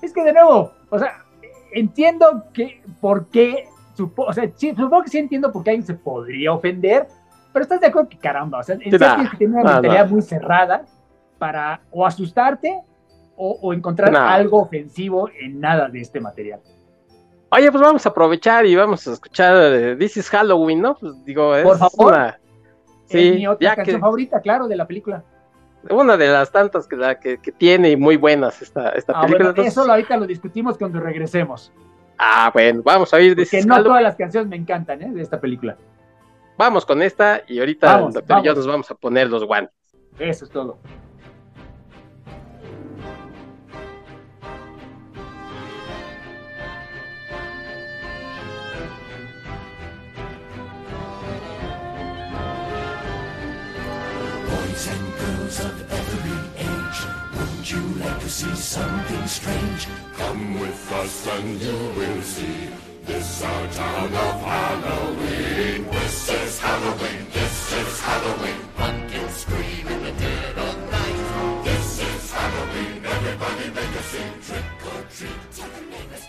Es 0.00 0.12
que 0.12 0.22
de 0.22 0.32
nuevo, 0.32 0.72
o 0.90 0.98
sea, 0.98 1.24
entiendo 1.72 2.44
que 2.52 2.82
por 3.00 3.26
qué, 3.30 3.66
o 3.98 4.32
sea, 4.32 4.48
supongo 4.56 5.02
que 5.02 5.10
sí 5.10 5.18
entiendo 5.18 5.50
por 5.50 5.64
qué 5.64 5.70
alguien 5.70 5.86
se 5.86 5.94
podría 5.94 6.52
ofender, 6.52 7.08
pero 7.52 7.62
estás 7.64 7.80
de 7.80 7.88
acuerdo 7.88 8.08
que 8.08 8.18
caramba, 8.18 8.58
o 8.58 8.62
sea, 8.62 8.74
en 8.74 8.80
tienes 8.80 9.30
que 9.30 9.36
tener 9.36 9.62
una 9.62 9.72
mentalidad 9.72 10.08
muy 10.08 10.22
cerrada 10.22 10.84
para 11.38 11.80
o 11.90 12.06
asustarte 12.06 12.82
o, 13.42 13.72
encontrar 13.72 14.14
algo 14.14 14.60
ofensivo 14.60 15.30
en 15.40 15.60
nada 15.60 15.88
de 15.88 16.02
este 16.02 16.20
material. 16.20 16.60
Oye, 17.48 17.70
pues 17.72 17.82
vamos 17.82 18.04
a 18.04 18.10
aprovechar 18.10 18.66
y 18.66 18.76
vamos 18.76 19.08
a 19.08 19.12
escuchar 19.14 19.56
eh, 19.56 19.96
This 19.96 20.18
is 20.18 20.28
Halloween, 20.28 20.82
¿no? 20.82 20.94
Pues 20.94 21.24
digo, 21.24 21.56
es 21.56 21.64
Por 21.64 21.78
favor. 21.78 22.34
Sí, 23.06 23.28
es 23.28 23.34
mi 23.36 23.46
otra 23.46 23.76
canción 23.76 23.98
favorita, 23.98 24.40
claro, 24.40 24.68
de 24.68 24.76
la 24.76 24.86
película. 24.86 25.24
Una 25.88 26.18
de 26.18 26.28
las 26.28 26.52
tantas 26.52 26.86
que, 26.86 26.96
la, 26.96 27.18
que, 27.18 27.38
tiene 27.56 27.90
y 27.90 27.96
muy 27.96 28.18
buenas 28.18 28.60
esta, 28.60 28.90
esta 28.90 29.14
ah, 29.16 29.22
película. 29.22 29.52
Bueno, 29.52 29.68
eso 29.68 29.90
ahorita 29.90 30.18
lo 30.18 30.26
discutimos 30.26 30.76
cuando 30.76 31.00
regresemos. 31.00 31.72
Ah, 32.18 32.50
bueno, 32.52 32.82
vamos 32.84 33.12
a 33.14 33.16
This 33.16 33.34
Porque 33.34 33.64
no 33.64 33.82
todas 33.82 34.02
las 34.02 34.16
canciones 34.16 34.50
me 34.50 34.56
encantan, 34.56 35.00
¿eh? 35.02 35.10
De 35.10 35.22
esta 35.22 35.40
película 35.40 35.78
vamos 36.60 36.84
con 36.84 37.00
esta 37.00 37.42
y 37.48 37.58
ahorita 37.58 38.00
el 38.00 38.12
doctor 38.12 38.40
y 38.40 38.44
yo 38.44 38.54
nos 38.54 38.66
vamos 38.66 38.90
a 38.90 38.94
poner 38.94 39.30
los 39.30 39.44
guantes. 39.44 39.74
Eso 40.18 40.44
es 40.44 40.50
todo. 40.50 40.78
boys 54.46 54.88
and 54.88 55.06
girls 55.18 55.60
of 55.60 55.92
every 55.92 56.40
age. 56.58 57.00
Would 57.36 57.70
you 57.70 57.82
like 58.04 58.20
to 58.20 58.28
see 58.28 58.54
something 58.54 59.26
strange? 59.26 59.88
Come 60.12 60.60
with 60.60 60.92
us 60.92 61.26
and 61.26 61.58
you 61.58 61.78
will 61.96 62.22
see. 62.22 62.89
This 63.10 63.42
our 63.42 63.66
town 63.72 64.06
of 64.06 64.40
Halloween. 64.40 65.84
This 65.90 66.30
is 66.30 66.60
Halloween. 66.60 67.26
This 67.34 67.72
is 67.74 68.00
Halloween. 68.06 68.60
Pumpkins 68.76 69.34
scream 69.34 69.88
in 69.88 70.00
the 70.04 70.12
dead 70.12 70.56
of 70.56 70.76
night. 70.94 71.64
This 71.64 71.98
is 71.98 72.30
Halloween. 72.30 73.02
Everybody 73.04 73.66
make 73.74 73.94
a 73.98 74.02
scene. 74.10 74.38
Trick 74.46 74.62
or 74.86 75.02
treat. 75.10 75.42
Tell 75.50 75.66
the 75.74 75.82
neighbors 75.90 76.24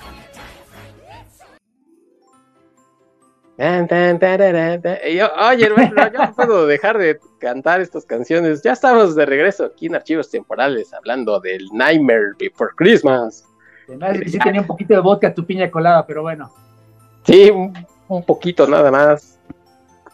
tarara, 4.20 4.82
tan. 4.82 4.98
Y 5.08 5.18
yo, 5.18 5.30
oye, 5.38 5.66
hermano, 5.68 6.12
yo 6.12 6.20
no 6.20 6.34
puedo 6.34 6.66
dejar 6.66 6.98
de 6.98 7.20
cantar 7.38 7.82
estas 7.82 8.08
canciones. 8.08 8.64
Ya 8.64 8.72
estamos 8.72 9.16
de 9.16 9.28
regreso 9.28 9.66
aquí 9.66 9.86
en 9.86 9.94
Archivos 9.94 10.32
Temporales 10.32 10.92
hablando 10.96 11.40
del 11.40 11.64
Nightmare 11.74 12.32
Before 12.40 12.72
Christmas. 12.76 13.46
Además, 13.88 14.18
sí 14.26 14.40
tenía 14.40 14.62
un 14.62 14.68
poquito 14.68 14.96
de 14.96 15.00
vodka 15.00 15.32
tu 15.32 15.46
piña 15.46 15.70
colada, 15.70 16.08
pero 16.08 16.24
bueno. 16.24 16.52
Sí, 17.26 17.49
un, 17.49 17.74
un 18.07 18.24
poquito 18.24 18.67
nada 18.67 18.91
más. 18.91 19.39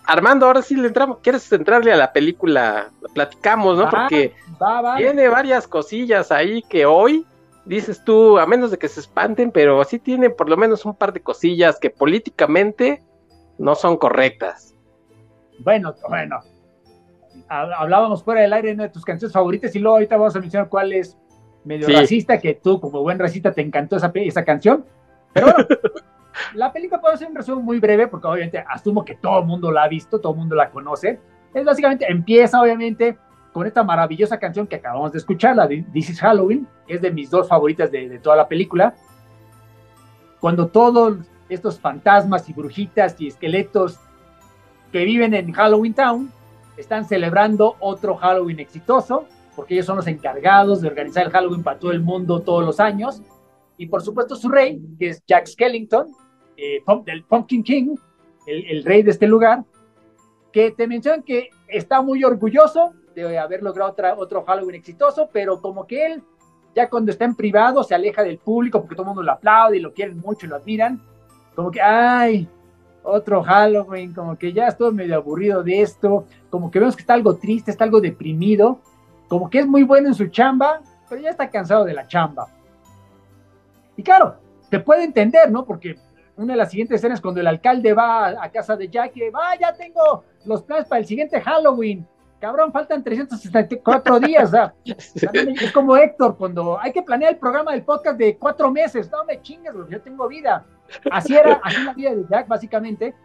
Armando, 0.05 0.45
ahora 0.45 0.61
sí 0.61 0.75
le 0.75 0.87
entramos. 0.87 1.19
¿Quieres 1.21 1.51
entrarle 1.51 1.91
a 1.91 1.97
la 1.97 2.13
película? 2.13 2.89
Platicamos, 3.13 3.77
¿no? 3.77 3.89
Porque 3.89 4.33
va, 4.61 4.81
va. 4.81 4.95
tiene 4.97 5.27
varias 5.27 5.67
cosillas 5.67 6.31
ahí 6.31 6.61
que 6.63 6.85
hoy 6.85 7.25
dices 7.65 8.01
tú, 8.05 8.39
a 8.39 8.45
menos 8.45 8.71
de 8.71 8.77
que 8.77 8.87
se 8.87 9.01
espanten, 9.01 9.51
pero 9.51 9.83
sí 9.83 9.99
tiene 9.99 10.29
por 10.29 10.49
lo 10.49 10.55
menos 10.55 10.85
un 10.85 10.95
par 10.95 11.11
de 11.11 11.19
cosillas 11.21 11.77
que 11.79 11.89
políticamente 11.89 13.03
no 13.57 13.75
son 13.75 13.97
correctas. 13.97 14.73
Bueno, 15.59 15.93
bueno. 16.07 16.39
Ha- 17.49 17.73
Hablábamos 17.81 18.23
fuera 18.23 18.41
del 18.41 18.53
aire 18.53 18.69
de 18.69 18.73
una 18.75 18.83
de 18.83 18.89
tus 18.89 19.03
canciones 19.03 19.33
favoritas 19.33 19.75
y 19.75 19.79
luego 19.79 19.97
ahorita 19.97 20.15
vamos 20.15 20.35
a 20.35 20.39
mencionar 20.39 20.69
cuál 20.69 20.93
es 20.93 21.17
medio 21.65 21.87
Sí. 21.87 21.93
racista, 21.93 22.39
que 22.39 22.53
tú 22.53 22.79
como 22.79 23.01
buen 23.01 23.19
racista 23.19 23.51
te 23.51 23.61
encantó 23.61 23.97
esa, 23.97 24.11
esa 24.15 24.45
canción. 24.45 24.85
Pero 25.33 25.47
bueno, 25.47 25.67
la 26.53 26.71
película 26.71 27.01
puedo 27.01 27.13
hacer 27.13 27.27
un 27.27 27.35
resumen 27.35 27.63
muy 27.63 27.79
breve 27.79 28.07
porque 28.07 28.27
obviamente 28.27 28.63
asumo 28.67 29.03
que 29.03 29.15
todo 29.15 29.39
el 29.39 29.45
mundo 29.45 29.71
la 29.71 29.83
ha 29.83 29.87
visto, 29.87 30.19
todo 30.19 30.33
el 30.33 30.39
mundo 30.39 30.55
la 30.55 30.69
conoce. 30.69 31.19
Es 31.53 31.65
básicamente, 31.65 32.05
empieza 32.09 32.61
obviamente 32.61 33.17
con 33.53 33.65
esta 33.65 33.83
maravillosa 33.83 34.37
canción 34.37 34.67
que 34.67 34.75
acabamos 34.75 35.11
de 35.11 35.17
escuchar, 35.17 35.55
la 35.55 35.67
de 35.67 35.83
This 35.93 36.11
is 36.11 36.19
Halloween, 36.19 36.67
que 36.85 36.95
es 36.95 37.01
de 37.01 37.11
mis 37.11 37.29
dos 37.29 37.47
favoritas 37.47 37.91
de, 37.91 38.07
de 38.07 38.19
toda 38.19 38.35
la 38.35 38.47
película. 38.47 38.93
Cuando 40.39 40.67
todos 40.67 41.17
estos 41.49 41.79
fantasmas 41.79 42.47
y 42.49 42.53
brujitas 42.53 43.19
y 43.19 43.27
esqueletos 43.27 43.99
que 44.91 45.05
viven 45.05 45.33
en 45.33 45.51
Halloween 45.51 45.93
Town 45.93 46.31
están 46.77 47.05
celebrando 47.05 47.75
otro 47.79 48.15
Halloween 48.15 48.59
exitoso, 48.59 49.25
porque 49.55 49.73
ellos 49.73 49.87
son 49.87 49.97
los 49.97 50.07
encargados 50.07 50.81
de 50.81 50.87
organizar 50.87 51.25
el 51.25 51.31
Halloween 51.31 51.63
para 51.63 51.79
todo 51.79 51.91
el 51.91 52.01
mundo 52.01 52.41
todos 52.41 52.63
los 52.63 52.79
años. 52.79 53.23
Y 53.77 53.87
por 53.87 54.03
supuesto 54.03 54.35
su 54.35 54.49
rey, 54.49 54.79
que 54.99 55.09
es 55.09 55.23
Jack 55.25 55.47
Skellington, 55.47 56.07
eh, 56.57 56.83
del 57.05 57.23
Pumpkin 57.23 57.63
King, 57.63 57.95
el, 58.45 58.65
el 58.65 58.83
rey 58.83 59.03
de 59.03 59.11
este 59.11 59.27
lugar, 59.27 59.63
que 60.51 60.71
te 60.71 60.87
mencionan 60.87 61.23
que 61.23 61.49
está 61.67 62.01
muy 62.01 62.23
orgulloso 62.23 62.93
de 63.13 63.37
haber 63.37 63.63
logrado 63.63 63.91
otra, 63.91 64.15
otro 64.15 64.43
Halloween 64.43 64.75
exitoso, 64.75 65.29
pero 65.31 65.61
como 65.61 65.87
que 65.87 66.05
él, 66.05 66.23
ya 66.75 66.89
cuando 66.89 67.11
está 67.11 67.25
en 67.25 67.35
privado, 67.35 67.83
se 67.83 67.95
aleja 67.95 68.23
del 68.23 68.37
público 68.37 68.79
porque 68.79 68.95
todo 68.95 69.03
el 69.03 69.07
mundo 69.07 69.23
lo 69.23 69.31
aplaude 69.31 69.77
y 69.77 69.79
lo 69.79 69.93
quieren 69.93 70.19
mucho 70.19 70.45
y 70.45 70.49
lo 70.49 70.55
admiran. 70.55 71.01
Como 71.55 71.71
que, 71.71 71.81
ay, 71.81 72.47
otro 73.03 73.41
Halloween, 73.41 74.13
como 74.13 74.37
que 74.37 74.53
ya 74.53 74.67
estoy 74.67 74.93
medio 74.93 75.15
aburrido 75.15 75.63
de 75.63 75.81
esto, 75.81 76.25
como 76.49 76.69
que 76.69 76.79
vemos 76.79 76.95
que 76.95 77.01
está 77.01 77.13
algo 77.13 77.35
triste, 77.37 77.71
está 77.71 77.83
algo 77.83 78.01
deprimido, 78.01 78.79
como 79.27 79.49
que 79.49 79.59
es 79.59 79.67
muy 79.67 79.83
bueno 79.83 80.09
en 80.09 80.13
su 80.13 80.27
chamba, 80.27 80.81
pero 81.09 81.21
ya 81.21 81.31
está 81.31 81.49
cansado 81.49 81.85
de 81.85 81.93
la 81.93 82.07
chamba. 82.07 82.47
Y 83.95 84.03
claro, 84.03 84.35
se 84.69 84.79
puede 84.79 85.03
entender, 85.03 85.49
¿no? 85.49 85.65
Porque 85.65 85.97
una 86.37 86.53
de 86.53 86.57
las 86.57 86.69
siguientes 86.69 86.95
escenas 86.95 87.19
cuando 87.19 87.41
el 87.41 87.47
alcalde 87.47 87.93
va 87.93 88.27
a, 88.27 88.45
a 88.45 88.51
casa 88.51 88.75
de 88.75 88.87
Jack 88.87 89.17
y 89.17 89.29
va, 89.29 89.55
ya 89.59 89.73
tengo 89.73 90.23
los 90.45 90.63
planes 90.63 90.87
para 90.87 90.99
el 90.99 91.05
siguiente 91.05 91.41
Halloween. 91.41 92.07
Cabrón, 92.39 92.71
faltan 92.71 93.03
364 93.03 94.19
días. 94.21 94.51
es 94.85 95.71
como 95.71 95.97
Héctor, 95.97 96.37
cuando 96.37 96.79
hay 96.79 96.91
que 96.91 97.01
planear 97.01 97.33
el 97.33 97.39
programa 97.39 97.71
del 97.71 97.83
podcast 97.83 98.17
de 98.17 98.37
cuatro 98.37 98.71
meses. 98.71 99.09
No 99.11 99.25
me 99.25 99.41
chingues, 99.41 99.73
yo 99.89 100.01
tengo 100.01 100.27
vida. 100.27 100.65
Así 101.11 101.35
era, 101.35 101.59
así 101.63 101.83
la 101.83 101.93
vida 101.93 102.15
de 102.15 102.25
Jack, 102.29 102.47
básicamente. 102.47 103.15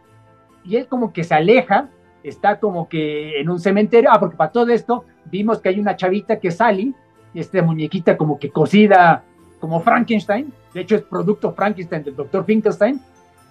Y 0.64 0.76
él 0.76 0.86
como 0.86 1.12
que 1.12 1.24
se 1.24 1.34
aleja, 1.34 1.88
está 2.22 2.58
como 2.58 2.88
que 2.88 3.40
en 3.40 3.50
un 3.50 3.60
cementerio. 3.60 4.10
Ah, 4.10 4.18
porque 4.18 4.36
para 4.36 4.50
todo 4.50 4.70
esto 4.70 5.04
vimos 5.26 5.60
que 5.60 5.68
hay 5.68 5.78
una 5.78 5.94
chavita 5.94 6.40
que 6.40 6.48
es 6.48 6.56
Sally, 6.56 6.94
esta 7.34 7.62
muñequita 7.62 8.16
como 8.16 8.38
que 8.38 8.50
cocida 8.50 9.24
como 9.60 9.80
Frankenstein. 9.80 10.52
De 10.74 10.80
hecho, 10.80 10.96
es 10.96 11.02
producto 11.02 11.52
Frankenstein 11.52 12.04
del 12.04 12.16
doctor 12.16 12.44
Finkelstein 12.44 13.00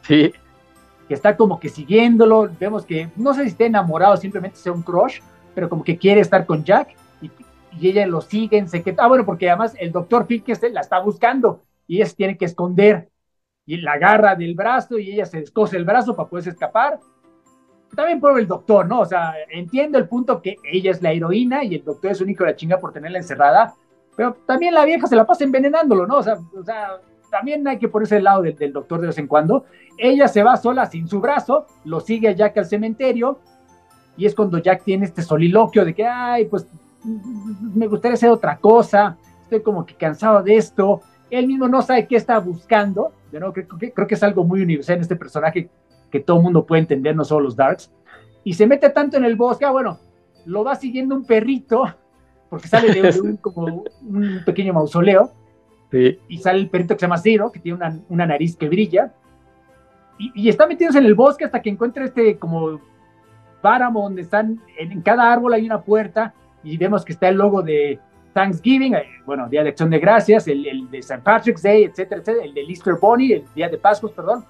Sí, 0.01 0.33
que 1.07 1.13
está 1.13 1.35
como 1.35 1.59
que 1.59 1.69
siguiéndolo, 1.69 2.49
vemos 2.59 2.85
que 2.85 3.09
no 3.17 3.33
sé 3.33 3.43
si 3.43 3.49
está 3.49 3.65
enamorado, 3.65 4.15
simplemente 4.17 4.57
sea 4.57 4.71
un 4.71 4.81
crush, 4.81 5.19
pero 5.53 5.67
como 5.67 5.83
que 5.83 5.97
quiere 5.97 6.21
estar 6.21 6.45
con 6.45 6.63
Jack 6.63 6.95
y, 7.21 7.29
y 7.77 7.89
ella 7.89 8.07
lo 8.07 8.21
sigue 8.21 8.57
en 8.57 8.69
secreto. 8.69 9.01
Ah, 9.01 9.07
bueno, 9.07 9.25
porque 9.25 9.49
además 9.49 9.75
el 9.77 9.91
doctor 9.91 10.25
Finkelstein 10.25 10.73
la 10.73 10.81
está 10.81 10.99
buscando 10.99 11.63
y 11.85 11.97
ella 11.97 12.05
se 12.05 12.15
tiene 12.15 12.37
que 12.37 12.45
esconder 12.45 13.09
y 13.65 13.77
la 13.77 13.93
agarra 13.93 14.35
del 14.35 14.55
brazo 14.55 14.97
y 14.97 15.11
ella 15.11 15.25
se 15.25 15.41
descose 15.41 15.77
el 15.77 15.85
brazo 15.85 16.15
para 16.15 16.29
poderse 16.29 16.51
escapar. 16.51 16.99
También 17.93 18.21
por 18.21 18.39
el 18.39 18.47
doctor, 18.47 18.87
¿no? 18.87 19.01
O 19.01 19.05
sea, 19.05 19.33
entiendo 19.49 19.97
el 19.97 20.07
punto 20.07 20.41
que 20.41 20.55
ella 20.63 20.91
es 20.91 21.01
la 21.01 21.11
heroína 21.11 21.63
y 21.65 21.75
el 21.75 21.83
doctor 21.83 22.11
es 22.11 22.21
un 22.21 22.29
hijo 22.29 22.45
de 22.45 22.51
la 22.51 22.55
chinga 22.55 22.79
por 22.79 22.93
tenerla 22.93 23.17
encerrada, 23.17 23.73
pero 24.15 24.37
también 24.45 24.73
la 24.73 24.85
vieja 24.85 25.07
se 25.07 25.15
la 25.17 25.25
pasa 25.25 25.43
envenenándolo, 25.43 26.07
¿no? 26.07 26.19
O 26.19 26.23
sea, 26.23 26.37
o 26.57 26.63
sea 26.63 27.01
también 27.31 27.67
hay 27.67 27.79
que 27.79 27.87
ponerse 27.87 28.15
del 28.15 28.25
lado 28.25 28.43
del, 28.43 28.55
del 28.55 28.73
doctor 28.73 29.01
de 29.01 29.07
vez 29.07 29.17
en 29.17 29.25
cuando. 29.25 29.65
Ella 29.97 30.27
se 30.27 30.43
va 30.43 30.57
sola 30.57 30.85
sin 30.85 31.07
su 31.07 31.19
brazo, 31.19 31.65
lo 31.85 31.99
sigue 32.01 32.27
a 32.27 32.33
Jack 32.33 32.57
al 32.57 32.65
cementerio 32.65 33.39
y 34.17 34.25
es 34.25 34.35
cuando 34.35 34.59
Jack 34.59 34.83
tiene 34.83 35.05
este 35.05 35.21
soliloquio 35.21 35.85
de 35.85 35.95
que, 35.95 36.05
ay, 36.05 36.45
pues 36.45 36.67
me 37.73 37.87
gustaría 37.87 38.13
hacer 38.13 38.29
otra 38.29 38.57
cosa, 38.57 39.17
estoy 39.43 39.61
como 39.61 39.85
que 39.85 39.95
cansado 39.95 40.43
de 40.43 40.57
esto. 40.57 41.01
Él 41.29 41.47
mismo 41.47 41.67
no 41.67 41.81
sabe 41.81 42.05
qué 42.05 42.17
está 42.17 42.37
buscando. 42.39 43.13
De 43.31 43.39
nuevo, 43.39 43.53
creo, 43.53 43.67
que, 43.79 43.91
creo 43.91 44.07
que 44.07 44.15
es 44.15 44.23
algo 44.23 44.43
muy 44.43 44.61
universal 44.61 44.97
en 44.97 45.01
este 45.01 45.15
personaje 45.15 45.69
que 46.11 46.19
todo 46.19 46.37
el 46.37 46.43
mundo 46.43 46.65
puede 46.65 46.81
entender, 46.81 47.15
no 47.15 47.23
solo 47.23 47.45
los 47.45 47.55
Darks. 47.55 47.89
Y 48.43 48.53
se 48.53 48.67
mete 48.67 48.89
tanto 48.89 49.17
en 49.17 49.23
el 49.23 49.37
bosque, 49.37 49.65
ah, 49.65 49.71
bueno, 49.71 49.97
lo 50.45 50.63
va 50.63 50.75
siguiendo 50.75 51.15
un 51.15 51.25
perrito, 51.25 51.85
porque 52.49 52.67
sale 52.67 52.93
de, 52.93 53.01
de 53.01 53.21
un, 53.21 53.37
como 53.37 53.85
un 54.01 54.41
pequeño 54.45 54.73
mausoleo 54.73 55.31
y 55.91 56.37
sale 56.37 56.59
el 56.59 56.69
perrito 56.69 56.95
que 56.95 56.99
se 56.99 57.05
llama 57.05 57.17
Zero, 57.17 57.51
que 57.51 57.59
tiene 57.59 57.77
una, 57.77 57.99
una 58.09 58.25
nariz 58.25 58.55
que 58.55 58.69
brilla, 58.69 59.13
y, 60.17 60.31
y, 60.35 60.49
está 60.49 60.67
metiéndose 60.67 60.99
en 60.99 61.05
el 61.05 61.15
bosque 61.15 61.45
hasta 61.45 61.61
que 61.61 61.69
encuentra 61.69 62.05
este 62.05 62.37
como 62.37 62.79
páramo 63.61 64.03
donde 64.03 64.21
están, 64.21 64.61
en, 64.77 64.91
en, 64.91 65.01
cada 65.01 65.31
árbol 65.31 65.53
hay 65.53 65.65
una 65.65 65.81
puerta, 65.81 66.33
y 66.63 66.77
vemos 66.77 67.03
que 67.03 67.13
está 67.13 67.27
el 67.29 67.35
logo 67.35 67.61
de 67.61 67.99
Thanksgiving, 68.33 68.95
eh, 68.95 69.05
bueno, 69.25 69.49
Día 69.49 69.63
de 69.63 69.69
Acción 69.69 69.89
de 69.89 69.99
Gracias, 69.99 70.47
el, 70.47 70.65
el, 70.65 70.89
de 70.89 70.99
St. 70.99 71.21
Patrick's 71.23 71.63
Day, 71.63 71.83
etcétera, 71.83 72.21
etcétera, 72.21 72.45
el 72.45 72.53
de 72.53 72.61
Easter 72.61 72.95
Bunny, 73.01 73.33
el 73.33 73.43
Día 73.55 73.69
de 73.69 73.77
Pascua, 73.77 74.11
perdón, 74.15 74.45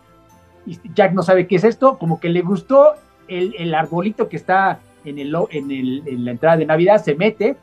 y 0.66 0.78
Jack 0.94 1.14
no 1.14 1.24
sabe 1.24 1.48
qué 1.48 1.56
es 1.56 1.64
esto, 1.64 1.98
como 1.98 2.20
que 2.20 2.30
le 2.30 2.42
gustó 2.42 2.94
el, 3.28 3.56
el 3.58 3.74
arbolito 3.74 4.30
que 4.30 4.38
está 4.38 4.80
en, 5.06 5.18
el, 5.18 5.36
en, 5.50 5.72
el, 5.72 6.04
en 6.06 6.26
la 6.26 6.32
entrada 6.32 6.58
de 6.58 6.66
Navidad, 6.66 7.04
se 7.04 7.16
mete 7.16 7.56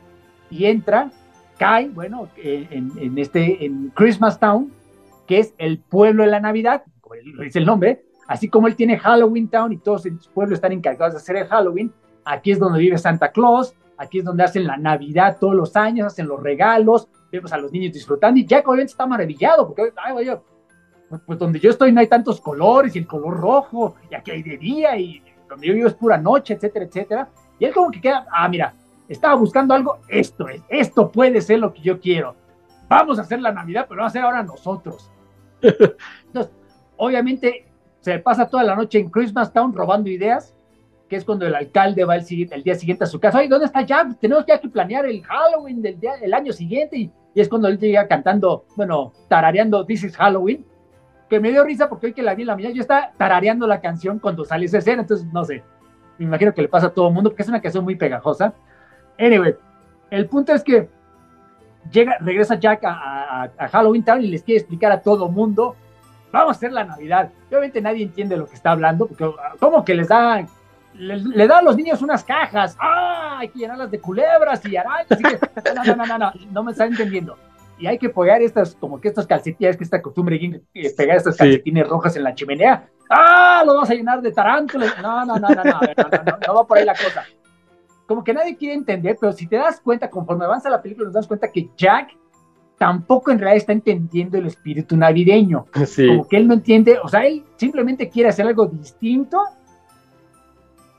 y 0.49 0.65
entra, 0.65 1.11
cae, 1.59 1.89
bueno, 1.89 2.29
en, 2.37 2.91
en, 2.97 3.17
este, 3.19 3.63
en 3.65 3.91
Christmas 3.93 4.39
Town, 4.39 4.71
que 5.27 5.39
es 5.39 5.53
el 5.59 5.77
pueblo 5.77 6.23
de 6.23 6.31
la 6.31 6.39
Navidad, 6.39 6.83
como 7.01 7.15
lo 7.15 7.43
dice 7.43 7.59
el 7.59 7.65
nombre, 7.65 8.03
así 8.27 8.47
como 8.47 8.67
él 8.67 8.75
tiene 8.75 8.97
Halloween 8.97 9.49
Town 9.49 9.71
y 9.73 9.77
todos 9.77 10.05
en 10.07 10.19
su 10.19 10.31
pueblo 10.31 10.55
están 10.55 10.71
encargados 10.71 11.13
de 11.13 11.17
hacer 11.17 11.35
el 11.35 11.47
Halloween, 11.47 11.93
aquí 12.25 12.51
es 12.51 12.59
donde 12.59 12.79
vive 12.79 12.97
Santa 12.97 13.31
Claus, 13.31 13.75
aquí 13.97 14.19
es 14.19 14.25
donde 14.25 14.43
hacen 14.43 14.65
la 14.65 14.77
Navidad 14.77 15.37
todos 15.39 15.53
los 15.53 15.75
años, 15.75 16.07
hacen 16.07 16.27
los 16.27 16.41
regalos, 16.41 17.09
vemos 17.31 17.51
a 17.51 17.57
los 17.57 17.71
niños 17.71 17.93
disfrutando 17.93 18.39
y 18.39 18.45
Jack 18.45 18.67
obviamente 18.67 18.91
está 18.91 19.05
maravillado, 19.05 19.67
porque, 19.67 19.93
ay, 19.97 20.13
vaya, 20.13 20.41
pues 21.25 21.37
donde 21.37 21.59
yo 21.59 21.71
estoy 21.71 21.91
no 21.91 21.99
hay 21.99 22.07
tantos 22.07 22.39
colores 22.39 22.95
y 22.95 22.99
el 22.99 23.07
color 23.07 23.37
rojo, 23.37 23.95
y 24.09 24.15
aquí 24.15 24.31
hay 24.31 24.43
de 24.43 24.57
día 24.57 24.97
y 24.97 25.21
donde 25.49 25.67
yo 25.67 25.73
vivo 25.73 25.87
es 25.87 25.93
pura 25.93 26.17
noche, 26.17 26.53
etcétera, 26.53 26.85
etcétera. 26.85 27.29
Y 27.57 27.65
él 27.65 27.73
como 27.73 27.91
que 27.91 27.99
queda, 27.99 28.25
ah, 28.31 28.47
mira, 28.47 28.73
estaba 29.09 29.35
buscando 29.35 29.73
algo, 29.73 29.99
esto 30.07 30.47
es, 30.47 30.61
esto 30.69 31.11
puede 31.11 31.41
ser 31.41 31.59
lo 31.59 31.73
que 31.73 31.81
yo 31.81 31.99
quiero. 31.99 32.35
Vamos 32.87 33.19
a 33.19 33.23
hacer 33.23 33.41
la 33.41 33.51
Navidad, 33.51 33.85
pero 33.87 33.99
vamos 33.99 34.11
a 34.11 34.13
hacer 34.13 34.23
ahora 34.23 34.43
nosotros. 34.43 35.11
Entonces, 35.61 36.53
obviamente 36.97 37.65
se 37.99 38.19
pasa 38.19 38.47
toda 38.47 38.63
la 38.63 38.75
noche 38.75 38.99
en 38.99 39.09
Christmas 39.09 39.51
Town 39.51 39.73
robando 39.73 40.09
ideas, 40.09 40.55
que 41.07 41.15
es 41.15 41.25
cuando 41.25 41.45
el 41.45 41.55
alcalde 41.55 42.05
va 42.05 42.15
el, 42.15 42.25
el 42.51 42.63
día 42.63 42.75
siguiente 42.75 43.03
a 43.03 43.07
su 43.07 43.19
casa. 43.19 43.39
Oye, 43.39 43.47
¿dónde 43.47 43.65
está 43.65 43.81
Jack? 43.81 44.19
Tenemos 44.19 44.45
ya 44.45 44.59
que 44.59 44.69
planear 44.69 45.05
el 45.05 45.23
Halloween 45.23 45.81
del 45.81 45.99
día, 45.99 46.13
el 46.21 46.33
año 46.33 46.53
siguiente. 46.53 46.97
Y, 46.97 47.11
y 47.33 47.41
es 47.41 47.49
cuando 47.49 47.67
él 47.67 47.77
llega 47.77 48.07
cantando, 48.07 48.65
bueno, 48.75 49.11
tarareando 49.27 49.85
This 49.85 50.03
is 50.03 50.15
Halloween 50.15 50.65
que 51.29 51.39
me 51.39 51.51
dio 51.51 51.63
risa 51.63 51.87
porque 51.87 52.07
hoy 52.07 52.13
que 52.13 52.23
la 52.23 52.33
vi 52.33 52.41
en 52.41 52.47
la 52.47 52.55
mañana, 52.55 52.73
yo 52.73 52.81
estaba 52.81 53.11
tarareando 53.15 53.67
la 53.67 53.79
canción 53.79 54.19
cuando 54.19 54.43
sale 54.43 54.65
esa 54.65 54.79
escena, 54.79 55.03
entonces 55.03 55.27
no 55.31 55.45
sé, 55.45 55.63
me 56.17 56.25
imagino 56.25 56.53
que 56.53 56.63
le 56.63 56.67
pasa 56.67 56.87
a 56.87 56.89
todo 56.89 57.07
el 57.07 57.13
mundo 57.13 57.29
porque 57.29 57.43
es 57.43 57.49
una 57.49 57.61
canción 57.61 57.83
muy 57.83 57.95
pegajosa. 57.95 58.53
Anyway, 59.19 59.53
el 60.09 60.27
punto 60.27 60.53
es 60.53 60.63
que 60.63 60.87
llega, 61.91 62.17
regresa 62.21 62.55
Jack 62.55 62.83
a, 62.85 63.49
Halloween 63.71 64.03
Town 64.03 64.23
y 64.23 64.27
les 64.27 64.43
quiere 64.43 64.59
explicar 64.59 64.91
a 64.91 65.01
todo 65.01 65.27
mundo, 65.27 65.75
vamos 66.31 66.49
a 66.49 66.51
hacer 66.51 66.71
la 66.71 66.85
Navidad. 66.85 67.29
obviamente 67.49 67.81
nadie 67.81 68.03
entiende 68.03 68.37
lo 68.37 68.47
que 68.47 68.55
está 68.55 68.71
hablando, 68.71 69.07
porque 69.07 69.29
como 69.59 69.83
que 69.83 69.93
les 69.93 70.07
da, 70.07 70.45
le, 70.93 71.47
dan 71.47 71.59
a 71.59 71.61
los 71.61 71.75
niños 71.75 72.01
unas 72.01 72.23
cajas, 72.23 72.77
¡ah! 72.79 73.39
Hay 73.39 73.49
que 73.49 73.59
llenarlas 73.59 73.91
de 73.91 73.99
culebras 73.99 74.65
y 74.65 74.77
arañas. 74.77 75.07
no, 75.75 75.83
no, 75.83 75.95
no, 75.95 76.05
no, 76.05 76.17
no, 76.17 76.31
no 76.51 76.63
me 76.63 76.71
está 76.71 76.85
entendiendo. 76.85 77.37
Y 77.77 77.87
hay 77.87 77.97
que 77.97 78.09
pegar 78.09 78.41
estas, 78.41 78.75
como 78.75 78.99
que 78.99 79.07
estas 79.07 79.25
calcetines, 79.25 79.77
que 79.77 79.85
esta 79.85 80.01
costumbre 80.01 80.37
de 80.37 80.89
pegar 80.97 81.15
estas 81.17 81.37
calcetines 81.37 81.87
rojas 81.87 82.15
en 82.17 82.23
la 82.23 82.35
chimenea. 82.35 82.85
¡Ah! 83.09 83.63
Lo 83.65 83.77
vas 83.77 83.89
a 83.89 83.93
llenar 83.93 84.21
de 84.21 84.31
tarántulas. 84.33 85.01
No, 85.01 85.25
no, 85.25 85.39
no, 85.39 85.47
no, 85.47 85.55
no, 85.55 85.63
no, 85.63 85.79
no, 85.79 86.23
no, 86.25 86.37
no 86.45 86.53
va 86.55 86.67
por 86.67 86.77
ahí 86.77 86.85
la 86.85 86.93
cosa 86.93 87.25
como 88.09 88.23
que 88.23 88.33
nadie 88.33 88.57
quiere 88.57 88.73
entender, 88.73 89.17
pero 89.21 89.31
si 89.33 89.45
te 89.45 89.55
das 89.55 89.79
cuenta, 89.79 90.09
conforme 90.09 90.43
avanza 90.43 90.67
la 90.67 90.81
película, 90.81 91.05
nos 91.05 91.13
das 91.13 91.27
cuenta 91.27 91.51
que 91.51 91.69
Jack 91.77 92.17
tampoco 92.75 93.29
en 93.29 93.37
realidad 93.37 93.57
está 93.57 93.71
entendiendo 93.71 94.35
el 94.39 94.47
espíritu 94.47 94.97
navideño. 94.97 95.67
Como 96.07 96.27
que 96.27 96.37
él 96.37 96.47
no 96.47 96.55
entiende, 96.55 96.97
o 97.03 97.07
sea, 97.07 97.27
él 97.27 97.43
simplemente 97.55 98.09
quiere 98.09 98.29
hacer 98.29 98.47
algo 98.47 98.65
distinto, 98.65 99.43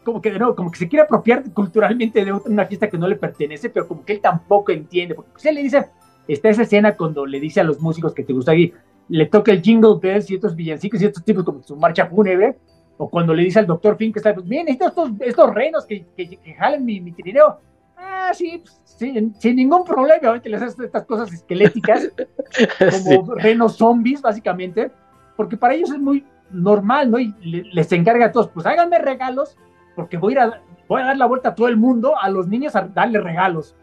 como 0.05 0.23
que 0.23 0.31
de 0.31 0.39
nuevo, 0.39 0.55
como 0.55 0.71
que 0.71 0.79
se 0.79 0.89
quiere 0.89 1.03
apropiar 1.03 1.53
culturalmente 1.53 2.25
de 2.25 2.33
una 2.33 2.65
fiesta 2.67 2.89
que 2.89 2.97
no 2.97 3.09
le 3.09 3.17
pertenece, 3.17 3.71
pero 3.71 3.89
como 3.89 4.05
que 4.05 4.13
él 4.13 4.21
tampoco 4.21 4.71
entiende, 4.71 5.17
porque 5.17 5.33
pues, 5.33 5.45
él 5.47 5.57
le 5.57 5.65
dice, 5.65 5.87
está 6.29 6.49
esa 6.49 6.63
escena 6.63 6.97
cuando 6.97 7.27
le 7.27 7.41
dice 7.41 7.61
a 7.61 7.65
los 7.65 7.81
músicos 7.81 8.15
que 8.15 8.23
te 8.23 8.33
gusta 8.33 8.55
y 8.55 8.73
le 9.09 9.27
toca 9.27 9.51
el 9.51 9.63
jingle 9.63 9.97
bells 10.01 10.31
y 10.31 10.37
estos 10.37 10.55
villancicos 10.55 11.03
y 11.03 11.07
estos 11.07 11.25
tipos 11.25 11.43
como 11.43 11.61
su 11.63 11.75
marcha 11.77 12.07
fúnebre, 12.07 12.57
o 13.03 13.09
cuando 13.09 13.33
le 13.33 13.45
dice 13.45 13.59
al 13.59 13.67
doctor 13.67 13.97
Finn 13.97 14.13
que 14.13 14.19
está, 14.19 14.35
pues 14.35 14.47
bien, 14.47 14.69
estos, 14.69 14.93
estos 15.21 15.55
renos 15.55 15.87
que, 15.87 16.05
que, 16.15 16.55
jalen 16.55 16.85
mi, 16.85 17.01
mi, 17.01 17.13
trineo. 17.13 17.59
Ah, 17.97 18.31
sí, 18.35 18.63
pues, 18.63 18.79
sin, 18.85 19.57
ningún 19.57 19.85
problema. 19.85 20.19
Obviamente 20.19 20.51
les 20.51 20.61
hace 20.61 20.85
estas 20.85 21.07
cosas 21.07 21.33
esqueléticas, 21.33 22.13
como 23.07 23.35
renos 23.37 23.79
zombies, 23.79 24.21
básicamente, 24.21 24.93
porque 25.35 25.57
para 25.57 25.73
ellos 25.73 25.91
es 25.91 25.99
muy 25.99 26.27
normal, 26.51 27.11
¿no? 27.11 27.19
Y 27.19 27.35
les 27.41 27.91
encarga 27.93 28.27
a 28.27 28.33
todos, 28.33 28.49
pues 28.49 28.67
háganme 28.67 28.99
regalos, 28.99 29.57
porque 29.97 30.19
voy 30.19 30.35
a, 30.35 30.45
ir 30.45 30.53
a, 30.53 30.63
voy 30.87 31.01
a 31.01 31.07
dar 31.07 31.17
la 31.17 31.25
vuelta 31.25 31.49
a 31.49 31.55
todo 31.55 31.69
el 31.69 31.79
mundo, 31.79 32.21
a 32.21 32.29
los 32.29 32.49
niños 32.49 32.77
a 32.77 32.83
darle 32.83 33.19
regalos. 33.19 33.75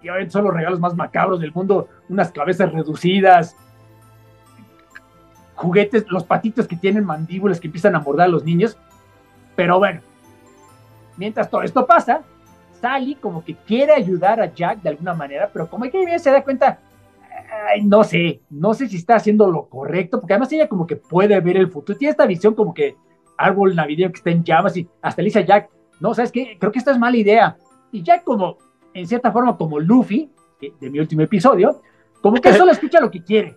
Y 0.00 0.08
obviamente 0.08 0.32
son 0.32 0.44
los 0.44 0.54
regalos 0.54 0.80
más 0.80 0.94
macabros 0.96 1.40
del 1.40 1.52
mundo, 1.52 1.88
unas 2.08 2.32
cabezas 2.32 2.72
reducidas, 2.72 3.54
juguetes, 5.56 6.06
los 6.08 6.24
patitos 6.24 6.68
que 6.68 6.76
tienen 6.76 7.04
mandíbulas 7.04 7.60
que 7.60 7.66
empiezan 7.66 7.96
a 7.96 8.00
morder 8.00 8.26
a 8.26 8.28
los 8.28 8.44
niños. 8.44 8.76
Pero 9.56 9.78
bueno, 9.78 10.00
mientras 11.16 11.50
todo 11.50 11.62
esto 11.62 11.86
pasa, 11.86 12.22
Sally 12.80 13.16
como 13.16 13.44
que 13.44 13.54
quiere 13.54 13.92
ayudar 13.92 14.40
a 14.40 14.52
Jack 14.52 14.82
de 14.82 14.90
alguna 14.90 15.14
manera, 15.14 15.50
pero 15.52 15.68
como 15.68 15.90
que 15.90 16.18
se 16.18 16.30
da 16.30 16.44
cuenta, 16.44 16.78
no 17.82 18.04
sé, 18.04 18.42
no 18.50 18.74
sé 18.74 18.88
si 18.88 18.96
está 18.96 19.16
haciendo 19.16 19.50
lo 19.50 19.66
correcto, 19.66 20.20
porque 20.20 20.34
además 20.34 20.52
ella 20.52 20.68
como 20.68 20.86
que 20.86 20.96
puede 20.96 21.40
ver 21.40 21.56
el 21.56 21.70
futuro, 21.70 21.98
tiene 21.98 22.10
esta 22.10 22.26
visión 22.26 22.54
como 22.54 22.74
que 22.74 22.96
árbol 23.38 23.74
navideño 23.74 24.10
que 24.10 24.18
está 24.18 24.30
en 24.30 24.44
llamas 24.44 24.76
y 24.76 24.88
hasta 25.02 25.22
le 25.22 25.26
dice 25.26 25.40
a 25.40 25.46
Jack, 25.46 25.70
no, 26.00 26.14
¿sabes 26.14 26.32
qué? 26.32 26.56
Creo 26.58 26.70
que 26.72 26.78
esta 26.78 26.90
es 26.90 26.98
mala 26.98 27.16
idea. 27.16 27.56
Y 27.90 28.02
Jack 28.02 28.24
como, 28.24 28.58
en 28.92 29.06
cierta 29.06 29.32
forma, 29.32 29.56
como 29.56 29.80
Luffy, 29.80 30.30
de 30.60 30.90
mi 30.90 30.98
último 30.98 31.22
episodio, 31.22 31.80
como 32.20 32.40
que 32.40 32.52
solo 32.52 32.72
escucha 32.72 33.00
lo 33.00 33.10
que 33.10 33.22
quiere. 33.22 33.56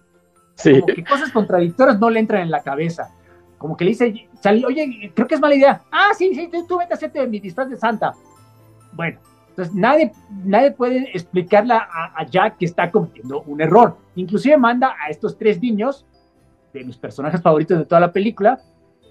Como 0.64 0.86
que 0.86 1.04
cosas 1.04 1.32
contradictorias 1.32 2.00
no 2.00 2.10
le 2.10 2.20
entran 2.20 2.42
en 2.42 2.52
la 2.52 2.62
cabeza. 2.62 3.12
Como 3.58 3.76
que 3.76 3.86
le 3.86 3.92
dice, 3.92 4.30
oye, 4.66 5.12
creo 5.14 5.28
que 5.28 5.36
es 5.36 5.42
mala 5.42 5.56
idea. 5.56 5.82
Ah, 5.92 6.10
sí, 6.18 6.34
sí, 6.34 6.50
tú 6.68 6.78
vete 6.78 6.94
a 6.94 6.96
hacerte 6.96 7.26
mi 7.28 7.40
disfraz 7.40 7.70
de 7.70 7.78
Santa. 7.78 8.14
Bueno, 8.94 9.20
entonces 9.50 9.74
nadie, 9.74 10.12
nadie 10.46 10.72
puede 10.72 11.10
explicarle 11.14 11.74
a, 11.74 12.26
Jack 12.30 12.58
que 12.58 12.66
está 12.66 12.90
cometiendo 12.90 13.42
un 13.44 13.62
error. 13.62 13.98
Inclusive 14.16 14.58
manda 14.58 14.96
a 15.06 15.10
estos 15.10 15.38
tres 15.38 15.62
niños, 15.62 16.06
de 16.74 16.84
mis 16.84 16.98
personajes 16.98 17.42
favoritos 17.42 17.80
de 17.80 17.86
toda 17.86 18.00
la 18.00 18.12
película, 18.12 18.62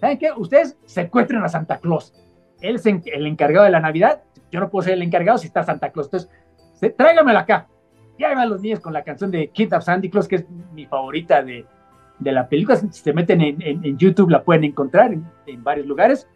¿saben 0.01 0.17
qué? 0.17 0.31
Ustedes 0.37 0.79
secuestren 0.87 1.43
a 1.43 1.49
Santa 1.49 1.79
Claus. 1.79 2.15
Él 2.61 2.77
es 2.77 2.87
el 2.87 3.27
encargado 3.27 3.65
de 3.65 3.71
la 3.71 3.81
Navidad. 3.81 4.23
Yo 4.51 4.61
no 4.61 4.71
puedo 4.71 4.85
ser 4.85 4.95
el 4.95 5.03
encargado 5.03 5.39
si 5.39 5.49
está 5.49 5.65
Santa 5.65 5.91
Claus. 5.91 6.07
Entonces, 6.07 6.31
tráigamelo 6.97 7.39
acá 7.39 7.67
ya 8.19 8.35
van 8.35 8.51
los 8.51 8.61
niños 8.61 8.81
con 8.81 8.93
la 8.93 9.03
canción 9.03 9.31
de 9.31 9.49
Kid 9.49 9.73
of 9.75 9.85
Sandy 9.85 10.11
Claus, 10.11 10.29
que 10.29 10.37
es 10.37 10.45
mi 10.73 10.87
favorita 10.87 11.43
de, 11.43 11.65
de 12.19 12.33
la 12.33 12.49
película. 12.49 12.77
Si 12.77 12.89
se 12.91 13.13
meten 13.13 13.41
en, 13.41 13.63
en, 13.63 13.99
YouTube 13.99 14.31
la 14.31 14.43
pueden 14.43 14.65
encontrar 14.65 15.13
en, 15.13 15.65
varios 15.65 15.87
lugares. 15.87 16.29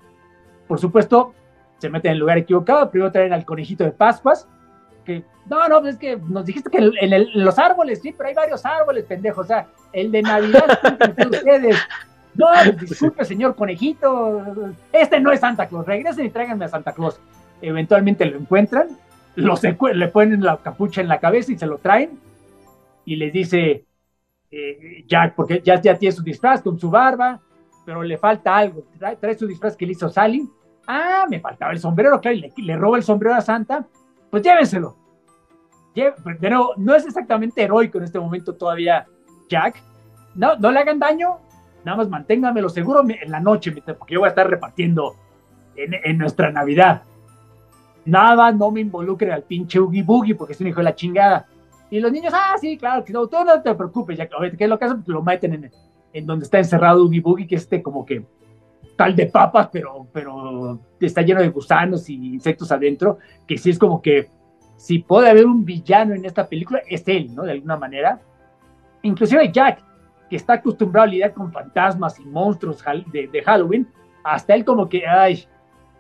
Por 0.69 0.79
supuesto, 0.79 1.35
se 1.79 1.91
meten 1.91 2.11
en 2.11 2.13
el 2.15 2.21
lugar 2.21 2.39
equivocado. 2.39 2.91
Primero 2.91 3.11
traen 3.11 3.33
al 3.33 3.45
conejito 3.45 3.85
de 3.85 3.91
Pascuas, 3.91 4.49
que 5.05 5.25
no, 5.51 5.69
no, 5.69 5.87
es 5.89 5.97
que 5.97 6.17
nos 6.17 6.47
dijiste 6.47 6.71
que 6.71 6.79
en, 6.79 7.45
los 7.45 7.59
árboles, 7.59 8.01
sí, 8.01 8.15
pero 8.17 8.29
hay 8.29 8.35
varios 8.35 8.65
árboles, 8.65 9.05
pendejo. 9.05 9.41
O 9.41 9.45
sea, 9.45 9.67
el 9.93 10.13
de 10.13 10.23
Navidad, 10.23 10.79
ustedes. 11.31 11.77
No, 12.35 12.47
disculpe, 12.81 13.27
señor 13.27 13.55
conejito, 13.55 14.73
este 14.91 15.21
no 15.21 15.33
es 15.33 15.41
Santa 15.41 15.67
Claus. 15.67 15.85
Regresen 15.85 16.27
y 16.27 16.31
tráiganme 16.31 16.65
a 16.65 16.69
Santa 16.69 16.93
Claus. 16.93 17.21
Eventualmente 17.61 18.25
lo 18.25 18.39
encuentran 18.39 18.89
lo 19.37 19.55
le 19.93 20.09
ponen 20.09 20.43
la 20.43 20.59
capucha 20.59 21.01
en 21.01 21.09
la 21.09 21.19
cabeza 21.19 21.53
y 21.53 21.59
se 21.59 21.67
lo 21.67 21.79
traen 21.79 22.19
y 23.05 23.17
les 23.17 23.33
dice 23.33 23.85
eh, 24.51 25.05
Jack, 25.07 25.35
porque 25.35 25.63
ya, 25.65 25.81
tiene 25.81 26.13
su 26.13 26.23
disfraz 26.23 26.63
con 26.63 26.79
su 26.79 26.91
barba, 26.91 27.41
pero 27.85 28.03
le 28.03 28.19
falta 28.19 28.57
algo, 28.57 28.85
trae, 28.99 29.39
su 29.39 29.47
disfraz 29.47 29.77
que 29.77 29.87
le 29.87 29.93
hizo 29.93 30.09
Sally, 30.09 30.49
ah, 30.87 31.25
me 31.29 31.41
faltaba 31.41 31.73
el 31.73 31.79
sombrero, 31.79 32.21
claro, 32.21 32.37
y 32.37 32.63
le, 32.63 32.77
roba 32.77 32.99
el 32.99 33.03
sombrero 33.03 33.35
a 33.35 33.41
Santa, 33.41 33.87
pues 34.31 34.43
llévenselo. 34.43 34.97
Pero 36.41 36.71
no 36.77 36.95
es 36.95 37.05
exactamente 37.05 37.63
heroico 37.63 37.99
en 37.99 38.05
este 38.05 38.19
momento 38.19 38.55
todavía 38.55 39.07
Jack, 39.49 39.83
no, 40.35 40.57
no 40.57 40.71
le 40.71 40.81
hagan 40.81 40.99
daño, 40.99 41.39
nada 41.85 41.99
más 41.99 42.09
manténgamelo 42.09 42.69
seguro 42.69 43.03
en 43.07 43.31
la 43.31 43.41
noche, 43.41 43.73
porque 43.73 44.15
yo 44.15 44.21
voy 44.21 44.29
a 44.29 44.31
estar 44.31 44.49
repartiendo 44.49 45.17
en, 45.77 45.95
en 45.95 46.19
nuestra 46.19 46.51
Navidad 46.51 47.03
nada, 48.05 48.53
no 48.53 48.71
me 48.71 48.81
involucre 48.81 49.33
al 49.33 49.43
pinche 49.43 49.79
Oogie 49.79 50.03
Boogie 50.03 50.35
porque 50.35 50.53
es 50.53 50.61
un 50.61 50.69
hijo 50.69 50.79
de 50.79 50.85
la 50.85 50.95
chingada. 50.95 51.47
Y 51.91 52.01
los 52.01 52.11
niños, 52.11 52.33
ah, 52.35 52.55
sí, 52.61 52.79
claro, 52.79 53.05
que 53.05 53.13
no, 53.13 53.27
tú 53.27 53.37
no 53.45 53.61
te 53.61 53.75
preocupes, 53.75 54.17
ya 54.17 54.27
que 54.27 54.57
¿qué 54.57 54.65
es 54.65 54.71
lo 54.71 54.79
que 54.79 54.85
hacen? 54.87 55.03
Lo 55.07 55.23
meten 55.23 55.55
en, 55.55 55.71
en 56.13 56.27
donde 56.27 56.45
está 56.45 56.59
encerrado 56.59 57.05
Oogie 57.05 57.21
Boogie, 57.21 57.47
que 57.47 57.57
es 57.57 57.63
este 57.63 57.83
como 57.83 58.05
que 58.07 58.25
tal 58.97 59.17
de 59.17 59.27
papas, 59.27 59.69
pero, 59.73 60.07
pero 60.13 60.79
está 61.01 61.23
lleno 61.23 61.41
de 61.41 61.49
gusanos 61.49 62.09
y 62.09 62.35
insectos 62.35 62.71
adentro, 62.73 63.19
que 63.47 63.59
sí 63.59 63.71
es 63.71 63.79
como 63.79 64.01
que 64.01 64.29
si 64.77 64.99
puede 64.99 65.31
haber 65.31 65.47
un 65.47 65.65
villano 65.65 66.15
en 66.15 66.25
esta 66.25 66.49
película, 66.49 66.81
es 66.89 67.07
él, 67.07 67.35
¿no? 67.35 67.45
De 67.45 67.53
alguna 67.53 67.77
manera. 67.77 68.21
Inclusive 69.03 69.51
Jack, 69.53 69.83
que 70.29 70.37
está 70.37 70.55
acostumbrado 70.55 71.05
a 71.05 71.11
lidiar 71.11 71.33
con 71.33 71.53
fantasmas 71.53 72.19
y 72.19 72.25
monstruos 72.25 72.83
de, 73.13 73.29
de 73.29 73.43
Halloween, 73.43 73.87
hasta 74.25 74.55
él 74.55 74.65
como 74.65 74.89
que, 74.89 75.07
ay, 75.07 75.45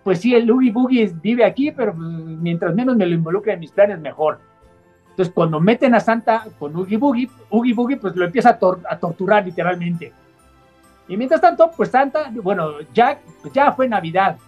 pues 0.05 0.20
sí, 0.20 0.34
el 0.34 0.50
Oogie 0.50 0.72
Boogie 0.72 1.12
vive 1.22 1.44
aquí, 1.44 1.70
pero 1.70 1.94
pues, 1.94 2.07
mientras 2.09 2.74
menos 2.74 2.96
me 2.96 3.07
lo 3.07 3.14
involucre 3.14 3.53
en 3.53 3.61
mis 3.61 3.70
planes, 3.70 4.00
mejor. 4.00 4.40
Entonces, 5.11 5.32
cuando 5.34 5.61
meten 5.61 5.94
a 5.94 6.00
Santa 6.00 6.46
con 6.59 6.74
Oogie 6.74 6.96
Boogie, 6.96 7.30
Oogie 7.50 7.74
Boogie 7.74 7.96
pues 7.98 8.16
lo 8.16 8.24
empieza 8.24 8.59
a, 8.88 8.98
torturar 8.98 9.44
literalmente. 9.44 10.12
Y 11.07 11.16
mientras 11.16 11.40
tanto, 11.40 11.70
pues 11.76 11.90
Santa, 11.90 12.32
bueno, 12.42 12.80
Jack, 12.94 13.20
pues 13.42 13.53
ya 13.53 13.72
fue 13.72 13.88
Navidad 13.88 14.38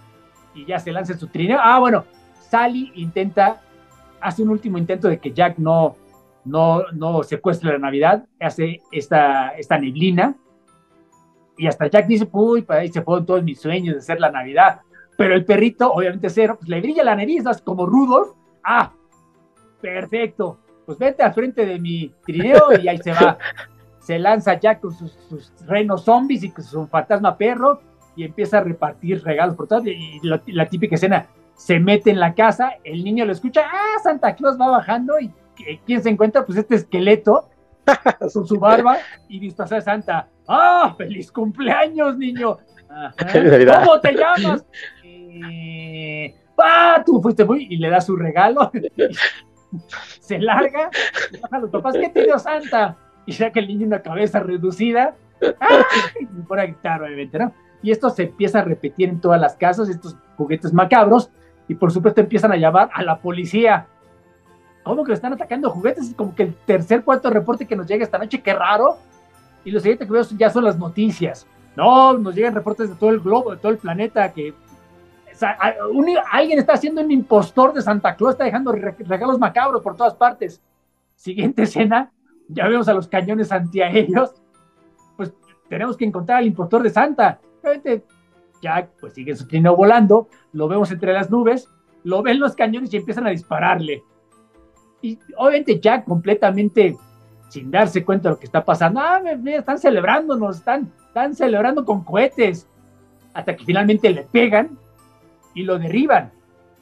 y 0.55 0.65
ya 0.65 0.79
se 0.79 0.91
lanza 0.91 1.13
en 1.13 1.19
su 1.19 1.27
trineo. 1.27 1.59
Ah, 1.61 1.79
bueno, 1.79 2.05
Sally 2.49 2.93
intenta, 2.95 3.61
hace 4.21 4.43
un 4.43 4.49
último 4.49 4.79
intento 4.79 5.09
de 5.09 5.19
que 5.19 5.33
Jack 5.33 5.59
no, 5.59 5.97
no, 6.45 6.85
no 6.93 7.23
secuestre 7.23 7.73
la 7.73 7.79
Navidad, 7.79 8.25
hace 8.41 8.81
esta, 8.91 9.51
esta 9.51 9.79
neblina. 9.79 10.35
Y 11.59 11.67
hasta 11.67 11.87
Jack 11.87 12.07
dice, 12.07 12.27
uy, 12.33 12.63
para 12.63 12.81
ahí 12.81 12.89
se 12.89 13.03
fueron 13.03 13.27
todos 13.27 13.43
mis 13.43 13.61
sueños 13.61 13.97
de 13.97 14.01
ser 14.01 14.19
la 14.19 14.31
Navidad. 14.31 14.81
Pero 15.17 15.35
el 15.35 15.45
perrito, 15.45 15.93
obviamente 15.93 16.29
cero, 16.29 16.57
pues 16.59 16.69
le 16.69 16.81
brilla 16.81 17.05
la 17.05 17.17
nariz, 17.17 17.45
como 17.63 17.87
Rudolf. 17.87 18.31
Ah, 18.63 18.93
perfecto. 19.81 20.59
Pues 20.87 20.99
vete 20.99 21.23
al 21.23 21.35
frente 21.35 21.65
de 21.65 21.79
mi 21.79 22.13
trineo 22.25 22.79
y 22.83 22.89
ahí 22.89 22.99
se 22.99 23.13
va. 23.13 23.39
Se 23.99 24.19
lanza 24.19 24.61
ya 24.61 24.79
con 24.79 24.93
sus, 24.93 25.17
renos 25.67 26.05
zombies 26.05 26.45
y 26.45 26.51
con 26.51 26.63
su 26.63 26.87
fantasma 26.87 27.39
perro 27.39 27.81
y 28.15 28.25
empieza 28.25 28.59
a 28.59 28.61
repartir 28.61 29.25
regalos 29.25 29.57
por 29.57 29.67
todos. 29.67 29.87
Y 29.87 30.21
la, 30.23 30.69
típica 30.69 30.97
escena, 30.97 31.27
se 31.55 31.81
mete 31.81 32.11
en 32.11 32.21
la 32.21 32.35
casa, 32.35 32.75
el 32.85 33.03
niño 33.03 33.25
lo 33.25 33.33
escucha, 33.33 33.63
ah, 33.65 33.99
Santa 34.03 34.35
Claus 34.35 34.61
va 34.61 34.69
bajando 34.69 35.19
y 35.19 35.33
¿quién 35.87 36.03
se 36.03 36.11
encuentra? 36.11 36.45
Pues 36.45 36.59
este 36.59 36.75
esqueleto 36.75 37.49
con 38.19 38.47
su 38.47 38.59
barba 38.59 38.99
y 39.27 39.41
disfrazado 39.41 39.77
de 39.77 39.85
Santa. 39.87 40.29
¡Ah! 40.47 40.95
¡Feliz 40.99 41.33
cumpleaños, 41.33 42.19
niño! 42.19 42.59
¿Cómo 42.87 44.01
te 44.01 44.13
llamas? 44.13 44.65
eh, 45.51 46.35
¡ah! 46.59 47.03
Tú 47.05 47.21
fuiste 47.21 47.45
muy. 47.45 47.67
Y 47.71 47.77
le 47.77 47.91
da 47.91 48.01
su 48.01 48.17
regalo. 48.17 48.71
se 50.21 50.39
larga. 50.39 50.91
Baja 51.43 51.59
los 51.59 51.71
papás, 51.71 51.95
¿qué 51.95 52.09
te 52.09 52.39
Santa? 52.39 52.97
Y 53.27 53.33
saca 53.33 53.61
el 53.61 53.69
niño 53.69 53.87
una 53.87 54.03
cabeza 54.03 54.41
reducida. 54.41 55.17
¡Ah! 55.61 55.85
Y 56.21 56.27
pone 56.43 56.63
a 56.63 56.67
gritar, 56.67 57.03
obviamente, 57.03 57.39
¿no? 57.39 57.53
Y 57.83 57.91
esto 57.91 58.09
se 58.11 58.25
empieza 58.25 58.61
a 58.61 58.65
repetir 58.65 59.09
en 59.09 59.21
todas 59.21 59.41
las 59.41 59.57
casas, 59.57 59.89
estos 59.89 60.17
juguetes 60.37 60.73
macabros. 60.73 61.31
Y 61.69 61.75
por 61.75 61.93
supuesto 61.93 62.21
empiezan 62.21 62.53
a 62.53 62.57
llamar 62.57 62.91
a 62.95 63.03
la 63.03 63.19
policía. 63.19 63.87
¿Cómo 64.83 65.03
que 65.03 65.09
lo 65.09 65.15
están 65.15 65.33
atacando 65.33 65.71
juguetes? 65.71 66.09
Es 66.09 66.15
como 66.15 66.35
que 66.35 66.45
el 66.45 66.55
tercer, 66.55 67.05
cuarto 67.05 67.31
reporte 67.31 67.67
que 67.67 67.77
nos 67.77 67.87
llega 67.87 68.05
esta 68.05 68.19
noche, 68.19 68.43
qué 68.43 68.53
raro. 68.53 68.99
Y 69.65 69.71
lo 69.71 69.81
siguiente 69.81 70.07
que 70.07 70.13
veo 70.13 70.23
ya 70.37 70.51
son 70.51 70.65
las 70.65 70.79
noticias. 70.79 71.47
No, 71.75 72.17
nos 72.19 72.35
llegan 72.35 72.55
reportes 72.55 72.91
de 72.91 72.95
todo 72.97 73.11
el 73.11 73.21
globo, 73.21 73.51
de 73.53 73.57
todo 73.57 73.73
el 73.73 73.79
planeta, 73.79 74.33
que 74.33 74.55
alguien 76.31 76.59
está 76.59 76.75
haciendo 76.75 77.01
un 77.01 77.11
impostor 77.11 77.73
de 77.73 77.83
Santa 77.83 78.15
Claus, 78.17 78.33
está 78.33 78.45
dejando 78.45 78.73
regalos 78.73 79.39
macabros 79.39 79.83
por 79.83 79.97
todas 79.97 80.15
partes. 80.15 80.63
Siguiente 81.17 81.63
escena, 81.65 82.13
ya 82.49 82.69
vemos 82.69 82.89
a 82.89 82.95
los 82.95 83.09
cañones 83.09 83.53
antiaéreos. 83.53 84.35
Pues 85.17 85.33
tenemos 85.69 85.97
que 85.97 86.05
encontrar 86.05 86.39
al 86.39 86.47
impostor 86.47 86.83
de 86.83 86.91
Santa. 86.91 87.41
Obviamente, 87.63 88.05
Jack 88.61 88.91
pues 89.01 89.15
sigue 89.15 89.35
su 89.37 89.47
trino 89.47 89.77
volando, 89.77 90.29
lo 90.53 90.69
vemos 90.69 90.91
entre 90.91 91.13
las 91.13 91.31
nubes, 91.31 91.69
lo 92.03 92.23
ven 92.23 92.41
los 92.41 92.55
cañones 92.55 92.93
y 92.93 92.97
empiezan 92.97 93.27
a 93.27 93.31
dispararle. 93.31 94.03
Y 95.03 95.19
obviamente 95.37 95.81
Jack 95.81 96.05
completamente 96.05 96.97
sin 97.49 97.71
darse 97.71 98.05
cuenta 98.05 98.29
de 98.29 98.35
lo 98.35 98.39
que 98.39 98.47
está 98.47 98.65
pasando. 98.65 99.01
Ah, 99.01 99.21
están 99.47 99.79
celebrándonos, 99.79 100.57
están, 100.57 100.91
están 101.07 101.35
celebrando 101.35 101.85
con 101.85 102.03
cohetes. 102.03 102.67
Hasta 103.33 103.57
que 103.57 103.65
finalmente 103.65 104.11
le 104.11 104.23
pegan 104.23 104.79
y 105.55 105.63
lo 105.63 105.79
derriban. 105.79 106.33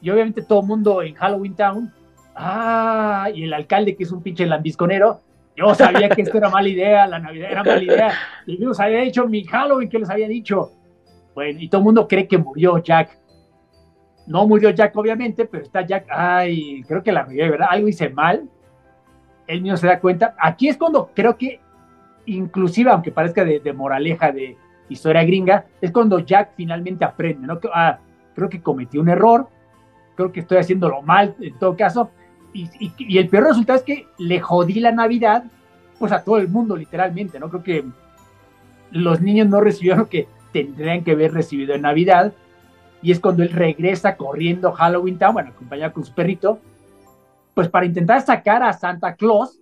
Y 0.01 0.09
obviamente 0.09 0.41
todo 0.41 0.61
el 0.61 0.67
mundo 0.67 1.01
en 1.01 1.15
Halloween 1.15 1.55
Town, 1.55 1.93
ah, 2.35 3.29
y 3.33 3.43
el 3.43 3.53
alcalde 3.53 3.95
que 3.95 4.03
es 4.03 4.11
un 4.11 4.21
pinche 4.21 4.45
lambisconero, 4.45 5.21
yo 5.55 5.73
sabía 5.75 6.09
que 6.09 6.23
esto 6.23 6.37
era 6.37 6.49
mala 6.49 6.67
idea, 6.67 7.05
la 7.07 7.19
Navidad 7.19 7.51
era 7.51 7.63
mala 7.63 7.83
idea. 7.83 8.11
Y 8.45 8.57
yo 8.57 8.69
les 8.69 8.79
había 8.79 8.99
dicho 9.01 9.27
mi 9.27 9.43
Halloween, 9.43 9.87
que 9.87 9.99
les 9.99 10.09
había 10.09 10.27
dicho? 10.27 10.71
Bueno, 11.35 11.59
y 11.59 11.69
todo 11.69 11.79
el 11.79 11.85
mundo 11.85 12.07
cree 12.07 12.27
que 12.27 12.37
murió 12.37 12.79
Jack. 12.79 13.17
No 14.25 14.47
murió 14.47 14.69
Jack, 14.71 14.95
obviamente, 14.95 15.45
pero 15.45 15.63
está 15.63 15.85
Jack. 15.85 16.07
Ay, 16.09 16.83
creo 16.87 17.03
que 17.03 17.11
la 17.11 17.23
regué, 17.23 17.49
¿verdad? 17.49 17.67
Algo 17.69 17.87
hice 17.87 18.09
mal. 18.09 18.49
Él 19.47 19.61
mismo 19.61 19.77
se 19.77 19.87
da 19.87 19.99
cuenta. 19.99 20.35
Aquí 20.39 20.69
es 20.69 20.77
cuando 20.77 21.11
creo 21.13 21.37
que, 21.37 21.59
inclusive, 22.25 22.89
aunque 22.89 23.11
parezca 23.11 23.43
de, 23.43 23.73
moraleja 23.73 24.31
de 24.31 24.57
historia 24.89 25.23
gringa, 25.23 25.65
es 25.81 25.91
cuando 25.91 26.19
Jack 26.19 26.51
finalmente 26.55 27.05
aprende, 27.05 27.45
¿no? 27.47 27.59
Ah, 27.73 27.99
creo 28.35 28.49
que 28.49 28.61
cometí 28.61 28.97
un 28.97 29.09
error, 29.09 29.47
creo 30.15 30.31
que 30.31 30.41
estoy 30.41 30.57
haciéndolo 30.57 31.01
mal 31.01 31.35
en 31.39 31.57
todo 31.57 31.75
caso, 31.75 32.09
y, 32.53 33.17
el 33.17 33.29
peor 33.29 33.45
resultado 33.45 33.79
es 33.79 33.83
que 33.83 34.07
le 34.19 34.39
jodí 34.39 34.79
la 34.79 34.91
Navidad, 34.91 35.43
pues 35.97 36.11
a 36.11 36.23
todo 36.23 36.37
el 36.37 36.47
mundo 36.47 36.75
literalmente, 36.75 37.39
¿no? 37.39 37.49
Creo 37.49 37.63
que 37.63 37.85
los 38.91 39.21
niños 39.21 39.47
no 39.47 39.59
recibieron 39.59 40.01
lo 40.01 40.09
que 40.09 40.27
tendrían 40.51 41.03
que 41.03 41.11
haber 41.11 41.33
recibido 41.33 41.73
en 41.73 41.81
Navidad, 41.81 42.33
y 43.01 43.11
es 43.11 43.19
cuando 43.19 43.43
él 43.43 43.49
regresa 43.49 44.15
corriendo 44.15 44.71
Halloween 44.71 45.17
Town, 45.17 45.33
bueno, 45.33 45.49
acompañado 45.49 45.93
con 45.93 46.05
su 46.05 46.13
perrito, 46.13 46.59
pues 47.53 47.67
para 47.67 47.85
intentar 47.85 48.21
sacar 48.21 48.63
a 48.63 48.71
Santa 48.73 49.15
Claus, 49.15 49.59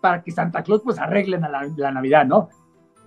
para 0.00 0.22
que 0.22 0.30
Santa 0.30 0.62
Claus 0.62 0.82
pues 0.82 0.98
arreglen 0.98 1.44
a 1.44 1.48
la, 1.48 1.90
Navidad, 1.90 2.26
¿no? 2.26 2.50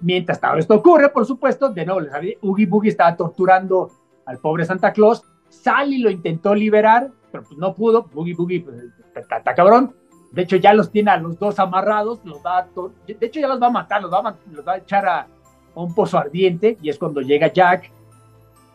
Mientras 0.01 0.39
todo 0.39 0.57
esto 0.57 0.75
ocurre, 0.75 1.09
por 1.09 1.25
supuesto, 1.25 1.69
de 1.69 1.85
nuevo, 1.85 2.01
les 2.01 2.11
Oogie 2.41 2.65
Boogie 2.65 2.89
estaba 2.89 3.15
torturando 3.15 3.91
al 4.27 4.37
pobre 4.37 4.65
Santa 4.65 4.93
Claus. 4.93 5.23
Sally 5.49 5.99
lo 5.99 6.11
intentó 6.11 6.53
liberar, 6.53 7.09
pero 7.31 7.43
pues 7.43 7.57
no 7.57 7.73
pudo. 7.73 8.03
Boogie 8.13 8.35
Boogie, 8.35 8.61
pues, 8.61 8.83
está 9.15 9.55
cabrón. 9.55 9.95
De 10.31 10.43
hecho, 10.43 10.57
ya 10.57 10.73
los 10.73 10.91
tiene 10.91 11.09
a 11.11 11.17
los 11.17 11.39
dos 11.39 11.57
amarrados. 11.57 12.19
Los 12.23 12.37
va 12.45 12.67
de 13.07 13.25
hecho, 13.25 13.39
ya 13.39 13.47
los 13.47 13.61
va 13.61 13.67
a 13.67 13.71
matar, 13.71 14.01
los 14.01 14.11
va 14.11 14.19
a, 14.19 14.35
los 14.51 14.67
va 14.67 14.73
a 14.73 14.77
echar 14.77 15.07
a, 15.07 15.27
un 15.73 15.95
pozo 15.95 16.17
ardiente. 16.17 16.77
Y 16.81 16.89
es 16.89 16.99
cuando 16.99 17.21
llega 17.21 17.51
Jack, 17.51 17.89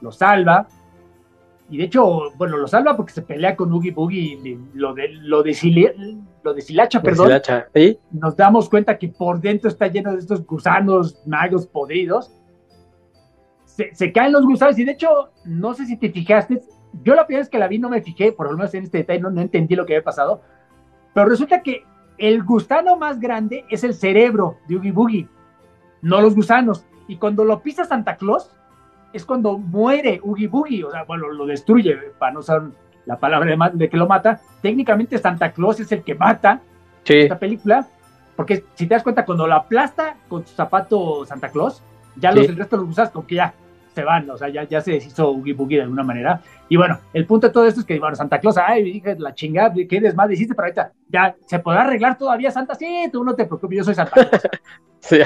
lo 0.00 0.11
salva. 0.11 0.66
Y 1.68 1.76
de 1.78 1.84
hecho, 1.84 2.32
bueno, 2.36 2.57
lo 2.57 2.66
salva 2.66 2.96
porque 2.96 3.12
se 3.12 3.22
pelea 3.22 3.55
con 3.55 3.72
Oogie 3.72 3.92
Boogie 3.92 4.20
y 4.20 4.59
lo, 4.74 4.94
de, 4.94 5.09
lo, 5.09 5.42
lo 6.42 6.55
deshilacha, 6.55 7.03
perdón. 7.03 7.30
Nos 8.11 8.36
damos 8.36 8.68
cuenta 8.68 8.98
que 8.98 9.09
por 9.09 9.40
dentro 9.40 9.68
está 9.68 9.86
lleno 9.86 10.12
de 10.12 10.18
estos 10.18 10.44
gusanos 10.46 11.26
magos 11.26 11.66
podridos 11.66 12.30
se, 13.93 14.12
caen 14.12 14.33
los 14.33 14.45
gusanos 14.45 14.79
y 14.79 14.85
de 14.85 14.93
hecho, 14.93 15.31
no 15.45 15.75
sé 15.75 15.87
si 15.87 15.97
te 15.97 16.11
fijaste, 16.11 16.61
yo 17.03 17.14
la 17.14 17.27
primera 17.27 17.43
vez 17.43 17.49
que 17.49 17.59
la 17.59 17.68
vi 17.68 17.79
no 17.79 17.89
me 17.89 18.03
fijé, 18.03 18.33
por 18.33 18.51
lo 18.51 18.57
menos 18.57 18.75
en 18.75 18.85
este 18.85 18.99
detalle 18.99 19.20
no, 19.20 19.41
entendí 19.41 19.75
lo 19.75 19.87
que 19.87 19.95
había 19.95 20.05
pasado, 20.05 20.43
pero 21.14 21.27
resulta 21.27 21.62
que 21.62 21.85
el 22.18 22.43
gusano 22.43 22.97
más 22.97 23.18
grande 23.18 23.64
es 23.70 23.85
el 23.85 23.95
cerebro 23.95 24.59
de 24.68 24.77
Oogie 24.77 24.93
Boogie, 24.93 25.29
no 26.03 26.20
los 26.20 26.35
gusanos. 26.35 26.85
Y 27.09 27.16
cuando 27.16 27.45
lo 27.45 27.62
pisa 27.62 27.85
Santa 27.85 28.16
Claus, 28.16 28.51
es 29.12 29.25
cuando 29.25 29.59
muere 29.59 30.20
Oogie 30.23 30.47
Boogie, 30.47 30.85
o 30.85 30.91
sea, 30.91 31.05
bueno, 31.05 31.29
lo 31.29 31.47
destruye, 31.47 31.97
para 32.18 32.33
no 32.33 32.41
usar 32.41 32.62
la 33.07 33.18
palabra 33.18 33.70
de, 33.73 33.89
que 33.89 33.97
lo 33.97 34.07
mata. 34.07 34.41
Técnicamente 34.61 35.18
Santa 35.18 35.53
Claus 35.53 35.81
es 35.81 35.91
el 35.93 36.03
que 36.03 36.14
mata 36.14 36.61
esta 37.05 37.39
película, 37.39 37.87
porque 38.37 38.64
si 38.75 38.87
te 38.87 38.95
das 38.95 39.03
cuenta, 39.03 39.25
cuando 39.25 39.47
lo 39.47 39.55
aplasta 39.55 40.16
con 40.29 40.47
su 40.47 40.55
zapato 40.55 41.27
Santa 41.27 41.49
Claus, 41.49 41.83
ya 42.16 42.31
los, 42.31 42.47
el 42.47 42.57
resto 42.57 42.77
de 42.77 42.81
los 42.83 42.89
gusanos 42.89 43.11
como 43.11 43.27
que 43.27 43.37
ya 43.37 43.55
se 43.95 44.05
van, 44.05 44.28
o 44.30 44.36
sea, 44.36 44.49
ya, 44.49 44.64
ya 44.64 44.80
se 44.80 44.93
deshizo 44.93 45.28
Oogie 45.30 45.53
Boogie 45.53 45.76
de 45.76 45.82
alguna 45.82 46.03
manera. 46.03 46.40
Y 46.68 46.76
bueno, 46.76 46.99
el 47.12 47.26
punto 47.26 47.47
de 47.47 47.53
todo 47.53 47.66
esto 47.66 47.80
es 47.80 47.86
que, 47.86 47.99
bueno, 47.99 48.16
Santa 48.16 48.40
Claus, 48.40 48.57
ay, 48.59 48.82
dije, 48.82 49.16
la 49.18 49.34
chingada, 49.34 49.74
¿qué 49.88 50.01
desmadre 50.01 50.34
hiciste? 50.34 50.55
Pero 50.55 50.66
ahorita, 50.66 50.93
ya, 51.09 51.36
¿se 51.47 51.59
podrá 51.59 51.82
arreglar 51.82 52.16
todavía 52.16 52.51
Santa? 52.51 52.74
Sí, 52.74 53.09
tú 53.12 53.22
no 53.24 53.34
te 53.34 53.45
preocupes, 53.45 53.78
yo 53.78 53.84
soy 53.84 53.95
Santa 53.95 54.12
Claus. 54.12 54.43
sí, 55.01 55.18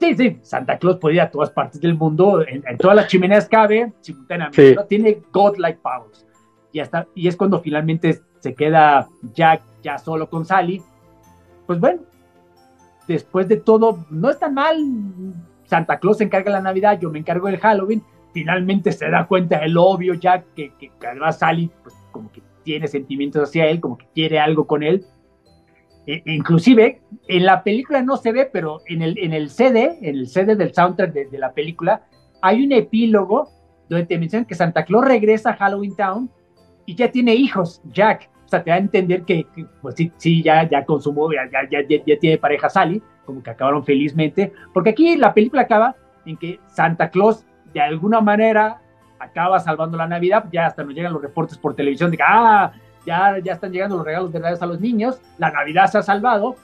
sí, 0.00 0.14
sí, 0.16 0.38
Santa 0.42 0.78
Claus 0.78 0.98
puede 0.98 1.16
ir 1.16 1.20
a 1.20 1.30
todas 1.30 1.50
partes 1.50 1.80
del 1.80 1.94
mundo, 1.94 2.44
en, 2.46 2.62
todas 2.78 2.96
las 2.96 3.06
chimeneas 3.06 3.48
cabe, 3.48 3.92
simultáneamente, 4.00 4.74
¿no? 4.74 4.84
Tiene 4.84 5.22
godlike 5.32 5.80
powers. 5.80 6.26
Y, 6.72 6.80
hasta, 6.80 7.06
y 7.14 7.28
es 7.28 7.36
cuando 7.36 7.60
finalmente 7.60 8.20
se 8.40 8.54
queda 8.54 9.08
Jack 9.34 9.62
ya 9.82 9.98
solo 9.98 10.28
con 10.28 10.44
Sally. 10.44 10.82
Pues 11.66 11.78
bueno, 11.78 12.00
después 13.06 13.46
de 13.46 13.58
todo, 13.58 14.04
no 14.10 14.30
es 14.30 14.38
tan 14.38 14.54
mal, 14.54 14.76
Santa 15.72 15.98
Claus 15.98 16.18
se 16.18 16.24
encarga 16.24 16.50
de 16.50 16.58
la 16.58 16.62
Navidad, 16.62 16.98
yo 17.00 17.10
me 17.10 17.18
encargo 17.18 17.46
del 17.46 17.58
Halloween. 17.58 18.02
Finalmente 18.34 18.92
se 18.92 19.08
da 19.08 19.26
cuenta 19.26 19.56
el 19.64 19.78
obvio 19.78 20.12
ya 20.12 20.44
que, 20.54 20.70
además 21.00 21.38
Sally 21.38 21.70
pues, 21.82 21.94
como 22.10 22.30
que 22.30 22.42
tiene 22.62 22.86
sentimientos 22.88 23.48
hacia 23.48 23.66
él, 23.68 23.80
como 23.80 23.96
que 23.96 24.06
quiere 24.14 24.38
algo 24.38 24.66
con 24.66 24.82
él. 24.82 25.06
E, 26.06 26.22
inclusive 26.26 27.00
en 27.26 27.46
la 27.46 27.62
película 27.62 28.02
no 28.02 28.18
se 28.18 28.32
ve, 28.32 28.50
pero 28.52 28.80
en 28.86 29.00
el, 29.00 29.16
en 29.16 29.32
el 29.32 29.48
CD, 29.48 29.96
en 30.02 30.16
el 30.16 30.28
CD 30.28 30.56
del 30.56 30.74
soundtrack 30.74 31.14
de, 31.14 31.38
la 31.38 31.54
película, 31.54 32.02
hay 32.42 32.66
un 32.66 32.72
epílogo 32.72 33.48
donde 33.88 34.04
te 34.04 34.18
mencionan 34.18 34.44
que 34.44 34.54
Santa 34.54 34.84
Claus 34.84 35.06
regresa 35.06 35.52
a 35.52 35.56
Halloween 35.56 35.96
Town 35.96 36.30
y 36.84 36.94
ya 36.96 37.10
tiene 37.10 37.34
hijos, 37.34 37.80
Jack. 37.94 38.28
Sea, 38.52 38.62
te 38.62 38.70
da 38.70 38.76
a 38.76 38.80
entender 38.80 39.22
que, 39.22 39.46
pues 39.80 39.94
sí, 39.94 40.12
sí, 40.18 40.42
ya, 40.42 40.68
ya 40.68 40.84
consumó, 40.84 41.32
ya, 41.32 41.48
ya, 41.50 41.80
ya, 41.88 42.04
ya 42.04 42.18
tiene 42.18 42.36
pareja 42.36 42.68
Sally 42.68 43.02
como 43.24 43.42
que 43.42 43.48
acabaron 43.48 43.82
felizmente, 43.82 44.52
porque 44.74 44.90
aquí 44.90 45.16
la 45.16 45.32
película 45.32 45.62
acaba 45.62 45.96
en 46.26 46.36
que 46.36 46.60
Santa 46.66 47.08
Claus 47.08 47.46
de 47.72 47.80
alguna 47.80 48.20
manera 48.20 48.78
acaba 49.18 49.58
salvando 49.58 49.96
la 49.96 50.06
Navidad, 50.06 50.44
ya 50.52 50.66
hasta 50.66 50.84
nos 50.84 50.94
llegan 50.94 51.14
los 51.14 51.22
reportes 51.22 51.56
por 51.56 51.74
televisión 51.74 52.10
de 52.10 52.18
que, 52.18 52.22
ah, 52.26 52.72
ya, 53.06 53.38
ya 53.38 53.54
están 53.54 53.72
llegando 53.72 53.96
los 53.96 54.04
regalos 54.04 54.30
verdaderos 54.30 54.60
a 54.60 54.66
los 54.66 54.80
niños, 54.80 55.18
la 55.38 55.50
Navidad 55.50 55.86
se 55.86 55.96
ha 55.96 56.02
salvado, 56.02 56.56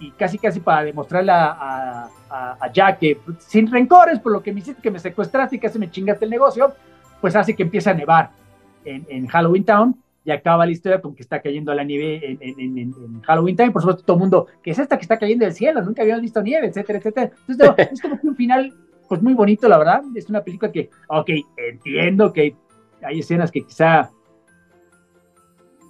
y 0.00 0.12
casi 0.12 0.38
casi 0.38 0.60
para 0.60 0.82
demostrarle 0.82 1.32
a, 1.32 2.08
a, 2.30 2.72
Jack 2.72 2.98
que 2.98 3.20
sin 3.38 3.70
rencores 3.70 4.18
por 4.18 4.32
lo 4.32 4.42
que 4.42 4.52
me 4.52 4.60
hiciste, 4.60 4.82
que 4.82 4.90
me 4.90 4.98
secuestraste 4.98 5.56
y 5.56 5.58
casi 5.58 5.78
me 5.78 5.90
chingaste 5.90 6.24
el 6.24 6.30
negocio, 6.30 6.72
pues 7.20 7.36
hace 7.36 7.54
que 7.54 7.62
empiece 7.62 7.90
a 7.90 7.94
nevar 7.94 8.30
en, 8.84 9.06
en 9.08 9.26
Halloween 9.26 9.64
Town, 9.64 10.03
y 10.24 10.30
acaba 10.30 10.64
la 10.64 10.72
historia 10.72 11.00
con 11.00 11.14
que 11.14 11.22
está 11.22 11.40
cayendo 11.40 11.74
la 11.74 11.84
nieve 11.84 12.38
en, 12.40 13.22
Halloween 13.22 13.56
Time. 13.56 13.70
Por 13.72 13.82
supuesto, 13.82 14.04
todo 14.04 14.16
el 14.16 14.20
mundo, 14.20 14.46
que 14.62 14.70
es 14.70 14.78
esta 14.78 14.96
que 14.96 15.02
está 15.02 15.18
cayendo 15.18 15.44
del 15.44 15.54
cielo? 15.54 15.82
Nunca 15.82 16.02
habíamos 16.02 16.22
visto 16.22 16.40
nieve, 16.42 16.68
etcétera, 16.68 16.98
etcétera. 16.98 17.30
Entonces, 17.46 17.92
es 17.92 18.00
como 18.00 18.18
que 18.18 18.26
un 18.26 18.36
final, 18.36 18.72
pues 19.06 19.22
muy 19.22 19.34
bonito, 19.34 19.68
la 19.68 19.76
verdad. 19.76 20.02
Es 20.14 20.30
una 20.30 20.42
película 20.42 20.72
que, 20.72 20.88
ok, 21.08 21.30
entiendo 21.58 22.32
que 22.32 22.56
hay 23.02 23.20
escenas 23.20 23.50
que 23.50 23.62
quizá 23.66 24.10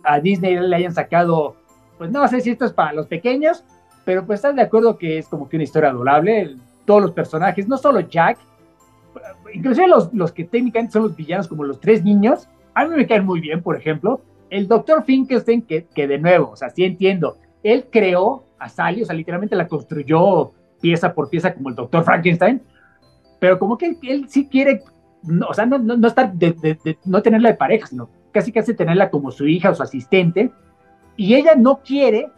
a 0.02 0.20
Disney 0.20 0.58
le 0.58 0.76
hayan 0.76 0.92
sacado, 0.92 1.54
pues 1.96 2.10
no 2.10 2.26
sé 2.26 2.40
si 2.40 2.50
esto 2.50 2.64
es 2.64 2.72
para 2.72 2.92
los 2.92 3.06
pequeños, 3.06 3.64
pero 4.04 4.26
pues 4.26 4.38
estás 4.38 4.56
de 4.56 4.62
acuerdo 4.62 4.98
que 4.98 5.18
es 5.18 5.28
como 5.28 5.48
que 5.48 5.56
una 5.56 5.64
historia 5.64 5.90
adorable. 5.90 6.56
Todos 6.84 7.00
los 7.00 7.12
personajes, 7.12 7.68
no 7.68 7.78
solo 7.78 8.00
Jack, 8.00 8.38
inclusive 9.54 9.86
los, 9.86 10.12
los 10.12 10.32
que 10.32 10.44
técnicamente 10.44 10.92
son 10.92 11.04
los 11.04 11.16
villanos, 11.16 11.46
como 11.46 11.62
los 11.62 11.80
tres 11.80 12.04
niños, 12.04 12.48
a 12.74 12.84
mí 12.84 12.96
me 12.96 13.06
caen 13.06 13.24
muy 13.24 13.40
bien, 13.40 13.62
por 13.62 13.76
ejemplo, 13.76 14.20
el 14.50 14.68
doctor 14.68 15.04
Finkelstein, 15.04 15.62
que, 15.62 15.86
que 15.86 16.06
de 16.06 16.18
nuevo, 16.18 16.50
o 16.50 16.56
sea, 16.56 16.70
sí 16.70 16.84
entiendo, 16.84 17.38
él 17.62 17.86
creó 17.90 18.44
a 18.58 18.68
Sally, 18.68 19.02
o 19.02 19.06
sea, 19.06 19.14
literalmente 19.14 19.56
la 19.56 19.68
construyó 19.68 20.52
pieza 20.80 21.14
por 21.14 21.30
pieza 21.30 21.54
como 21.54 21.70
el 21.70 21.74
doctor 21.74 22.04
Frankenstein, 22.04 22.62
pero 23.40 23.58
como 23.58 23.78
que 23.78 23.96
él, 24.02 24.26
sí 24.28 24.48
quiere, 24.48 24.82
o 25.48 25.54
sea, 25.54 25.66
no, 25.66 25.78
no, 25.78 26.06
estar 26.06 26.32
de, 26.32 26.98
no 27.04 27.22
tenerla 27.22 27.50
de 27.50 27.56
pareja, 27.56 27.86
sino 27.86 28.08
casi 28.32 28.52
casi 28.52 28.74
tenerla 28.74 29.10
como 29.10 29.30
su 29.30 29.46
hija 29.46 29.70
o 29.70 29.74
su 29.74 29.82
asistente, 29.82 30.50
y 31.16 31.34
ella 31.34 31.54
no 31.56 31.80
quiere, 31.80 32.28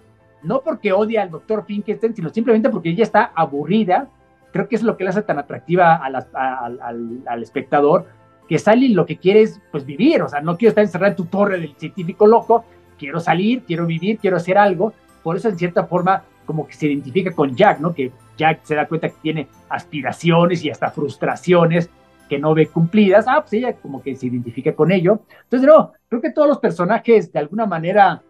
no 0.42 0.62
porque 0.62 0.92
odia 0.92 1.22
al 1.22 1.30
doctor 1.30 1.64
Finkelstein, 1.64 2.14
sino 2.14 2.28
simplemente 2.28 2.70
porque 2.70 2.90
ella 2.90 3.02
está 3.02 3.32
aburrida, 3.34 4.08
creo 4.52 4.68
que 4.68 4.76
es 4.76 4.82
lo 4.82 4.96
que 4.96 5.04
le 5.04 5.10
hace 5.10 5.22
tan 5.22 5.38
atractiva 5.38 5.96
al, 5.96 7.22
al 7.26 7.42
espectador, 7.42 8.06
que 8.48 8.58
Sally 8.58 8.88
lo 8.88 9.06
que 9.06 9.16
quiere 9.16 9.42
es 9.42 9.60
pues 9.70 9.84
vivir, 9.84 10.22
o 10.22 10.28
sea, 10.28 10.40
no 10.40 10.56
quiero 10.56 10.70
estar 10.70 10.84
encerrado 10.84 11.10
en 11.10 11.16
tu 11.16 11.24
torre 11.26 11.58
del 11.58 11.74
científico 11.76 12.26
loco, 12.26 12.64
quiero 12.98 13.20
salir, 13.20 13.62
quiero 13.62 13.86
vivir, 13.86 14.18
quiero 14.18 14.36
hacer 14.36 14.58
algo. 14.58 14.92
Por 15.22 15.36
eso, 15.36 15.48
en 15.48 15.58
cierta 15.58 15.84
forma, 15.84 16.22
como 16.44 16.66
que 16.66 16.74
se 16.74 16.86
identifica 16.86 17.32
con 17.32 17.54
Jack, 17.54 17.80
¿no? 17.80 17.92
Que 17.92 18.12
Jack 18.36 18.60
se 18.62 18.74
da 18.74 18.86
cuenta 18.86 19.08
que 19.08 19.16
tiene 19.20 19.48
aspiraciones 19.68 20.64
y 20.64 20.70
hasta 20.70 20.90
frustraciones 20.90 21.90
que 22.28 22.38
no 22.38 22.54
ve 22.54 22.68
cumplidas. 22.68 23.26
Ah, 23.28 23.40
pues 23.40 23.54
ella 23.54 23.74
como 23.74 24.02
que 24.02 24.14
se 24.14 24.26
identifica 24.26 24.72
con 24.74 24.92
ello. 24.92 25.20
Entonces, 25.44 25.68
no, 25.68 25.92
creo 26.08 26.20
que 26.20 26.32
todos 26.32 26.48
los 26.48 26.58
personajes, 26.58 27.32
de 27.32 27.38
alguna 27.38 27.66
manera, 27.66 28.22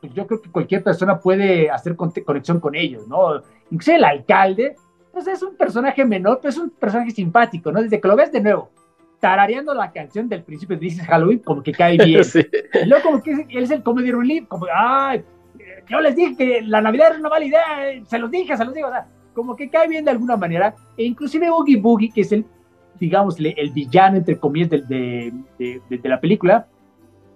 pues 0.00 0.12
yo 0.14 0.26
creo 0.26 0.40
que 0.40 0.50
cualquier 0.50 0.82
persona 0.82 1.18
puede 1.18 1.70
hacer 1.70 1.96
conexión 1.96 2.60
con 2.60 2.74
ellos, 2.74 3.06
¿no? 3.06 3.42
Incluso 3.70 3.92
el 3.92 4.04
alcalde, 4.04 4.76
pues 5.12 5.26
es 5.26 5.42
un 5.42 5.56
personaje 5.56 6.04
menor, 6.04 6.38
pero 6.40 6.50
es 6.50 6.58
un 6.58 6.70
personaje 6.70 7.10
simpático, 7.10 7.70
¿no? 7.70 7.82
Desde 7.82 8.00
que 8.00 8.08
lo 8.08 8.16
ves 8.16 8.32
de 8.32 8.40
nuevo, 8.40 8.70
tarareando 9.22 9.72
la 9.72 9.92
canción 9.92 10.28
del 10.28 10.42
principio 10.42 10.76
de 10.76 10.80
This 10.80 11.00
Halloween, 11.02 11.38
como 11.38 11.62
que 11.62 11.70
cae 11.70 11.96
bien. 11.96 12.22
Y 12.82 12.86
luego 12.88 13.04
como 13.04 13.22
que 13.22 13.46
él 13.50 13.62
es 13.62 13.70
el 13.70 13.84
comedy 13.84 14.10
relief, 14.10 14.48
como, 14.48 14.66
ay, 14.74 15.22
yo 15.88 16.00
les 16.00 16.16
dije 16.16 16.36
que 16.36 16.62
la 16.62 16.80
Navidad 16.80 17.10
era 17.10 17.20
una 17.20 17.28
mala 17.28 17.44
idea, 17.44 17.88
eh, 17.88 18.02
se 18.04 18.18
los 18.18 18.32
dije, 18.32 18.56
se 18.56 18.64
los 18.64 18.74
digo, 18.74 18.88
o 18.88 18.90
sea, 18.90 19.06
como 19.32 19.54
que 19.54 19.70
cae 19.70 19.86
bien 19.86 20.04
de 20.04 20.10
alguna 20.10 20.36
manera, 20.36 20.74
e 20.96 21.04
inclusive 21.04 21.48
Oogie 21.48 21.76
Boogie, 21.76 22.10
que 22.10 22.22
es 22.22 22.32
el, 22.32 22.44
digamos, 22.98 23.36
el 23.38 23.70
villano, 23.70 24.16
entre 24.16 24.36
comillas, 24.36 24.70
de, 24.88 25.32
de, 25.56 25.80
de, 25.88 26.08
la 26.08 26.20
película, 26.20 26.66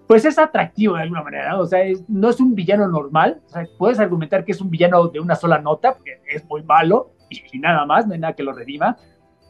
pues 0.07 0.25
es 0.25 0.37
atractivo 0.37 0.95
de 0.95 1.03
alguna 1.03 1.23
manera, 1.23 1.57
o 1.57 1.65
sea, 1.65 1.85
no 2.09 2.29
es 2.29 2.41
un 2.41 2.53
villano 2.53 2.85
normal, 2.89 3.39
o 3.45 3.49
sea, 3.49 3.65
puedes 3.77 3.97
argumentar 3.97 4.43
que 4.43 4.51
es 4.51 4.59
un 4.59 4.69
villano 4.69 5.07
de 5.07 5.21
una 5.21 5.35
sola 5.35 5.59
nota, 5.59 5.93
porque 5.93 6.19
es 6.29 6.43
muy 6.43 6.63
malo, 6.63 7.11
y, 7.29 7.59
nada 7.59 7.85
más, 7.85 8.05
no 8.05 8.13
hay 8.13 8.19
nada 8.19 8.33
que 8.33 8.43
lo 8.43 8.51
redima, 8.51 8.97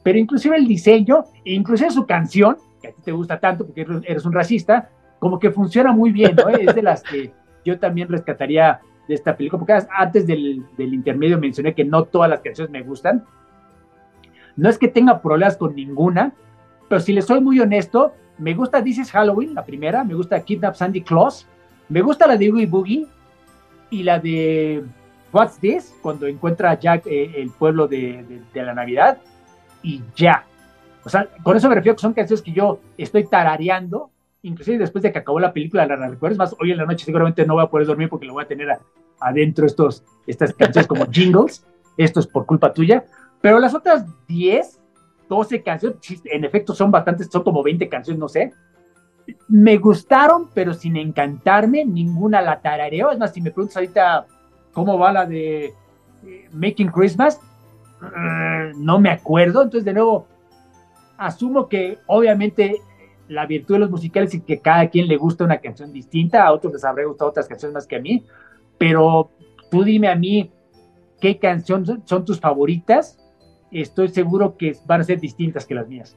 pero 0.07 0.19
inclusive 0.19 0.55
el 0.55 0.65
diseño, 0.65 1.25
inclusive 1.43 1.91
su 1.91 2.05
canción, 2.05 2.55
que 2.81 2.87
a 2.87 2.91
ti 2.93 3.01
te 3.03 3.11
gusta 3.11 3.41
tanto 3.41 3.65
porque 3.65 3.85
eres 4.05 4.25
un 4.25 4.31
racista, 4.31 4.89
como 5.19 5.37
que 5.37 5.51
funciona 5.51 5.91
muy 5.91 6.13
bien, 6.13 6.33
¿no? 6.33 6.47
Es 6.47 6.73
de 6.73 6.81
las 6.81 7.03
que 7.03 7.33
yo 7.65 7.77
también 7.77 8.07
rescataría 8.07 8.79
de 9.05 9.13
esta 9.13 9.35
película, 9.35 9.59
porque 9.59 9.85
antes 9.93 10.25
del, 10.25 10.65
del, 10.77 10.93
intermedio 10.93 11.37
mencioné 11.37 11.75
que 11.75 11.83
no 11.83 12.05
todas 12.05 12.29
las 12.29 12.39
canciones 12.39 12.71
me 12.71 12.83
gustan. 12.83 13.25
No 14.55 14.69
es 14.69 14.77
que 14.77 14.87
tenga 14.87 15.21
problemas 15.21 15.57
con 15.57 15.75
ninguna, 15.75 16.31
pero 16.87 17.01
si 17.01 17.11
le 17.11 17.21
soy 17.21 17.41
muy 17.41 17.59
honesto, 17.59 18.13
me 18.37 18.53
gusta 18.53 18.81
This 18.81 18.99
is 18.99 19.11
Halloween, 19.11 19.55
la 19.55 19.65
primera, 19.65 20.05
me 20.05 20.13
gusta 20.13 20.39
Kidnap 20.39 20.75
Sandy 20.75 21.01
Claus, 21.01 21.45
me 21.89 21.99
gusta 21.99 22.27
la 22.27 22.37
de 22.37 22.49
Oogie 22.49 22.65
Boogie 22.65 23.07
y 23.89 24.03
la 24.03 24.19
de 24.19 24.85
What's 25.33 25.59
This, 25.59 25.93
cuando 26.01 26.27
encuentra 26.27 26.71
a 26.71 26.79
Jack 26.79 27.07
eh, 27.07 27.33
el 27.35 27.49
pueblo 27.49 27.89
de, 27.89 28.41
de, 28.53 28.63
la 28.63 28.73
Navidad, 28.73 29.17
y 29.83 30.01
ya. 30.15 30.45
O 31.03 31.09
sea, 31.09 31.27
con 31.43 31.55
eso 31.55 31.69
me 31.69 31.75
refiero 31.75 31.95
que 31.95 32.01
son 32.01 32.13
canciones 32.13 32.41
que 32.41 32.51
yo 32.51 32.79
estoy 32.97 33.25
tarareando 33.25 34.11
inclusive 34.47 34.77
después 34.77 35.01
de 35.01 35.11
que 35.11 35.19
acabó 35.19 35.39
la 35.39 35.53
película, 35.53 35.85
la 35.85 36.07
recuerdo. 36.07 36.37
más, 36.37 36.55
hoy 36.59 36.71
en 36.71 36.77
la 36.77 36.85
noche 36.85 37.05
seguramente 37.05 37.45
no 37.45 37.55
voy 37.55 37.63
a 37.63 37.69
poder 37.69 37.87
dormir 37.87 38.09
porque 38.09 38.25
lo 38.25 38.33
voy 38.33 38.43
a 38.43 38.47
tener 38.47 38.77
adentro 39.19 39.65
estos, 39.65 40.03
estas 40.25 40.53
canciones 40.53 40.87
como 40.87 41.05
jingles. 41.11 41.65
Esto 41.97 42.19
es 42.19 42.27
por 42.27 42.45
culpa 42.45 42.73
tuya. 42.73 43.05
Pero 43.41 43.59
las 43.59 43.73
otras 43.73 44.05
10, 44.27 44.79
12 45.29 45.63
canciones, 45.63 45.97
en 46.25 46.45
efecto 46.45 46.73
son 46.73 46.91
bastantes, 46.91 47.27
son 47.31 47.43
como 47.43 47.63
20 47.63 47.89
canciones, 47.89 48.19
no 48.19 48.27
sé. 48.27 48.53
Me 49.49 49.77
gustaron, 49.77 50.49
pero 50.53 50.73
sin 50.73 50.95
encantarme, 50.95 51.83
ninguna 51.83 52.41
la 52.41 52.61
tarareo. 52.61 53.11
Es 53.11 53.17
más, 53.17 53.33
si 53.33 53.41
me 53.41 53.51
preguntas 53.51 53.77
ahorita 53.77 54.25
cómo 54.71 54.97
va 54.97 55.11
la 55.11 55.25
de 55.25 55.73
eh, 56.25 56.49
Making 56.51 56.89
Christmas, 56.89 57.41
no 58.77 58.99
me 58.99 59.09
acuerdo. 59.09 59.63
Entonces, 59.63 59.85
de 59.85 59.93
nuevo, 59.93 60.27
asumo 61.17 61.67
que 61.67 61.99
obviamente 62.07 62.81
la 63.27 63.45
virtud 63.45 63.75
de 63.75 63.79
los 63.79 63.89
musicales 63.89 64.33
y 64.33 64.41
que 64.41 64.59
cada 64.59 64.87
quien 64.89 65.07
le 65.07 65.17
gusta 65.17 65.43
una 65.43 65.57
canción 65.57 65.91
distinta, 65.91 66.45
a 66.45 66.53
otros 66.53 66.73
les 66.73 66.83
habrá 66.85 67.05
gustado 67.05 67.31
otras 67.31 67.47
canciones 67.47 67.73
más 67.73 67.87
que 67.87 67.97
a 67.97 68.01
mí, 68.01 68.25
pero 68.77 69.29
tú 69.69 69.83
dime 69.83 70.07
a 70.07 70.15
mí 70.15 70.51
qué 71.19 71.37
canciones 71.37 71.99
son 72.05 72.23
tus 72.23 72.39
favoritas, 72.39 73.19
estoy 73.71 74.09
seguro 74.09 74.55
que 74.57 74.77
van 74.85 75.01
a 75.01 75.03
ser 75.03 75.19
distintas 75.19 75.65
que 75.65 75.75
las 75.75 75.87
mías. 75.87 76.15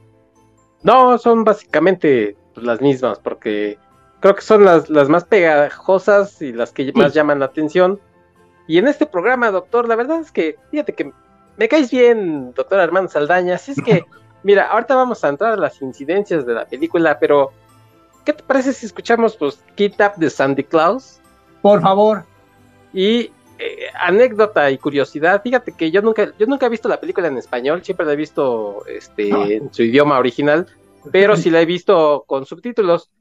No, 0.83 1.17
son 1.17 1.43
básicamente 1.43 2.35
pues, 2.53 2.65
las 2.65 2.81
mismas, 2.81 3.19
porque 3.19 3.77
creo 4.19 4.35
que 4.35 4.41
son 4.41 4.63
las, 4.65 4.89
las 4.89 5.09
más 5.09 5.25
pegajosas 5.25 6.41
y 6.41 6.53
las 6.53 6.71
que 6.71 6.91
más 6.93 7.13
llaman 7.13 7.39
la 7.39 7.45
atención. 7.45 7.99
Y 8.67 8.77
en 8.77 8.87
este 8.87 9.05
programa, 9.05 9.51
doctor, 9.51 9.87
la 9.87 9.95
verdad 9.95 10.21
es 10.21 10.31
que, 10.31 10.57
fíjate 10.69 10.93
que 10.93 11.11
me 11.61 11.69
caes 11.69 11.91
bien, 11.91 12.53
doctor 12.53 12.79
Armando 12.79 13.09
Saldaña, 13.09 13.55
así 13.55 13.71
es 13.71 13.81
que 13.81 14.03
Mira, 14.43 14.67
ahorita 14.71 14.95
vamos 14.95 15.23
a 15.23 15.29
entrar 15.29 15.53
a 15.53 15.57
las 15.57 15.81
incidencias 15.81 16.45
de 16.45 16.53
la 16.53 16.65
película, 16.65 17.19
pero 17.19 17.51
¿qué 18.25 18.33
te 18.33 18.43
parece 18.43 18.73
si 18.73 18.85
escuchamos 18.85 19.35
pues 19.35 19.63
Kit 19.75 19.93
Up 19.99 20.13
de 20.17 20.29
Sandy 20.29 20.63
Claus? 20.63 21.19
Por 21.61 21.81
favor. 21.81 22.25
Y 22.91 23.31
eh, 23.59 23.85
anécdota 23.99 24.71
y 24.71 24.77
curiosidad, 24.77 25.43
fíjate 25.43 25.73
que 25.73 25.91
yo 25.91 26.01
nunca, 26.01 26.33
yo 26.39 26.47
nunca 26.47 26.65
he 26.65 26.69
visto 26.69 26.89
la 26.89 26.99
película 26.99 27.27
en 27.27 27.37
español, 27.37 27.83
siempre 27.83 28.05
la 28.05 28.13
he 28.13 28.15
visto 28.15 28.83
este, 28.87 29.29
en 29.29 29.71
su 29.71 29.83
idioma 29.83 30.17
original, 30.17 30.65
pero 31.11 31.35
sí 31.35 31.49
la 31.49 31.61
he 31.61 31.65
visto 31.65 32.23
con 32.25 32.45
subtítulos. 32.45 33.11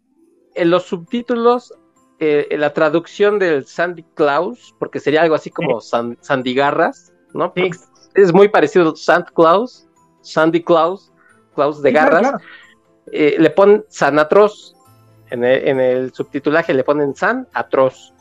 En 0.55 0.71
los 0.71 0.85
subtítulos, 0.85 1.75
eh, 2.19 2.49
en 2.51 2.61
la 2.61 2.73
traducción 2.73 3.39
del 3.39 3.67
Sandy 3.67 4.05
Claus, 4.15 4.75
porque 4.79 5.01
sería 5.01 5.23
algo 5.23 5.35
así 5.35 5.51
como 5.51 5.81
Sandy 5.81 6.55
Garras, 6.55 7.13
¿no? 7.35 7.53
Es 8.15 8.33
muy 8.33 8.49
parecido 8.49 8.91
a 8.91 8.97
Santa 8.97 9.31
Claus, 9.35 9.87
Sandy 10.23 10.63
Claus, 10.63 11.13
Klaus 11.55 11.83
de 11.83 11.93
Garras, 11.93 12.35
eh, 13.13 13.37
le 13.39 13.51
ponen 13.51 13.85
San 13.89 14.19
Atroz. 14.19 14.77
En 15.31 15.45
el, 15.45 16.13
subtitulaje 16.13 16.75
le 16.75 16.83
ponen 16.83 17.15
San 17.15 17.47
Atroz. 17.53 18.13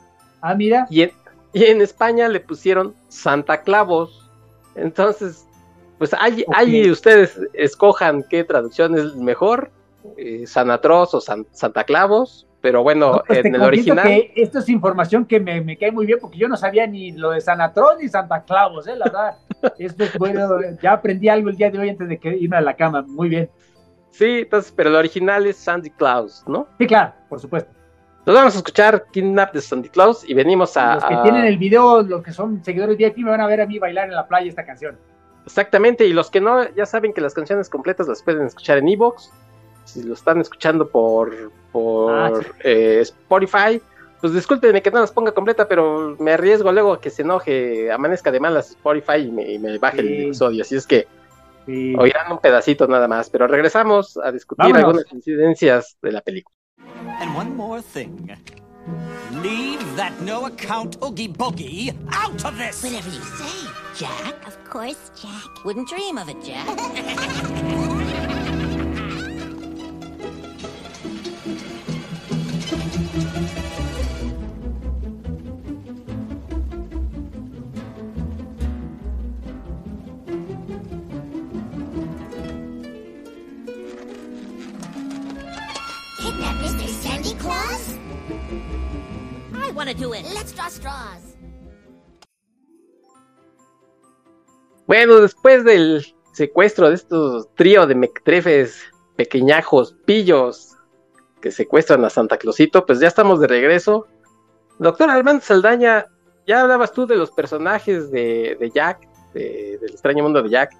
Ah, 0.42 0.54
mira. 0.54 0.86
Y 0.92 1.02
en, 1.02 1.12
y 1.54 1.66
en 1.66 1.82
España 1.82 2.28
le 2.28 2.40
pusieron 2.40 2.94
Santa 3.08 3.64
Clavos. 3.64 4.30
Entonces, 4.76 5.48
pues 5.98 6.12
ahí, 6.18 6.90
ustedes 6.90 7.40
escojan 7.54 8.24
qué 8.30 8.44
traducción 8.44 8.98
es 8.98 9.16
mejor, 9.16 9.72
eh, 10.18 10.46
San 10.48 10.72
Atroz 10.72 11.14
o 11.14 11.22
Santa 11.22 11.84
Clavos. 11.84 12.48
Pero 12.62 12.84
bueno, 12.84 13.22
pues 13.26 13.45
en 13.45 13.55
el 13.55 13.62
original. 13.62 14.05
Que 14.05 14.34
esto 14.36 14.60
es 14.60 14.68
información 14.68 15.26
que 15.26 15.39
me, 15.39 15.62
me, 15.62 15.78
cae 15.78 15.91
muy 15.91 16.05
bien 16.05 16.20
porque 16.20 16.38
yo 16.38 16.49
no 16.49 16.57
sabía 16.57 16.86
ni 16.88 17.12
lo 17.14 17.32
de 17.32 17.39
San 17.39 17.62
Atroz 17.62 17.97
ni 18.01 18.10
Santa 18.10 18.43
Clavos, 18.43 18.86
¿eh? 18.88 18.95
la 18.97 19.05
verdad. 19.05 19.38
Esto 19.80 20.03
es 20.03 20.18
bueno, 20.18 20.47
ya 20.82 20.93
aprendí 20.93 21.30
algo 21.30 21.49
el 21.49 21.55
día 21.55 21.70
de 21.70 21.80
hoy 21.80 21.89
antes 21.89 22.07
de 22.07 22.18
que 22.18 22.36
irme 22.36 22.57
a 22.57 22.62
la 22.62 22.76
cama. 22.76 23.01
Muy 23.01 23.30
bien. 23.30 23.49
Sí, 24.12 24.39
entonces, 24.39 24.74
pero 24.76 24.89
el 24.89 24.95
original 24.95 25.45
es 25.45 25.57
Sandy 25.57 25.89
Claus, 25.91 26.43
¿no? 26.47 26.68
Sí, 26.78 26.88
claro, 26.88 27.14
por 27.30 27.39
supuesto. 27.39 27.72
Nos 28.26 28.36
vamos 28.36 28.53
a 28.55 28.57
escuchar 28.57 29.05
Kidnap 29.12 29.53
de 29.53 29.62
Sandy 29.62 29.89
Claus 29.89 30.28
y 30.28 30.34
venimos 30.34 30.76
a. 30.76 30.95
Los 30.95 31.05
que 31.05 31.18
tienen 31.24 31.45
el 31.45 31.57
video, 31.57 32.01
los 32.01 32.22
que 32.22 32.32
son 32.34 32.64
seguidores 32.64 32.97
de 32.97 33.05
aquí, 33.05 33.24
me 33.24 33.32
van 33.32 33.41
a 33.41 33.47
ver 33.47 33.62
a 33.62 33.66
mí 33.66 33.80
bailar 33.80 34.10
en 34.10 34.16
la 34.16 34.28
playa 34.28 34.49
esta 34.49 34.66
canción. 34.66 34.97
Exactamente, 35.45 36.05
y 36.05 36.14
los 36.14 36.30
que 36.30 36.41
no, 36.41 36.70
ya 36.76 36.86
saben 36.86 37.14
que 37.14 37.22
las 37.22 37.34
canciones 37.34 37.70
completas 37.70 38.07
las 38.07 38.22
pueden 38.22 38.45
escuchar 38.45 38.78
en 38.78 38.89
Evox. 38.89 39.32
Si 39.86 40.03
lo 40.03 40.14
están 40.14 40.39
escuchando 40.41 40.88
por, 40.88 41.51
por 41.72 42.12
ah, 42.14 42.32
eh, 42.64 43.00
Spotify, 43.02 43.82
pues 44.22 44.34
discúlpenme 44.34 44.82
que 44.82 44.92
no 44.92 45.00
las 45.00 45.12
ponga 45.12 45.32
completa, 45.32 45.68
pero 45.68 46.16
me 46.20 46.34
arriesgo 46.34 46.72
luego 46.72 46.94
a 46.94 47.02
que 47.02 47.10
se 47.10 47.22
enoje, 47.22 47.92
amanezca 47.92 48.32
de 48.32 48.40
malas 48.40 48.72
Spotify 48.72 49.18
y 49.20 49.60
me, 49.60 49.78
baje 49.78 50.02
el 50.02 50.24
episodio. 50.24 50.62
Así 50.64 50.76
es 50.76 50.86
que 50.86 51.08
oirán 51.68 52.32
un 52.32 52.40
pedacito 52.40 52.88
nada 52.88 53.08
más. 53.08 53.30
Pero 53.30 53.48
regresamos 53.48 54.18
a 54.24 54.32
discutir 54.32 54.76
algunas 54.76 55.06
incidencias 55.12 55.98
de 56.02 56.12
la 56.12 56.22
película. 56.22 56.56
And 57.22 57.36
one 57.36 57.50
more 57.56 57.82
thing. 57.82 58.30
Leave 59.44 59.84
that 59.96 60.14
no 60.22 60.46
account 60.48 60.98
Oogie 61.02 61.28
Boogie 61.28 61.94
out 62.12 62.44
of 62.46 62.58
this. 62.58 62.84
Whatever 62.84 63.10
you 63.10 63.22
say, 63.22 63.70
Jack. 63.96 64.48
Of 64.48 64.58
course, 64.70 65.12
Jack. 65.16 65.64
Wouldn't 65.64 65.88
dream 65.88 66.18
of 66.18 66.30
it, 66.30 66.42
Jack. 66.44 67.96
Bueno, 94.89 95.22
después 95.22 95.64
del 95.64 96.04
secuestro 96.34 96.89
de 96.89 96.95
estos 96.95 97.47
trío 97.56 97.86
de 97.86 97.95
mectrefes 97.95 98.82
pequeñajos, 99.16 99.95
pillos, 100.06 100.69
que 101.42 101.52
secuestran 101.52 102.04
a 102.06 102.10
Santa 102.10 102.38
Clausito, 102.38 102.86
pues 102.86 103.00
ya 103.00 103.08
estamos 103.08 103.40
de 103.40 103.48
regreso. 103.48 104.08
Doctor 104.78 105.10
Armando 105.10 105.44
Saldaña, 105.44 106.06
ya 106.48 106.62
hablabas 106.62 106.92
tú 106.94 107.06
de 107.06 107.16
los 107.16 107.32
personajes 107.32 108.12
de, 108.12 108.72
Jack, 108.74 109.08
del 109.34 109.92
extraño 109.92 110.24
mundo 110.24 110.42
de 110.42 110.50
Jack. 110.50 110.72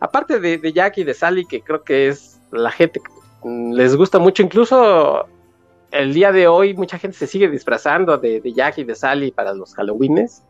Aparte 0.00 0.40
de, 0.40 0.58
de, 0.58 0.72
Jack 0.72 0.98
y 0.98 1.04
de 1.04 1.14
Sally, 1.14 1.46
que 1.46 1.62
creo 1.62 1.84
que 1.84 2.08
es 2.08 2.40
la 2.50 2.70
gente 2.70 3.00
que 3.00 3.48
les 3.48 3.96
gusta 3.96 4.18
mucho, 4.18 4.42
incluso 4.42 5.26
el 5.90 6.14
día 6.14 6.32
de 6.32 6.48
hoy 6.48 6.74
mucha 6.74 6.98
gente 6.98 7.16
se 7.16 7.26
sigue 7.26 7.48
disfrazando 7.48 8.16
de, 8.18 8.40
de 8.40 8.52
Jack 8.52 8.78
y 8.78 8.84
de 8.84 8.94
Sally 8.94 9.30
para 9.30 9.52
los 9.54 9.74
Halloweenes. 9.74 10.42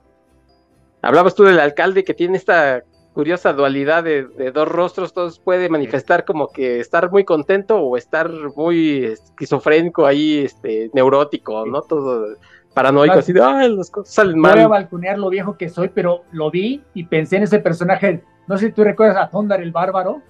Hablabas 1.02 1.34
tú 1.34 1.42
del 1.42 1.58
alcalde 1.58 2.04
que 2.04 2.14
tiene 2.14 2.36
esta 2.36 2.82
curiosa 3.12 3.52
dualidad 3.52 4.04
de, 4.04 4.52
dos 4.52 4.68
rostros, 4.68 5.12
todos 5.12 5.38
puede 5.38 5.68
manifestar 5.68 6.24
como 6.24 6.48
que 6.48 6.80
estar 6.80 7.10
muy 7.10 7.24
contento 7.24 7.78
o 7.78 7.96
estar 7.96 8.30
muy 8.56 9.04
esquizofrénico 9.04 10.06
ahí, 10.06 10.38
este, 10.38 10.90
neurótico, 10.94 11.66
¿no? 11.66 11.82
Todo 11.82 12.36
paranoico, 12.74 13.18
así 13.18 13.32
de, 13.32 13.42
ay, 13.42 13.74
las 13.74 13.90
cosas 13.90 14.14
salen 14.14 14.38
mal. 14.38 14.54
Voy 14.54 14.62
a 14.62 14.68
balconear 14.68 15.18
lo 15.18 15.28
viejo 15.28 15.56
que 15.56 15.68
soy, 15.68 15.88
pero 15.88 16.24
lo 16.32 16.50
vi 16.50 16.82
y 16.94 17.04
pensé 17.04 17.36
en 17.36 17.42
ese 17.42 17.58
personaje, 17.58 18.24
no 18.46 18.56
sé 18.56 18.66
si 18.66 18.72
tú 18.72 18.82
recuerdas 18.82 19.16
a 19.16 19.28
Thundar 19.28 19.60
el 19.60 19.72
Bárbaro. 19.72 20.22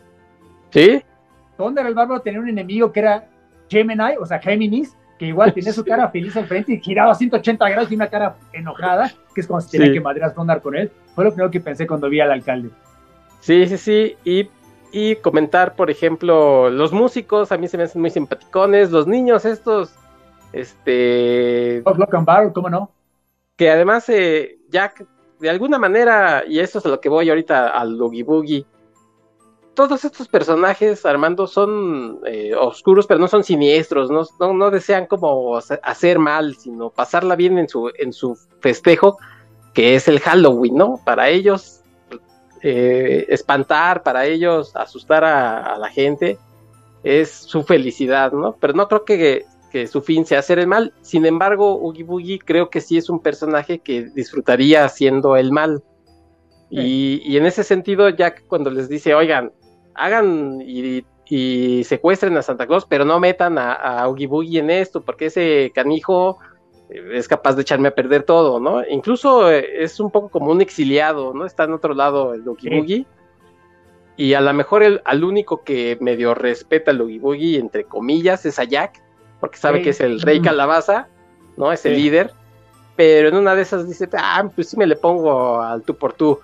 ¿Sí? 0.70 1.02
Thundar 1.56 1.86
el 1.86 1.94
Bárbaro 1.94 2.20
tenía 2.20 2.40
un 2.40 2.48
enemigo 2.48 2.90
que 2.90 3.00
era 3.00 3.28
Gemini, 3.68 4.16
o 4.20 4.26
sea, 4.26 4.40
Géminis, 4.40 4.96
que 5.22 5.28
igual 5.28 5.54
tenía 5.54 5.72
su 5.72 5.84
cara 5.84 6.08
feliz 6.12 6.36
al 6.36 6.46
frente 6.46 6.72
y 6.72 6.80
giraba 6.80 7.14
180 7.14 7.68
grados 7.68 7.92
y 7.92 7.94
una 7.94 8.08
cara 8.08 8.34
enojada, 8.52 9.12
que 9.32 9.40
es 9.40 9.46
como 9.46 9.60
si 9.60 9.70
tenía 9.70 9.92
que 9.92 10.00
madrear 10.00 10.34
Thundar 10.34 10.60
con 10.60 10.74
él. 10.74 10.90
Fue 11.14 11.22
lo 11.22 11.30
primero 11.30 11.48
que 11.48 11.60
pensé 11.60 11.86
cuando 11.86 12.08
vi 12.08 12.18
al 12.18 12.32
alcalde. 12.32 12.70
Sí, 13.38 13.68
sí, 13.68 13.78
sí. 13.78 14.16
Y, 14.24 14.50
y 14.90 15.14
comentar, 15.14 15.76
por 15.76 15.92
ejemplo, 15.92 16.70
los 16.70 16.92
músicos 16.92 17.52
a 17.52 17.56
mí 17.56 17.68
se 17.68 17.76
me 17.76 17.84
hacen 17.84 18.00
muy 18.00 18.10
simpaticones, 18.10 18.90
los 18.90 19.06
niños 19.06 19.44
estos, 19.44 19.94
este... 20.52 21.84
Block 21.84 22.14
and 22.14 22.26
Barrel, 22.26 22.52
¿cómo 22.52 22.68
no? 22.68 22.90
Que 23.54 23.70
además 23.70 24.08
eh, 24.08 24.58
Jack, 24.70 25.06
de 25.38 25.50
alguna 25.50 25.78
manera, 25.78 26.42
y 26.48 26.58
esto 26.58 26.80
es 26.80 26.86
a 26.86 26.88
lo 26.88 27.00
que 27.00 27.08
voy 27.08 27.30
ahorita 27.30 27.68
al 27.68 28.00
Oogie 28.02 28.24
Boogie, 28.24 28.66
todos 29.74 30.04
estos 30.04 30.28
personajes, 30.28 31.04
Armando, 31.06 31.46
son 31.46 32.20
eh, 32.26 32.54
oscuros, 32.54 33.06
pero 33.06 33.20
no 33.20 33.28
son 33.28 33.42
siniestros, 33.42 34.10
no, 34.10 34.52
no, 34.52 34.70
desean 34.70 35.06
como 35.06 35.56
hacer 35.56 36.18
mal, 36.18 36.56
sino 36.56 36.90
pasarla 36.90 37.36
bien 37.36 37.58
en 37.58 37.68
su, 37.68 37.90
en 37.98 38.12
su 38.12 38.36
festejo, 38.60 39.18
que 39.72 39.94
es 39.94 40.08
el 40.08 40.20
Halloween, 40.20 40.74
¿no? 40.76 41.00
Para 41.04 41.30
ellos, 41.30 41.80
eh, 42.62 43.26
espantar, 43.28 44.02
para 44.02 44.26
ellos, 44.26 44.76
asustar 44.76 45.24
a, 45.24 45.78
la 45.78 45.88
gente, 45.88 46.38
es 47.02 47.30
su 47.30 47.62
felicidad, 47.62 48.32
¿no? 48.32 48.56
Pero 48.60 48.74
no 48.74 48.88
creo 48.88 49.04
que, 49.04 49.46
que 49.70 49.86
su 49.86 50.02
fin 50.02 50.26
sea 50.26 50.40
hacer 50.40 50.58
el 50.58 50.66
mal. 50.66 50.92
Sin 51.00 51.24
embargo, 51.24 51.76
Oogie 51.76 52.04
Boogie 52.04 52.38
creo 52.38 52.68
que 52.68 52.82
sí 52.82 52.98
es 52.98 53.08
un 53.08 53.20
personaje 53.20 53.78
que 53.78 54.10
disfrutaría 54.14 54.84
haciendo 54.84 55.36
el 55.36 55.50
mal. 55.50 55.82
Y, 56.74 57.20
y, 57.26 57.36
en 57.36 57.44
ese 57.44 57.64
sentido, 57.64 58.08
Jack 58.08 58.46
cuando 58.46 58.70
les 58.70 58.88
dice, 58.88 59.14
oigan, 59.14 59.52
hagan 59.94 60.62
y, 60.62 61.04
secuestren 61.84 62.36
a 62.36 62.42
Santa 62.42 62.66
Claus, 62.66 62.84
pero 62.84 63.06
no 63.06 63.18
metan 63.18 63.56
a, 63.56 63.72
a 63.72 64.06
Oogie 64.06 64.26
Boogie 64.26 64.58
en 64.58 64.68
esto, 64.68 65.00
porque 65.00 65.26
ese 65.26 65.72
canijo 65.74 66.38
eh, 66.90 67.12
es 67.14 67.26
capaz 67.26 67.54
de 67.54 67.62
echarme 67.62 67.88
a 67.88 67.94
perder 67.94 68.24
todo, 68.24 68.60
¿no? 68.60 68.86
Incluso 68.86 69.50
eh, 69.50 69.82
es 69.82 69.98
un 69.98 70.10
poco 70.10 70.28
como 70.28 70.50
un 70.50 70.60
exiliado, 70.60 71.32
¿no? 71.32 71.46
Está 71.46 71.64
en 71.64 71.72
otro 71.72 71.94
lado 71.94 72.34
el 72.34 72.46
Oogie 72.46 72.76
Boogie. 72.76 73.06
Y 74.16 74.34
a 74.34 74.42
lo 74.42 74.52
mejor 74.52 74.82
el, 74.82 75.00
al 75.06 75.24
único 75.24 75.64
que 75.64 75.96
medio 76.00 76.34
respeta 76.34 76.90
al 76.90 77.00
Oogie 77.00 77.18
Boogie, 77.18 77.58
entre 77.58 77.84
comillas, 77.84 78.44
es 78.44 78.58
a 78.58 78.64
Jack, 78.64 79.02
porque 79.40 79.56
sabe 79.56 79.82
que 79.82 79.90
es 79.90 80.00
el 80.00 80.20
rey 80.20 80.40
calabaza, 80.40 81.08
¿no? 81.56 81.72
Es 81.72 81.86
el 81.86 81.94
líder. 81.94 82.30
Pero 82.94 83.28
en 83.28 83.36
una 83.36 83.54
de 83.54 83.62
esas 83.62 83.88
dice, 83.88 84.06
ah, 84.12 84.46
pues 84.54 84.68
sí 84.68 84.76
me 84.76 84.86
le 84.86 84.96
pongo 84.96 85.62
al 85.62 85.82
tú 85.82 85.96
por 85.96 86.12
tú 86.12 86.38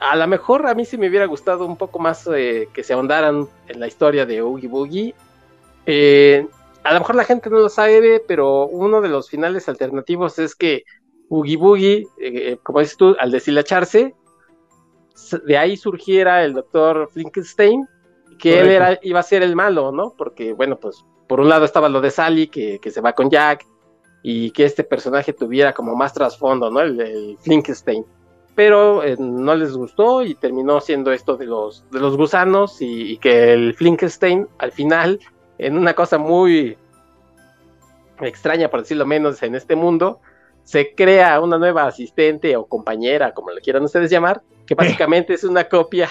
a 0.00 0.16
lo 0.16 0.26
mejor 0.26 0.66
a 0.66 0.74
mí 0.74 0.84
sí 0.86 0.96
me 0.96 1.08
hubiera 1.08 1.26
gustado 1.26 1.66
un 1.66 1.76
poco 1.76 1.98
más 1.98 2.26
eh, 2.34 2.68
que 2.72 2.82
se 2.82 2.94
ahondaran 2.94 3.46
en 3.68 3.80
la 3.80 3.86
historia 3.86 4.24
de 4.24 4.40
Oogie 4.40 4.68
Boogie. 4.68 5.14
Eh, 5.84 6.46
a 6.82 6.94
lo 6.94 7.00
mejor 7.00 7.16
la 7.16 7.24
gente 7.24 7.50
no 7.50 7.58
lo 7.58 7.68
sabe, 7.68 8.22
pero 8.26 8.66
uno 8.66 9.02
de 9.02 9.10
los 9.10 9.28
finales 9.28 9.68
alternativos 9.68 10.38
es 10.38 10.54
que 10.54 10.84
Oogie 11.28 11.58
Boogie, 11.58 12.08
eh, 12.18 12.56
como 12.62 12.80
dices 12.80 12.96
tú, 12.96 13.14
al 13.20 13.30
deshilacharse, 13.30 14.14
de 15.44 15.58
ahí 15.58 15.76
surgiera 15.76 16.44
el 16.44 16.54
doctor 16.54 17.10
Frankenstein, 17.12 17.86
que 18.38 18.58
él 18.58 18.68
era, 18.70 18.98
iba 19.02 19.20
a 19.20 19.22
ser 19.22 19.42
el 19.42 19.54
malo, 19.54 19.92
¿no? 19.92 20.14
Porque, 20.16 20.54
bueno, 20.54 20.80
pues 20.80 21.04
por 21.28 21.40
un 21.40 21.50
lado 21.50 21.66
estaba 21.66 21.90
lo 21.90 22.00
de 22.00 22.10
Sally, 22.10 22.48
que, 22.48 22.78
que 22.80 22.90
se 22.90 23.02
va 23.02 23.12
con 23.12 23.28
Jack, 23.28 23.66
y 24.22 24.50
que 24.52 24.64
este 24.64 24.82
personaje 24.82 25.34
tuviera 25.34 25.74
como 25.74 25.94
más 25.94 26.14
trasfondo, 26.14 26.70
¿no? 26.70 26.80
El, 26.80 26.98
el 27.00 27.38
Frankenstein 27.38 28.04
pero 28.60 29.02
eh, 29.02 29.16
no 29.18 29.54
les 29.54 29.72
gustó 29.74 30.22
y 30.22 30.34
terminó 30.34 30.82
siendo 30.82 31.12
esto 31.12 31.38
de 31.38 31.46
los, 31.46 31.82
de 31.90 31.98
los 31.98 32.14
gusanos 32.14 32.76
y, 32.80 33.16
que 33.16 33.54
el 33.54 33.72
Flinkenstein 33.72 34.46
al 34.58 34.70
final, 34.70 35.18
en 35.56 35.78
una 35.78 35.94
cosa 35.94 36.18
muy 36.18 36.76
extraña, 38.20 38.68
por 38.68 38.80
decirlo 38.80 39.06
menos, 39.06 39.42
en 39.42 39.54
este 39.54 39.76
mundo, 39.76 40.20
se 40.62 40.94
crea 40.94 41.40
una 41.40 41.56
nueva 41.56 41.86
asistente 41.86 42.54
o 42.54 42.66
compañera, 42.66 43.32
como 43.32 43.50
le 43.50 43.62
quieran 43.62 43.84
ustedes 43.84 44.10
llamar, 44.10 44.42
que 44.66 44.74
básicamente 44.74 45.32
es 45.32 45.44
una 45.44 45.64
copia 45.64 46.10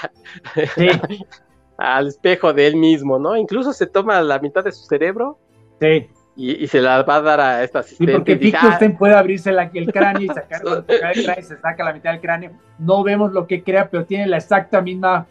al 1.77 2.07
espejo 2.07 2.51
de 2.51 2.65
él 2.65 2.77
mismo, 2.77 3.19
¿no? 3.19 3.37
Incluso 3.37 3.73
se 3.73 3.85
toma 3.85 4.23
la 4.23 4.39
mitad 4.39 4.63
de 4.63 4.71
su 4.71 4.87
cerebro. 4.87 5.37
Sí 5.79 6.09
y, 6.39 6.67
se 6.67 6.79
la 6.79 7.03
va 7.03 7.15
a 7.15 7.21
dar 7.21 7.41
a 7.41 7.63
esta 7.65 7.79
asistente. 7.79 8.13
Sí, 8.13 8.17
porque 8.17 8.37
Finkelstein 8.37 8.97
puede 8.97 9.13
abrirse 9.13 9.49
el 9.49 9.91
cráneo 9.91 10.21
y 10.21 10.27
sacar 10.27 10.61
cuando 10.61 10.85
el 10.87 10.99
cráneo 10.99 11.43
se 11.43 11.57
saca 11.57 11.83
la 11.83 11.91
mitad 11.91 12.11
del 12.11 12.21
cráneo. 12.21 12.51
No 12.77 13.03
vemos 13.03 13.33
lo 13.33 13.45
que 13.45 13.61
crea, 13.61 13.89
pero 13.89 14.05
tiene 14.05 14.25
la 14.25 14.37
exacta 14.37 14.81
misma 14.81 15.27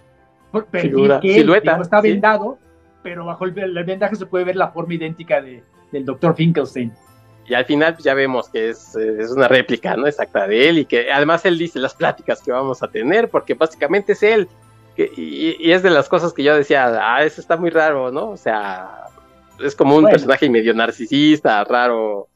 Figura, 0.70 1.18
que 1.20 1.32
silueta. 1.34 1.78
está 1.80 2.02
vendado, 2.02 2.59
pero 3.02 3.24
bajo 3.24 3.46
el, 3.46 3.52
vendaje 3.52 4.16
se 4.16 4.26
puede 4.26 4.44
ver 4.44 4.56
la 4.56 4.68
forma 4.68 4.94
idéntica 4.94 5.40
de, 5.40 5.62
del 5.92 6.04
doctor 6.04 6.34
Finkelstein. 6.34 6.92
Y 7.46 7.54
al 7.54 7.64
final 7.64 7.94
pues, 7.94 8.04
ya 8.04 8.12
vemos 8.12 8.50
que 8.50 8.68
es, 8.68 8.94
es, 8.94 9.30
una 9.30 9.48
réplica, 9.48 9.96
¿no? 9.96 10.06
Exacta 10.06 10.46
de 10.46 10.68
él 10.68 10.78
y 10.80 10.84
que 10.84 11.11
además 11.11 11.44
él 11.46 11.56
dice 11.56 11.78
las 11.78 11.94
pláticas 11.94 12.42
que 12.42 12.52
vamos 12.52 12.82
a 12.82 12.88
tener, 12.88 13.30
porque 13.30 13.54
básicamente 13.54 14.12
es 14.12 14.22
él. 14.22 14.46
y, 14.96 15.56
y, 15.59 15.72
es 15.72 15.82
de 15.82 15.88
las 15.88 16.06
cosas 16.06 16.34
que 16.34 16.42
yo 16.42 16.54
decía, 16.54 16.98
ah, 17.00 17.24
eso 17.24 17.40
está 17.40 17.56
muy 17.56 17.70
raro, 17.70 18.11
¿no? 18.11 18.28
O 18.30 18.36
sea, 18.36 19.07
es 19.61 19.76
como 19.76 19.96
un 19.96 20.04
personaje 20.04 20.48
medio 20.48 20.74
narcisista, 20.74 21.62
raro. 21.64 22.28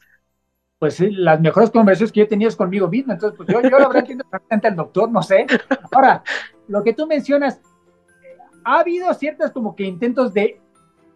Pues 0.79 0.95
sí, 0.95 1.11
las 1.11 1.41
mejores 1.41 1.71
conversaciones 1.71 2.13
que 2.13 2.21
yo 2.21 2.29
tenido 2.29 2.49
es 2.49 2.57
conmigo 2.57 2.89
mismo, 2.89 3.13
entonces 3.13 3.37
pues 3.37 3.49
yo, 3.49 3.63
yo 3.63 3.79
la 3.79 3.87
verdad 3.87 3.97
entiendo 3.99 4.25
perfectamente 4.29 4.69
al 4.69 4.77
doctor, 4.77 5.11
no 5.11 5.23
sé. 5.23 5.47
Ahora, 5.93 6.23
lo 6.69 6.83
que 6.83 6.93
tú 6.93 7.07
mencionas, 7.07 7.61
ha 8.65 8.81
habido 8.81 9.13
ciertas 9.15 9.53
como 9.53 9.77
que 9.77 9.85
intentos 9.85 10.35
de, 10.35 10.61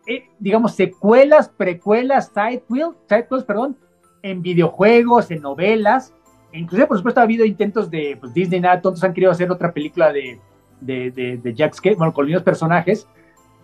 eh, 0.06 0.28
digamos, 0.38 0.74
secuelas, 0.74 1.48
precuelas, 1.48 2.32
sidequels, 2.32 3.44
perdón, 3.44 3.76
en 4.22 4.42
videojuegos, 4.42 5.30
en 5.30 5.42
novelas, 5.42 6.14
inclusive 6.52 6.86
por 6.86 6.96
supuesto 6.96 7.20
ha 7.20 7.24
habido 7.24 7.44
intentos 7.44 7.90
de, 7.90 8.16
pues 8.20 8.32
Disney 8.32 8.60
nada, 8.60 8.80
todos 8.80 9.02
han 9.04 9.14
querido 9.14 9.32
hacer 9.32 9.50
otra 9.50 9.72
película 9.72 10.12
de, 10.12 10.40
de, 10.80 11.10
de, 11.10 11.38
de 11.38 11.54
Jack 11.54 11.74
Skate, 11.74 11.98
bueno, 11.98 12.12
con 12.12 12.24
los 12.24 12.28
mismos 12.28 12.44
personajes, 12.44 13.08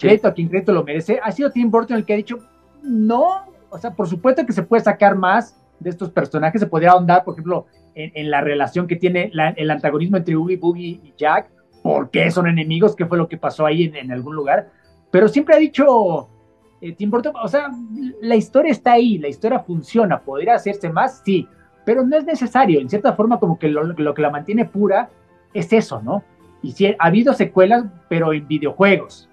crédito 0.03 0.29
a 0.29 0.35
quien 0.35 0.49
crédito 0.49 0.73
lo 0.73 0.85
merece, 0.85 1.21
ha 1.23 1.33
sido 1.33 1.51
Tim 1.51 1.71
Burton 1.71 1.97
el 1.97 2.05
que 2.05 2.13
ha 2.13 2.17
dicho, 2.17 2.39
no, 2.83 3.47
o 3.71 3.79
sea, 3.79 3.93
por 3.93 4.07
supuesto 4.09 4.45
que 4.45 4.53
se 4.53 4.63
puede 4.63 4.83
sacar 4.83 5.17
más 5.17 5.57
de 5.81 5.91
estos 5.91 6.11
personajes, 6.11 6.61
se 6.61 6.67
podría 6.67 6.91
ahondar, 6.91 7.25
por 7.25 7.35
ejemplo, 7.35 7.67
en, 7.95 8.31
la 8.31 8.41
relación 8.41 8.87
que 8.87 8.97
tiene 8.97 9.31
el 9.57 9.71
antagonismo 9.71 10.17
entre 10.17 10.37
Oogie 10.37 10.57
Boogie 10.57 11.01
y 11.03 11.15
Jack, 11.17 11.51
por 11.83 12.11
qué 12.11 12.31
son 12.31 12.47
enemigos, 12.47 12.97
qué 12.97 13.07
fue 13.07 13.19
lo 13.19 13.29
que 13.29 13.37
pasó 13.37 13.67
ahí 13.67 13.93
en, 13.95 14.13
algún 14.13 14.35
lugar, 14.35 14.71
pero 15.11 15.29
siempre 15.29 15.55
ha 15.55 15.59
dicho 15.59 16.29
eh, 16.81 16.93
Tim 16.93 17.11
Burton, 17.11 17.35
o 17.43 17.49
sea, 17.49 17.71
la 18.21 18.37
historia 18.37 18.73
está 18.73 18.93
ahí, 18.93 19.19
la 19.19 19.29
historia 19.29 19.61
funciona, 19.61 20.21
podría 20.21 20.55
hacerse 20.55 20.91
más, 20.91 21.23
sí, 21.25 21.47
pero 21.85 22.07
no 22.07 22.17
es 22.17 22.25
necesario, 22.25 22.81
en 22.81 22.89
cierta 22.89 23.13
forma 23.15 23.39
como 23.39 23.59
que 23.59 23.69
lo, 23.69 23.85
lo 23.85 24.15
que 24.15 24.23
la 24.23 24.31
mantiene 24.31 24.65
pura 24.65 25.11
es 25.53 25.73
eso, 25.73 26.01
¿no? 26.01 26.23
Y 26.63 26.73
sí, 26.73 26.87
ha 26.87 27.07
habido 27.07 27.35
secuelas, 27.35 27.85
pero 28.09 28.33
en 28.33 28.47
videojuegos, 28.47 29.29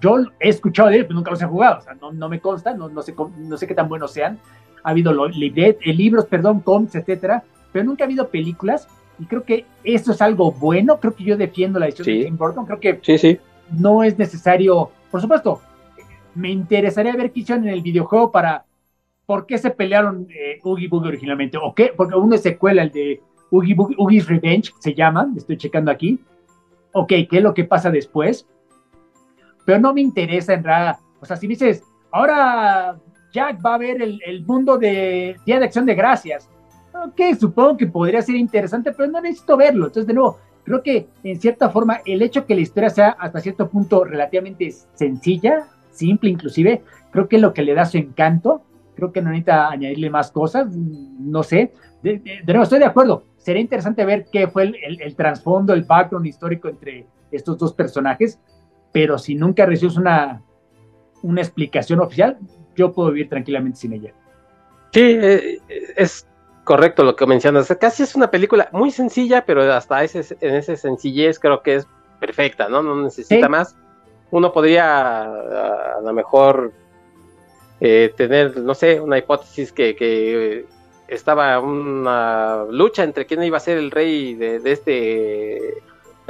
yo 0.00 0.18
he 0.38 0.48
escuchado 0.48 0.90
de 0.90 0.98
él, 0.98 1.06
pero 1.06 1.16
nunca 1.16 1.30
los 1.30 1.42
he 1.42 1.46
jugado, 1.46 1.78
o 1.78 1.82
sea, 1.82 1.94
no, 1.94 2.12
no 2.12 2.28
me 2.28 2.40
consta, 2.40 2.74
no, 2.74 2.88
no, 2.88 3.02
sé, 3.02 3.14
no 3.38 3.56
sé 3.56 3.66
qué 3.66 3.74
tan 3.74 3.88
buenos 3.88 4.12
sean. 4.12 4.38
Ha 4.84 4.90
habido 4.90 5.12
libret, 5.28 5.78
eh, 5.80 5.92
libros, 5.92 6.26
perdón, 6.26 6.60
cómics, 6.60 6.94
etcétera, 6.94 7.44
pero 7.72 7.84
nunca 7.84 8.04
ha 8.04 8.06
habido 8.06 8.28
películas 8.28 8.88
y 9.18 9.26
creo 9.26 9.44
que 9.44 9.66
eso 9.84 10.12
es 10.12 10.20
algo 10.20 10.52
bueno, 10.52 10.98
creo 10.98 11.14
que 11.14 11.24
yo 11.24 11.36
defiendo 11.36 11.78
la 11.78 11.86
decisión 11.86 12.18
de 12.18 12.24
Tim 12.24 12.36
Burton, 12.36 12.66
creo 12.66 12.80
que 12.80 12.98
sí, 13.02 13.18
sí. 13.18 13.38
no 13.70 14.02
es 14.02 14.18
necesario, 14.18 14.90
por 15.10 15.20
supuesto, 15.20 15.60
me 16.34 16.50
interesaría 16.50 17.14
ver 17.14 17.32
qué 17.32 17.40
hicieron 17.40 17.64
en 17.64 17.74
el 17.74 17.82
videojuego 17.82 18.32
para, 18.32 18.64
¿por 19.26 19.46
qué 19.46 19.58
se 19.58 19.70
pelearon 19.70 20.26
eh, 20.30 20.60
Oogie 20.62 20.88
Boogie 20.88 21.08
originalmente? 21.08 21.58
¿O 21.58 21.74
qué? 21.74 21.92
Porque 21.96 22.16
uno 22.16 22.34
es 22.34 22.42
secuela, 22.42 22.82
el 22.82 22.90
de 22.90 23.20
Oogie 23.50 23.74
Boogie, 23.74 23.96
Oogie's 23.98 24.26
Revenge, 24.26 24.72
se 24.78 24.94
llama, 24.94 25.30
estoy 25.36 25.56
checando 25.56 25.90
aquí. 25.90 26.18
Ok, 26.92 27.08
¿qué 27.08 27.38
es 27.38 27.42
lo 27.42 27.54
que 27.54 27.64
pasa 27.64 27.90
después? 27.90 28.46
Pero 29.64 29.78
no 29.78 29.94
me 29.94 30.00
interesa 30.00 30.54
en 30.54 30.64
realidad. 30.64 30.98
O 31.20 31.26
sea, 31.26 31.36
si 31.36 31.46
dices, 31.46 31.82
ahora 32.10 32.98
Jack 33.32 33.64
va 33.64 33.74
a 33.74 33.78
ver 33.78 34.02
el, 34.02 34.44
mundo 34.44 34.76
de 34.76 35.36
Día 35.46 35.58
de 35.58 35.64
Acción 35.64 35.86
de 35.86 35.94
Gracias. 35.94 36.48
Ok, 36.94 37.20
supongo 37.38 37.76
que 37.76 37.86
podría 37.86 38.20
ser 38.22 38.36
interesante, 38.36 38.92
pero 38.92 39.10
no 39.10 39.20
necesito 39.20 39.56
verlo. 39.56 39.86
Entonces, 39.86 40.06
de 40.06 40.14
nuevo, 40.14 40.38
creo 40.64 40.82
que 40.82 41.08
en 41.24 41.40
cierta 41.40 41.70
forma 41.70 42.00
el 42.04 42.22
hecho 42.22 42.46
que 42.46 42.54
la 42.54 42.60
historia 42.60 42.90
sea 42.90 43.16
hasta 43.18 43.40
cierto 43.40 43.68
punto 43.68 44.04
relativamente 44.04 44.70
sencilla, 44.94 45.66
simple 45.90 46.30
inclusive, 46.30 46.82
creo 47.10 47.28
que 47.28 47.36
es 47.36 47.42
lo 47.42 47.54
que 47.54 47.62
le 47.62 47.74
da 47.74 47.84
su 47.84 47.96
encanto. 47.96 48.62
creo 48.94 49.10
que 49.10 49.22
no 49.22 49.30
necesita 49.30 49.70
añadirle 49.70 50.10
más 50.10 50.30
cosas, 50.30 50.68
no 50.76 51.42
sé. 51.42 51.72
De, 52.02 52.20
nuevo, 52.46 52.64
estoy 52.64 52.78
de 52.78 52.84
acuerdo. 52.84 53.24
Sería 53.38 53.62
interesante 53.62 54.04
ver 54.04 54.26
qué 54.30 54.48
fue 54.48 54.64
el, 54.64 55.00
el, 55.00 55.16
trasfondo, 55.16 55.72
el 55.72 55.84
background 55.84 56.26
histórico 56.26 56.68
entre 56.68 57.06
estos 57.30 57.56
dos 57.58 57.72
personajes, 57.72 58.38
pero 58.92 59.18
si 59.18 59.34
nunca 59.34 59.66
recibes 59.66 59.96
una, 59.96 60.42
una 61.22 61.40
explicación 61.40 62.00
oficial, 62.00 62.38
yo 62.76 62.92
puedo 62.92 63.10
vivir 63.10 63.28
tranquilamente 63.28 63.78
sin 63.78 63.94
ella. 63.94 64.12
Sí, 64.92 65.18
eh, 65.20 65.58
es 65.96 66.26
correcto 66.64 67.02
lo 67.04 67.16
que 67.16 67.26
mencionas. 67.26 67.74
Casi 67.80 68.02
es 68.02 68.14
una 68.14 68.30
película 68.30 68.68
muy 68.72 68.90
sencilla, 68.90 69.44
pero 69.44 69.72
hasta 69.72 70.04
ese, 70.04 70.36
en 70.40 70.54
esa 70.54 70.76
sencillez 70.76 71.38
creo 71.38 71.62
que 71.62 71.76
es 71.76 71.86
perfecta, 72.20 72.68
¿no? 72.68 72.82
No 72.82 73.02
necesita 73.02 73.48
más. 73.48 73.76
Uno 74.30 74.52
podría 74.52 75.22
a, 75.24 76.00
lo 76.02 76.12
mejor 76.12 76.72
eh, 77.80 78.12
tener, 78.16 78.56
no 78.58 78.74
sé, 78.74 79.00
una 79.00 79.18
hipótesis 79.18 79.72
que, 79.72 80.66
estaba 81.08 81.58
una 81.58 82.64
lucha 82.70 83.04
entre 83.04 83.26
quién 83.26 83.42
iba 83.42 83.58
a 83.58 83.60
ser 83.60 83.76
el 83.76 83.90
rey 83.90 84.34
de, 84.34 84.62
este 84.64 85.74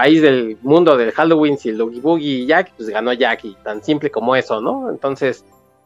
país 0.02 0.20
del 0.20 0.58
mundo 0.62 0.96
del 0.96 1.12
Halloween, 1.12 1.56
si 1.56 1.68
el 1.68 1.80
Oogie 1.80 2.00
Boogie 2.00 2.38
y 2.40 2.46
Jack, 2.46 2.72
pues 2.76 2.88
ganó 2.88 3.12
Jack, 3.12 3.44
y 3.44 3.54
tan 3.62 3.84
simple 3.84 4.10
como 4.10 4.34
eso, 4.34 4.60
¿no? 4.60 4.90
Entonces, 4.90 5.44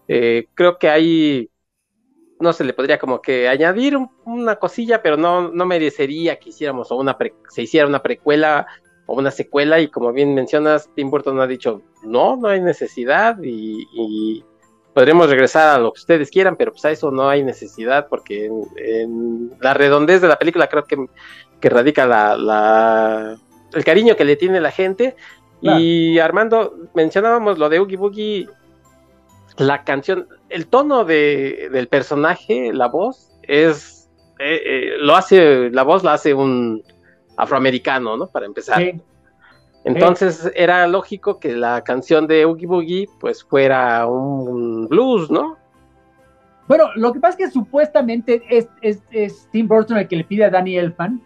eh, 0.08 0.46
creo 0.54 0.78
que 0.78 0.88
ahí 0.88 1.50
no 2.40 2.54
se 2.54 2.64
le 2.64 2.72
podría 2.72 2.98
como 2.98 3.20
que 3.20 3.46
añadir 3.46 3.98
una 4.24 4.56
cosilla, 4.56 5.02
pero 5.02 5.18
no, 5.18 5.50
no 5.52 5.66
merecería 5.66 6.38
que 6.38 6.48
hiciéramos 6.48 6.90
o 6.90 6.96
una 6.96 7.14
se 7.50 7.60
hiciera 7.60 7.86
una 7.86 8.02
precuela 8.02 8.66
o 9.04 9.18
una 9.18 9.30
secuela 9.30 9.80
y 9.80 9.88
como 9.88 10.10
bien 10.14 10.34
mencionas, 10.34 10.88
Tim 10.94 11.10
Burton 11.10 11.38
ha 11.38 11.46
dicho, 11.46 11.82
no, 12.02 12.38
no 12.38 12.48
hay 12.48 12.62
necesidad 12.62 13.36
y, 13.42 14.42
podremos 14.94 15.28
regresar 15.28 15.76
a 15.76 15.78
lo 15.78 15.92
que 15.92 16.00
ustedes 16.00 16.30
quieran, 16.30 16.56
pero 16.56 16.72
pues 16.72 16.82
a 16.86 16.90
eso 16.90 17.10
no 17.10 17.28
hay 17.28 17.42
necesidad 17.42 18.08
porque 18.08 18.46
en, 18.76 19.50
la 19.60 19.74
redondez 19.74 20.22
de 20.22 20.28
la 20.28 20.38
película 20.38 20.68
creo 20.68 20.84
que, 20.84 20.96
que 21.60 21.68
radica 21.68 22.06
la, 22.06 23.38
el 23.76 23.84
cariño 23.84 24.16
que 24.16 24.24
le 24.24 24.36
tiene 24.36 24.60
la 24.60 24.70
gente. 24.70 25.14
Y 25.60 26.18
Armando, 26.18 26.74
mencionábamos 26.94 27.58
lo 27.58 27.68
de 27.68 27.80
Oogie 27.80 27.96
Boogie, 27.96 28.48
la 29.56 29.84
canción, 29.84 30.28
el 30.48 30.66
tono 30.66 31.04
de, 31.04 31.68
del 31.72 31.88
personaje, 31.88 32.72
la 32.72 32.88
voz, 32.88 33.32
es, 33.42 34.08
eh, 34.38 34.60
eh, 34.64 34.90
lo 35.00 35.16
hace, 35.16 35.70
la 35.70 35.82
voz 35.82 36.04
la 36.04 36.12
hace 36.12 36.34
un 36.34 36.82
afroamericano, 37.36 38.16
¿no? 38.16 38.26
Para 38.28 38.46
empezar. 38.46 38.82
Entonces 39.84 40.50
era 40.54 40.86
lógico 40.86 41.38
que 41.38 41.54
la 41.54 41.82
canción 41.82 42.26
de 42.26 42.44
Oogie 42.44 42.66
Boogie 42.66 43.08
pues 43.20 43.44
fuera 43.44 44.06
un 44.06 44.88
blues, 44.88 45.30
¿no? 45.30 45.56
Bueno, 46.68 46.90
lo 46.96 47.12
que 47.12 47.20
pasa 47.20 47.38
es 47.38 47.46
que 47.46 47.52
supuestamente 47.52 48.42
es, 48.50 48.68
es, 48.82 49.48
Tim 49.52 49.68
Burton 49.68 49.98
el 49.98 50.08
que 50.08 50.16
le 50.16 50.24
pide 50.24 50.44
a 50.44 50.50
Danny 50.50 50.76
Elfman 50.76 51.22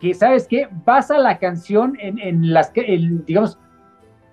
que, 0.00 0.14
¿sabes 0.14 0.48
qué? 0.48 0.68
Basa 0.84 1.18
la 1.18 1.38
canción 1.38 1.96
en, 2.00 2.18
en 2.18 2.52
las 2.52 2.70
que, 2.70 2.82
digamos, 3.26 3.58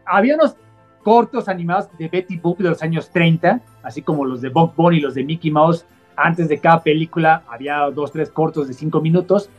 había 0.06 0.35
unos 0.35 0.56
cortos 1.03 1.48
animados 1.48 1.89
de 1.98 2.07
Betty 2.07 2.38
Boop 2.38 2.57
de 2.57 2.69
los 2.69 2.81
años 2.81 3.10
30, 3.11 3.61
así 3.84 4.02
como 4.02 4.26
los 4.26 4.41
de 4.41 4.49
Bugs 4.49 4.76
Bunny 4.76 4.98
y 4.98 5.02
los 5.02 5.14
de 5.14 5.23
Mickey 5.23 5.52
Mouse. 5.52 5.85
Antes 6.15 6.49
de 6.49 6.57
cada 6.57 6.81
película 6.81 7.44
había 7.49 7.80
dos, 7.91 8.11
tres 8.11 8.30
cortos 8.30 8.68
de 8.68 8.73
cinco 8.73 9.02
minutos. 9.02 9.49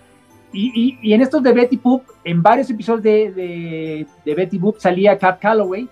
Y, 0.53 0.99
y, 1.03 1.13
en 1.13 1.21
estos 1.21 1.43
de 1.43 1.53
Betty 1.53 1.77
Boop, 1.77 2.05
en 2.25 2.43
varios 2.43 2.71
episodios 2.71 3.03
de, 3.03 4.07
de, 4.25 4.35
Betty 4.35 4.59
Boop 4.59 4.79
salía 4.79 5.19
Cap 5.19 5.39
Calloway, 5.41 5.89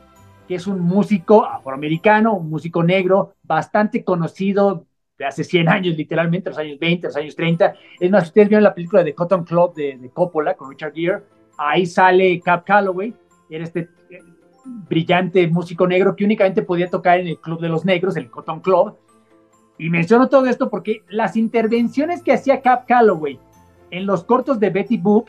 que 0.49 0.55
es 0.55 0.67
un 0.67 0.81
músico 0.81 1.45
afroamericano, 1.45 2.35
un 2.35 2.49
músico 2.49 2.83
negro, 2.83 3.35
bastante 3.43 4.03
conocido 4.03 4.86
de 5.19 5.25
hace 5.25 5.45
100 5.45 5.69
años, 5.69 5.97
literalmente, 5.97 6.51
los 6.51 6.59
años 6.59 6.79
20, 6.79 7.07
los 7.07 7.17
años 7.17 7.35
30. 7.35 7.75
Es 8.01 8.11
más, 8.11 8.25
ustedes 8.25 8.49
vieron 8.49 8.65
la 8.65 8.75
película 8.75 9.03
de 9.03 9.15
Cotton 9.15 9.45
Club 9.45 9.75
de, 9.75 9.97
de 9.97 10.11
Coppola 10.11 10.55
con 10.55 10.71
Richard 10.71 10.93
Gere, 10.95 11.23
ahí 11.59 11.87
sale 11.87 12.41
Cap 12.41 12.65
Calloway, 12.65 13.15
era 13.49 13.65
este 13.65 13.89
brillante 14.89 15.47
músico 15.47 15.87
negro 15.87 16.17
que 16.17 16.25
únicamente 16.25 16.63
podía 16.63 16.91
tocar 16.91 17.21
en 17.21 17.29
el 17.29 17.39
Club 17.39 17.61
de 17.61 17.69
los 17.69 17.85
Negros, 17.85 18.17
el 18.17 18.31
Cotton 18.31 18.61
Club. 18.61 18.97
Y 19.79 19.91
menciono 19.91 20.29
todo 20.29 20.47
esto 20.47 20.71
porque 20.71 21.03
las 21.09 21.37
intervenciones 21.37 22.23
que 22.23 22.33
hacía 22.33 22.63
Cap 22.63 22.87
Calloway 22.87 23.39
en 23.91 24.07
los 24.07 24.25
cortos 24.25 24.59
de 24.59 24.71
Betty 24.71 24.97
Boop, 24.97 25.29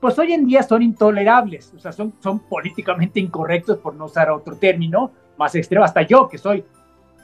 pues 0.00 0.18
hoy 0.18 0.32
en 0.32 0.46
día 0.46 0.62
son 0.62 0.82
intolerables, 0.82 1.72
o 1.74 1.78
sea, 1.78 1.90
son, 1.92 2.12
son 2.20 2.40
políticamente 2.40 3.20
incorrectos 3.20 3.78
por 3.78 3.94
no 3.94 4.04
usar 4.04 4.30
otro 4.30 4.56
término 4.56 5.10
más 5.38 5.54
extremo. 5.54 5.84
Hasta 5.84 6.02
yo, 6.02 6.28
que 6.28 6.36
soy, 6.36 6.62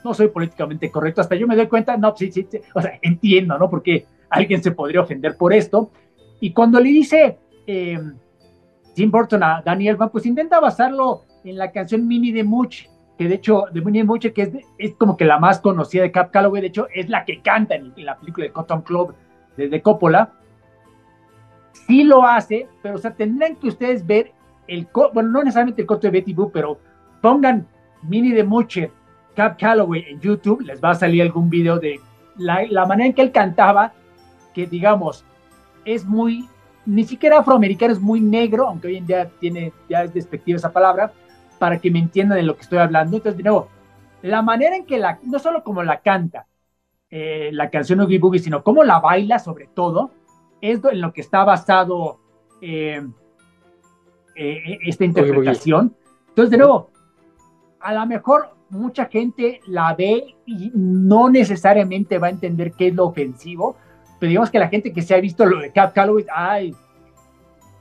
no 0.03 0.13
soy 0.13 0.29
políticamente 0.29 0.89
correcto, 0.91 1.21
hasta 1.21 1.35
yo 1.35 1.47
me 1.47 1.55
doy 1.55 1.67
cuenta, 1.67 1.97
no, 1.97 2.15
sí, 2.15 2.31
sí, 2.31 2.47
o 2.73 2.81
sea, 2.81 2.99
entiendo, 3.01 3.57
¿no? 3.57 3.69
Porque 3.69 4.05
alguien 4.29 4.63
se 4.63 4.71
podría 4.71 5.01
ofender 5.01 5.37
por 5.37 5.53
esto. 5.53 5.91
Y 6.39 6.53
cuando 6.53 6.79
le 6.79 6.89
dice, 6.89 7.37
eh, 7.67 7.99
Tim 8.95 9.11
Burton 9.11 9.43
a 9.43 9.61
Daniel 9.63 9.97
pues 10.11 10.25
intenta 10.25 10.59
basarlo 10.59 11.23
en 11.43 11.57
la 11.57 11.71
canción 11.71 12.07
Mini 12.07 12.31
de 12.31 12.43
Much, 12.43 12.85
que 13.17 13.27
de 13.27 13.35
hecho, 13.35 13.65
de 13.71 13.81
Mini 13.81 13.99
de 13.99 14.05
Much, 14.05 14.27
que 14.33 14.65
es, 14.77 14.95
como 14.95 15.15
que 15.15 15.25
la 15.25 15.39
más 15.39 15.59
conocida 15.59 16.03
de 16.03 16.11
Cap 16.11 16.31
Calloway, 16.31 16.61
de 16.61 16.67
hecho, 16.67 16.87
es 16.93 17.09
la 17.09 17.25
que 17.25 17.41
canta 17.41 17.75
en, 17.75 17.93
la 17.97 18.17
película 18.17 18.45
de 18.45 18.51
Cotton 18.51 18.81
Club 18.81 19.13
de, 19.57 19.81
Coppola. 19.81 20.33
Sí 21.87 22.03
lo 22.03 22.25
hace, 22.25 22.67
pero 22.81 22.95
o 22.95 22.97
sea, 22.97 23.13
tendrán 23.13 23.55
que 23.55 23.67
ustedes 23.67 24.05
ver 24.05 24.33
el, 24.67 24.87
bueno, 25.13 25.29
no 25.29 25.43
necesariamente 25.43 25.81
el 25.81 25.87
corto 25.87 26.07
de 26.07 26.11
Betty 26.11 26.33
Boo, 26.33 26.51
pero 26.51 26.79
pongan 27.21 27.67
Mini 28.03 28.31
de 28.31 28.43
Muche, 28.43 28.91
Cap 29.35 29.57
Calloway 29.59 30.05
en 30.07 30.19
YouTube, 30.19 30.61
les 30.61 30.83
va 30.83 30.91
a 30.91 30.95
salir 30.95 31.21
algún 31.21 31.49
video 31.49 31.79
de 31.79 31.99
la, 32.37 32.65
la 32.69 32.85
manera 32.85 33.07
en 33.07 33.13
que 33.13 33.21
él 33.21 33.31
cantaba, 33.31 33.93
que 34.53 34.67
digamos, 34.67 35.25
es 35.85 36.05
muy 36.05 36.47
ni 36.85 37.03
siquiera 37.03 37.39
afroamericano, 37.39 37.93
es 37.93 37.99
muy 37.99 38.21
negro, 38.21 38.67
aunque 38.67 38.87
hoy 38.87 38.97
en 38.97 39.05
día 39.05 39.29
tiene, 39.39 39.71
ya 39.87 40.03
es 40.03 40.13
despectiva 40.13 40.57
esa 40.57 40.71
palabra, 40.71 41.13
para 41.59 41.79
que 41.79 41.91
me 41.91 41.99
entiendan 41.99 42.37
de 42.37 42.43
lo 42.43 42.55
que 42.55 42.61
estoy 42.61 42.79
hablando. 42.79 43.17
Entonces, 43.17 43.37
de 43.37 43.43
nuevo, 43.43 43.67
la 44.23 44.41
manera 44.41 44.75
en 44.75 44.85
que 44.85 44.97
la, 44.97 45.19
no 45.23 45.39
solo 45.39 45.63
como 45.63 45.83
la 45.83 46.01
canta 46.01 46.47
eh, 47.13 47.49
la 47.51 47.69
canción 47.69 47.99
Oogie 47.99 48.19
Boogie, 48.19 48.39
sino 48.39 48.63
cómo 48.63 48.85
la 48.85 48.99
baila 49.01 49.37
sobre 49.37 49.67
todo, 49.67 50.11
es 50.61 50.79
en 50.83 51.01
lo 51.01 51.11
que 51.11 51.19
está 51.19 51.43
basado 51.43 52.19
eh, 52.61 53.05
eh, 54.35 54.79
esta 54.85 55.03
interpretación. 55.03 55.93
Entonces, 56.29 56.51
de 56.51 56.57
nuevo, 56.57 56.89
a 57.81 57.93
lo 57.93 58.05
mejor 58.05 58.55
mucha 58.71 59.05
gente 59.05 59.59
la 59.67 59.93
ve 59.93 60.35
y 60.45 60.71
no 60.73 61.29
necesariamente 61.29 62.17
va 62.17 62.27
a 62.27 62.31
entender 62.31 62.71
qué 62.71 62.87
es 62.87 62.95
lo 62.95 63.05
ofensivo, 63.05 63.75
pero 64.19 64.29
digamos 64.29 64.49
que 64.49 64.59
la 64.59 64.69
gente 64.69 64.93
que 64.93 65.01
se 65.01 65.13
ha 65.13 65.19
visto 65.19 65.45
lo 65.45 65.59
de 65.59 65.71
Cap 65.71 65.93
Calloway, 65.93 66.25
ay, 66.33 66.73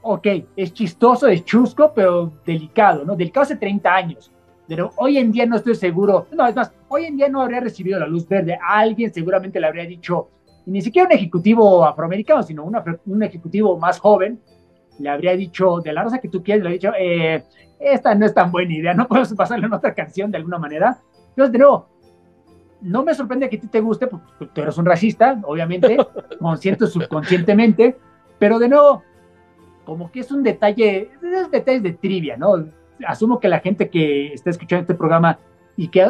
ok, 0.03 0.27
es 0.57 0.73
chistoso, 0.75 1.29
es 1.29 1.45
chusco, 1.45 1.93
pero 1.95 2.33
delicado, 2.45 3.05
¿no? 3.05 3.15
Delicado 3.15 3.45
hace 3.45 3.57
30 3.57 3.95
años. 3.95 4.33
Pero 4.67 4.91
hoy 4.97 5.19
en 5.19 5.33
día 5.33 5.47
no 5.47 5.57
estoy 5.57 5.75
seguro, 5.75 6.27
no, 6.33 6.47
es 6.47 6.55
más, 6.55 6.73
hoy 6.89 7.05
en 7.07 7.17
día 7.17 7.29
no 7.29 7.43
habría 7.43 7.61
recibido 7.61 7.99
la 7.99 8.07
luz 8.07 8.29
verde. 8.29 8.59
Alguien 8.63 9.13
seguramente 9.13 9.61
le 9.61 9.67
habría 9.67 9.85
dicho, 9.85 10.29
ni 10.67 10.81
siquiera 10.81 11.07
un 11.07 11.13
ejecutivo 11.13 11.85
afroamericano, 11.85 12.43
sino 12.43 12.65
un 12.65 13.23
ejecutivo 13.23 13.79
más 13.79 13.99
joven, 13.99 14.41
le 14.99 15.09
habría 15.09 15.35
dicho, 15.37 15.81
de 15.81 15.93
la 15.93 16.03
rosa 16.03 16.19
que 16.19 16.29
tú 16.29 16.43
quieres, 16.43 16.63
le 16.63 16.69
habría 16.69 16.79
dicho, 16.79 16.93
eh, 16.99 17.45
esta 17.81 18.15
no 18.15 18.27
es 18.27 18.35
tan 18.35 18.53
buena 18.53 18.75
idea, 18.75 18.95
no 18.95 19.09
podemos 19.09 19.33
pasarle 19.33 19.67
en 19.67 19.73
otra 19.73 19.95
canción 19.95 20.31
de 20.31 20.37
alguna 20.37 20.59
manera. 20.59 20.99
Entonces, 21.31 21.53
de 21.53 21.59
nuevo, 21.59 21.89
no 22.83 23.03
me 23.03 23.15
sorprende 23.15 23.49
que 23.49 23.57
a 23.57 23.61
ti 23.61 23.67
te 23.67 23.81
guste, 23.81 24.07
porque 24.07 24.47
tú 24.53 24.61
eres 24.61 24.77
un 24.79 24.85
racista, 24.87 25.41
obviamente, 25.45 25.97
consciente 26.39 26.85
o 26.85 26.87
subconscientemente, 26.87 27.97
pero 28.39 28.59
de 28.59 28.69
nuevo, 28.69 29.03
como 29.85 30.11
que 30.11 30.21
es 30.21 30.31
un 30.31 30.43
detalle, 30.43 31.11
es 31.23 31.51
detalles 31.51 31.83
de 31.83 31.93
trivia, 31.93 32.37
¿no? 32.37 32.67
Asumo 33.07 33.41
que 33.41 33.49
la 33.49 33.61
gente 33.61 33.89
que 33.89 34.35
está 34.35 34.51
escuchando 34.51 34.83
este 34.83 34.95
programa 34.95 35.39
y 35.77 35.89
que 35.89 36.07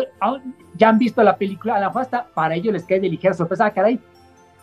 ya 0.76 0.88
han 0.88 0.98
visto 0.98 1.22
la 1.22 1.36
película, 1.36 1.76
a 1.76 1.80
la 1.80 1.86
hasta 1.88 2.26
para 2.26 2.56
ellos 2.56 2.72
les 2.72 2.84
cae 2.84 2.98
de 2.98 3.08
ligera 3.08 3.34
sorpresa, 3.34 3.66
ah, 3.66 3.70
caray, 3.70 4.00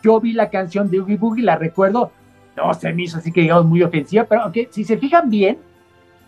yo 0.02 0.20
vi 0.20 0.32
la 0.32 0.50
canción 0.50 0.90
de 0.90 1.00
Oogie 1.00 1.16
Boogie, 1.16 1.42
la 1.42 1.56
recuerdo, 1.56 2.12
no 2.56 2.74
se 2.74 2.92
me 2.92 3.04
hizo 3.04 3.18
así 3.18 3.32
que 3.32 3.40
digamos 3.40 3.64
muy 3.64 3.82
ofensiva, 3.82 4.24
pero 4.24 4.42
aunque 4.42 4.68
si 4.70 4.84
se 4.84 4.98
fijan 4.98 5.30
bien, 5.30 5.58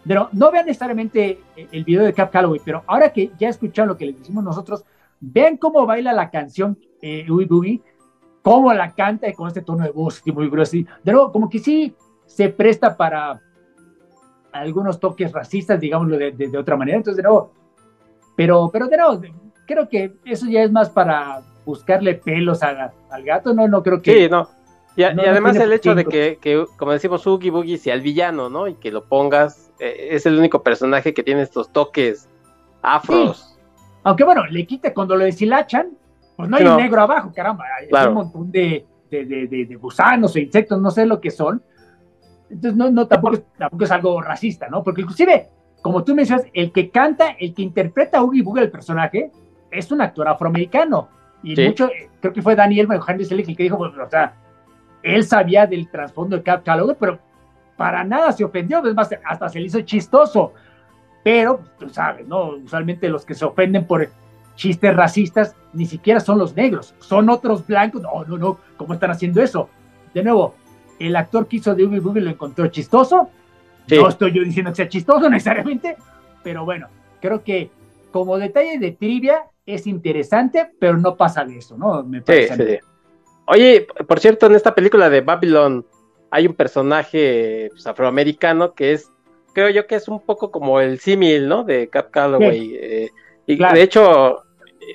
pero 0.06 0.28
no 0.32 0.50
vean 0.50 0.66
necesariamente 0.66 1.40
el 1.56 1.84
video 1.84 2.04
de 2.04 2.12
Cap 2.12 2.30
Calloway, 2.30 2.60
pero 2.64 2.82
ahora 2.86 3.12
que 3.12 3.30
ya 3.38 3.48
escucharon 3.48 3.88
lo 3.88 3.96
que 3.96 4.06
les 4.06 4.18
decimos 4.18 4.42
nosotros, 4.42 4.84
Vean 5.20 5.58
cómo 5.58 5.84
baila 5.84 6.14
la 6.14 6.30
canción 6.30 6.78
eh, 7.02 7.26
Boogie, 7.28 7.82
cómo 8.42 8.72
la 8.72 8.94
canta 8.94 9.28
y 9.28 9.34
con 9.34 9.48
este 9.48 9.60
tono 9.60 9.84
de 9.84 9.90
voz 9.90 10.22
muy 10.26 10.48
grueso. 10.48 10.78
De 11.04 11.12
nuevo, 11.12 11.30
como 11.30 11.50
que 11.50 11.58
sí 11.58 11.94
se 12.24 12.48
presta 12.48 12.96
para 12.96 13.40
algunos 14.50 14.98
toques 14.98 15.30
racistas, 15.30 15.78
digámoslo 15.78 16.16
de, 16.16 16.58
otra 16.58 16.76
manera. 16.76 16.96
Entonces, 16.96 17.18
de 17.18 17.28
nuevo, 17.28 17.52
pero, 18.34 18.70
pero 18.72 18.88
de 18.88 18.96
nuevo, 18.96 19.20
creo 19.66 19.88
que 19.88 20.14
eso 20.24 20.46
ya 20.46 20.62
es 20.62 20.72
más 20.72 20.88
para 20.88 21.42
buscarle 21.66 22.14
pelos 22.14 22.62
al 22.62 23.22
gato, 23.22 23.52
¿no? 23.52 23.68
No 23.68 23.82
creo 23.82 24.00
que. 24.00 24.22
Sí, 24.22 24.28
no. 24.30 24.48
Y, 24.96 25.04
además 25.04 25.56
el 25.56 25.72
hecho 25.72 25.94
de 25.94 26.04
que, 26.04 26.66
como 26.76 26.92
decimos, 26.92 27.26
Oogie 27.26 27.50
Boogie 27.50 27.78
sea 27.78 27.94
el 27.94 28.00
villano, 28.00 28.50
¿no? 28.50 28.68
Y 28.68 28.74
que 28.74 28.90
lo 28.90 29.04
pongas, 29.04 29.72
eh, 29.78 30.08
es 30.10 30.26
el 30.26 30.38
único 30.38 30.62
personaje 30.62 31.14
que 31.14 31.22
tiene 31.22 31.42
estos 31.42 31.70
toques 31.72 32.28
afros. 32.82 33.58
Aunque 34.02 34.24
bueno, 34.24 34.46
le 34.46 34.66
quita 34.66 34.92
cuando 34.92 35.16
lo 35.16 35.24
deshilachan, 35.24 35.90
pues 36.36 36.48
no 36.48 36.56
hay 36.56 36.64
un 36.64 36.76
negro 36.76 37.02
abajo, 37.02 37.32
caramba, 37.34 37.64
hay, 37.78 38.08
un 38.08 38.14
montón 38.14 38.50
de, 38.50 38.86
de, 39.10 39.24
de, 39.26 39.76
gusanos 39.76 40.34
o 40.34 40.38
insectos, 40.38 40.80
no 40.80 40.90
sé 40.90 41.06
lo 41.06 41.20
que 41.20 41.30
son. 41.30 41.62
Entonces, 42.48 42.76
no, 42.76 42.90
no 42.90 43.06
tampoco, 43.06 43.38
tampoco 43.58 43.84
es 43.84 43.90
algo 43.90 44.20
racista, 44.20 44.68
¿no? 44.68 44.82
Porque 44.82 45.02
inclusive, 45.02 45.48
como 45.82 46.02
tú 46.02 46.14
mencionas, 46.14 46.46
el 46.52 46.72
que 46.72 46.90
canta, 46.90 47.36
el 47.38 47.54
que 47.54 47.62
interpreta 47.62 48.18
a 48.18 48.22
Oogie 48.22 48.42
Boogie, 48.42 48.64
el 48.64 48.70
personaje, 48.70 49.30
es 49.70 49.92
un 49.92 50.00
actor 50.00 50.26
afroamericano. 50.26 51.08
Y 51.42 51.54
mucho, 51.62 51.88
creo 52.20 52.32
que 52.32 52.42
fue 52.42 52.56
Daniel 52.56 52.88
Henry 53.06 53.26
el 53.30 53.56
que 53.56 53.62
dijo, 53.62 53.78
pues, 53.78 53.92
o 53.96 54.10
sea, 54.10 54.34
él 55.02 55.24
sabía 55.24 55.66
del 55.66 55.88
trasfondo 55.88 56.36
de 56.36 56.42
Cap 56.42 56.64
Calloway, 56.64 56.96
pero 56.98 57.18
para 57.76 58.04
nada 58.04 58.32
se 58.32 58.44
ofendió, 58.44 58.84
es 58.86 58.94
más, 58.94 59.10
hasta 59.24 59.48
se 59.48 59.58
le 59.58 59.66
hizo 59.66 59.80
chistoso. 59.80 60.52
Pero, 61.22 61.58
pues, 61.58 61.70
tú 61.78 61.88
sabes, 61.88 62.26
¿no? 62.26 62.50
Usualmente 62.50 63.08
los 63.08 63.24
que 63.24 63.34
se 63.34 63.44
ofenden 63.44 63.86
por 63.86 64.08
chistes 64.54 64.94
racistas 64.94 65.56
ni 65.72 65.86
siquiera 65.86 66.20
son 66.20 66.38
los 66.38 66.54
negros, 66.54 66.94
son 66.98 67.30
otros 67.30 67.66
blancos. 67.66 68.02
No, 68.02 68.24
no, 68.24 68.36
no, 68.36 68.58
¿cómo 68.76 68.94
están 68.94 69.10
haciendo 69.10 69.42
eso? 69.42 69.68
De 70.12 70.22
nuevo, 70.22 70.54
el 70.98 71.16
actor 71.16 71.46
que 71.46 71.56
hizo 71.56 71.74
de 71.74 71.84
Oogie 71.84 72.00
Boogie 72.00 72.20
lo 72.20 72.30
encontró 72.30 72.66
chistoso. 72.68 73.30
No 73.88 74.08
estoy 74.08 74.32
yo 74.32 74.42
diciendo 74.42 74.70
que 74.70 74.76
sea 74.76 74.88
chistoso 74.88 75.28
necesariamente, 75.30 75.96
pero 76.42 76.64
bueno, 76.64 76.88
creo 77.20 77.42
que 77.42 77.70
como 78.12 78.38
detalle 78.38 78.78
de 78.78 78.92
trivia 78.92 79.44
es 79.64 79.86
interesante, 79.86 80.70
pero 80.78 80.98
no 80.98 81.16
pasa 81.16 81.44
de 81.44 81.58
eso, 81.58 81.76
¿no? 81.76 82.02
Me 82.02 82.20
parece 82.20 82.56
sí, 82.56 82.62
sí. 82.62 82.89
Oye, 83.52 83.88
por 84.06 84.20
cierto, 84.20 84.46
en 84.46 84.54
esta 84.54 84.76
película 84.76 85.10
de 85.10 85.22
Babylon 85.22 85.84
hay 86.30 86.46
un 86.46 86.54
personaje 86.54 87.68
pues, 87.72 87.84
afroamericano 87.84 88.74
que 88.74 88.92
es, 88.92 89.10
creo 89.52 89.70
yo 89.70 89.88
que 89.88 89.96
es 89.96 90.06
un 90.06 90.20
poco 90.20 90.52
como 90.52 90.80
el 90.80 91.00
símil, 91.00 91.48
¿no? 91.48 91.64
De 91.64 91.88
Cap 91.88 92.12
Calloway. 92.12 92.78
Eh, 92.80 93.10
y 93.46 93.56
de 93.56 93.82
hecho, 93.82 94.44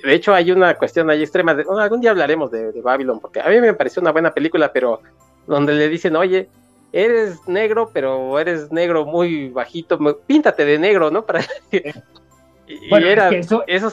de 0.01 0.13
hecho 0.13 0.33
hay 0.33 0.53
una 0.53 0.75
cuestión 0.75 1.09
ahí 1.09 1.21
extrema. 1.21 1.53
De, 1.53 1.65
algún 1.77 1.99
día 1.99 2.11
hablaremos 2.11 2.49
de, 2.49 2.71
de, 2.71 2.81
Babylon, 2.81 3.19
porque 3.19 3.41
a 3.41 3.49
mí 3.49 3.59
me 3.59 3.73
pareció 3.73 4.01
una 4.01 4.13
buena 4.13 4.33
película, 4.33 4.71
pero 4.71 5.01
donde 5.45 5.73
le 5.73 5.89
dicen, 5.89 6.15
oye, 6.15 6.47
eres 6.93 7.45
negro, 7.49 7.89
pero 7.93 8.39
eres 8.39 8.71
negro 8.71 9.05
muy 9.05 9.49
bajito, 9.49 9.99
píntate 10.25 10.63
de 10.63 10.79
negro, 10.79 11.11
¿no? 11.11 11.25
Para 11.25 11.41
y, 11.71 12.89
bueno, 12.89 13.07
era, 13.07 13.27
eso, 13.31 13.65
eso 13.67 13.91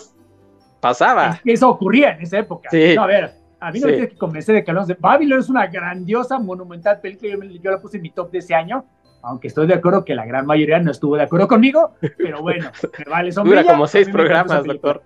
pasaba. 0.79 1.41
eso 1.45 1.69
ocurría 1.69 2.13
en 2.13 2.23
esa 2.23 2.39
época. 2.39 2.71
Sí. 2.71 2.95
a 2.97 3.07
ver, 3.07 3.41
a 3.63 3.71
mí 3.71 3.79
no 3.79 3.87
me 3.87 3.93
tienes 3.93 4.11
que 4.11 4.19
convencer 4.19 4.57
de 4.57 4.65
que 4.65 4.71
hablamos 4.73 4.89
de 4.89 4.97
Babylon 4.99 5.39
es 5.39 5.49
una 5.49 5.69
grandiosa, 5.69 6.41
monumental 6.41 7.01
película. 7.01 7.47
Yo, 7.63 7.71
la 7.71 7.81
puse 7.81 7.99
en 7.99 8.03
mi 8.03 8.11
top 8.11 8.33
de 8.33 8.39
ese 8.39 8.57
año, 8.57 8.85
aunque 9.23 9.47
estoy 9.47 9.69
de 9.69 9.75
acuerdo 9.75 10.05
que 10.05 10.17
la 10.17 10.27
gran 10.27 10.47
mayoría 10.47 10.81
no 10.81 10.91
estuvo 10.91 11.17
de 11.17 11.23
acuerdo 11.23 11.47
conmigo, 11.47 11.95
pero 12.19 12.43
bueno, 12.43 12.71
me 12.99 13.05
vale 13.09 13.31
Dura 13.31 13.65
como 13.65 13.87
seis 13.87 14.09
programas, 14.09 14.65
doctor. 14.65 15.03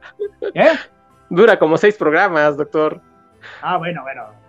¿Eh? 0.55 0.71
Dura 1.29 1.59
como 1.59 1.77
seis 1.77 1.97
programas, 1.97 2.57
doctor. 2.57 3.03
Ah, 3.61 3.77
bueno, 3.77 4.03
bueno. 4.03 4.46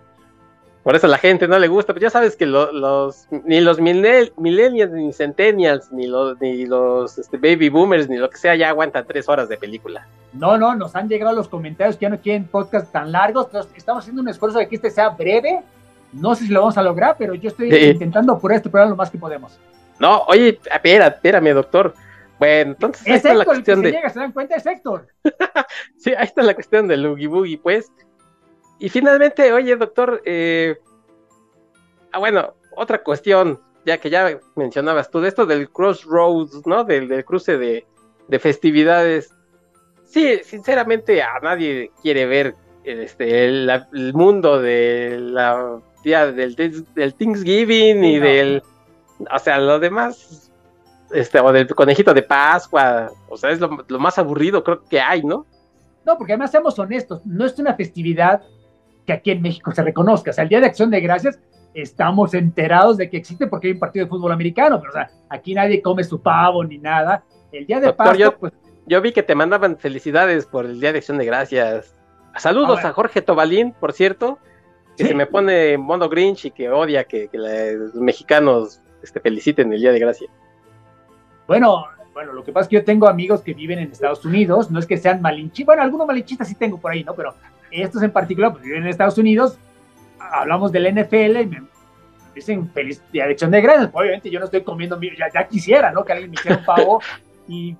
Por 0.88 0.96
eso 0.96 1.06
a 1.06 1.10
la 1.10 1.18
gente 1.18 1.46
no 1.46 1.58
le 1.58 1.68
gusta, 1.68 1.92
pero 1.92 2.04
ya 2.04 2.08
sabes 2.08 2.34
que 2.34 2.46
los 2.46 3.28
ni 3.44 3.60
los 3.60 3.78
millennials, 3.78 4.90
ni 4.90 5.12
centennials, 5.12 5.92
ni 5.92 6.06
los, 6.06 6.40
ni 6.40 6.64
los 6.64 7.18
este, 7.18 7.36
baby 7.36 7.68
boomers, 7.68 8.08
ni 8.08 8.16
lo 8.16 8.30
que 8.30 8.38
sea, 8.38 8.54
ya 8.54 8.70
aguantan 8.70 9.04
tres 9.06 9.28
horas 9.28 9.50
de 9.50 9.58
película. 9.58 10.08
No, 10.32 10.56
no, 10.56 10.74
nos 10.74 10.96
han 10.96 11.06
llegado 11.06 11.36
los 11.36 11.46
comentarios 11.46 11.98
que 11.98 12.04
ya 12.04 12.08
no 12.08 12.18
quieren 12.18 12.46
podcast 12.46 12.90
tan 12.90 13.12
largos. 13.12 13.48
Entonces, 13.48 13.70
estamos 13.76 14.02
haciendo 14.02 14.22
un 14.22 14.30
esfuerzo 14.30 14.60
de 14.60 14.66
que 14.66 14.76
este 14.76 14.88
sea 14.88 15.10
breve. 15.10 15.60
No 16.10 16.34
sé 16.34 16.46
si 16.46 16.52
lo 16.52 16.60
vamos 16.60 16.78
a 16.78 16.82
lograr, 16.82 17.16
pero 17.18 17.34
yo 17.34 17.50
estoy 17.50 17.68
intentando 17.70 18.38
por 18.38 18.50
este 18.54 18.70
programa 18.70 18.92
lo 18.92 18.96
más 18.96 19.10
que 19.10 19.18
podemos. 19.18 19.60
No, 19.98 20.22
oye, 20.22 20.58
espera, 20.72 21.08
espérame, 21.08 21.52
doctor. 21.52 21.92
Bueno, 22.38 22.70
entonces 22.70 23.02
es 23.02 23.08
ahí 23.08 23.16
está 23.16 23.34
la 23.34 23.44
cuestión 23.44 23.82
de. 23.82 23.92
Llega, 23.92 24.08
¿Se 24.08 24.20
dan 24.20 24.32
cuenta? 24.32 24.56
Es 24.56 24.64
Héctor. 24.64 25.08
sí, 25.98 26.14
ahí 26.16 26.24
está 26.24 26.42
la 26.42 26.54
cuestión 26.54 26.88
del 26.88 27.04
Oogie 27.04 27.26
Boogie, 27.26 27.58
pues. 27.58 27.92
Y 28.78 28.88
finalmente, 28.88 29.52
oye, 29.52 29.76
doctor, 29.76 30.22
eh... 30.24 30.76
ah, 32.12 32.18
bueno, 32.18 32.54
otra 32.76 33.02
cuestión, 33.02 33.60
ya 33.84 33.98
que 33.98 34.10
ya 34.10 34.38
mencionabas 34.54 35.10
tú, 35.10 35.20
de 35.20 35.28
esto 35.28 35.46
del 35.46 35.70
crossroads, 35.70 36.66
¿no? 36.66 36.84
Del, 36.84 37.08
del 37.08 37.24
cruce 37.24 37.58
de, 37.58 37.86
de 38.28 38.38
festividades 38.38 39.34
sí, 40.08 40.40
sinceramente 40.42 41.22
a 41.22 41.38
nadie 41.40 41.92
quiere 42.02 42.26
ver 42.26 42.54
este, 42.84 43.44
el, 43.44 43.70
mundo 44.14 44.60
de 44.60 45.18
la 45.20 45.80
día 46.02 46.32
del, 46.32 46.54
del 46.54 47.14
Thanksgiving 47.14 48.04
y 48.04 48.18
del, 48.18 48.62
o 49.30 49.38
sea, 49.38 49.58
lo 49.58 49.78
demás, 49.78 50.50
este, 51.12 51.38
o 51.40 51.52
del 51.52 51.68
conejito 51.74 52.14
de 52.14 52.22
Pascua, 52.22 53.10
o 53.28 53.36
sea, 53.36 53.50
es 53.50 53.60
lo, 53.60 53.98
más 53.98 54.18
aburrido 54.18 54.64
creo 54.64 54.82
que 54.84 55.00
hay, 55.00 55.22
¿no? 55.22 55.46
No, 56.06 56.16
porque 56.16 56.32
además 56.32 56.50
seamos 56.50 56.78
honestos, 56.78 57.24
no 57.26 57.44
es 57.44 57.58
una 57.58 57.74
festividad 57.74 58.42
que 59.08 59.14
aquí 59.14 59.30
en 59.30 59.40
México 59.40 59.72
se 59.72 59.82
reconozca, 59.82 60.32
o 60.32 60.34
sea, 60.34 60.44
el 60.44 60.50
Día 60.50 60.60
de 60.60 60.66
Acción 60.66 60.90
de 60.90 61.00
Gracias 61.00 61.40
estamos 61.72 62.34
enterados 62.34 62.98
de 62.98 63.08
que 63.08 63.16
existe 63.16 63.46
porque 63.46 63.68
hay 63.68 63.72
un 63.72 63.78
partido 63.78 64.04
de 64.04 64.10
fútbol 64.10 64.32
americano, 64.32 64.78
pero 64.80 64.90
o 64.90 64.92
sea, 64.92 65.10
aquí 65.30 65.54
nadie 65.54 65.80
come 65.80 66.04
su 66.04 66.20
pavo 66.20 66.62
ni 66.62 66.76
nada. 66.76 67.24
El 67.50 67.64
Día 67.64 67.80
de 67.80 67.90
Pascua, 67.94 68.36
pues 68.38 68.52
yo 68.86 69.00
vi 69.00 69.12
que 69.12 69.22
te 69.22 69.34
mandaban 69.34 69.78
felicidades 69.78 70.44
por 70.44 70.66
el 70.66 70.78
Día 70.78 70.92
de 70.92 70.98
Acción 70.98 71.16
de 71.16 71.24
Gracias. 71.24 71.94
Saludos 72.36 72.84
a, 72.84 72.92
Jorge 72.92 73.22
Tobalín, 73.22 73.72
por 73.72 73.94
cierto, 73.94 74.38
que 74.98 75.06
se 75.06 75.14
me 75.14 75.24
pone 75.24 75.78
mono 75.78 76.10
Grinch 76.10 76.44
y 76.44 76.50
que 76.50 76.68
odia 76.68 77.04
que, 77.04 77.30
los 77.32 77.94
mexicanos 77.94 78.82
este, 79.02 79.20
feliciten 79.20 79.72
el 79.72 79.80
Día 79.80 79.92
de 79.92 80.00
Gracia. 80.00 80.28
Bueno, 81.46 81.86
bueno, 82.12 82.34
lo 82.34 82.44
que 82.44 82.52
pasa 82.52 82.64
es 82.64 82.68
que 82.68 82.76
yo 82.76 82.84
tengo 82.84 83.08
amigos 83.08 83.40
que 83.40 83.54
viven 83.54 83.78
en 83.78 83.90
Estados 83.90 84.22
Unidos, 84.26 84.70
no 84.70 84.78
es 84.78 84.84
que 84.84 84.98
sean 84.98 85.22
malinchistas, 85.22 85.64
bueno, 85.64 85.82
algunos 85.82 86.06
malinchistas 86.06 86.46
sí 86.46 86.54
tengo 86.56 86.76
por 86.76 86.92
ahí, 86.92 87.02
¿no? 87.02 87.14
Pero 87.14 87.34
estos 87.70 88.02
en 88.02 88.10
particular, 88.10 88.52
pues 88.52 88.64
viven 88.64 88.82
en 88.82 88.88
Estados 88.88 89.18
Unidos, 89.18 89.58
hablamos 90.18 90.72
del 90.72 90.94
NFL 90.94 91.40
y 91.40 91.46
me 91.46 91.62
dicen 92.34 92.70
feliz 92.70 93.02
Día 93.12 93.26
de 93.26 93.32
Acción 93.32 93.50
de 93.50 93.60
Gracias. 93.60 93.90
Obviamente 93.92 94.30
yo 94.30 94.38
no 94.38 94.46
estoy 94.46 94.62
comiendo, 94.62 94.98
ya, 95.00 95.28
ya 95.32 95.48
quisiera, 95.48 95.92
¿no? 95.92 96.04
Que 96.04 96.12
alguien 96.12 96.30
me 96.30 96.34
hiciera 96.34 96.58
un 96.58 96.64
pavo 96.64 97.00
y 97.48 97.76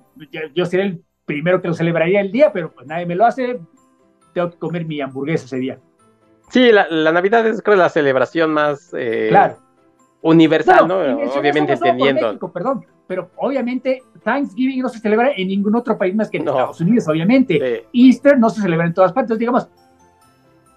yo, 0.53 0.65
sería 0.65 0.85
el 0.85 1.03
primero 1.25 1.61
que 1.61 1.67
lo 1.67 1.73
celebraría 1.73 2.21
el 2.21 2.31
día, 2.31 2.51
pero 2.51 2.71
pues 2.71 2.87
nadie 2.87 3.05
me 3.05 3.15
lo 3.15 3.25
hace, 3.25 3.59
tengo 4.33 4.49
que 4.49 4.57
comer 4.57 4.85
mi 4.85 4.99
hamburguesa 5.01 5.45
ese 5.45 5.57
día. 5.57 5.79
Sí, 6.49 6.71
la, 6.71 7.11
Navidad 7.11 7.45
es 7.45 7.61
creo 7.61 7.77
la 7.77 7.89
celebración 7.89 8.51
más 8.51 8.91
eh, 8.97 9.31
universal, 10.21 10.87
¿no? 10.87 10.97
Obviamente 10.97 11.73
entendiendo. 11.73 12.37
perdón, 12.51 12.85
pero 13.09 13.31
obviamente 13.37 14.03
Thanksgiving 14.23 14.83
no 14.83 14.87
se 14.87 14.99
celebra 14.99 15.31
en 15.35 15.47
ningún 15.47 15.75
otro 15.75 15.97
país 15.97 16.13
más 16.13 16.29
que 16.29 16.37
en 16.37 16.47
Estados 16.47 16.79
Unidos, 16.79 17.07
obviamente. 17.07 17.87
Easter 17.91 18.37
no 18.37 18.51
se 18.51 18.61
celebra 18.61 18.85
en 18.85 18.93
todas 18.93 19.11
partes. 19.11 19.39
digamos, 19.39 19.67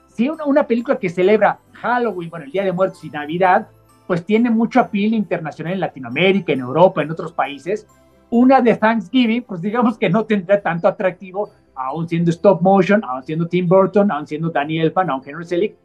si 0.09 0.31
una, 0.31 0.47
una 0.47 0.67
película 0.67 0.99
que 0.99 1.11
celebra 1.11 1.59
Halloween, 1.75 2.31
bueno, 2.31 2.47
el 2.47 2.51
Día 2.51 2.65
de 2.65 2.73
Muertos 2.73 3.05
y 3.05 3.11
Navidad, 3.11 3.69
pues 4.07 4.25
tiene 4.25 4.49
mucho 4.49 4.81
appeal 4.81 5.13
internacional 5.13 5.75
en 5.75 5.81
Latinoamérica, 5.81 6.55
en 6.55 6.61
Europa, 6.61 7.03
en 7.03 7.11
otros 7.11 7.35
países, 7.35 7.87
una 8.31 8.63
de 8.63 8.77
Thanksgiving, 8.77 9.43
pues 9.43 9.61
digamos 9.61 9.99
que 9.99 10.09
no 10.09 10.25
tendrá 10.25 10.63
tanto 10.63 10.89
atractivo, 10.89 11.51
aún 11.75 12.09
siendo 12.09 12.31
stop 12.31 12.63
motion, 12.63 13.05
aún 13.05 13.23
siendo 13.25 13.47
Tim 13.47 13.69
Burton, 13.69 14.11
aún 14.11 14.27
siendo 14.27 14.49
Daniel 14.49 14.87
Elfman, 14.87 15.11
aún 15.11 15.21
Henry 15.23 15.45
Selick, 15.45 15.77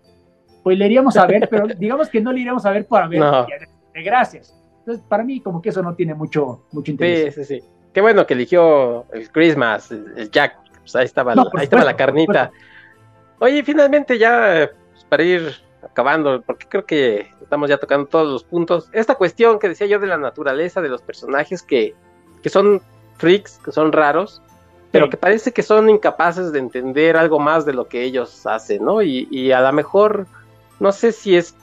pues 0.64 0.78
le 0.78 0.86
iríamos 0.86 1.18
a 1.18 1.26
ver, 1.26 1.50
pero 1.52 1.68
digamos 1.78 2.08
que 2.08 2.22
no 2.22 2.32
le 2.32 2.40
iríamos 2.40 2.66
a 2.66 2.72
ver 2.72 2.88
para 2.88 3.10
ver 3.10 3.22
de 3.94 4.02
gracias. 4.02 4.58
Entonces, 4.88 5.06
para 5.10 5.24
mí, 5.24 5.42
como 5.42 5.62
que 5.62 5.70
eso 5.70 5.84
no 5.84 5.96
tiene 5.96 6.14
mucho, 6.14 6.64
mucho 6.72 6.92
interés. 6.92 7.36
Sí, 7.36 7.44
sí, 7.44 7.60
sí. 7.60 7.68
Qué 7.94 8.00
bueno 8.00 8.26
que 8.26 8.36
eligió 8.36 9.06
el 9.12 9.30
Christmas, 9.32 9.92
el 9.92 10.32
Jack, 10.32 10.56
pues 10.80 10.96
ahí 10.96 11.06
estaba, 11.06 11.34
ahí 11.34 11.64
estaba 11.64 11.84
la 11.84 11.96
carnita. 11.96 12.52
Oye, 13.40 13.64
finalmente 13.64 14.18
ya, 14.18 14.72
pues, 14.94 15.04
para 15.04 15.24
ir 15.24 15.52
acabando, 15.84 16.42
porque 16.42 16.68
creo 16.70 16.86
que 16.86 17.28
estamos 17.42 17.70
ya 17.70 17.78
tocando 17.78 18.08
todos 18.08 18.32
los 18.32 18.44
puntos, 18.44 18.90
esta 18.94 19.16
cuestión 19.16 19.60
que 19.60 19.70
decía 19.70 19.88
yo 19.88 20.00
de 20.00 20.08
la 20.08 20.18
naturaleza 20.18 20.82
de 20.82 20.90
los 20.90 21.02
personajes 21.02 21.62
que 21.62 21.94
que 22.42 22.50
son 22.50 22.82
freaks, 23.18 23.60
que 23.64 23.72
son 23.72 23.92
raros, 23.92 24.42
pero 24.92 25.10
que 25.10 25.18
parece 25.18 25.52
que 25.52 25.64
son 25.64 25.90
incapaces 25.90 26.52
de 26.52 26.60
entender 26.60 27.18
algo 27.18 27.40
más 27.40 27.66
de 27.66 27.74
lo 27.74 27.88
que 27.88 28.04
ellos 28.04 28.46
hacen, 28.48 28.86
¿no? 28.86 29.02
Y, 29.02 29.52
a 29.52 29.62
lo 29.62 29.74
mejor, 29.74 30.28
no 30.80 30.92
sé 30.92 31.12
si 31.12 31.36
es, 31.36 31.56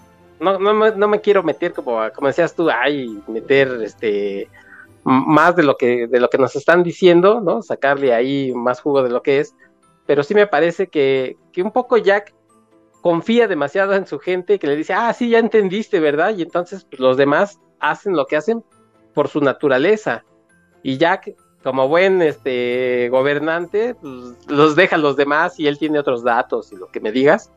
no, 0.45 0.59
no, 0.59 0.75
me, 0.75 0.93
no 0.93 1.09
me 1.09 1.21
quiero 1.21 1.43
meter 1.43 1.73
como, 1.73 1.99
como 2.15 2.29
decías 2.29 2.55
tú, 2.55 2.69
ay, 2.71 3.21
meter 3.27 3.81
este 3.83 4.49
más 5.05 5.55
de 5.57 5.63
lo 5.63 5.77
que 5.77 6.07
de 6.07 6.21
lo 6.21 6.31
que 6.31 6.39
nos 6.39 6.57
están 6.57 6.83
diciendo, 6.83 7.41
¿no? 7.41 7.63
Sacarle 7.63 8.15
ahí 8.15 8.53
más 8.55 8.81
jugo 8.81 9.03
de 9.03 9.11
lo 9.11 9.23
que 9.23 9.41
es, 9.41 9.55
pero 10.07 10.23
sí 10.23 10.35
me 10.35 10.47
parece 10.47 10.89
que, 10.89 11.37
que 11.53 11.63
un 11.63 11.73
poco 11.73 11.97
Jack 11.97 12.35
confía 13.01 13.49
demasiado 13.49 13.95
en 13.95 14.07
su 14.07 14.19
gente 14.19 14.59
que 14.59 14.67
le 14.67 14.77
dice, 14.77 14.95
ah, 14.95 15.13
sí, 15.13 15.31
ya 15.31 15.39
entendiste, 15.39 16.01
¿verdad? 16.01 16.35
Y 16.37 16.43
entonces 16.43 16.85
pues, 16.85 17.01
los 17.01 17.17
demás 17.17 17.61
hacen 17.81 18.17
lo 18.17 18.27
que 18.27 18.37
hacen 18.37 18.65
por 19.13 19.29
su 19.29 19.41
naturaleza 19.41 20.25
y 20.83 20.99
Jack, 20.99 21.35
como 21.63 21.89
buen 21.89 22.21
este 22.21 23.09
gobernante, 23.11 23.95
pues, 23.95 24.37
los 24.49 24.77
deja 24.77 24.97
a 24.97 24.99
los 24.99 25.17
demás 25.17 25.59
y 25.59 25.67
él 25.67 25.79
tiene 25.79 25.99
otros 25.99 26.23
datos 26.23 26.71
y 26.73 26.77
lo 26.77 26.89
que 26.89 27.01
me 27.01 27.11
digas. 27.11 27.51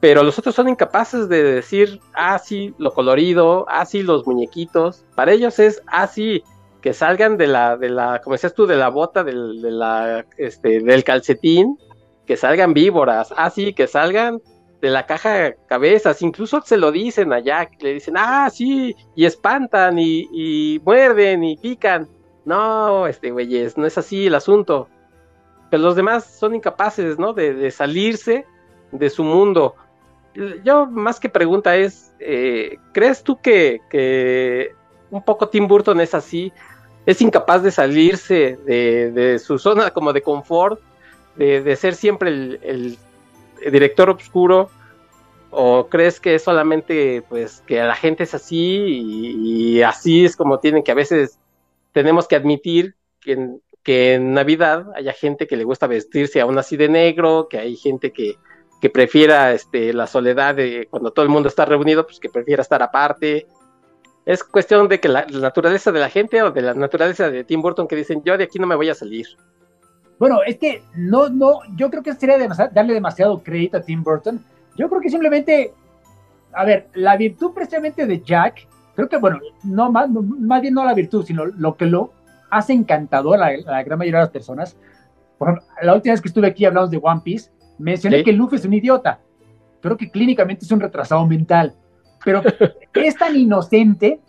Pero 0.00 0.22
los 0.22 0.38
otros 0.38 0.54
son 0.54 0.68
incapaces 0.68 1.28
de 1.28 1.42
decir, 1.42 2.00
ah, 2.14 2.40
lo 2.78 2.92
colorido, 2.92 3.66
ah, 3.68 3.84
sí, 3.84 4.02
los 4.02 4.26
muñequitos. 4.26 5.04
Para 5.16 5.32
ellos 5.32 5.58
es, 5.58 5.82
ah, 5.86 6.06
sí, 6.06 6.44
que 6.80 6.92
salgan 6.92 7.36
de 7.36 7.48
la, 7.48 7.76
de 7.76 7.88
la, 7.88 8.20
como 8.22 8.34
decías 8.34 8.54
tú, 8.54 8.66
de 8.66 8.76
la 8.76 8.88
bota, 8.90 9.24
del, 9.24 9.60
de 9.60 9.70
la, 9.72 10.24
este, 10.36 10.80
del 10.80 11.02
calcetín, 11.02 11.76
que 12.26 12.36
salgan 12.36 12.74
víboras, 12.74 13.34
ah, 13.36 13.50
sí, 13.50 13.72
que 13.72 13.88
salgan 13.88 14.40
de 14.80 14.90
la 14.90 15.06
caja 15.06 15.32
de 15.32 15.56
cabezas, 15.66 16.22
incluso 16.22 16.62
se 16.64 16.76
lo 16.76 16.92
dicen 16.92 17.32
a 17.32 17.40
Jack, 17.40 17.82
le 17.82 17.94
dicen, 17.94 18.14
ah, 18.16 18.48
sí, 18.50 18.94
y 19.16 19.24
espantan, 19.24 19.98
y, 19.98 20.28
y 20.32 20.80
muerden, 20.84 21.42
y 21.42 21.56
pican. 21.56 22.08
No, 22.44 23.06
este 23.06 23.30
güeyes, 23.30 23.76
no 23.76 23.84
es 23.86 23.98
así 23.98 24.26
el 24.26 24.34
asunto. 24.34 24.88
Pero 25.70 25.82
los 25.82 25.96
demás 25.96 26.24
son 26.24 26.54
incapaces, 26.54 27.18
¿no? 27.18 27.32
De, 27.34 27.70
salirse 27.70 28.46
de 28.92 29.10
su 29.10 29.22
mundo. 29.22 29.74
Yo, 30.62 30.86
más 30.86 31.18
que 31.18 31.28
pregunta 31.28 31.76
es, 31.76 32.12
eh, 32.20 32.78
¿crees 32.92 33.24
tú 33.24 33.40
que, 33.40 33.80
que, 33.90 34.72
un 35.10 35.24
poco 35.24 35.48
Tim 35.48 35.66
Burton 35.66 36.00
es 36.00 36.14
así? 36.14 36.52
Es 37.06 37.20
incapaz 37.20 37.62
de 37.64 37.72
salirse 37.72 38.56
de, 38.64 39.10
de 39.10 39.38
su 39.40 39.58
zona 39.58 39.90
como 39.90 40.12
de 40.12 40.22
confort, 40.22 40.80
de, 41.34 41.60
de 41.62 41.76
ser 41.76 41.96
siempre 41.96 42.28
el, 42.28 42.98
director 43.72 44.10
oscuro, 44.10 44.70
o 45.50 45.88
crees 45.88 46.20
que 46.20 46.36
es 46.36 46.44
solamente 46.44 47.24
pues 47.28 47.64
que 47.66 47.82
la 47.82 47.96
gente 47.96 48.22
es 48.22 48.34
así 48.34 48.56
y, 48.56 49.82
así 49.82 50.24
es 50.24 50.36
como 50.36 50.60
tienen 50.60 50.84
que 50.84 50.92
a 50.92 50.94
veces 50.94 51.40
tenemos 51.92 52.28
que 52.28 52.36
admitir 52.36 52.94
que 53.20 53.32
en, 53.32 53.62
que 53.82 54.14
en 54.14 54.34
Navidad 54.34 54.86
haya 54.94 55.12
gente 55.12 55.48
que 55.48 55.56
le 55.56 55.64
gusta 55.64 55.88
vestirse 55.88 56.40
aún 56.40 56.58
así 56.58 56.76
de 56.76 56.88
negro, 56.88 57.48
que 57.48 57.58
hay 57.58 57.74
gente 57.74 58.12
que, 58.12 58.36
que 58.80 58.90
prefiera 58.90 59.52
este, 59.52 59.92
la 59.92 60.06
soledad 60.06 60.54
de 60.54 60.86
cuando 60.90 61.10
todo 61.10 61.24
el 61.24 61.30
mundo 61.30 61.48
está 61.48 61.64
reunido, 61.64 62.06
pues 62.06 62.20
que 62.20 62.28
prefiera 62.28 62.62
estar 62.62 62.82
aparte. 62.82 63.46
Es 64.24 64.44
cuestión 64.44 64.88
de 64.88 65.00
que 65.00 65.08
la, 65.08 65.26
naturaleza 65.26 65.90
de 65.90 66.00
la 66.00 66.10
gente 66.10 66.42
o 66.42 66.50
de 66.50 66.62
la 66.62 66.74
naturaleza 66.74 67.30
de 67.30 67.44
Tim 67.44 67.62
Burton 67.62 67.88
que 67.88 67.96
dicen 67.96 68.22
yo 68.24 68.36
de 68.36 68.44
aquí 68.44 68.58
no 68.58 68.66
me 68.66 68.76
voy 68.76 68.88
a 68.88 68.94
salir. 68.94 69.26
Bueno, 70.18 70.40
es 70.46 70.58
que 70.58 70.82
no, 70.96 71.28
no, 71.28 71.60
yo 71.76 71.90
creo 71.90 72.02
que 72.02 72.12
sería 72.14 72.36
darle 72.72 72.94
demasiado 72.94 73.42
crédito 73.42 73.78
a 73.78 73.82
Tim 73.82 74.02
Burton. 74.02 74.44
Yo 74.76 74.88
creo 74.88 75.00
que 75.00 75.10
simplemente, 75.10 75.72
a 76.52 76.64
ver, 76.64 76.88
la 76.94 77.16
virtud 77.16 77.52
precisamente 77.54 78.06
de 78.06 78.20
Jack 78.20 78.66
creo 78.98 79.08
que, 79.08 79.16
bueno, 79.16 79.38
no 79.62 79.92
más, 79.92 80.10
más 80.10 80.60
bien 80.60 80.74
no 80.74 80.84
la 80.84 80.92
virtud, 80.92 81.24
sino 81.24 81.46
lo 81.46 81.76
que 81.76 81.86
lo 81.86 82.10
hace 82.50 82.72
encantador 82.72 83.40
a 83.40 83.56
la, 83.56 83.82
gran 83.84 83.96
mayoría 83.96 84.18
de 84.18 84.24
las 84.24 84.32
personas. 84.32 84.76
Por 85.38 85.50
ejemplo, 85.50 85.68
la 85.82 85.94
última 85.94 86.14
vez 86.14 86.20
que 86.20 86.26
estuve 86.26 86.48
aquí 86.48 86.64
hablamos 86.64 86.90
de 86.90 86.98
One 87.00 87.20
Piece, 87.22 87.48
mencioné 87.78 88.22
que 88.22 88.32
Luffy 88.32 88.56
es 88.56 88.64
un 88.64 88.74
idiota. 88.74 89.20
Creo 89.80 89.96
que 89.96 90.10
clínicamente 90.10 90.64
es 90.64 90.72
un 90.72 90.80
retrasado 90.80 91.26
mental. 91.26 91.74
Pero 92.24 92.42
es 92.94 93.16
tan 93.16 93.36
inocente, 93.36 94.20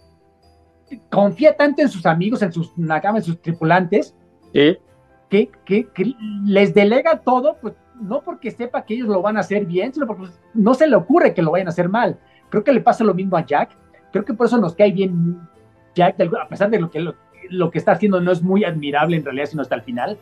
confía 1.09 1.55
tanto 1.55 1.81
en 1.81 1.89
sus 1.89 2.05
amigos, 2.05 2.41
en 2.41 2.51
sus 2.51 2.71
en 2.77 3.23
sus 3.23 3.41
tripulantes, 3.41 4.15
que, 4.53 5.49
que, 5.65 6.15
les 6.45 6.73
delega 6.73 7.19
todo, 7.19 7.57
pues 7.61 7.73
no 7.99 8.21
porque 8.21 8.51
sepa 8.51 8.83
que 8.83 8.95
ellos 8.95 9.07
lo 9.07 9.21
van 9.21 9.37
a 9.37 9.41
hacer 9.41 9.65
bien, 9.65 9.93
sino 9.93 10.07
porque 10.07 10.23
pues, 10.23 10.39
no 10.53 10.73
se 10.73 10.87
le 10.87 10.95
ocurre 10.95 11.33
que 11.33 11.41
lo 11.41 11.51
vayan 11.51 11.67
a 11.67 11.71
hacer 11.71 11.89
mal. 11.89 12.17
Creo 12.49 12.63
que 12.63 12.73
le 12.73 12.81
pasa 12.81 13.03
lo 13.03 13.13
mismo 13.13 13.37
a 13.37 13.45
Jack 13.45 13.71
creo 14.11 14.25
que 14.25 14.33
por 14.33 14.47
eso 14.47 14.57
nos 14.57 14.75
cae 14.75 14.91
bien 14.91 15.39
Jack, 15.95 16.15
a 16.19 16.47
pesar 16.47 16.69
de 16.69 16.79
lo 16.79 16.89
que, 16.89 16.99
lo, 17.49 17.71
que 17.71 17.77
está 17.77 17.93
haciendo 17.93 18.21
no 18.21 18.31
es 18.31 18.41
muy 18.41 18.63
admirable 18.63 19.17
en 19.17 19.25
realidad, 19.25 19.47
sino 19.47 19.61
hasta 19.61 19.75
el 19.75 19.81
final. 19.81 20.17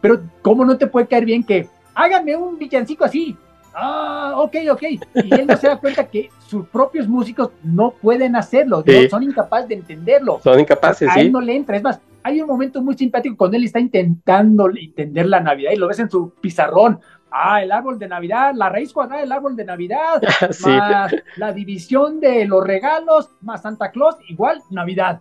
Pero, 0.00 0.20
¿cómo 0.42 0.64
no 0.64 0.78
te 0.78 0.86
puede 0.86 1.08
caer 1.08 1.24
bien 1.24 1.44
que 1.44 1.68
háganme 2.02 2.36
un 2.36 2.58
villancico 2.58 3.04
así? 3.04 3.36
Ah, 3.74 4.34
ok, 4.36 4.56
ok. 4.72 4.82
Y 5.14 5.34
él 5.34 5.46
no 5.46 5.56
se 5.56 5.68
da 5.68 5.76
cuenta 5.76 6.04
que 6.04 6.28
sus 6.46 6.66
propios 6.66 7.06
músicos 7.06 7.50
no 7.62 7.92
pueden 7.92 8.34
hacerlo, 8.34 8.84
son 9.08 9.22
incapaces 9.22 9.68
de 9.68 9.74
entenderlo. 9.76 10.40
Son 10.42 10.58
incapaces, 10.58 11.08
a 11.08 11.20
él 11.20 11.30
no 11.30 11.40
le 11.40 11.54
entra. 11.54 11.76
Es 11.76 11.82
más, 11.82 12.00
hay 12.22 12.40
un 12.40 12.48
momento 12.48 12.82
muy 12.82 12.96
simpático 12.96 13.36
cuando 13.36 13.56
él 13.56 13.64
está 13.64 13.78
intentando 13.78 14.68
entender 14.68 15.26
la 15.26 15.40
Navidad 15.40 15.70
y 15.72 15.76
lo 15.76 15.86
ves 15.86 16.00
en 16.00 16.10
su 16.10 16.30
pizarrón 16.40 17.00
ah, 17.30 17.62
el 17.62 17.72
árbol 17.72 17.98
de 17.98 18.08
Navidad, 18.08 18.52
la 18.54 18.68
raíz 18.68 18.92
cuadrada 18.92 19.20
del 19.20 19.32
árbol 19.32 19.56
de 19.56 19.64
Navidad, 19.64 20.20
más 20.64 21.14
la 21.36 21.52
división 21.52 22.20
de 22.20 22.44
los 22.44 22.64
regalos, 22.64 23.30
más 23.40 23.62
Santa 23.62 23.90
Claus, 23.90 24.16
igual 24.28 24.60
Navidad. 24.70 25.20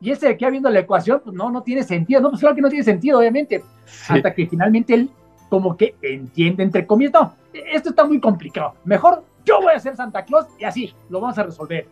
Y 0.00 0.10
ese 0.10 0.26
de 0.26 0.32
aquí 0.32 0.44
habiendo 0.44 0.68
la 0.68 0.80
ecuación, 0.80 1.20
pues 1.22 1.34
no, 1.34 1.50
no 1.50 1.62
tiene 1.62 1.84
sentido, 1.84 2.20
no, 2.20 2.30
pues 2.30 2.40
claro 2.40 2.56
que 2.56 2.62
no 2.62 2.68
tiene 2.68 2.84
sentido, 2.84 3.18
obviamente, 3.18 3.62
hasta 4.08 4.34
que 4.34 4.46
finalmente 4.46 4.94
él 4.94 5.10
como 5.52 5.76
que 5.76 5.96
entiende, 6.00 6.62
entre 6.62 6.86
comillas, 6.86 7.12
no, 7.12 7.34
esto 7.52 7.90
está 7.90 8.06
muy 8.06 8.18
complicado, 8.18 8.72
mejor 8.86 9.22
yo 9.44 9.60
voy 9.60 9.74
a 9.74 9.78
ser 9.78 9.94
Santa 9.94 10.24
Claus 10.24 10.46
y 10.58 10.64
así 10.64 10.94
lo 11.10 11.20
vamos 11.20 11.36
a 11.36 11.42
resolver. 11.42 11.86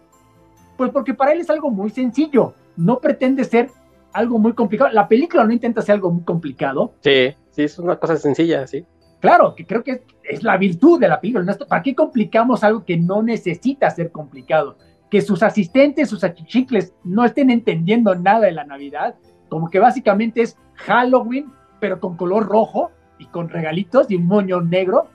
Pues 0.79 0.91
porque 0.91 1.13
para 1.13 1.33
él 1.33 1.43
es 1.43 1.51
algo 1.51 1.71
muy 1.71 1.91
sencillo, 1.91 2.55
no 2.79 3.01
pretende 3.01 3.45
ser 3.45 3.69
algo 4.15 4.39
muy 4.39 4.55
complicado. 4.55 4.91
La 4.93 5.07
película 5.07 5.45
no 5.45 5.53
intenta 5.53 5.83
ser 5.83 5.97
algo 5.97 6.11
muy 6.11 6.25
complicado. 6.25 6.95
Sí, 7.01 7.35
sí, 7.51 7.65
es 7.65 7.79
una 7.79 7.97
cosa 7.97 8.17
sencilla, 8.17 8.67
sí. 8.67 8.83
Claro, 9.21 9.55
que 9.55 9.67
creo 9.67 9.85
que 9.85 10.05
es, 10.25 10.43
la 10.43 10.57
virtud 10.57 10.99
de 10.99 11.09
la 11.09 11.21
película. 11.21 11.55
¿Para 11.69 11.83
qué 11.83 11.95
complicamos 11.95 12.65
algo 12.65 12.87
que 12.87 12.97
no 12.97 13.23
necesita 13.23 13.91
ser 13.91 14.11
complicado? 14.11 14.79
Que 15.11 15.21
sus 15.21 15.43
asistentes, 15.43 16.09
sus 16.09 16.25
achichicles 16.25 16.95
no 17.05 17.27
estén 17.27 17.51
entendiendo 17.51 18.15
nada 18.15 18.47
de 18.47 18.53
la 18.53 18.65
Navidad, 18.65 19.17
como 19.51 19.69
que 19.69 19.81
básicamente 19.81 20.41
es 20.41 20.57
Halloween, 20.77 21.53
pero 21.79 22.01
con 22.01 22.17
color 22.17 22.47
rojo 22.47 22.91
y 23.21 23.27
con 23.27 23.49
regalitos 23.49 24.11
y 24.11 24.17
un 24.17 24.27
moño 24.27 24.61
negro, 24.61 25.07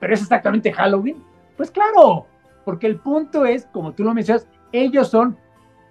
pero 0.00 0.14
es 0.14 0.22
exactamente 0.22 0.72
Halloween. 0.72 1.22
Pues 1.56 1.70
claro, 1.70 2.26
porque 2.64 2.88
el 2.88 2.96
punto 2.96 3.46
es, 3.46 3.66
como 3.66 3.92
tú 3.92 4.02
lo 4.02 4.12
mencionas, 4.14 4.48
ellos 4.72 5.08
son 5.08 5.36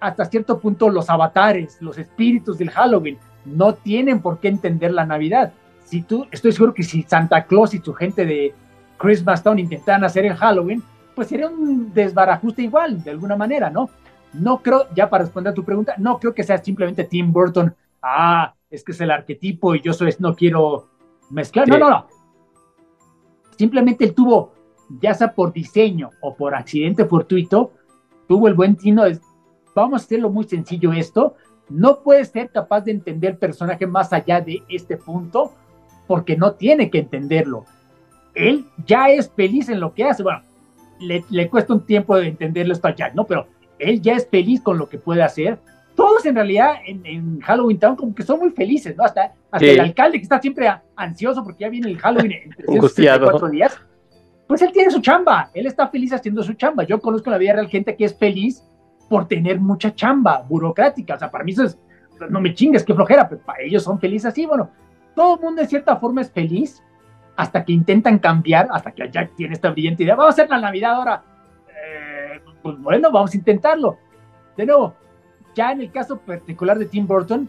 hasta 0.00 0.26
cierto 0.26 0.58
punto 0.58 0.90
los 0.90 1.08
avatares, 1.08 1.80
los 1.80 1.96
espíritus 1.96 2.58
del 2.58 2.70
Halloween. 2.70 3.16
No 3.46 3.74
tienen 3.74 4.20
por 4.20 4.40
qué 4.40 4.48
entender 4.48 4.92
la 4.92 5.06
Navidad 5.06 5.52
si 5.92 6.00
tú, 6.00 6.26
estoy 6.30 6.52
seguro 6.52 6.72
que 6.72 6.82
si 6.82 7.02
Santa 7.02 7.44
Claus 7.44 7.74
y 7.74 7.78
su 7.78 7.92
gente 7.92 8.24
de 8.24 8.54
Christmas 8.96 9.42
Town 9.42 9.58
intentaran 9.58 10.02
hacer 10.04 10.24
el 10.24 10.34
Halloween, 10.34 10.82
pues 11.14 11.28
sería 11.28 11.48
un 11.48 11.92
desbarajuste 11.92 12.62
igual, 12.62 13.02
de 13.02 13.10
alguna 13.10 13.36
manera, 13.36 13.68
¿no? 13.68 13.90
No 14.32 14.62
creo, 14.62 14.86
ya 14.94 15.10
para 15.10 15.24
responder 15.24 15.50
a 15.50 15.54
tu 15.54 15.64
pregunta, 15.64 15.94
no 15.98 16.18
creo 16.18 16.32
que 16.32 16.44
sea 16.44 16.56
simplemente 16.56 17.04
Tim 17.04 17.30
Burton, 17.30 17.74
ah, 18.00 18.54
es 18.70 18.82
que 18.82 18.92
es 18.92 19.00
el 19.02 19.10
arquetipo 19.10 19.74
y 19.74 19.82
yo 19.82 19.92
soy, 19.92 20.14
no 20.18 20.34
quiero 20.34 20.88
mezclar, 21.32 21.68
no, 21.68 21.78
no, 21.78 21.90
no. 21.90 22.06
Simplemente 23.56 24.04
él 24.04 24.14
tuvo, 24.14 24.52
ya 25.00 25.14
sea 25.14 25.34
por 25.34 25.52
diseño 25.52 26.10
o 26.20 26.36
por 26.36 26.54
accidente 26.54 27.04
fortuito, 27.04 27.72
tuvo 28.28 28.48
el 28.48 28.54
buen 28.54 28.76
tino 28.76 29.04
de, 29.04 29.18
vamos 29.74 30.02
a 30.02 30.04
hacerlo 30.04 30.30
muy 30.30 30.44
sencillo 30.44 30.92
esto, 30.92 31.34
no 31.68 32.00
puedes 32.02 32.28
ser 32.28 32.50
capaz 32.50 32.82
de 32.82 32.92
entender 32.92 33.32
el 33.32 33.38
personaje 33.38 33.86
más 33.86 34.12
allá 34.12 34.40
de 34.40 34.62
este 34.68 34.96
punto, 34.96 35.52
porque 36.06 36.36
no 36.36 36.52
tiene 36.52 36.90
que 36.90 36.98
entenderlo. 36.98 37.64
Él 38.34 38.66
ya 38.86 39.08
es 39.08 39.30
feliz 39.30 39.68
en 39.68 39.80
lo 39.80 39.94
que 39.94 40.04
hace. 40.04 40.22
Bueno, 40.22 40.42
le, 41.00 41.48
cuesta 41.48 41.72
un 41.72 41.84
tiempo 41.84 42.16
de 42.16 42.28
entenderlo 42.28 42.72
esto 42.72 42.88
a 42.88 42.94
Jack, 42.94 43.14
¿no? 43.14 43.24
Pero 43.24 43.46
él 43.78 44.00
ya 44.00 44.14
es 44.14 44.28
feliz 44.28 44.60
con 44.60 44.78
lo 44.78 44.88
que 44.88 44.98
puede 44.98 45.22
hacer. 45.22 45.58
Todos 45.94 46.24
en 46.26 46.34
realidad 46.34 46.76
en, 46.86 47.40
Halloween 47.40 47.78
Town 47.78 47.96
como 47.96 48.14
que 48.14 48.22
son 48.22 48.40
muy 48.40 48.50
felices, 48.50 48.96
¿no? 48.96 49.04
Hasta, 49.04 49.34
el 49.60 49.80
alcalde 49.80 50.18
que 50.18 50.22
está 50.22 50.40
siempre 50.40 50.72
ansioso 50.96 51.44
porque 51.44 51.64
ya 51.64 51.68
viene 51.68 51.90
el 51.90 51.98
Halloween 51.98 52.32
en 52.32 52.50
364 52.50 53.48
días. 53.48 53.78
Pues 54.46 54.62
él 54.62 54.72
tiene 54.72 54.90
su 54.90 55.00
chamba, 55.00 55.50
él 55.54 55.66
está 55.66 55.88
feliz 55.88 56.12
haciendo 56.12 56.42
su 56.42 56.54
chamba. 56.54 56.84
Yo 56.84 57.00
conozco 57.00 57.28
en 57.28 57.32
la 57.32 57.38
vida 57.38 57.54
real 57.54 57.68
gente 57.68 57.96
que 57.96 58.04
es 58.04 58.16
feliz 58.16 58.62
por 59.08 59.28
tener 59.28 59.60
mucha 59.60 59.94
chamba 59.94 60.42
burocrática. 60.48 61.14
O 61.14 61.18
sea, 61.18 61.30
para 61.30 61.44
mí 61.44 61.52
eso 61.52 61.64
es, 61.64 61.78
no 62.28 62.40
me 62.40 62.54
chingues, 62.54 62.84
qué 62.84 62.94
flojera, 62.94 63.28
pero 63.28 63.42
para 63.42 63.62
ellos 63.62 63.82
son 63.82 63.98
felices 63.98 64.26
así. 64.26 64.46
Bueno, 64.46 64.70
todo 65.14 65.36
el 65.36 65.40
mundo 65.40 65.62
en 65.62 65.68
cierta 65.68 65.96
forma 65.96 66.22
es 66.22 66.30
feliz 66.30 66.82
hasta 67.36 67.64
que 67.64 67.72
intentan 67.72 68.18
cambiar, 68.18 68.68
hasta 68.70 68.92
que 68.92 69.10
Jack 69.10 69.34
tiene 69.36 69.54
esta 69.54 69.70
brillante 69.70 70.02
idea, 70.02 70.14
vamos 70.14 70.32
a 70.32 70.42
hacer 70.42 70.50
la 70.50 70.60
Navidad 70.60 70.94
ahora. 70.94 71.22
Eh, 71.68 72.40
pues 72.62 72.78
bueno, 72.78 73.10
vamos 73.10 73.32
a 73.34 73.36
intentarlo. 73.36 73.98
De 74.56 74.66
nuevo, 74.66 74.94
ya 75.54 75.72
en 75.72 75.80
el 75.80 75.90
caso 75.90 76.18
particular 76.18 76.78
de 76.78 76.86
Tim 76.86 77.06
Burton, 77.06 77.48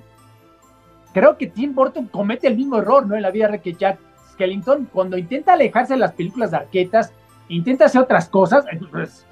creo 1.13 1.37
que 1.37 1.47
Tim 1.47 1.73
Burton 1.73 2.07
comete 2.07 2.47
el 2.47 2.57
mismo 2.57 2.77
error, 2.77 3.05
¿no? 3.05 3.15
En 3.15 3.21
la 3.21 3.31
vida 3.31 3.47
real 3.47 3.61
que 3.61 3.73
Jack 3.73 3.99
Skellington, 4.33 4.89
cuando 4.91 5.17
intenta 5.17 5.53
alejarse 5.53 5.93
de 5.93 5.99
las 5.99 6.13
películas 6.13 6.51
de 6.51 6.57
arquetas, 6.57 7.13
intenta 7.49 7.85
hacer 7.85 8.01
otras 8.01 8.29
cosas, 8.29 8.65
pues, 8.91 9.25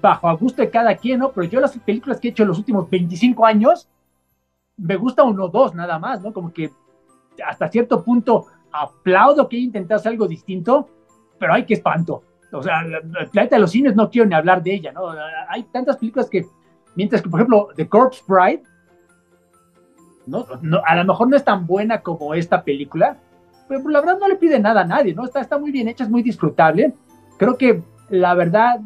bajo 0.00 0.28
a 0.28 0.34
gusto 0.34 0.62
de 0.62 0.70
cada 0.70 0.94
quien, 0.96 1.20
¿no? 1.20 1.32
Pero 1.32 1.46
yo 1.46 1.60
las 1.60 1.78
películas 1.78 2.20
que 2.20 2.28
he 2.28 2.30
hecho 2.30 2.42
en 2.42 2.48
los 2.48 2.58
últimos 2.58 2.88
25 2.88 3.46
años, 3.46 3.88
me 4.76 4.96
gusta 4.96 5.22
uno 5.22 5.44
o 5.44 5.48
dos 5.48 5.74
nada 5.74 5.98
más, 5.98 6.22
¿no? 6.22 6.32
Como 6.32 6.52
que 6.52 6.70
hasta 7.46 7.68
cierto 7.68 8.02
punto 8.02 8.46
aplaudo 8.72 9.48
que 9.48 9.56
intentase 9.56 10.08
algo 10.08 10.26
distinto, 10.26 10.88
pero 11.38 11.54
hay 11.54 11.64
que 11.64 11.74
espanto. 11.74 12.22
O 12.52 12.62
sea, 12.62 12.80
el 12.80 13.30
planeta 13.30 13.56
de 13.56 13.60
los 13.60 13.70
cines 13.70 13.94
no 13.96 14.10
quiero 14.10 14.28
ni 14.28 14.34
hablar 14.34 14.62
de 14.62 14.74
ella, 14.74 14.92
¿no? 14.92 15.10
Hay 15.48 15.64
tantas 15.64 15.96
películas 15.96 16.28
que, 16.28 16.46
mientras 16.94 17.22
que, 17.22 17.28
por 17.28 17.40
ejemplo, 17.40 17.68
The 17.76 17.88
Corpse 17.88 18.22
Bride, 18.26 18.62
¿no? 20.26 20.46
a 20.86 20.96
lo 20.96 21.04
mejor 21.04 21.28
no 21.28 21.36
es 21.36 21.44
tan 21.44 21.66
buena 21.66 22.00
como 22.00 22.34
esta 22.34 22.62
película, 22.62 23.18
pero 23.68 23.88
la 23.88 24.00
verdad 24.00 24.18
no 24.20 24.28
le 24.28 24.36
pide 24.36 24.58
nada 24.58 24.82
a 24.82 24.86
nadie, 24.86 25.14
¿no? 25.14 25.24
Está, 25.24 25.40
está 25.40 25.58
muy 25.58 25.70
bien 25.70 25.88
hecha, 25.88 26.04
es 26.04 26.10
muy 26.10 26.22
disfrutable. 26.22 26.94
Creo 27.38 27.56
que 27.56 27.82
la 28.08 28.34
verdad, 28.34 28.80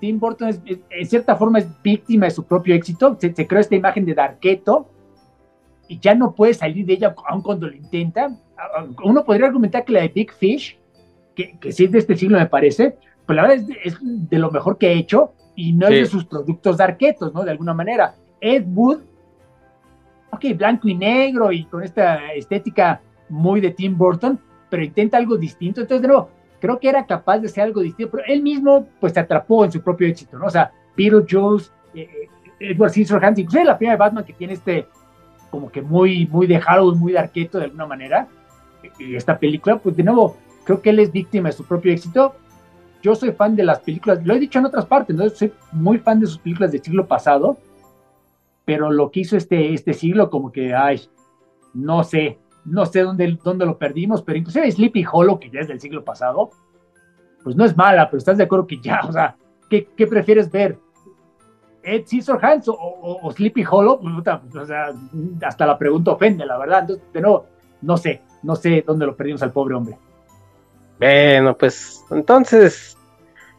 Tim 0.00 0.18
Burton 0.18 0.48
es, 0.48 0.60
en 0.66 1.06
cierta 1.06 1.36
forma 1.36 1.58
es 1.58 1.82
víctima 1.82 2.26
de 2.26 2.30
su 2.30 2.44
propio 2.44 2.74
éxito. 2.74 3.16
Se, 3.20 3.34
se 3.34 3.46
creó 3.46 3.60
esta 3.60 3.74
imagen 3.74 4.04
de 4.06 4.14
Darketo, 4.14 4.88
y 5.88 5.98
ya 5.98 6.14
no 6.14 6.34
puede 6.34 6.54
salir 6.54 6.86
de 6.86 6.94
ella 6.94 7.14
aun 7.26 7.42
cuando 7.42 7.66
lo 7.66 7.74
intenta. 7.74 8.36
uno 9.04 9.24
podría 9.24 9.46
argumentar 9.46 9.84
que 9.84 9.92
la 9.92 10.00
de 10.00 10.08
Big 10.08 10.32
Fish, 10.32 10.78
que, 11.34 11.58
que 11.58 11.72
sí 11.72 11.84
es 11.84 11.92
de 11.92 11.98
este 11.98 12.16
siglo 12.16 12.38
me 12.38 12.46
parece, 12.46 12.96
pues 13.26 13.36
la 13.36 13.42
verdad 13.42 13.66
es 13.84 13.98
de, 14.02 14.38
lo 14.38 14.50
mejor 14.50 14.78
que 14.78 14.88
ha 14.88 14.92
hecho 14.92 15.32
y 15.56 15.72
no 15.72 15.86
es 15.86 15.92
de 15.92 16.06
sus 16.06 16.24
productos 16.24 16.76
darquetos, 16.76 17.32
¿no? 17.32 17.44
De 17.44 17.50
alguna 17.50 17.74
manera. 17.74 18.14
Ed 18.40 18.64
Wood, 18.66 19.00
ok, 20.32 20.44
blanco 20.56 20.88
y 20.88 20.94
negro 20.94 21.52
y 21.52 21.64
con 21.64 21.82
esta 21.82 22.32
estética 22.32 23.00
muy 23.28 23.60
de 23.60 23.70
Tim 23.70 23.96
Burton, 23.96 24.38
pero 24.68 24.82
intenta 24.82 25.16
algo 25.16 25.36
distinto. 25.36 25.80
Entonces, 25.80 26.02
de 26.02 26.08
nuevo, 26.08 26.30
creo 26.60 26.78
que 26.78 26.88
era 26.88 27.06
capaz 27.06 27.38
de 27.38 27.46
hacer 27.46 27.64
algo 27.64 27.80
distinto, 27.80 28.10
pero 28.10 28.24
él 28.26 28.42
mismo, 28.42 28.86
pues, 29.00 29.12
se 29.12 29.20
atrapó 29.20 29.64
en 29.64 29.72
su 29.72 29.80
propio 29.80 30.08
éxito, 30.08 30.38
¿no? 30.38 30.46
O 30.46 30.50
sea, 30.50 30.72
Peter 30.94 31.24
Jones, 31.28 31.72
eh, 31.94 32.08
eh, 32.10 32.28
Edward 32.60 32.90
Scissorhands, 32.90 33.38
incluso 33.38 33.64
la 33.64 33.76
primera 33.78 33.94
de 33.94 33.98
Batman 33.98 34.24
que 34.24 34.32
tiene 34.32 34.54
este, 34.54 34.86
como 35.50 35.70
que 35.70 35.82
muy, 35.82 36.26
muy 36.26 36.46
de 36.46 36.60
Halloween, 36.60 36.98
muy 36.98 37.12
de 37.12 37.18
arqueto 37.18 37.58
de 37.58 37.64
alguna 37.64 37.86
manera, 37.86 38.28
y 38.98 39.14
esta 39.14 39.38
película, 39.38 39.78
pues, 39.78 39.96
de 39.96 40.02
nuevo, 40.02 40.36
creo 40.64 40.82
que 40.82 40.90
él 40.90 40.98
es 40.98 41.12
víctima 41.12 41.48
de 41.48 41.54
su 41.54 41.64
propio 41.64 41.92
éxito. 41.92 42.34
Yo 43.04 43.14
soy 43.14 43.32
fan 43.32 43.54
de 43.54 43.64
las 43.64 43.80
películas, 43.80 44.24
lo 44.24 44.32
he 44.32 44.38
dicho 44.38 44.58
en 44.58 44.64
otras 44.64 44.86
partes, 44.86 45.14
¿no? 45.14 45.28
Soy 45.28 45.52
muy 45.72 45.98
fan 45.98 46.20
de 46.20 46.26
sus 46.26 46.38
películas 46.38 46.72
del 46.72 46.82
siglo 46.82 47.06
pasado, 47.06 47.58
pero 48.64 48.90
lo 48.90 49.10
que 49.10 49.20
hizo 49.20 49.36
este, 49.36 49.74
este 49.74 49.92
siglo, 49.92 50.30
como 50.30 50.50
que, 50.50 50.74
ay, 50.74 51.02
no 51.74 52.02
sé, 52.02 52.38
no 52.64 52.86
sé 52.86 53.02
dónde, 53.02 53.38
dónde 53.44 53.66
lo 53.66 53.76
perdimos, 53.76 54.22
pero 54.22 54.38
inclusive 54.38 54.72
Sleepy 54.72 55.04
Hollow, 55.04 55.38
que 55.38 55.50
ya 55.50 55.60
es 55.60 55.68
del 55.68 55.82
siglo 55.82 56.02
pasado, 56.02 56.48
pues 57.42 57.54
no 57.56 57.66
es 57.66 57.76
mala, 57.76 58.08
pero 58.08 58.16
estás 58.16 58.38
de 58.38 58.44
acuerdo 58.44 58.66
que 58.66 58.80
ya, 58.80 59.02
o 59.06 59.12
sea, 59.12 59.36
¿qué, 59.68 59.86
qué 59.94 60.06
prefieres 60.06 60.50
ver? 60.50 60.78
Ed 61.82 62.06
Scissorhands 62.06 62.68
o, 62.68 62.74
o, 62.74 63.30
Sleepy 63.32 63.66
Hollow, 63.70 64.00
pues, 64.00 64.56
o 64.56 64.64
sea, 64.64 64.94
hasta 65.42 65.66
la 65.66 65.76
pregunta 65.76 66.12
ofende, 66.12 66.46
la 66.46 66.56
verdad. 66.56 66.80
Entonces, 66.80 67.12
de 67.12 67.20
nuevo, 67.20 67.44
no 67.82 67.98
sé, 67.98 68.22
no 68.42 68.56
sé 68.56 68.82
dónde 68.86 69.04
lo 69.04 69.14
perdimos 69.14 69.42
al 69.42 69.52
pobre 69.52 69.74
hombre. 69.74 69.98
Bueno, 70.98 71.56
pues 71.56 72.04
entonces. 72.10 72.96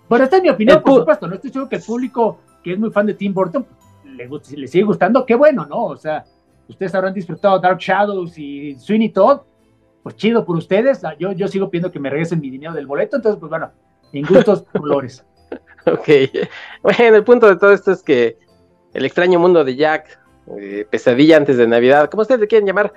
Bueno, 0.08 0.26
esta 0.26 0.38
es 0.38 0.44
mi 0.44 0.50
opinión, 0.50 0.82
por 0.82 1.00
supuesto. 1.00 1.28
No 1.28 1.36
estoy 1.36 1.52
seguro 1.52 1.70
que 1.70 1.78
el 1.78 1.84
público 1.84 2.40
que 2.64 2.74
es 2.74 2.80
muy 2.80 2.90
fan 2.90 3.06
de 3.06 3.14
Tim 3.14 3.34
Burton 3.34 3.66
le, 4.04 4.28
le 4.28 4.68
sigue 4.68 4.84
gustando. 4.84 5.26
Qué 5.26 5.36
bueno, 5.36 5.66
¿no? 5.66 5.86
O 5.86 5.98
sea, 5.98 6.26
ustedes 6.68 6.96
habrán 6.96 7.14
disfrutado 7.14 7.60
Dark 7.60 7.80
Shadows 7.80 8.38
y 8.38 8.76
Sweeney 8.80 9.10
Todd, 9.10 9.42
pues 10.04 10.16
chido 10.16 10.46
por 10.46 10.58
ustedes. 10.58 11.02
Yo, 11.20 11.32
yo 11.32 11.48
sigo 11.48 11.70
pidiendo 11.70 11.92
que 11.92 12.00
me 12.00 12.10
regresen 12.10 12.40
mi 12.40 12.50
dinero 12.50 12.74
del 12.74 12.88
boleto, 12.88 13.18
entonces, 13.18 13.40
pues 13.40 13.50
bueno, 13.50 13.72
en 14.14 14.26
gustos 14.26 14.64
colores. 14.78 15.26
ok. 15.86 16.10
Bueno, 16.82 17.18
el 17.18 17.24
punto 17.24 17.48
de 17.48 17.58
todo 17.58 17.72
esto 17.72 17.92
es 17.92 18.02
que 18.02 18.38
el 18.94 19.06
extraño 19.06 19.40
mundo 19.40 19.64
de 19.64 19.76
Jack, 19.76 20.20
eh, 20.58 20.88
pesadilla 20.90 21.38
antes 21.38 21.58
de 21.58 21.68
Navidad, 21.68 22.10
como 22.10 22.22
ustedes 22.22 22.42
le 22.42 22.48
quieren 22.48 22.68
llamar, 22.68 22.94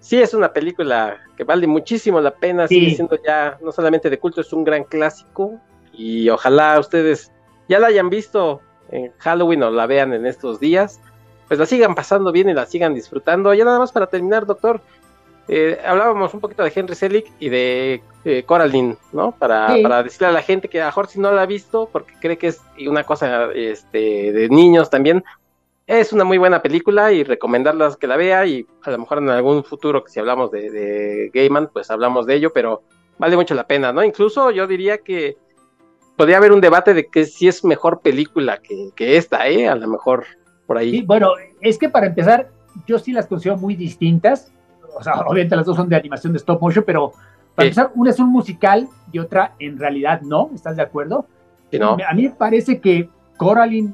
sí 0.00 0.20
es 0.20 0.34
una 0.34 0.52
película 0.52 1.18
que 1.36 1.44
vale 1.44 1.66
muchísimo 1.66 2.20
la 2.20 2.32
pena, 2.32 2.66
sigue 2.66 2.94
siendo 2.94 3.18
ya 3.22 3.58
no 3.62 3.72
solamente 3.72 4.10
de 4.10 4.18
culto, 4.18 4.40
es 4.40 4.52
un 4.52 4.64
gran 4.64 4.84
clásico 4.84 5.60
y 5.92 6.28
ojalá 6.28 6.78
ustedes 6.80 7.30
ya 7.68 7.78
la 7.78 7.88
hayan 7.88 8.10
visto 8.10 8.60
en 8.90 9.12
Halloween 9.18 9.62
o 9.62 9.70
la 9.70 9.86
vean 9.86 10.12
en 10.12 10.26
estos 10.26 10.58
días 10.58 11.00
pues 11.50 11.58
la 11.58 11.66
sigan 11.66 11.96
pasando 11.96 12.30
bien 12.30 12.48
y 12.48 12.54
la 12.54 12.64
sigan 12.64 12.94
disfrutando. 12.94 13.52
Ya 13.52 13.64
nada 13.64 13.80
más 13.80 13.90
para 13.90 14.06
terminar, 14.06 14.46
doctor, 14.46 14.80
eh, 15.48 15.80
hablábamos 15.84 16.32
un 16.32 16.38
poquito 16.38 16.62
de 16.62 16.70
Henry 16.72 16.94
Selick 16.94 17.26
y 17.40 17.48
de 17.48 18.04
eh, 18.24 18.44
Coraline, 18.46 18.96
¿no? 19.12 19.32
Para, 19.32 19.74
para, 19.82 20.04
decirle 20.04 20.28
a 20.28 20.30
la 20.30 20.42
gente 20.42 20.68
que 20.68 20.80
a 20.80 20.94
si 21.08 21.18
no 21.18 21.32
la 21.32 21.42
ha 21.42 21.46
visto, 21.46 21.88
porque 21.90 22.14
cree 22.20 22.38
que 22.38 22.46
es 22.46 22.60
una 22.86 23.02
cosa 23.02 23.50
este, 23.52 24.30
de 24.30 24.48
niños 24.48 24.90
también, 24.90 25.24
es 25.98 26.12
una 26.12 26.22
muy 26.22 26.38
buena 26.38 26.62
película 26.62 27.12
y 27.12 27.24
recomendarlas 27.24 27.96
que 27.96 28.06
la 28.06 28.16
vea 28.16 28.46
y 28.46 28.64
a 28.84 28.90
lo 28.92 28.98
mejor 28.98 29.18
en 29.18 29.28
algún 29.28 29.64
futuro 29.64 30.04
que 30.04 30.12
si 30.12 30.20
hablamos 30.20 30.52
de, 30.52 30.70
de 30.70 31.30
Gaiman, 31.34 31.68
pues 31.72 31.90
hablamos 31.90 32.26
de 32.26 32.36
ello, 32.36 32.52
pero 32.52 32.82
vale 33.18 33.34
mucho 33.34 33.56
la 33.56 33.66
pena, 33.66 33.92
¿no? 33.92 34.04
Incluso 34.04 34.52
yo 34.52 34.68
diría 34.68 34.98
que 34.98 35.36
podría 36.16 36.36
haber 36.36 36.52
un 36.52 36.60
debate 36.60 36.94
de 36.94 37.08
que 37.08 37.24
si 37.24 37.48
es 37.48 37.64
mejor 37.64 38.02
película 38.02 38.58
que, 38.58 38.90
que 38.94 39.16
esta, 39.16 39.48
¿eh? 39.48 39.68
A 39.68 39.74
lo 39.74 39.88
mejor 39.88 40.26
ahí. 40.76 41.02
bueno, 41.02 41.32
es 41.60 41.76
que 41.76 41.88
para 41.88 42.06
empezar, 42.06 42.50
yo 42.86 42.96
sí 42.98 43.12
las 43.12 43.26
considero 43.26 43.56
muy 43.56 43.74
distintas. 43.74 44.52
O 44.96 45.02
sea, 45.02 45.14
obviamente 45.26 45.56
las 45.56 45.66
dos 45.66 45.76
son 45.76 45.88
de 45.88 45.96
animación 45.96 46.32
de 46.32 46.38
stop 46.38 46.60
motion, 46.60 46.84
pero 46.86 47.12
para 47.56 47.66
empezar, 47.66 47.90
una 47.96 48.10
es 48.10 48.20
un 48.20 48.30
musical 48.30 48.86
y 49.10 49.18
otra 49.18 49.54
en 49.58 49.76
realidad 49.76 50.20
no. 50.22 50.50
¿Estás 50.54 50.76
de 50.76 50.82
acuerdo? 50.82 51.26
no. 51.72 51.96
A 52.08 52.14
mí 52.14 52.22
me 52.22 52.30
parece 52.30 52.80
que 52.80 53.08
Coraline, 53.36 53.92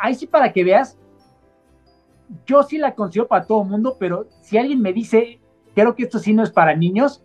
ahí 0.00 0.14
sí 0.14 0.26
para 0.26 0.52
que 0.52 0.64
veas, 0.64 0.98
yo 2.46 2.62
sí 2.62 2.78
la 2.78 2.94
considero 2.94 3.28
para 3.28 3.46
todo 3.46 3.64
mundo, 3.64 3.96
pero 3.98 4.26
si 4.42 4.58
alguien 4.58 4.80
me 4.80 4.92
dice, 4.92 5.40
creo 5.74 5.94
que 5.94 6.04
esto 6.04 6.18
sí 6.18 6.34
no 6.34 6.42
es 6.42 6.50
para 6.50 6.74
niños, 6.74 7.22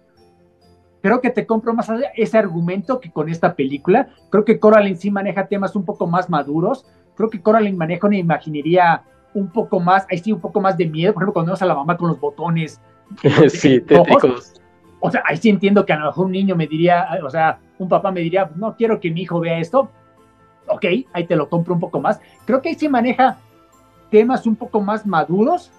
creo 1.02 1.20
que 1.20 1.30
te 1.30 1.46
compro 1.46 1.74
más 1.74 1.92
ese 2.16 2.38
argumento 2.38 3.00
que 3.00 3.12
con 3.12 3.28
esta 3.28 3.56
película. 3.56 4.08
Creo 4.30 4.46
que 4.46 4.60
Coraline 4.60 4.96
sí 4.96 5.12
maneja 5.12 5.48
temas 5.48 5.76
un 5.76 5.84
poco 5.84 6.08
más 6.08 6.30
maduros 6.30 6.86
creo 7.16 7.30
que 7.30 7.42
Coraline 7.42 7.78
maneja 7.78 8.08
una 8.08 8.18
imaginería 8.18 9.04
un 9.34 9.50
poco 9.50 9.80
más, 9.80 10.06
ahí 10.10 10.20
sí, 10.20 10.32
un 10.32 10.40
poco 10.40 10.62
más 10.62 10.78
de 10.78 10.86
miedo, 10.86 11.14
por 11.14 11.24
ejemplo, 11.24 11.34
cuando 11.34 11.50
vemos 11.52 11.62
a 11.62 11.66
la 11.66 11.76
mamá 11.76 11.98
con 11.98 12.10
los 12.10 12.20
botones. 12.20 12.80
sí, 13.50 13.82
tétricos. 13.82 14.62
O 15.00 15.12
sea, 15.12 15.24
ahí 15.26 15.38
sí 15.38 15.50
entiendo 15.50 15.86
que 15.86 15.94
a 15.94 15.98
lo 15.98 16.06
mejor 16.06 16.28
un 16.28 16.32
niño 16.32 16.56
me 16.56 16.68
diría, 16.68 17.08
o 17.24 17.30
sea, 17.30 17.60
un 17.78 17.90
papá 17.90 18.12
me 18.12 18.22
diría, 18.22 18.50
no 18.56 18.76
quiero 18.76 19.00
que 19.00 19.12
mi 19.12 19.22
hijo 19.22 19.40
vea 19.40 19.60
esto. 19.60 19.90
Ok, 20.68 20.86
ahí 21.12 21.26
te 21.28 21.36
lo 21.36 21.50
compro 21.50 21.74
un 21.74 21.80
poco 21.80 22.00
más. 22.00 22.20
Creo 22.46 22.62
que 22.62 22.70
ahí 22.70 22.76
sí 22.76 22.88
maneja 22.88 23.38
temas 24.10 24.46
un 24.46 24.56
poco 24.56 24.82
más 24.82 25.06
maduros. 25.06 25.72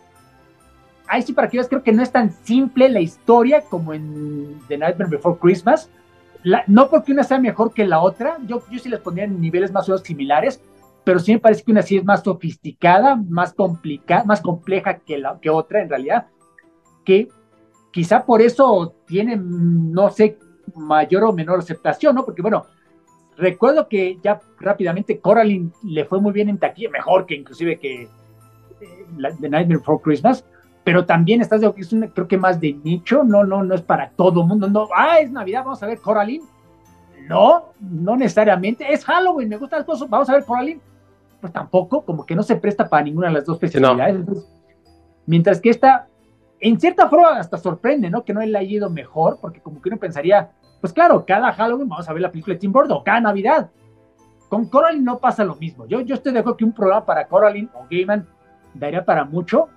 Ahí 1.07 1.23
sí, 1.23 1.33
para 1.33 1.49
que 1.49 1.57
veas, 1.57 1.69
creo 1.69 1.83
que 1.83 1.93
no 1.93 2.03
es 2.03 2.11
tan 2.11 2.33
simple 2.45 2.89
la 2.89 3.01
historia 3.01 3.63
como 3.63 3.95
en 3.95 4.61
The 4.69 4.79
Nightmare 4.79 5.11
Before 5.11 5.39
Christmas. 5.39 5.91
no 6.67 6.89
porque 6.89 7.13
una 7.13 7.25
sea 7.25 7.39
mejor 7.39 7.73
que 7.73 7.87
la 7.87 8.01
otra, 8.01 8.39
yo, 8.47 8.63
yo 8.71 8.79
sí 8.79 8.89
les 8.89 9.01
pondría 9.01 9.25
en 9.25 9.41
niveles 9.41 9.73
más 9.73 9.89
o 9.89 9.93
menos 9.93 10.07
similares, 10.07 10.61
pero 11.05 11.19
sí 11.19 11.33
me 11.33 11.39
parece 11.39 11.63
que 11.63 11.73
una 11.73 11.83
sí 11.83 11.99
es 11.99 12.05
más 12.05 12.23
sofisticada, 12.23 13.17
más 13.17 13.53
complicada, 13.53 14.25
más 14.25 14.41
compleja 14.41 14.99
que, 14.99 15.19
la, 15.19 15.39
que 15.41 15.51
otra 15.51 15.83
en 15.83 15.91
realidad, 15.91 16.27
que 17.05 17.29
quizá 17.93 18.25
por 18.25 18.43
eso 18.43 18.95
tiene, 19.07 19.37
no 19.37 20.11
sé, 20.11 20.39
mayor 20.75 21.25
o 21.25 21.33
menor 21.33 21.61
aceptación, 21.61 22.15
¿no? 22.15 22.25
Porque 22.25 22.43
bueno, 22.43 22.67
recuerdo 23.37 23.89
que 23.89 24.19
ya 24.23 24.41
rápidamente 24.61 25.21
Coraline 25.21 25.71
le 25.83 26.05
fue 26.05 26.21
muy 26.21 26.33
bien 26.33 26.49
en 26.49 26.59
taquilla, 26.59 26.91
mejor 26.91 27.27
que 27.27 27.35
inclusive 27.35 27.79
que 27.79 28.03
eh, 28.03 29.07
The 29.41 29.49
Nightmare 29.49 29.79
Before 29.79 30.03
Christmas, 30.03 30.45
pero 30.83 31.05
también 31.07 31.41
estás 31.41 31.61
de 31.61 31.73
que 31.73 31.81
es 31.81 31.93
una, 31.93 32.09
creo 32.09 32.29
que 32.29 32.37
más 32.37 32.61
de 32.61 32.75
nicho, 32.75 33.25
no, 33.25 33.45
no, 33.45 33.63
no 33.63 33.75
es 33.75 33.83
para 33.83 34.11
todo 34.11 34.43
el 34.43 34.47
mundo, 34.47 34.69
no, 34.69 34.89
ah, 34.95 35.19
es 35.19 35.31
Navidad, 35.31 35.65
vamos 35.65 35.83
a 35.83 35.87
ver 35.87 35.99
Coraline. 35.99 36.45
No, 37.29 37.73
no 37.81 38.17
necesariamente, 38.17 38.93
es 38.93 39.03
Halloween, 39.05 39.49
me 39.49 39.57
gusta 39.57 39.79
las 39.79 39.87
cosas, 39.87 40.11
vamos 40.11 40.29
a 40.29 40.35
ver 40.35 40.45
Coraline 40.45 40.81
pues 41.45 41.53
tampoco, 41.53 42.07
como 42.07 42.25
que 42.25 42.35
no 42.35 42.43
se 42.43 42.57
presta 42.57 42.89
para 42.89 43.05
ninguna 43.05 43.27
de 43.27 43.35
las 43.35 43.45
dos 43.45 43.61
festividades. 43.61 44.25
mientras 45.27 45.61
que 45.61 45.69
esta, 45.69 46.09
en 46.59 46.81
cierta 46.81 47.07
forma, 47.11 47.39
hasta 47.39 47.59
sorprende, 47.59 48.09
¿no? 48.09 48.25
Que 48.25 48.33
no 48.33 48.41
le 48.41 48.57
haya 48.57 48.77
ido 48.77 48.89
mejor, 48.89 49.37
porque 49.43 49.61
como 49.61 49.83
que 49.83 49.91
uno 49.91 49.99
pensaría, 49.99 50.53
pues 50.85 50.93
claro, 50.93 51.25
cada 51.27 51.51
Halloween 51.51 51.89
vamos 51.89 52.07
a 52.07 52.13
ver 52.13 52.21
la 52.21 52.31
película 52.31 52.53
de 52.53 52.61
Tim 52.61 52.71
Burton, 52.71 53.03
cada 53.03 53.19
Navidad. 53.19 53.71
Con 54.51 54.69
Coraline 54.69 55.03
no 55.03 55.19
pasa 55.19 55.43
lo 55.43 55.55
mismo. 55.55 55.87
Yo, 55.87 56.03
yo 56.03 56.15
estoy 56.15 56.35
de 56.35 56.45
que 56.45 56.63
un 56.63 56.75
programa 56.75 57.07
para 57.07 57.27
Coraline 57.27 57.71
o 57.73 57.87
Gaiman 57.91 58.29
daría 58.75 59.03
para 59.03 59.25
mucho, 59.25 59.71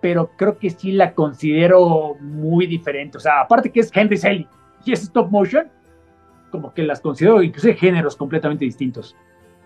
pero 0.00 0.32
creo 0.36 0.58
que 0.58 0.70
sí 0.70 0.90
la 0.90 1.14
considero 1.14 2.16
muy 2.18 2.66
diferente. 2.66 3.18
O 3.18 3.20
sea, 3.20 3.42
aparte 3.42 3.70
que 3.70 3.78
es 3.78 3.92
Henry 3.94 4.16
Selick 4.16 4.48
y 4.84 4.92
es 4.92 5.04
stop 5.04 5.30
motion, 5.30 5.70
como 6.50 6.74
que 6.74 6.82
las 6.82 7.00
considero 7.00 7.44
incluso 7.44 7.72
géneros 7.72 8.16
completamente 8.16 8.64
distintos. 8.64 9.14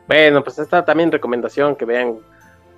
Bueno, 0.06 0.44
pues 0.44 0.59
esta 0.59 0.85
también 0.85 1.11
recomendación 1.11 1.77
que 1.77 1.86
vean 1.86 2.16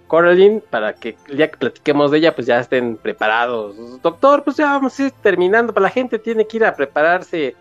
Coraline 0.06 0.60
para 0.70 0.92
que 0.92 1.16
ya 1.34 1.50
que 1.50 1.56
platiquemos 1.56 2.12
de 2.12 2.18
ella, 2.18 2.36
pues 2.36 2.46
ya 2.46 2.60
estén 2.60 2.98
preparados. 2.98 4.00
Doctor, 4.00 4.44
pues 4.44 4.58
ya 4.58 4.66
vamos 4.66 4.96
a 4.96 5.06
ir 5.06 5.10
terminando. 5.10 5.74
Para 5.74 5.82
la 5.82 5.90
gente 5.90 6.20
tiene 6.20 6.46
que 6.46 6.58
ir 6.58 6.64
a 6.64 6.76
prepararse 6.76 7.56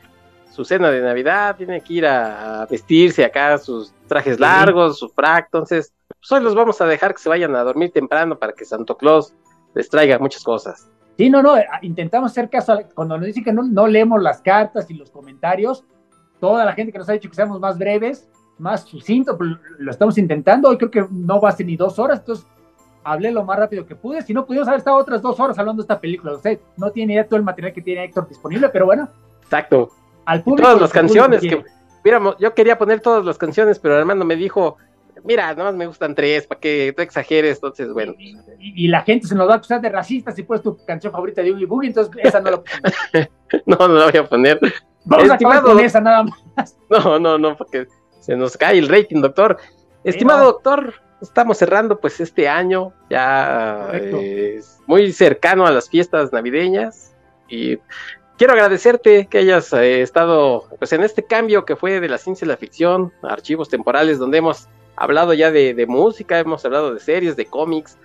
su 0.55 0.63
cena 0.63 0.89
de 0.89 1.01
Navidad, 1.01 1.57
tiene 1.57 1.81
que 1.81 1.93
ir 1.93 2.05
a, 2.05 2.65
vestirse 2.69 3.25
acá 3.25 3.57
sus 3.57 3.93
trajes 4.07 4.39
largos, 4.39 4.97
su 4.99 5.09
frac. 5.09 5.45
Entonces, 5.45 5.93
pues 6.07 6.31
hoy 6.31 6.41
los 6.41 6.55
vamos 6.55 6.79
a 6.79 6.85
dejar 6.85 7.13
que 7.13 7.21
se 7.21 7.27
vayan 7.27 7.53
a 7.55 7.63
dormir 7.63 7.91
temprano 7.91 8.39
para 8.39 8.53
que 8.53 8.63
Santo 8.63 8.95
Claus 8.97 9.33
les 9.73 9.89
traiga 9.89 10.17
muchas 10.17 10.43
cosas. 10.43 10.89
Sí, 11.17 11.29
no, 11.29 11.41
no, 11.41 11.55
intentamos 11.81 12.31
hacer 12.31 12.49
caso 12.49 12.79
cuando 12.93 13.17
nos 13.17 13.25
dicen 13.27 13.43
que 13.43 13.51
no, 13.51 13.63
no 13.63 13.85
leemos 13.87 14.21
las 14.21 14.41
cartas 14.41 14.89
y 14.89 14.93
los 14.93 15.11
comentarios. 15.11 15.83
Toda 16.39 16.63
la 16.63 16.73
gente 16.73 16.91
que 16.91 16.99
nos 16.99 17.09
ha 17.09 17.13
dicho 17.13 17.29
que 17.29 17.35
seamos 17.35 17.59
más 17.59 17.77
breves, 17.77 18.29
más 18.57 18.83
sucinto, 18.83 19.37
lo 19.77 19.91
estamos 19.91 20.17
intentando. 20.17 20.69
Hoy 20.69 20.77
creo 20.77 20.91
que 20.91 21.05
no 21.11 21.41
va 21.41 21.49
a 21.49 21.51
ser 21.51 21.65
ni 21.65 21.75
dos 21.75 21.99
horas, 21.99 22.19
entonces 22.19 22.45
hablé 23.03 23.31
lo 23.31 23.43
más 23.43 23.59
rápido 23.59 23.85
que 23.85 23.95
pude. 23.95 24.21
Si 24.21 24.33
no, 24.33 24.45
pudimos 24.45 24.67
haber 24.67 24.79
estado 24.79 24.97
otras 24.97 25.21
dos 25.21 25.37
horas 25.39 25.59
hablando 25.59 25.81
de 25.81 25.85
esta 25.85 25.99
película. 25.99 26.33
Usted 26.33 26.59
no 26.77 26.91
tiene 26.91 27.13
idea 27.13 27.27
todo 27.27 27.37
el 27.37 27.43
material 27.43 27.73
que 27.73 27.81
tiene 27.81 28.05
Héctor 28.05 28.27
disponible, 28.27 28.69
pero 28.69 28.85
bueno. 28.85 29.09
Exacto. 29.43 29.91
Al 30.25 30.43
público. 30.43 30.67
todas 30.67 30.81
las 30.81 30.91
canciones 30.91 31.41
que, 31.41 31.63
yo 32.39 32.53
quería 32.53 32.77
poner 32.77 32.99
todas 32.99 33.25
las 33.25 33.37
canciones, 33.37 33.79
pero 33.79 33.95
Armando 33.95 34.25
me 34.25 34.35
dijo, 34.35 34.77
mira, 35.23 35.47
nada 35.47 35.65
más 35.65 35.75
me 35.75 35.87
gustan 35.87 36.13
tres, 36.13 36.45
para 36.47 36.59
que 36.59 36.93
tú 36.95 37.01
exageres, 37.01 37.57
entonces, 37.57 37.91
bueno. 37.91 38.13
Y, 38.59 38.87
la 38.87 39.01
gente 39.01 39.27
se 39.27 39.35
nos 39.35 39.49
va 39.49 39.53
a 39.53 39.57
acusar 39.57 39.81
de 39.81 39.89
racista 39.89 40.31
si 40.31 40.43
puedes 40.43 40.63
tu 40.63 40.77
canción 40.85 41.11
favorita 41.11 41.41
de 41.41 41.51
Oogie 41.51 41.65
Boogie, 41.65 41.87
entonces 41.89 42.15
esa 42.23 42.39
no 42.39 42.51
la 42.51 42.61
No, 43.65 43.87
no 43.87 43.95
la 43.95 44.05
voy 44.05 44.17
a 44.17 44.27
poner. 44.27 44.59
Vamos 45.03 45.29
a 45.29 45.33
acabar 45.35 45.61
con 45.61 45.79
esa 45.79 45.99
nada 45.99 46.23
más. 46.23 46.77
No, 46.89 47.19
no, 47.19 47.37
no, 47.37 47.57
porque 47.57 47.87
se 48.19 48.35
nos 48.35 48.55
cae 48.55 48.77
el 48.77 48.87
rating, 48.87 49.21
doctor. 49.21 49.57
Estimado 50.03 50.45
doctor, 50.45 50.93
estamos 51.21 51.57
cerrando 51.57 51.99
pues 51.99 52.19
este 52.19 52.47
año, 52.47 52.93
ya 53.09 53.89
es 53.93 54.79
muy 54.85 55.11
cercano 55.11 55.65
a 55.65 55.71
las 55.71 55.89
fiestas 55.89 56.31
navideñas 56.31 57.15
y 57.49 57.79
quiero 58.37 58.53
agradecerte 58.53 59.27
que 59.27 59.39
hayas 59.39 59.71
eh, 59.73 60.01
estado 60.01 60.65
pues 60.77 60.93
en 60.93 61.03
este 61.03 61.23
cambio 61.23 61.65
que 61.65 61.75
fue 61.75 61.99
de 61.99 62.09
la 62.09 62.17
ciencia 62.17 62.45
y 62.45 62.49
la 62.49 62.57
ficción, 62.57 63.11
archivos 63.21 63.69
temporales 63.69 64.19
donde 64.19 64.39
hemos 64.39 64.67
hablado 64.95 65.33
ya 65.33 65.51
de, 65.51 65.85
música, 65.87 66.39
hemos 66.39 66.63
hablado 66.65 66.93
de 66.93 66.99
series, 66.99 67.35
de 67.35 67.45
cómics, 67.45 67.97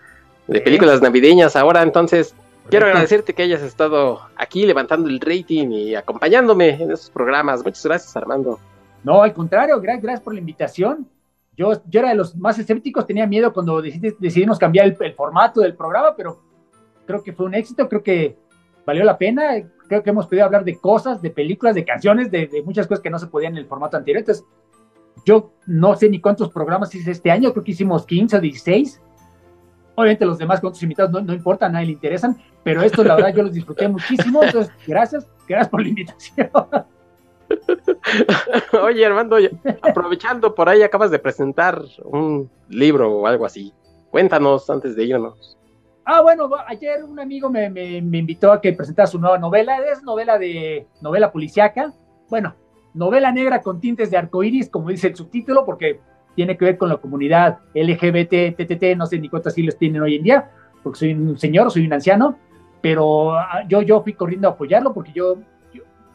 de 0.46 0.60
películas 0.60 1.00
navideñas 1.00 1.54
ahora, 1.56 1.82
entonces 1.82 2.34
quiero 2.68 2.86
agradecerte 2.86 3.34
que 3.34 3.42
hayas 3.42 3.62
estado 3.62 4.20
aquí 4.36 4.66
levantando 4.66 5.08
el 5.08 5.20
rating 5.20 5.70
y 5.70 5.94
acompañándome 5.94 6.70
en 6.70 6.90
estos 6.90 7.10
programas. 7.10 7.64
Muchas 7.64 7.84
gracias, 7.84 8.16
Armando. 8.16 8.58
No, 9.04 9.22
al 9.22 9.32
contrario, 9.32 9.80
gracias 9.80 10.20
por 10.20 10.34
la 10.34 10.40
invitación. 10.40 11.08
Yo, 11.56 11.72
yo 11.88 12.00
era 12.00 12.10
de 12.10 12.14
los 12.14 12.36
más 12.36 12.58
escépticos, 12.58 13.06
tenía 13.06 13.26
miedo 13.26 13.52
cuando 13.52 13.82
decidimos 13.82 14.58
cambiar 14.58 14.86
el, 14.86 15.14
formato 15.14 15.60
del 15.60 15.76
programa, 15.76 16.14
pero 16.16 16.40
creo 17.06 17.22
que 17.22 17.32
fue 17.32 17.46
un 17.46 17.54
éxito, 17.54 17.88
creo 17.88 18.02
que 18.02 18.36
valió 18.86 19.04
la 19.04 19.18
pena, 19.18 19.56
creo 19.90 20.04
que 20.04 20.10
hemos 20.10 20.28
podido 20.28 20.44
hablar 20.44 20.62
de 20.62 20.78
cosas, 20.78 21.20
de 21.20 21.30
películas, 21.30 21.74
de 21.74 21.84
canciones, 21.84 22.30
de, 22.30 22.62
muchas 22.64 22.86
cosas 22.86 23.02
que 23.02 23.10
no 23.10 23.18
se 23.18 23.26
podían 23.26 23.54
en 23.54 23.58
el 23.58 23.66
formato 23.66 23.96
anterior. 23.96 24.20
Entonces, 24.20 24.46
yo 25.26 25.50
no 25.66 25.96
sé 25.96 26.08
ni 26.08 26.20
cuántos 26.20 26.50
programas 26.50 26.94
hice 26.94 27.10
este 27.10 27.28
año, 27.28 27.52
creo 27.52 27.64
que 27.64 27.72
hicimos 27.72 28.06
15 28.06 28.36
o 28.36 28.40
16. 28.40 29.02
Obviamente 29.96 30.24
los 30.24 30.38
demás 30.38 30.60
cuántos 30.60 30.80
invitados 30.84 31.10
no, 31.10 31.20
no 31.20 31.34
importa, 31.34 31.66
a 31.66 31.68
nadie 31.68 31.86
le 31.86 31.92
interesan, 31.94 32.40
pero 32.62 32.82
esto 32.82 33.02
la 33.02 33.16
verdad 33.16 33.34
yo 33.34 33.42
los 33.42 33.52
disfruté 33.52 33.88
muchísimo, 33.88 34.44
entonces 34.44 34.72
gracias, 34.86 35.28
gracias 35.48 35.68
por 35.68 35.82
la 35.82 35.88
invitación. 35.88 36.50
Oye, 38.84 39.04
Armando, 39.04 39.38
aprovechando 39.82 40.54
por 40.54 40.68
ahí, 40.68 40.82
acabas 40.82 41.10
de 41.10 41.18
presentar 41.18 41.82
un 42.04 42.48
libro 42.68 43.12
o 43.12 43.26
algo 43.26 43.44
así. 43.44 43.74
Cuéntanos 44.12 44.70
antes 44.70 44.94
de 44.94 45.04
irnos. 45.04 45.58
Ah, 46.12 46.22
bueno, 46.22 46.50
ayer 46.66 47.04
un 47.04 47.20
amigo 47.20 47.48
me, 47.48 47.66
invitó 47.98 48.50
a 48.50 48.60
que 48.60 48.72
presentara 48.72 49.06
su 49.06 49.20
nueva 49.20 49.38
novela. 49.38 49.78
Es 49.92 50.02
novela 50.02 50.38
de 50.38 50.88
novela 51.00 51.30
policiaca. 51.30 51.92
Bueno, 52.28 52.56
novela 52.94 53.30
negra 53.30 53.62
con 53.62 53.80
tintes 53.80 54.10
de 54.10 54.16
arcoíris, 54.16 54.68
como 54.68 54.88
dice 54.88 55.06
el 55.06 55.14
subtítulo, 55.14 55.64
porque 55.64 56.00
tiene 56.34 56.56
que 56.56 56.64
ver 56.64 56.78
con 56.78 56.88
la 56.88 56.96
comunidad 56.96 57.60
LGBT, 57.74 58.56
TTT, 58.56 58.96
no 58.96 59.06
sé 59.06 59.20
ni 59.20 59.28
cuántos 59.28 59.54
siglos 59.54 59.78
tienen 59.78 60.02
hoy 60.02 60.16
en 60.16 60.24
día, 60.24 60.50
porque 60.82 60.98
soy 60.98 61.12
un 61.12 61.38
señor, 61.38 61.70
soy 61.70 61.86
un 61.86 61.92
anciano, 61.92 62.36
pero 62.82 63.34
ah, 63.34 63.62
yo, 63.68 63.80
yo 63.82 64.02
fui 64.02 64.14
corriendo 64.14 64.48
a 64.48 64.50
apoyarlo 64.50 64.92
porque 64.92 65.12
yo 65.12 65.38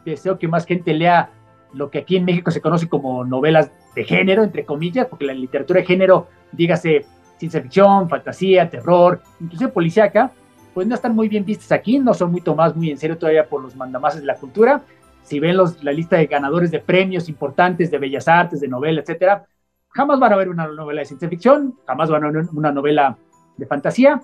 deseo 0.04 0.38
que 0.38 0.50
más 0.50 0.66
gente 0.66 0.94
lea 0.94 1.30
lo 1.72 1.90
que 1.90 2.00
aquí 2.00 2.18
en 2.18 2.26
México 2.26 2.52
se 2.52 2.60
conoce 2.60 2.90
como 2.90 3.24
novelas 3.24 3.72
de 3.96 4.04
género, 4.04 4.44
entre 4.44 4.66
comillas, 4.66 5.08
porque 5.08 5.24
la 5.24 5.34
literatura 5.34 5.80
de 5.80 5.86
género, 5.86 6.28
dígase 6.52 7.06
ciencia 7.38 7.62
ficción, 7.62 8.10
fantasía, 8.10 8.70
terror, 8.70 9.22
incluso 9.40 9.72
policíaca, 9.72 10.32
pues 10.74 10.88
no 10.88 10.96
están 10.96 11.16
muy 11.16 11.30
bien 11.30 11.46
vistas 11.46 11.72
aquí, 11.72 12.00
no 12.00 12.14
son 12.14 12.32
muy 12.32 12.42
tomadas 12.42 12.76
muy 12.76 12.92
en 12.92 12.98
serio 12.98 13.18
todavía 13.18 13.48
por 13.48 13.62
los 13.62 13.76
mandamases 13.76 14.22
de 14.22 14.28
la 14.28 14.36
cultura. 14.36 14.82
Si 15.24 15.40
ven 15.40 15.58
los, 15.58 15.84
la 15.84 15.92
lista 15.92 16.18
de 16.18 16.28
ganadores 16.28 16.70
de 16.70 16.80
premios 16.80 17.30
importantes 17.30 17.90
de 17.90 17.98
bellas 17.98 18.28
artes, 18.28 18.60
de 18.60 18.68
novela, 18.68 19.02
etcétera, 19.02 19.46
jamás 19.90 20.20
van 20.20 20.34
a 20.34 20.36
ver 20.36 20.50
una 20.50 20.68
novela 20.68 21.00
de 21.00 21.06
ciencia 21.06 21.30
ficción, 21.30 21.76
jamás 21.88 22.10
van 22.10 22.24
a 22.26 22.32
ver 22.32 22.46
una 22.54 22.72
novela 22.72 23.18
de 23.58 23.66
fantasía. 23.66 24.22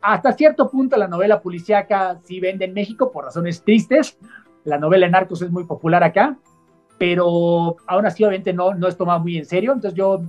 Hasta 0.00 0.32
cierto 0.32 0.70
punto 0.70 0.96
la 0.96 1.08
novela 1.08 1.40
policíaca 1.40 2.20
sí 2.22 2.38
vende 2.38 2.66
en 2.66 2.74
México 2.74 3.10
por 3.10 3.24
razones 3.24 3.64
tristes, 3.64 4.18
la 4.64 4.78
novela 4.78 5.06
en 5.06 5.12
Narcos 5.12 5.42
es 5.42 5.50
muy 5.50 5.64
popular 5.64 6.04
acá, 6.04 6.36
pero 6.98 7.76
aún 7.86 8.06
así 8.06 8.22
obviamente 8.24 8.52
no, 8.52 8.74
no 8.74 8.86
es 8.86 8.96
tomado 8.96 9.20
muy 9.20 9.38
en 9.38 9.46
serio. 9.46 9.72
Entonces 9.72 9.96
yo, 9.96 10.20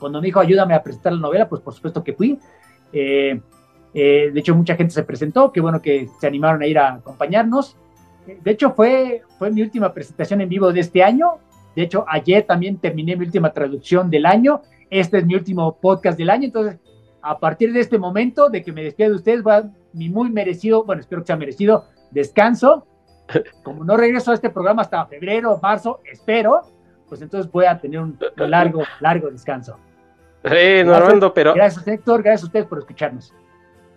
cuando 0.00 0.20
me 0.20 0.26
dijo 0.26 0.40
ayúdame 0.40 0.74
a 0.74 0.82
presentar 0.82 1.12
la 1.12 1.20
novela, 1.20 1.48
pues 1.48 1.62
por 1.62 1.74
supuesto 1.74 2.02
que 2.02 2.14
fui. 2.14 2.38
Eh, 2.92 3.40
eh, 3.94 4.30
de 4.32 4.40
hecho, 4.40 4.54
mucha 4.54 4.74
gente 4.74 4.92
se 4.92 5.02
presentó, 5.02 5.52
qué 5.52 5.60
bueno 5.60 5.80
que 5.80 6.08
se 6.18 6.26
animaron 6.26 6.62
a 6.62 6.66
ir 6.66 6.78
a 6.78 6.94
acompañarnos. 6.94 7.76
De 8.26 8.50
hecho, 8.50 8.72
fue, 8.72 9.22
fue 9.38 9.50
mi 9.50 9.62
última 9.62 9.92
presentación 9.92 10.40
en 10.40 10.48
vivo 10.48 10.72
de 10.72 10.80
este 10.80 11.02
año. 11.02 11.38
De 11.76 11.82
hecho, 11.82 12.04
ayer 12.08 12.44
también 12.44 12.78
terminé 12.78 13.16
mi 13.16 13.26
última 13.26 13.52
traducción 13.52 14.10
del 14.10 14.26
año. 14.26 14.62
Este 14.88 15.18
es 15.18 15.26
mi 15.26 15.34
último 15.34 15.76
podcast 15.80 16.18
del 16.18 16.30
año. 16.30 16.44
Entonces, 16.46 16.78
a 17.22 17.38
partir 17.38 17.72
de 17.72 17.80
este 17.80 17.98
momento, 17.98 18.48
de 18.48 18.62
que 18.62 18.72
me 18.72 18.82
despido 18.82 19.10
de 19.10 19.16
ustedes, 19.16 19.46
va 19.46 19.70
mi 19.92 20.08
muy 20.08 20.30
merecido, 20.30 20.84
bueno, 20.84 21.00
espero 21.00 21.22
que 21.22 21.26
sea 21.26 21.36
merecido, 21.36 21.84
descanso 22.10 22.86
como 23.62 23.84
no 23.84 23.96
regreso 23.96 24.30
a 24.30 24.34
este 24.34 24.50
programa 24.50 24.82
hasta 24.82 25.06
febrero, 25.06 25.58
marzo, 25.62 26.00
espero, 26.10 26.62
pues 27.08 27.22
entonces 27.22 27.50
voy 27.50 27.66
a 27.66 27.78
tener 27.78 28.00
un 28.00 28.18
largo, 28.36 28.82
largo 29.00 29.30
descanso. 29.30 29.76
Sí, 30.44 30.84
Normando, 30.84 31.34
pero... 31.34 31.54
Gracias, 31.54 31.86
Héctor, 31.86 32.22
gracias 32.22 32.44
a 32.44 32.46
ustedes 32.46 32.66
por 32.66 32.78
escucharnos. 32.78 33.34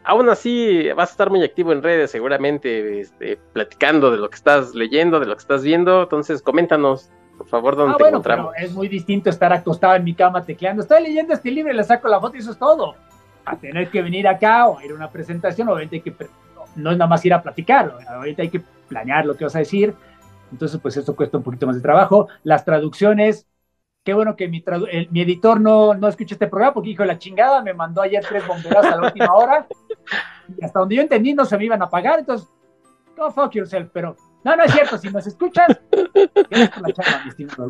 Aún 0.03 0.29
así, 0.29 0.89
vas 0.91 1.09
a 1.09 1.11
estar 1.13 1.29
muy 1.29 1.43
activo 1.43 1.71
en 1.71 1.81
redes, 1.81 2.11
seguramente, 2.11 2.99
este, 2.99 3.37
platicando 3.53 4.11
de 4.11 4.17
lo 4.17 4.29
que 4.29 4.35
estás 4.35 4.75
leyendo, 4.75 5.19
de 5.19 5.25
lo 5.25 5.35
que 5.35 5.41
estás 5.41 5.63
viendo. 5.63 6.03
Entonces, 6.03 6.41
coméntanos, 6.41 7.09
por 7.37 7.47
favor, 7.47 7.77
dónde 7.77 7.93
ah, 7.93 7.97
te 7.97 8.03
bueno, 8.03 8.17
encontramos. 8.17 8.51
Pero 8.53 8.65
es 8.67 8.73
muy 8.73 8.89
distinto 8.89 9.29
estar 9.29 9.53
acostado 9.53 9.95
en 9.95 10.03
mi 10.03 10.13
cama 10.13 10.43
tecleando. 10.43 10.81
Estoy 10.81 11.03
leyendo 11.03 11.33
este 11.33 11.49
libro 11.51 11.71
y 11.71 11.77
le 11.77 11.83
saco 11.85 12.09
la 12.09 12.19
foto 12.19 12.35
y 12.35 12.39
eso 12.39 12.51
es 12.51 12.59
todo. 12.59 12.95
A 13.45 13.55
tener 13.55 13.89
que 13.89 14.01
venir 14.01 14.27
acá 14.27 14.67
o 14.67 14.81
ir 14.81 14.91
a 14.91 14.95
una 14.95 15.09
presentación, 15.09 15.69
obviamente 15.69 15.95
hay 15.97 16.01
que 16.01 16.13
no 16.75 16.91
es 16.91 16.97
nada 16.97 17.07
más 17.07 17.25
ir 17.25 17.33
a 17.33 17.41
platicar, 17.41 17.93
ahorita 18.07 18.41
hay 18.41 18.49
que 18.49 18.61
planear 18.87 19.25
lo 19.25 19.35
que 19.35 19.43
vas 19.43 19.55
a 19.55 19.59
decir, 19.59 19.93
entonces 20.51 20.79
pues 20.81 20.97
esto 20.97 21.15
cuesta 21.15 21.37
un 21.37 21.43
poquito 21.43 21.65
más 21.65 21.75
de 21.75 21.81
trabajo. 21.81 22.27
Las 22.43 22.63
traducciones, 22.65 23.47
qué 24.03 24.13
bueno 24.13 24.35
que 24.35 24.47
mi, 24.47 24.63
mi 25.11 25.21
editor 25.21 25.59
no, 25.59 25.93
no 25.93 26.07
escucha 26.07 26.35
este 26.35 26.47
programa 26.47 26.73
porque 26.73 26.89
hijo 26.89 27.03
de 27.03 27.07
la 27.07 27.17
chingada, 27.17 27.61
me 27.61 27.73
mandó 27.73 28.01
ayer 28.01 28.23
tres 28.27 28.45
bomberas 28.45 28.85
a 28.85 28.97
la 28.97 29.07
última 29.07 29.33
hora 29.33 29.67
y 30.57 30.63
hasta 30.63 30.79
donde 30.79 30.95
yo 30.95 31.01
entendí 31.01 31.33
no 31.33 31.45
se 31.45 31.57
me 31.57 31.65
iban 31.65 31.81
a 31.81 31.89
pagar, 31.89 32.19
entonces, 32.19 32.49
go 33.15 33.31
fuck 33.31 33.51
yourself, 33.53 33.89
pero 33.93 34.15
no, 34.43 34.55
no 34.55 34.63
es 34.63 34.73
cierto, 34.73 34.97
si 34.97 35.09
nos 35.09 35.25
escuchas, 35.25 35.79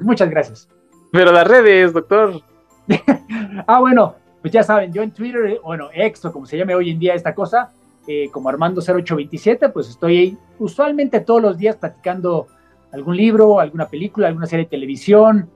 Muchas 0.02 0.30
gracias. 0.30 0.70
Pero 1.12 1.32
las 1.32 1.48
redes, 1.48 1.94
doctor. 1.94 2.42
ah, 3.68 3.80
bueno, 3.80 4.16
pues 4.42 4.52
ya 4.52 4.64
saben, 4.64 4.92
yo 4.92 5.04
en 5.04 5.12
Twitter, 5.12 5.60
bueno, 5.64 5.90
ex 5.94 6.26
o 6.26 6.34
como 6.34 6.48
se 6.48 6.58
llame 6.58 6.74
hoy 6.74 6.90
en 6.90 6.98
día 6.98 7.14
esta 7.14 7.36
cosa, 7.36 7.72
eh, 8.08 8.30
como 8.32 8.50
Armando0827, 8.50 9.72
pues 9.72 9.90
estoy 9.90 10.18
ahí 10.18 10.38
usualmente 10.58 11.20
todos 11.20 11.42
los 11.42 11.58
días 11.58 11.76
platicando 11.76 12.48
algún 12.92 13.16
libro, 13.16 13.60
alguna 13.60 13.88
película, 13.88 14.28
alguna 14.28 14.48
serie 14.48 14.66
de 14.66 14.72
televisión. 14.72 15.50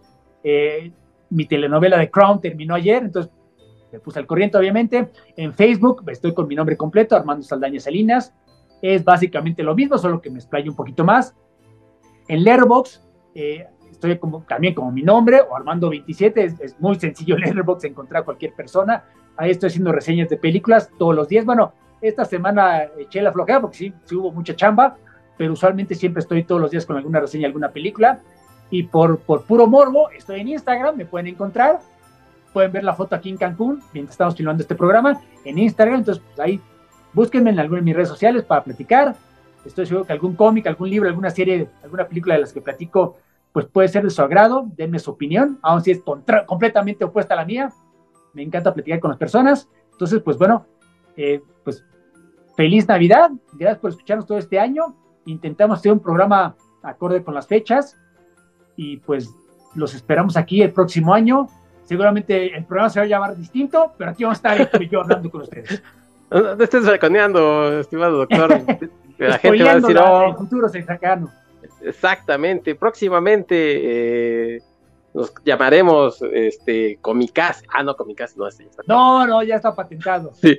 Eh, 0.49 0.93
mi 1.29 1.45
telenovela 1.45 1.97
de 1.97 2.09
Crown 2.09 2.39
terminó 2.39 2.73
ayer, 2.73 3.03
entonces 3.03 3.33
me 3.91 3.99
puse 3.99 4.19
al 4.19 4.25
corriente, 4.25 4.57
obviamente. 4.57 5.09
En 5.35 5.53
Facebook 5.53 6.03
estoy 6.07 6.33
con 6.33 6.47
mi 6.47 6.55
nombre 6.55 6.77
completo, 6.77 7.17
Armando 7.17 7.43
Saldaña 7.43 7.81
Salinas. 7.81 8.33
Es 8.81 9.03
básicamente 9.03 9.61
lo 9.61 9.75
mismo, 9.75 9.97
solo 9.97 10.21
que 10.21 10.29
me 10.29 10.37
explayo 10.37 10.71
un 10.71 10.77
poquito 10.77 11.03
más. 11.03 11.35
En 12.29 12.45
Letterboxd 12.45 13.01
eh, 13.35 13.67
estoy 13.91 14.17
como, 14.19 14.43
también 14.43 14.73
como 14.73 14.89
mi 14.89 15.03
nombre, 15.03 15.41
o 15.41 15.53
Armando27. 15.53 16.37
Es, 16.37 16.59
es 16.61 16.79
muy 16.79 16.95
sencillo 16.95 17.35
en 17.35 17.41
Letterboxd 17.45 17.85
encontrar 17.85 18.21
a 18.21 18.25
cualquier 18.25 18.53
persona. 18.53 19.03
Ahí 19.35 19.51
estoy 19.51 19.67
haciendo 19.67 19.91
reseñas 19.91 20.29
de 20.29 20.37
películas 20.37 20.89
todos 20.97 21.13
los 21.13 21.27
días. 21.27 21.43
Bueno, 21.43 21.73
esta 21.99 22.23
semana 22.23 22.83
eché 22.97 23.21
la 23.21 23.33
flojera 23.33 23.59
porque 23.59 23.77
sí, 23.77 23.93
sí 24.05 24.15
hubo 24.15 24.31
mucha 24.31 24.55
chamba, 24.55 24.95
pero 25.37 25.51
usualmente 25.51 25.93
siempre 25.93 26.21
estoy 26.21 26.45
todos 26.45 26.61
los 26.61 26.71
días 26.71 26.85
con 26.85 26.95
alguna 26.95 27.19
reseña, 27.19 27.47
alguna 27.47 27.73
película. 27.73 28.21
Y 28.69 28.83
por, 28.83 29.19
puro 29.19 29.67
morbo, 29.67 30.09
estoy 30.11 30.41
en 30.41 30.49
Instagram, 30.49 30.97
me 30.97 31.05
pueden 31.05 31.27
encontrar. 31.27 31.79
Pueden 32.53 32.71
ver 32.71 32.83
la 32.83 32.93
foto 32.93 33.15
aquí 33.15 33.29
en 33.29 33.37
Cancún, 33.37 33.81
mientras 33.93 34.13
estamos 34.13 34.35
filmando 34.35 34.61
este 34.61 34.75
programa, 34.75 35.21
en 35.45 35.57
Instagram. 35.57 35.99
Entonces, 35.99 36.23
pues 36.25 36.39
ahí 36.39 36.61
búsquenme 37.13 37.51
en 37.51 37.59
alguna 37.59 37.79
de 37.79 37.85
mis 37.85 37.95
redes 37.95 38.09
sociales 38.09 38.43
para 38.43 38.63
platicar. 38.63 39.15
Estoy 39.65 39.85
seguro 39.85 40.05
que 40.05 40.13
algún 40.13 40.35
cómic, 40.35 40.67
algún 40.67 40.89
libro, 40.89 41.07
alguna 41.07 41.29
serie, 41.29 41.69
alguna 41.83 42.07
película 42.07 42.35
de 42.35 42.41
las 42.41 42.53
que 42.53 42.61
platico, 42.61 43.17
pues 43.51 43.65
puede 43.65 43.87
ser 43.87 44.03
de 44.03 44.09
su 44.09 44.21
agrado. 44.21 44.67
Denme 44.75 44.99
su 44.99 45.11
opinión, 45.11 45.59
aun 45.61 45.83
si 45.83 45.91
es 45.91 46.01
completamente 46.45 47.05
opuesta 47.05 47.33
a 47.33 47.37
la 47.37 47.45
mía. 47.45 47.71
Me 48.33 48.43
encanta 48.43 48.73
platicar 48.73 48.99
con 48.99 49.09
las 49.09 49.17
personas. 49.17 49.69
Entonces, 49.91 50.21
pues 50.21 50.37
bueno, 50.37 50.65
eh, 51.15 51.41
pues 51.63 51.85
feliz 52.55 52.87
Navidad, 52.87 53.31
gracias 53.53 53.79
por 53.79 53.91
escucharnos 53.91 54.25
todo 54.25 54.37
este 54.37 54.59
año. 54.59 54.95
Intentamos 55.25 55.79
hacer 55.79 55.91
un 55.91 55.99
programa 55.99 56.55
acorde 56.81 57.23
con 57.23 57.33
las 57.33 57.47
fechas 57.47 57.97
y 58.77 58.97
pues 58.97 59.29
los 59.75 59.93
esperamos 59.93 60.37
aquí 60.37 60.61
el 60.61 60.71
próximo 60.71 61.13
año. 61.13 61.49
Seguramente 61.83 62.55
el 62.55 62.63
programa 62.65 62.89
se 62.89 62.99
va 62.99 63.05
a 63.05 63.09
llamar 63.09 63.35
distinto, 63.35 63.93
pero 63.97 64.11
aquí 64.11 64.23
vamos 64.23 64.43
a 64.43 64.55
estar 64.55 64.79
yo 64.89 65.01
hablando 65.01 65.29
con 65.29 65.41
ustedes. 65.41 65.81
No 66.29 66.63
estés 66.63 66.85
balconeando, 66.85 67.79
estimado 67.79 68.17
doctor. 68.17 68.61
La 69.17 69.39
gente 69.39 69.63
va 69.63 69.71
a 69.71 69.75
decir, 69.79 69.97
oh, 69.97 70.29
el 70.29 70.35
futuro 70.35 70.69
se 70.69 70.83
cercano. 70.83 71.31
Exactamente, 71.81 72.75
próximamente 72.75 74.55
eh, 74.55 74.61
nos 75.13 75.33
llamaremos 75.43 76.21
este 76.33 76.99
Comicas. 77.01 77.63
Ah, 77.73 77.81
no, 77.81 77.95
Comicas 77.95 78.37
no 78.37 78.47
es. 78.47 78.61
No, 78.85 79.25
no, 79.25 79.41
ya 79.41 79.55
está 79.55 79.73
patentado. 79.73 80.33
Sí. 80.35 80.57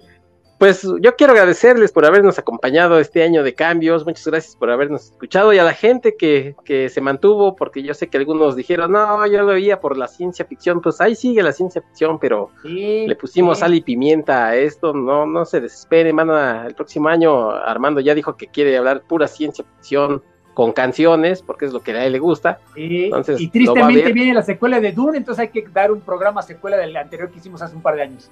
Pues 0.59 0.83
yo 1.01 1.15
quiero 1.15 1.35
agradecerles 1.35 1.93
por 1.93 2.05
habernos 2.05 2.37
acompañado 2.41 2.99
este 2.99 3.23
año 3.23 3.45
de 3.45 3.55
cambios, 3.55 4.05
muchas 4.05 4.27
gracias 4.27 4.57
por 4.57 4.73
habernos 4.73 5.05
escuchado 5.05 5.53
y 5.53 5.59
a 5.59 5.63
la 5.63 5.73
gente 5.73 6.17
que, 6.19 6.57
que 6.65 6.89
se 6.89 7.01
mantuvo, 7.01 7.55
porque 7.55 7.85
yo 7.85 7.95
sé 7.95 8.09
que 8.09 8.19
algunos 8.19 8.57
dijeron, 8.57 8.91
no, 8.91 9.25
yo 9.29 9.39
lo 9.43 9.47
veía 9.47 9.79
por 9.79 9.97
la 9.97 10.09
ciencia 10.09 10.45
ficción, 10.45 10.81
pues 10.81 11.01
ahí 11.01 11.15
sigue 11.15 11.45
la 11.45 11.53
ciencia 11.53 11.81
ficción, 11.81 12.19
pero 12.19 12.51
Sí, 12.63 13.05
le 13.07 13.15
pusimos 13.15 13.59
sí. 13.59 13.61
sal 13.61 13.75
y 13.75 13.83
pimienta 13.83 14.49
a 14.49 14.57
esto, 14.57 14.93
no, 14.93 15.27
no 15.27 15.45
se 15.45 15.61
desesperen, 15.61 16.17
van 16.17 16.31
a- 16.31 16.67
el 16.67 16.75
próximo 16.75 17.09
año 17.09 17.51
Armando 17.51 18.01
ya 18.01 18.17
dijo 18.17 18.37
que 18.37 18.49
quiere 18.49 18.77
hablar 18.77 19.03
pura 19.03 19.29
ciencia 19.29 19.65
ficción 19.77 20.25
con 20.55 20.73
canciones, 20.73 21.41
porque 21.41 21.67
es 21.67 21.73
lo 21.73 21.83
que 21.83 21.93
a 21.93 22.05
él 22.05 22.11
le 22.15 22.19
gusta. 22.19 22.59
Sí, 22.75 23.05
Entonces, 23.05 23.41
y 23.41 23.47
tristemente 23.47 24.13
viene 24.13 24.35
la 24.35 24.43
secuela 24.43 24.81
de 24.81 24.91
Dune, 24.91 25.19
entonces 25.19 25.41
hay 25.43 25.49
que 25.51 25.65
dar 25.73 25.93
un 25.93 26.01
programa 26.01 26.43
secuela 26.43 26.77
del 26.77 26.97
anterior 26.97 27.31
que 27.31 27.39
hicimos 27.39 27.63
hace 27.63 27.77
un 27.77 27.83
par 27.83 27.95
de 27.95 28.03
años. 28.03 28.29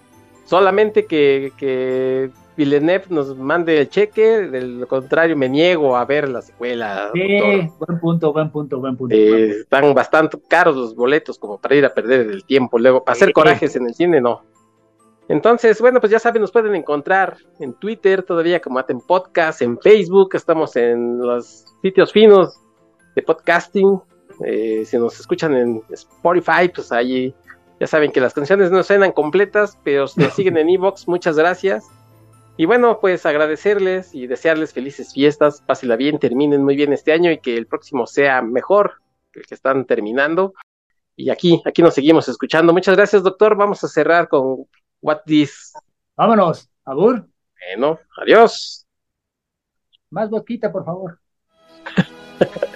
Solamente 0.47 1.05
que, 1.07 1.53
que 1.59 2.31
Villeneuve 2.57 3.05
nos 3.11 3.37
mande 3.37 3.81
el 3.81 3.89
cheque, 3.91 4.43
de 4.49 4.63
lo 4.63 4.87
contrario 4.89 5.37
me 5.37 5.49
niego 5.49 5.97
a 5.97 6.05
ver 6.05 6.29
la 6.29 6.41
secuela. 6.41 7.11
Sí, 7.13 7.39
doctor. 7.39 7.79
buen 7.87 8.01
punto, 8.01 8.33
buen 8.33 8.51
punto, 8.51 8.81
buen 8.81 8.97
punto. 8.97 9.15
Eh, 9.15 9.51
están 9.61 9.93
bastante 9.93 10.39
caros 10.49 10.75
los 10.77 10.95
boletos 10.95 11.39
como 11.39 11.59
para 11.59 11.75
ir 11.75 11.85
a 11.85 11.93
perder 11.93 12.21
el 12.31 12.45
tiempo. 12.45 12.79
Luego, 12.79 13.05
para 13.05 13.15
hacer 13.15 13.29
Sí. 13.29 13.33
corajes 13.35 13.77
en 13.77 13.87
el 13.87 13.95
cine, 13.95 14.21
no. 14.21 14.43
Entonces, 15.29 15.81
bueno, 15.81 15.99
pues 16.01 16.13
ya 16.13 16.21
saben, 16.21 16.41
nos 16.41 16.53
pueden 16.53 16.75
encontrar 16.77 17.37
en 17.59 17.75
Twitter 17.75 18.23
todavía 18.23 18.61
como 18.61 18.79
Aten 18.79 19.01
Podcast, 19.01 19.61
en 19.61 19.77
Facebook, 19.81 20.31
estamos 20.37 20.77
en 20.77 21.19
los 21.19 21.65
sitios 21.83 22.13
finos 22.13 22.57
de 23.17 23.23
podcasting. 23.23 24.01
Eh, 24.45 24.85
si 24.87 24.97
nos 24.99 25.19
escuchan 25.19 25.55
en 25.55 25.83
Spotify, 25.91 26.69
pues 26.73 26.93
ahí 26.93 27.35
ya 27.79 27.87
saben 27.87 28.13
que 28.13 28.21
las 28.21 28.35
canciones 28.35 28.71
no 28.71 28.83
suenan 28.83 29.13
completas, 29.13 29.79
pero 29.85 30.09
si 30.09 30.21
nos 30.21 30.35
siguen 30.35 30.57
en 30.57 30.69
Evox, 30.71 31.09
muchas 31.09 31.37
gracias. 31.37 31.87
Y 32.57 32.65
bueno, 32.65 33.01
pues 33.01 33.27
agradecerles 33.27 34.15
y 34.15 34.27
desearles 34.27 34.73
felices 34.73 35.13
fiestas, 35.13 35.61
pásenla 35.61 35.97
bien, 35.97 36.19
terminen 36.19 36.65
muy 36.65 36.75
bien 36.75 36.93
este 36.95 37.13
año 37.13 37.31
y 37.31 37.39
que 37.39 37.57
el 37.57 37.67
próximo 37.67 38.07
sea 38.07 38.41
mejor 38.41 39.03
que 39.31 39.41
el 39.41 39.47
que 39.47 39.55
están 39.55 39.85
terminando. 39.85 40.55
Y 41.17 41.29
aquí, 41.31 41.63
aquí 41.67 41.83
nos 41.83 41.95
seguimos 41.95 42.29
escuchando. 42.29 42.73
Muchas 42.73 42.97
gracias, 42.97 43.23
doctor. 43.23 43.57
Vamos 43.57 43.85
a 43.85 43.89
cerrar 43.89 44.29
con 44.29 44.67
What 45.03 45.21
This. 45.27 45.75
Vámonos, 46.17 46.71
Abur, 46.85 47.27
Bueno, 47.75 47.99
adiós. 48.17 48.87
más 50.11 50.31
boquita, 50.31 50.73
por 50.73 50.85
favor. 50.85 51.19